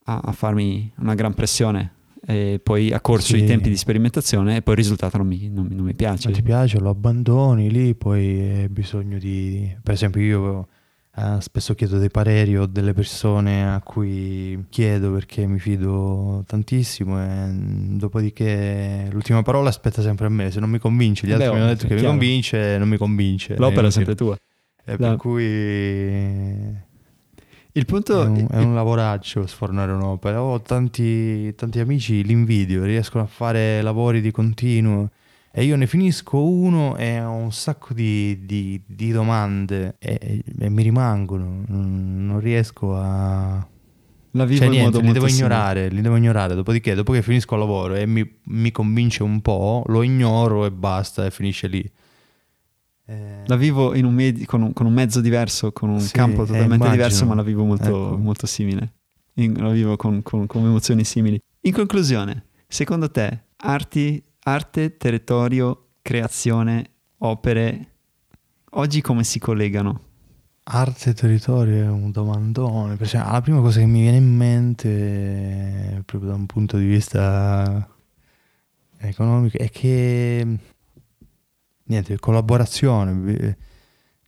a- 0.05 0.21
a 0.25 0.33
farmi 0.33 0.91
una 0.99 1.15
gran 1.15 1.33
pressione. 1.35 1.93
E 2.29 2.61
poi 2.63 2.93
a 2.93 3.01
corso 3.01 3.37
Sì. 3.37 3.45
i 3.45 3.47
tempi 3.47 3.69
di 3.69 3.77
sperimentazione 3.77 4.57
e 4.57 4.63
poi 4.63 4.75
il 4.75 4.81
risultato 4.81 5.17
non 5.17 5.29
mi, 5.29 5.49
non 5.49 5.67
mi- 5.67 5.75
non 5.77 5.85
mi 5.85 5.95
piace. 5.95 6.29
Non 6.29 6.37
ti 6.37 6.43
piace, 6.43 6.79
lo 6.81 6.91
abbandoni 6.91 7.71
lì, 7.71 7.95
poi 7.95 8.61
hai 8.63 8.69
bisogno 8.69 9.17
di... 9.19 9.73
Per 9.81 9.95
esempio 9.95 10.21
io 10.21 10.69
eh, 11.17 11.37
spesso 11.41 11.75
chiedo 11.75 11.99
dei 11.99 12.11
pareri 12.11 12.57
o 12.59 12.67
delle 12.67 12.93
persone 12.95 13.65
a 13.73 13.81
cui 13.81 14.65
chiedo 14.71 15.13
perché 15.13 15.47
mi 15.47 15.61
fido 15.61 16.43
tantissimo 16.49 17.23
e 17.23 17.47
mm, 17.47 17.97
dopodiché 17.97 19.07
l'ultima 19.13 19.43
parola 19.43 19.69
aspetta 19.69 20.03
sempre 20.03 20.27
a 20.27 20.29
me, 20.29 20.51
se 20.51 20.59
non 20.59 20.69
mi 20.69 20.79
convince, 20.81 21.27
gli 21.27 21.31
Beh, 21.31 21.45
altri 21.45 21.51
mi 21.51 21.57
hanno 21.63 21.67
detto 21.73 21.87
che 21.87 21.95
mi 21.95 22.01
chiaro. 22.01 22.17
convince, 22.17 22.77
non 22.79 22.89
mi 22.89 22.97
convince. 22.97 23.53
L'opera 23.57 23.69
è 23.87 23.91
inutile. 23.91 23.91
sempre 23.93 24.15
tua. 24.17 24.37
E 24.85 24.97
La- 24.99 25.09
per 25.09 25.17
cui 25.17 25.45
Il 27.77 27.85
punto 27.85 28.23
è 28.23 28.27
un, 28.27 28.47
è 28.51 28.57
un 28.57 28.75
lavoraccio 28.75 29.47
sfornare 29.47 29.93
un'opera. 29.93 30.43
Ho 30.43 30.63
tanti, 30.63 31.55
tanti 31.55 31.79
amici, 31.79 32.25
li 32.25 32.33
invidio, 32.33 32.85
riescono 32.85 33.23
a 33.23 33.27
fare 33.27 33.83
lavori 33.83 34.23
di 34.23 34.31
continuo 34.31 35.11
e 35.53 35.65
io 35.65 35.77
ne 35.77 35.87
finisco 35.87 36.43
uno 36.43 36.97
e 36.97 37.21
ho 37.21 37.33
un 37.33 37.53
sacco 37.53 37.93
di, 37.93 38.47
di- 38.47 38.81
di 38.87 39.11
domande 39.11 39.97
e, 39.99 40.43
e 40.59 40.69
mi 40.71 40.83
rimangono. 40.83 41.65
Non 41.69 42.41
riesco 42.41 42.97
a... 42.97 43.67
la 44.31 44.45
vivo 44.47 44.59
Cioè 44.61 44.69
niente, 44.71 45.01
li 45.03 45.13
devo 45.13 45.29
simile. 45.29 45.47
ignorare, 45.47 45.89
li 45.89 46.01
devo 46.01 46.17
ignorare. 46.17 46.55
Dopodiché, 46.55 46.95
dopo 46.95 47.13
che 47.13 47.21
finisco 47.21 47.57
il 47.57 47.61
lavoro 47.61 47.95
e 47.95 48.07
mi, 48.07 48.27
mi 48.45 48.71
convince 48.73 49.23
un 49.23 49.43
po', 49.43 49.85
lo 49.89 50.03
ignoro 50.03 50.65
e 50.65 50.71
basta 50.71 51.27
e 51.27 51.31
finisce 51.31 51.67
lì. 51.67 51.91
Eh, 53.09 53.43
La 53.47 53.57
vivo 53.57 53.95
in 53.95 54.05
un 54.05 54.15
med- 54.15 54.45
con, 54.47 54.63
un, 54.63 54.73
con 54.73 54.87
un 54.87 54.93
mezzo 54.93 55.21
diverso, 55.21 55.73
con 55.73 55.89
un 55.91 56.01
Sì, 56.01 56.13
campo 56.13 56.43
eh, 56.43 56.47
totalmente 56.47 56.75
immagino. 56.75 56.91
diverso, 56.93 57.27
ma 57.27 57.35
la 57.35 57.43
vivo 57.43 57.65
molto, 57.65 57.87
Ecco. 57.87 58.17
molto 58.19 58.47
simile. 58.47 58.93
In- 59.35 59.55
la 59.55 59.71
vivo 59.71 59.97
con, 59.97 60.23
con- 60.23 60.47
con 60.47 60.65
emozioni 60.65 61.05
simili. 61.05 61.39
In 61.63 61.73
conclusione, 61.73 62.47
secondo 62.67 63.11
te, 63.11 63.45
arti, 63.59 64.23
arte, 64.41 64.97
territorio, 64.97 65.89
creazione, 66.03 66.91
opere, 67.19 67.89
oggi 68.71 69.01
come 69.01 69.23
si 69.25 69.39
collegano? 69.39 70.01
Arte 70.69 71.11
e 71.11 71.15
territorio 71.15 71.85
è 71.85 71.89
un 71.89 72.11
domandone. 72.11 72.97
perché 72.97 73.19
la 73.19 73.41
prima 73.41 73.61
cosa 73.61 73.79
che 73.79 73.87
mi 73.87 74.01
viene 74.01 74.17
in 74.17 74.35
mente, 74.35 74.89
eh, 74.89 76.03
proprio 76.05 76.31
da 76.31 76.37
un 76.37 76.47
punto 76.47 76.77
di 76.77 76.87
vista 76.87 77.89
economico, 78.99 79.59
è 79.59 79.71
che 79.71 80.59
niente, 81.87 82.19
collaborazione. 82.19 83.57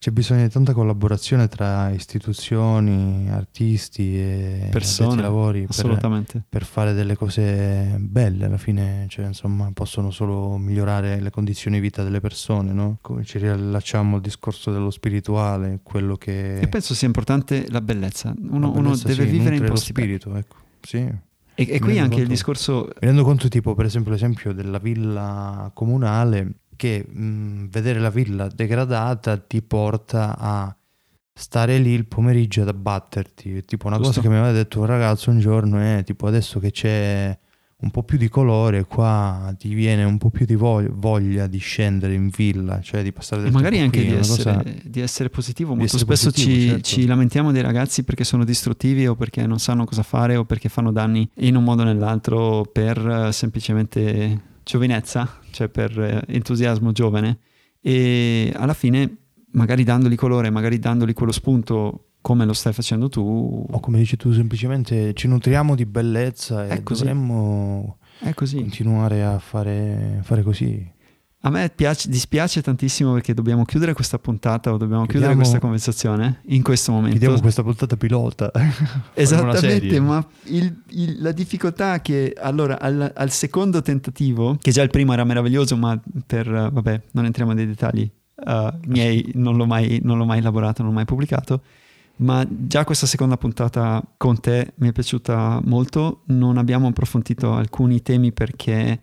C'è 0.01 0.13
bisogno 0.13 0.45
di 0.45 0.49
tanta 0.49 0.75
collaborazione 0.75 1.49
tra 1.49 1.91
istituzioni, 1.91 3.29
artisti 3.29 4.17
e 4.17 4.69
Persone, 4.71 5.21
lavori 5.21 5.63
per, 5.63 5.71
Assolutamente. 5.71 6.41
per 6.49 6.65
fare 6.65 6.93
delle 6.93 7.17
cose 7.17 7.97
belle 7.99 8.45
alla 8.45 8.59
fine, 8.59 9.07
cioè 9.09 9.27
insomma 9.27 9.69
possono 9.75 10.13
solo 10.13 10.57
migliorare 10.57 11.19
le 11.19 11.31
condizioni 11.31 11.79
di 11.79 11.83
vita 11.83 12.05
delle 12.05 12.21
persone, 12.21 12.73
no? 12.73 12.99
Come 13.01 13.25
ci 13.25 13.39
riallacciamo 13.39 14.15
al 14.15 14.23
discorso 14.23 14.71
dello 14.71 14.91
spirituale, 14.91 15.81
quello 15.83 16.15
che... 16.15 16.61
E 16.61 16.69
penso 16.69 16.95
sia 16.95 17.09
importante 17.09 17.67
la 17.69 17.81
bellezza. 17.81 18.33
Uno, 18.39 18.71
la 18.71 18.79
uno 18.79 18.91
bellezza, 18.91 19.09
deve 19.09 19.25
sì, 19.25 19.31
vivere 19.31 19.57
in 19.57 19.63
lo 19.63 19.71
posti 19.71 19.93
belli. 19.93 20.17
spirito, 20.17 20.39
ecco. 20.39 20.57
Sì. 20.81 20.99
E, 20.99 21.17
e 21.57 21.81
qui 21.81 21.99
anche 21.99 22.15
il 22.15 22.21
conto- 22.21 22.29
discorso 22.29 22.85
Mi 23.01 23.09
rendo 23.09 23.25
conto 23.25 23.49
tipo 23.49 23.75
per 23.75 23.87
esempio 23.87 24.13
l'esempio 24.13 24.53
della 24.53 24.79
villa 24.79 25.73
comunale 25.75 26.53
che 26.79 27.05
mh, 27.07 27.67
vedere 27.69 27.99
la 27.99 28.09
villa 28.09 28.49
degradata 28.49 29.37
ti 29.37 29.61
porta 29.61 30.35
a 30.39 30.75
stare 31.35 31.77
lì 31.79 31.91
il 31.91 32.07
pomeriggio 32.07 32.63
ad 32.63 32.69
abbatterti. 32.69 33.65
Tipo 33.67 33.89
una 33.89 33.97
Giusto. 33.97 34.13
cosa 34.15 34.21
che 34.23 34.29
mi 34.29 34.37
aveva 34.41 34.53
detto 34.53 34.81
un 34.81 34.87
ragazzo 34.87 35.31
un 35.31 35.39
giorno 35.41 35.79
è 35.79 36.03
tipo 36.05 36.27
adesso 36.27 36.59
che 36.59 36.71
c'è 36.71 37.39
un 37.81 37.91
po' 37.93 38.03
più 38.03 38.19
di 38.19 38.29
colore 38.29 38.87
qua 38.87 39.55
ti 39.57 39.73
viene 39.73 40.03
un 40.03 40.19
po' 40.19 40.31
più 40.31 40.45
di 40.45 40.57
vog- 40.57 40.91
voglia 40.91 41.47
di 41.47 41.59
scendere 41.59 42.13
in 42.15 42.29
villa, 42.29 42.81
cioè 42.81 43.05
di 43.05 43.13
passare 43.13 43.43
E 43.43 43.45
del 43.45 43.53
magari 43.53 43.77
tempo 43.77 43.97
anche 43.97 44.09
qui, 44.09 44.09
di 44.09 44.15
una 44.19 44.27
cosa- 44.27 44.51
essere, 44.61 44.81
di 44.85 45.01
essere 45.01 45.31
positivo. 45.31 45.69
Molto 45.77 45.85
essere 45.85 46.03
spesso 46.03 46.31
positivo, 46.33 46.57
ci, 46.59 46.67
certo. 46.69 46.83
ci 46.83 47.07
lamentiamo 47.07 47.53
dei 47.53 47.63
ragazzi 47.63 48.03
perché 48.03 48.25
sono 48.25 48.45
distruttivi 48.45 49.07
o 49.07 49.15
perché 49.15 49.47
non 49.47 49.61
sanno 49.61 49.85
cosa 49.85 50.03
fare 50.03 50.35
o 50.35 50.45
perché 50.45 50.69
fanno 50.69 50.91
danni 50.91 51.29
in 51.37 51.55
un 51.55 51.63
modo 51.63 51.83
o 51.83 51.85
nell'altro 51.85 52.63
per 52.73 52.99
eh, 53.29 53.33
semplicemente 53.33 54.41
giovinezza, 54.65 55.39
cioè 55.59 55.69
per 55.69 55.99
eh, 55.99 56.23
entusiasmo 56.29 56.93
giovane. 56.93 57.39
E 57.81 58.53
alla 58.55 58.75
fine, 58.75 59.17
magari 59.53 59.83
dandogli 59.83 60.15
colore, 60.15 60.51
magari 60.51 60.79
dandogli 60.79 61.13
quello 61.13 61.33
spunto 61.33 62.05
come 62.21 62.45
lo 62.45 62.53
stai 62.53 62.73
facendo 62.73 63.09
tu, 63.09 63.67
O 63.69 63.81
come 63.81 63.99
dici 63.99 64.17
tu, 64.17 64.33
semplicemente 64.33 65.15
ci 65.15 65.27
nutriamo 65.27 65.75
di 65.75 65.85
bellezza 65.85 66.69
e 66.69 66.83
dovremmo 66.83 67.99
continuare 68.35 69.25
a 69.25 69.39
fare, 69.39 70.21
fare 70.23 70.43
così. 70.43 70.97
A 71.43 71.51
me 71.51 71.70
piace- 71.73 72.09
dispiace 72.09 72.60
tantissimo 72.62 73.12
perché 73.12 73.32
dobbiamo 73.32 73.65
chiudere 73.65 73.93
questa 73.94 74.19
puntata 74.19 74.73
o 74.73 74.77
dobbiamo 74.77 75.02
chiudere 75.05 75.32
Chiudiamo- 75.32 75.36
questa 75.40 75.59
conversazione 75.60 76.40
in 76.47 76.62
questo 76.62 76.90
momento. 76.90 77.16
Chiediamo 77.16 77.40
questa 77.40 77.62
puntata 77.62 77.97
pilota. 77.97 78.51
Esattamente, 79.15 80.01
ma 80.01 80.24
il- 80.44 80.82
il- 80.90 81.23
la 81.23 81.32
difficoltà 81.32 81.94
è 81.94 82.02
che 82.02 82.35
allora 82.36 82.81
al, 82.81 83.12
al 83.15 83.31
secondo 83.31 83.82
tentativo, 83.82 84.56
che 84.60 84.73
già 84.73 84.82
il 84.82 84.90
primo 84.90 85.12
era 85.12 85.23
meraviglioso, 85.24 85.77
ma 85.77 86.01
per 86.27 86.48
vabbè, 86.48 87.02
non 87.12 87.24
entriamo 87.24 87.52
nei 87.52 87.66
dettagli 87.66 88.10
eh, 88.47 88.73
miei, 88.86 89.31
non 89.35 89.56
l'ho, 89.56 89.66
mai, 89.66 90.01
non 90.02 90.19
l'ho 90.19 90.24
mai 90.27 90.39
elaborato, 90.39 90.82
non 90.82 90.90
l'ho 90.90 90.97
mai 90.97 91.05
pubblicato. 91.06 91.62
Ma 92.16 92.44
già 92.48 92.85
questa 92.85 93.06
seconda 93.06 93.36
puntata 93.36 94.02
con 94.16 94.40
te 94.40 94.73
mi 94.78 94.89
è 94.89 94.93
piaciuta 94.93 95.60
molto. 95.65 96.23
Non 96.27 96.56
abbiamo 96.59 96.89
approfondito 96.89 97.52
alcuni 97.55 98.02
temi 98.02 98.32
perché 98.32 99.01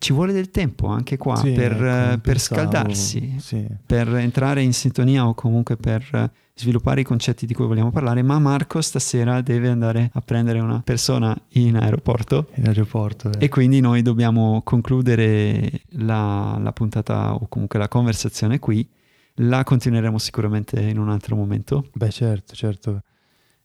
ci 0.00 0.12
vuole 0.14 0.32
del 0.32 0.50
tempo 0.50 0.86
anche 0.86 1.16
qua 1.18 1.36
Sì, 1.36 1.52
per, 1.52 1.72
ecco, 1.72 1.84
eh, 1.84 2.18
per 2.18 2.20
pensavo, 2.20 2.60
scaldarsi 2.60 3.34
Sì. 3.38 3.66
per 3.86 4.08
entrare 4.16 4.62
in 4.62 4.72
sintonia 4.72 5.26
o 5.28 5.34
comunque 5.34 5.76
per 5.76 6.02
eh, 6.12 6.30
sviluppare 6.54 7.02
i 7.02 7.04
concetti 7.04 7.44
di 7.46 7.52
cui 7.54 7.66
vogliamo 7.66 7.90
parlare, 7.90 8.22
ma 8.22 8.38
Marco 8.38 8.80
stasera 8.80 9.42
deve 9.42 9.68
andare 9.68 10.10
a 10.14 10.20
prendere 10.22 10.58
una 10.60 10.80
persona 10.82 11.38
in 11.50 11.76
aeroporto 11.76 12.48
In 12.54 12.66
aeroporto. 12.66 13.30
eh. 13.30 13.44
e 13.44 13.48
quindi 13.50 13.80
noi 13.80 14.00
dobbiamo 14.02 14.62
concludere 14.64 15.82
la, 15.90 16.58
la 16.60 16.72
puntata 16.72 17.34
o 17.34 17.46
comunque 17.48 17.78
la 17.78 17.88
conversazione 17.88 18.58
qui. 18.58 18.88
La 19.34 19.64
continueremo 19.64 20.18
sicuramente 20.18 20.80
in 20.80 20.98
un 20.98 21.08
altro 21.08 21.36
momento, 21.36 21.88
Beh, 21.94 22.10
certo, 22.10 22.54
certo. 22.54 23.02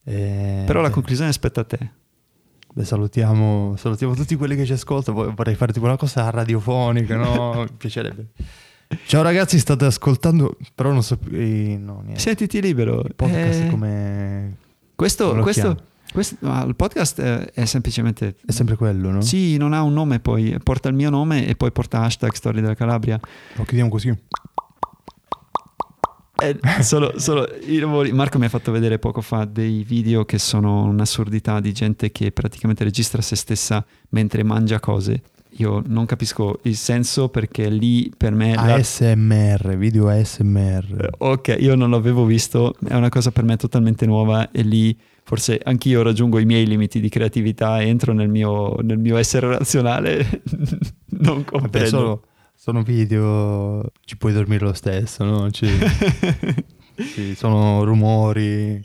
Eh, 0.04 0.64
però 0.66 0.82
la 0.82 0.88
beh, 0.90 0.94
conclusione 0.94 1.30
aspetta 1.30 1.62
a 1.62 1.64
te. 1.64 1.92
Beh, 2.76 2.84
salutiamo, 2.84 3.76
salutiamo 3.78 4.14
tutti 4.16 4.36
quelli 4.36 4.56
che 4.58 4.66
ci 4.66 4.74
ascoltano. 4.74 5.34
Vorrei 5.34 5.56
fare 5.56 5.72
tipo 5.72 5.86
una 5.86 5.96
cosa 5.96 6.30
radiofonica, 6.30 7.16
no? 7.16 7.62
Mi 7.64 7.68
piacerebbe. 7.78 8.28
Ciao 9.06 9.24
ragazzi, 9.24 9.58
state 9.58 9.86
ascoltando, 9.86 10.58
però 10.76 10.92
non 10.92 11.02
so 11.02 11.18
più... 11.18 11.32
eh, 11.34 11.78
no. 11.82 12.04
Sentiti 12.14 12.62
libero. 12.62 13.02
Il 13.06 13.16
podcast 13.16 13.62
Eh, 13.64 13.68
come... 13.70 14.58
questo, 14.94 15.30
come 15.30 15.42
questo, 15.42 15.78
questo- 16.12 16.36
ah, 16.42 16.64
il 16.66 16.76
podcast 16.76 17.22
è 17.22 17.66
semplicemente 17.66 18.36
È 18.46 18.52
sempre 18.52 18.76
quello, 18.76 19.10
no? 19.10 19.22
Sì, 19.22 19.58
non 19.58 19.74
ha 19.74 19.82
un 19.82 19.94
nome 19.94 20.20
poi, 20.20 20.56
porta 20.62 20.90
il 20.90 20.96
mio 20.96 21.10
nome 21.10 21.48
e 21.48 21.56
poi 21.56 21.72
porta 21.72 22.02
hashtag 22.02 22.34
Storia 22.34 22.62
della 22.62 22.76
Calabria. 22.76 23.20
Lo 23.56 23.64
chiudiamo 23.64 23.90
così. 23.90 24.16
Eh, 26.38 26.58
solo, 26.84 27.18
solo 27.18 27.48
i 27.66 27.78
lavori- 27.80 28.12
Marco 28.12 28.38
mi 28.38 28.46
ha 28.46 28.50
fatto 28.50 28.72
vedere 28.72 29.00
poco 29.00 29.22
fa 29.22 29.46
dei 29.46 29.84
video 29.84 30.26
che 30.26 30.38
sono 30.38 30.84
un'assurdità 30.84 31.60
di 31.62 31.72
gente 31.72 32.12
che 32.12 32.32
praticamente 32.32 32.84
registra 32.84 33.22
se 33.22 33.36
stessa 33.36 33.86
mentre 34.10 34.44
mangia 34.44 34.80
cose. 34.80 35.22
Io 35.58 35.82
non 35.86 36.06
capisco 36.06 36.60
il 36.64 36.76
senso 36.76 37.30
perché 37.30 37.70
lì 37.70 38.12
per 38.16 38.34
me... 38.34 38.54
la- 38.56 38.74
ASMR, 38.74 39.78
video 39.78 40.10
ASMR. 40.10 41.06
Eh, 41.06 41.10
Ok, 41.20 41.56
io 41.58 41.76
non 41.76 41.90
l'avevo 41.92 42.26
visto, 42.26 42.76
è 42.86 42.94
una 42.96 43.08
cosa 43.08 43.32
per 43.32 43.46
me 43.46 43.56
totalmente 43.56 44.06
nuova 44.06 44.52
e 44.52 44.62
lì 44.64 44.98
forse 45.24 45.58
anch'io 45.64 46.02
raggiungo 46.02 46.40
i 46.40 46.46
miei 46.46 46.68
limiti 46.68 47.00
di 47.00 47.08
creatività, 47.08 47.82
entro 47.82 48.12
nel 48.12 48.28
mio, 48.28 48.76
nel 48.82 48.98
mio 48.98 49.16
essere 49.16 49.48
razionale, 49.48 50.42
non 51.22 51.36
Vabbè, 51.38 51.46
comprendo. 51.46 52.24
Sono, 52.66 52.82
video, 52.82 53.92
ci 54.06 54.18
puoi 54.18 54.34
dormire 54.34 54.66
lo 54.66 54.74
stesso, 54.74 55.24
no? 55.24 55.52
Ci- 55.52 55.68
sì, 57.14 57.36
sono 57.36 57.84
rumori. 57.84 58.84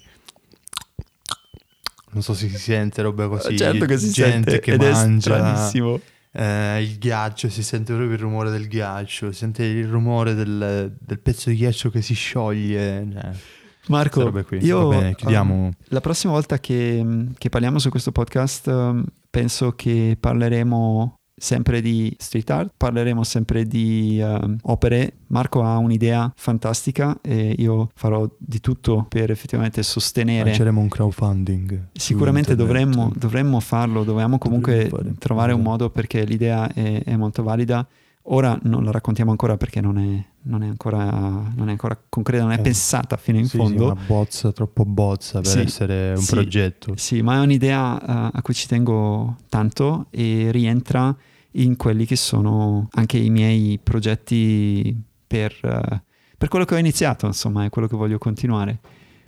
non 2.12 2.22
so 2.22 2.34
se 2.34 2.48
si 2.50 2.56
sente 2.58 3.00
roba 3.00 3.26
così. 3.28 3.56
Certo 3.56 3.86
che 3.86 3.96
si 3.98 4.10
gente 4.10 4.50
sente 4.50 4.60
che 4.60 4.72
ed 4.72 4.82
è 4.82 4.90
mangia. 4.92 5.20
stranissimo. 5.38 5.98
eh, 6.32 6.82
il 6.82 6.98
ghiaccio, 6.98 7.48
si 7.48 7.62
sente 7.62 7.94
proprio 7.94 8.14
il 8.16 8.20
rumore 8.20 8.50
del 8.50 8.68
ghiaccio, 8.68 9.32
si 9.32 9.38
sente 9.38 9.64
il 9.64 9.86
rumore 9.88 10.34
del, 10.34 10.94
del 11.00 11.18
pezzo 11.20 11.48
di 11.48 11.56
ghiaccio 11.56 11.88
che 11.90 12.02
si 12.02 12.12
scioglie. 12.14 13.06
queste 13.10 13.58
Marco, 13.86 14.30
io 14.60 14.88
Va 14.88 14.98
bene, 14.98 15.14
chiudiamo. 15.14 15.54
um, 15.54 15.70
la 15.84 16.00
prossima 16.00 16.32
volta 16.34 16.58
che, 16.58 17.26
che 17.38 17.48
parliamo 17.48 17.78
su 17.78 17.88
questo 17.88 18.12
podcast 18.12 18.66
um, 18.66 19.02
penso 19.30 19.72
che 19.72 20.18
parleremo 20.20 21.14
sempre 21.42 21.80
di 21.80 22.14
street 22.18 22.50
art, 22.50 22.72
parleremo 22.76 23.24
sempre 23.24 23.64
di 23.64 24.20
um, 24.22 24.58
opere. 24.64 25.14
Marco 25.28 25.62
ha 25.62 25.78
un'idea 25.78 26.30
fantastica 26.36 27.18
e 27.22 27.54
io 27.56 27.88
farò 27.94 28.28
di 28.36 28.60
tutto 28.60 29.06
per 29.08 29.30
effettivamente 29.30 29.82
sostenere. 29.82 30.44
Lanceremo 30.50 30.78
un 30.80 30.88
crowdfunding. 30.88 31.86
Sicuramente 31.92 32.54
dovremmo, 32.54 33.10
dovremmo 33.16 33.58
farlo, 33.60 34.04
dobbiamo 34.04 34.36
comunque 34.38 34.88
Dovremmo 34.88 35.14
trovare 35.18 35.52
un 35.54 35.62
modo 35.62 35.88
perché 35.88 36.24
l'idea 36.24 36.70
è, 36.72 37.02
è 37.04 37.16
molto 37.16 37.42
valida. 37.42 37.86
Ora 38.24 38.56
non 38.64 38.84
la 38.84 38.90
raccontiamo 38.90 39.30
ancora 39.30 39.56
perché 39.56 39.80
non 39.80 39.96
è, 39.98 40.24
non 40.42 40.62
è 40.62 40.66
ancora, 40.66 41.04
non 41.54 41.68
è 41.68 41.70
ancora 41.70 41.98
concreta, 42.08 42.42
non 42.42 42.52
è 42.52 42.58
Eh, 42.58 42.60
pensata 42.62 43.16
fino 43.16 43.38
in 43.38 43.44
Sì, 43.44 43.52
sì, 43.52 43.56
fondo. 43.56 43.84
una 43.86 43.96
bozza, 44.06 44.52
troppo 44.52 44.84
bozza 44.84 45.40
per 45.40 45.50
Sì, 45.50 45.60
essere 45.60 46.10
un 46.10 46.20
sì. 46.22 46.34
progetto. 46.34 46.92
Sì, 46.96 47.22
ma 47.22 47.36
è 47.36 47.40
un'idea 47.40 47.98
eh, 47.98 48.30
a 48.34 48.42
cui 48.42 48.52
ci 48.52 48.68
tengo 48.68 49.36
tanto 49.48 50.06
e 50.10 50.48
rientra 50.50 51.16
in 51.52 51.76
quelli 51.76 52.06
che 52.06 52.16
sono 52.16 52.88
anche 52.92 53.18
i 53.18 53.30
miei 53.30 53.78
progetti 53.82 54.96
per, 55.26 55.52
eh, 55.62 56.02
per 56.36 56.48
quello 56.48 56.64
che 56.64 56.74
ho 56.74 56.78
iniziato, 56.78 57.26
insomma, 57.26 57.64
è 57.64 57.70
quello 57.70 57.88
che 57.88 57.96
voglio 57.96 58.18
continuare. 58.18 58.78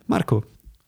Marco, 0.07 0.45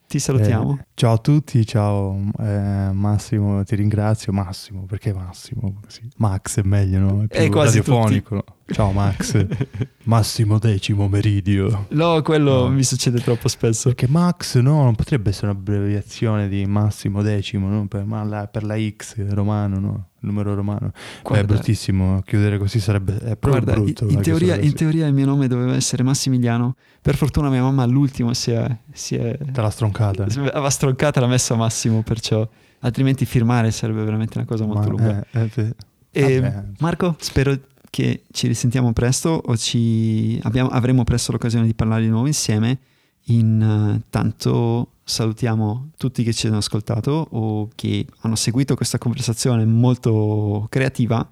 ti 0.07 0.19
salutiamo. 0.19 0.79
Eh, 0.81 0.87
ciao 0.95 1.15
a 1.15 1.19
tutti, 1.19 1.65
ciao 1.67 2.17
eh, 2.39 2.91
Massimo, 2.93 3.65
ti 3.65 3.75
ringrazio. 3.77 4.33
Massimo, 4.33 4.85
perché 4.85 5.13
Massimo? 5.13 5.81
Così. 5.83 6.09
Max 6.19 6.61
è 6.61 6.63
meglio, 6.65 6.99
no? 6.99 7.23
È 7.23 7.27
più 7.27 7.41
Eh, 7.41 7.49
quasi 7.49 7.79
radiofonico. 7.79 8.35
no? 8.35 8.45
Ciao 8.67 8.93
Max, 8.93 9.47
Massimo 10.05 10.59
Decimo 10.59 11.07
Meridio. 11.07 11.87
No, 11.91 12.23
quello 12.23 12.63
No. 12.65 12.69
mi 12.71 12.83
succede 12.83 13.21
troppo 13.21 13.47
spesso. 13.49 13.91
Perché 13.91 14.09
Max 14.09 14.59
no, 14.59 14.83
non 14.85 14.95
potrebbe 14.95 15.29
essere 15.31 15.49
un'abbreviazione 15.49 16.49
di 16.49 16.65
Massimo 16.65 17.21
Decimo, 17.21 17.69
no? 17.69 17.87
per, 17.87 18.05
ma 18.05 18.25
la- 18.25 18.47
per 18.47 18.65
la 18.65 18.77
X 18.79 19.17
romano, 19.29 19.79
no? 19.79 20.09
Numero 20.21 20.55
romano. 20.55 20.91
Beh, 20.93 20.99
è 21.19 21.23
Guarda, 21.23 21.55
bruttissimo, 21.55 22.23
chiudere 22.25 22.57
così 22.57 22.81
sarebbe 22.81 23.13
è 23.19 23.37
proprio 23.37 23.63
guarda, 23.63 23.73
brutto. 23.75 24.09
in, 24.09 24.23
teoria, 24.23 24.57
in 24.59 24.73
teoria 24.73 25.07
il 25.07 25.13
mio 25.13 25.27
nome 25.27 25.47
doveva 25.47 25.75
essere 25.75 26.03
Massimiliano. 26.03 26.77
Per 27.03 27.17
fortuna 27.17 27.51
mia 27.51 27.61
mamma 27.61 27.83
all'ultimo 27.83 28.33
si 28.33 28.51
è, 28.51 28.75
si 28.93 29.15
è 29.17 29.37
Te 29.37 29.61
l'ha 29.61 29.69
stroncata. 29.69 30.23
aveva 30.25 30.71
stroncata 30.71 31.19
e 31.19 31.23
l'ha 31.23 31.29
messa 31.29 31.55
Massimo, 31.55 32.03
perciò 32.03 32.49
altrimenti 32.81 33.27
firmare 33.27 33.71
sarebbe 33.71 34.03
veramente 34.05 34.39
una 34.39 34.47
cosa 34.47 34.65
molto 34.65 34.81
Ma- 34.81 34.89
lunga. 34.89 35.27
eh, 35.33 35.41
eh, 35.43 35.51
sì. 35.53 35.71
E 36.11 36.41
Vabbè. 36.41 36.65
Marco, 36.79 37.17
spero 37.19 37.59
che 37.95 38.25
ci 38.33 38.49
risentiamo 38.49 38.93
presto 38.93 39.41
o 39.45 39.57
ci 39.57 40.37
abbiamo- 40.43 40.71
avremo 40.71 41.05
presto 41.05 41.31
l'occasione 41.31 41.65
di 41.65 41.75
parlare 41.75 42.03
di 42.03 42.09
nuovo 42.09 42.27
insieme. 42.27 42.81
Intanto 43.27 44.95
salutiamo 45.05 45.91
tutti 45.97 46.25
che 46.25 46.33
ci 46.33 46.49
hanno 46.49 46.57
ascoltato 46.57 47.29
o 47.31 47.69
che 47.77 48.05
hanno 48.23 48.35
seguito 48.35 48.75
questa 48.75 48.99
conversazione 48.99 49.65
molto 49.65 50.67
creativa. 50.71 51.25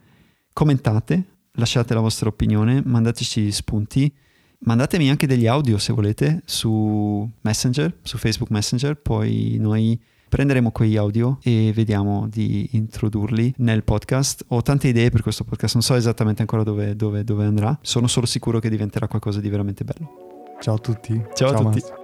Commentate, 0.52 1.24
lasciate 1.54 1.94
la 1.94 2.00
vostra 2.00 2.28
opinione, 2.28 2.80
mandateci 2.84 3.50
spunti. 3.50 4.14
Mandatemi 4.60 5.10
anche 5.10 5.26
degli 5.26 5.48
audio 5.48 5.78
se 5.78 5.92
volete 5.92 6.42
su 6.44 7.28
Messenger, 7.40 7.98
su 8.02 8.18
Facebook 8.18 8.52
Messenger, 8.52 8.94
poi 8.94 9.56
noi 9.58 10.00
prenderemo 10.32 10.70
quegli 10.70 10.96
audio 10.96 11.36
e 11.42 11.72
vediamo 11.74 12.26
di 12.26 12.70
introdurli 12.72 13.52
nel 13.58 13.84
podcast. 13.84 14.46
Ho 14.48 14.62
tante 14.62 14.88
idee 14.88 15.10
per 15.10 15.20
questo 15.20 15.44
podcast, 15.44 15.74
non 15.74 15.82
so 15.82 15.94
esattamente 15.94 16.40
ancora 16.40 16.62
dove, 16.62 16.96
dove- 16.96 17.22
dove 17.22 17.44
andrà, 17.44 17.78
sono 17.82 18.06
solo 18.06 18.24
sicuro 18.24 18.58
che 18.58 18.70
diventerà 18.70 19.08
qualcosa 19.08 19.40
di 19.40 19.50
veramente 19.50 19.84
bello. 19.84 20.54
Ciao 20.58 20.76
a 20.76 20.78
tutti. 20.78 21.22
Ciao 21.34 21.50
a 21.50 21.52
tutti. 21.52 21.80
Massimo. 21.80 21.96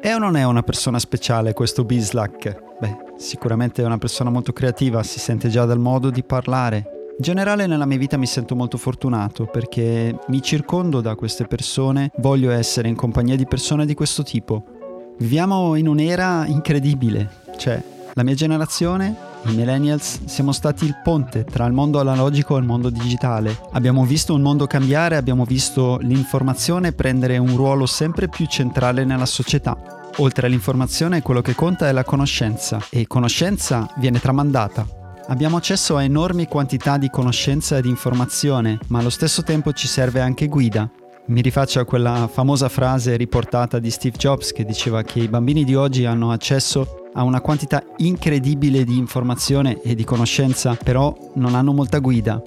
È 0.00 0.14
o 0.14 0.18
non 0.18 0.36
è 0.36 0.44
una 0.44 0.62
persona 0.62 1.00
speciale 1.00 1.54
questo 1.54 1.82
Bislak? 1.82 2.56
Beh, 2.78 2.96
sicuramente 3.16 3.82
è 3.82 3.84
una 3.84 3.98
persona 3.98 4.30
molto 4.30 4.52
creativa, 4.52 5.02
si 5.02 5.18
sente 5.18 5.48
già 5.48 5.64
dal 5.64 5.80
modo 5.80 6.10
di 6.10 6.22
parlare. 6.22 6.86
In 7.18 7.24
generale 7.24 7.66
nella 7.66 7.84
mia 7.84 7.98
vita 7.98 8.16
mi 8.16 8.26
sento 8.26 8.54
molto 8.54 8.78
fortunato 8.78 9.46
perché 9.46 10.16
mi 10.28 10.40
circondo 10.40 11.00
da 11.00 11.16
queste 11.16 11.46
persone, 11.46 12.12
voglio 12.18 12.52
essere 12.52 12.86
in 12.86 12.94
compagnia 12.94 13.34
di 13.34 13.44
persone 13.44 13.86
di 13.86 13.94
questo 13.94 14.22
tipo. 14.22 14.71
Viviamo 15.22 15.76
in 15.76 15.86
un'era 15.86 16.46
incredibile, 16.46 17.30
cioè 17.56 17.80
la 18.14 18.24
mia 18.24 18.34
generazione, 18.34 19.14
i 19.44 19.54
millennials, 19.54 20.24
siamo 20.24 20.50
stati 20.50 20.84
il 20.84 20.96
ponte 21.00 21.44
tra 21.44 21.64
il 21.64 21.72
mondo 21.72 22.00
analogico 22.00 22.56
e 22.56 22.58
il 22.58 22.66
mondo 22.66 22.90
digitale. 22.90 23.56
Abbiamo 23.70 24.04
visto 24.04 24.34
un 24.34 24.42
mondo 24.42 24.66
cambiare, 24.66 25.14
abbiamo 25.14 25.44
visto 25.44 25.98
l'informazione 26.00 26.90
prendere 26.90 27.38
un 27.38 27.54
ruolo 27.54 27.86
sempre 27.86 28.26
più 28.26 28.46
centrale 28.46 29.04
nella 29.04 29.24
società. 29.24 30.10
Oltre 30.16 30.48
all'informazione, 30.48 31.22
quello 31.22 31.40
che 31.40 31.54
conta 31.54 31.86
è 31.86 31.92
la 31.92 32.02
conoscenza 32.02 32.84
e 32.90 33.06
conoscenza 33.06 33.88
viene 33.98 34.18
tramandata. 34.18 34.84
Abbiamo 35.28 35.56
accesso 35.56 35.96
a 35.96 36.02
enormi 36.02 36.48
quantità 36.48 36.98
di 36.98 37.08
conoscenza 37.10 37.76
e 37.76 37.82
di 37.82 37.88
informazione, 37.88 38.80
ma 38.88 38.98
allo 38.98 39.08
stesso 39.08 39.44
tempo 39.44 39.72
ci 39.72 39.86
serve 39.86 40.18
anche 40.18 40.48
guida. 40.48 40.90
Mi 41.24 41.40
rifaccio 41.40 41.78
a 41.78 41.84
quella 41.84 42.28
famosa 42.30 42.68
frase 42.68 43.16
riportata 43.16 43.78
di 43.78 43.90
Steve 43.90 44.16
Jobs 44.16 44.52
che 44.52 44.64
diceva 44.64 45.02
che 45.02 45.20
i 45.20 45.28
bambini 45.28 45.62
di 45.64 45.76
oggi 45.76 46.04
hanno 46.04 46.32
accesso 46.32 47.08
a 47.12 47.22
una 47.22 47.40
quantità 47.40 47.84
incredibile 47.98 48.82
di 48.82 48.98
informazione 48.98 49.80
e 49.82 49.94
di 49.94 50.02
conoscenza, 50.02 50.74
però 50.74 51.16
non 51.34 51.54
hanno 51.54 51.72
molta 51.72 52.00
guida. 52.00 52.42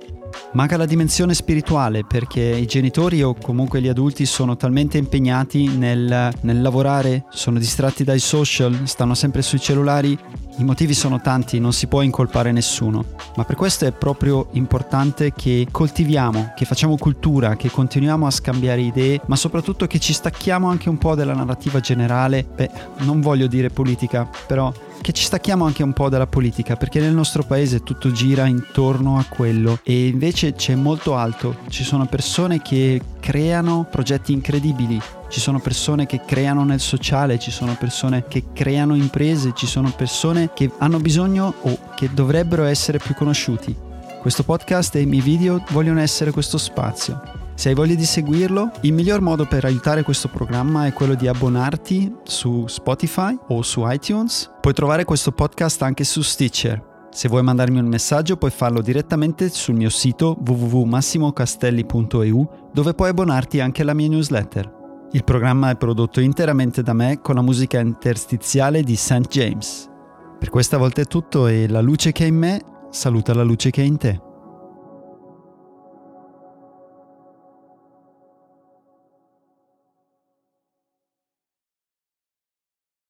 Manca 0.53 0.77
la 0.77 0.85
dimensione 0.85 1.33
spirituale 1.33 2.05
perché 2.05 2.41
i 2.41 2.65
genitori 2.65 3.21
o 3.21 3.35
comunque 3.35 3.81
gli 3.81 3.87
adulti 3.87 4.25
sono 4.25 4.55
talmente 4.55 4.97
impegnati 4.97 5.67
nel, 5.67 6.31
nel 6.41 6.61
lavorare, 6.61 7.25
sono 7.29 7.59
distratti 7.59 8.03
dai 8.03 8.19
social, 8.19 8.81
stanno 8.85 9.15
sempre 9.15 9.41
sui 9.41 9.59
cellulari. 9.59 10.17
I 10.57 10.63
motivi 10.63 10.93
sono 10.93 11.19
tanti, 11.19 11.59
non 11.59 11.73
si 11.73 11.87
può 11.87 12.01
incolpare 12.01 12.53
nessuno, 12.53 13.03
ma 13.35 13.43
per 13.43 13.57
questo 13.57 13.85
è 13.85 13.91
proprio 13.91 14.47
importante 14.51 15.33
che 15.33 15.67
coltiviamo, 15.69 16.53
che 16.55 16.63
facciamo 16.63 16.97
cultura, 16.97 17.57
che 17.57 17.69
continuiamo 17.69 18.25
a 18.25 18.31
scambiare 18.31 18.79
idee, 18.79 19.19
ma 19.25 19.35
soprattutto 19.35 19.85
che 19.85 19.99
ci 19.99 20.13
stacchiamo 20.13 20.69
anche 20.69 20.87
un 20.87 20.97
po' 20.97 21.15
dalla 21.15 21.33
narrativa 21.33 21.81
generale, 21.81 22.45
beh, 22.55 22.69
non 22.99 23.19
voglio 23.19 23.47
dire 23.47 23.69
politica, 23.69 24.29
però 24.47 24.71
che 25.05 25.11
ci 25.11 25.25
stacchiamo 25.25 25.65
anche 25.65 25.83
un 25.83 25.93
po' 25.93 26.09
dalla 26.09 26.25
politica, 26.25 26.77
perché 26.77 26.99
nel 26.99 27.13
nostro 27.13 27.43
paese 27.43 27.83
tutto 27.83 28.11
gira 28.11 28.47
intorno 28.47 29.19
a 29.19 29.25
quello 29.29 29.77
e 29.83 30.07
invece 30.07 30.53
c'è 30.53 30.73
molto 30.73 31.15
alto. 31.15 31.57
Ci 31.69 31.83
sono 31.83 32.07
persone 32.07 32.59
che 32.59 32.99
creano 33.19 33.85
progetti 33.87 34.33
incredibili, 34.33 34.99
ci 35.29 35.39
sono 35.39 35.59
persone 35.59 36.07
che 36.07 36.21
creano 36.25 36.63
nel 36.63 36.79
sociale, 36.79 37.37
ci 37.37 37.51
sono 37.51 37.75
persone 37.77 38.25
che 38.27 38.45
creano 38.51 38.95
imprese, 38.95 39.51
ci 39.53 39.67
sono 39.67 39.93
persone 39.95 40.49
che 40.55 40.71
hanno 40.79 40.97
bisogno 40.97 41.53
o 41.61 41.77
che 41.95 42.09
dovrebbero 42.11 42.63
essere 42.63 42.97
più 42.97 43.13
conosciuti. 43.13 43.75
Questo 44.19 44.41
podcast 44.41 44.95
e 44.95 45.01
i 45.01 45.05
miei 45.05 45.21
video 45.21 45.63
vogliono 45.69 45.99
essere 45.99 46.31
questo 46.31 46.57
spazio. 46.57 47.44
Se 47.55 47.69
hai 47.69 47.75
voglia 47.75 47.95
di 47.95 48.03
seguirlo, 48.03 48.71
il 48.81 48.91
miglior 48.91 49.21
modo 49.21 49.45
per 49.45 49.63
aiutare 49.63 50.03
questo 50.03 50.27
programma 50.27 50.87
è 50.87 50.93
quello 50.93 51.15
di 51.15 51.29
abbonarti 51.29 52.13
su 52.23 52.67
Spotify 52.67 53.33
o 53.47 53.61
su 53.61 53.89
iTunes. 53.89 54.51
Puoi 54.59 54.73
trovare 54.73 55.05
questo 55.05 55.31
podcast 55.31 55.81
anche 55.81 56.03
su 56.03 56.21
Stitcher. 56.21 57.07
Se 57.11 57.29
vuoi 57.29 57.43
mandarmi 57.43 57.79
un 57.79 57.87
messaggio 57.87 58.35
puoi 58.35 58.51
farlo 58.51 58.81
direttamente 58.81 59.47
sul 59.49 59.75
mio 59.75 59.89
sito 59.89 60.37
www.massimocastelli.eu 60.45 62.49
dove 62.73 62.93
puoi 62.93 63.09
abbonarti 63.09 63.61
anche 63.61 63.83
alla 63.83 63.93
mia 63.93 64.09
newsletter. 64.09 65.07
Il 65.13 65.23
programma 65.23 65.69
è 65.69 65.77
prodotto 65.77 66.19
interamente 66.19 66.83
da 66.83 66.91
me 66.91 67.21
con 67.21 67.35
la 67.35 67.41
musica 67.41 67.79
interstiziale 67.79 68.83
di 68.83 68.97
St. 68.97 69.29
James. 69.29 69.89
Per 70.37 70.49
questa 70.49 70.75
volta 70.77 70.99
è 70.99 71.05
tutto 71.05 71.47
e 71.47 71.69
la 71.69 71.79
luce 71.79 72.11
che 72.11 72.25
è 72.25 72.27
in 72.27 72.35
me 72.35 72.61
saluta 72.89 73.33
la 73.33 73.43
luce 73.43 73.69
che 73.69 73.81
è 73.81 73.85
in 73.85 73.95
te. 73.97 74.24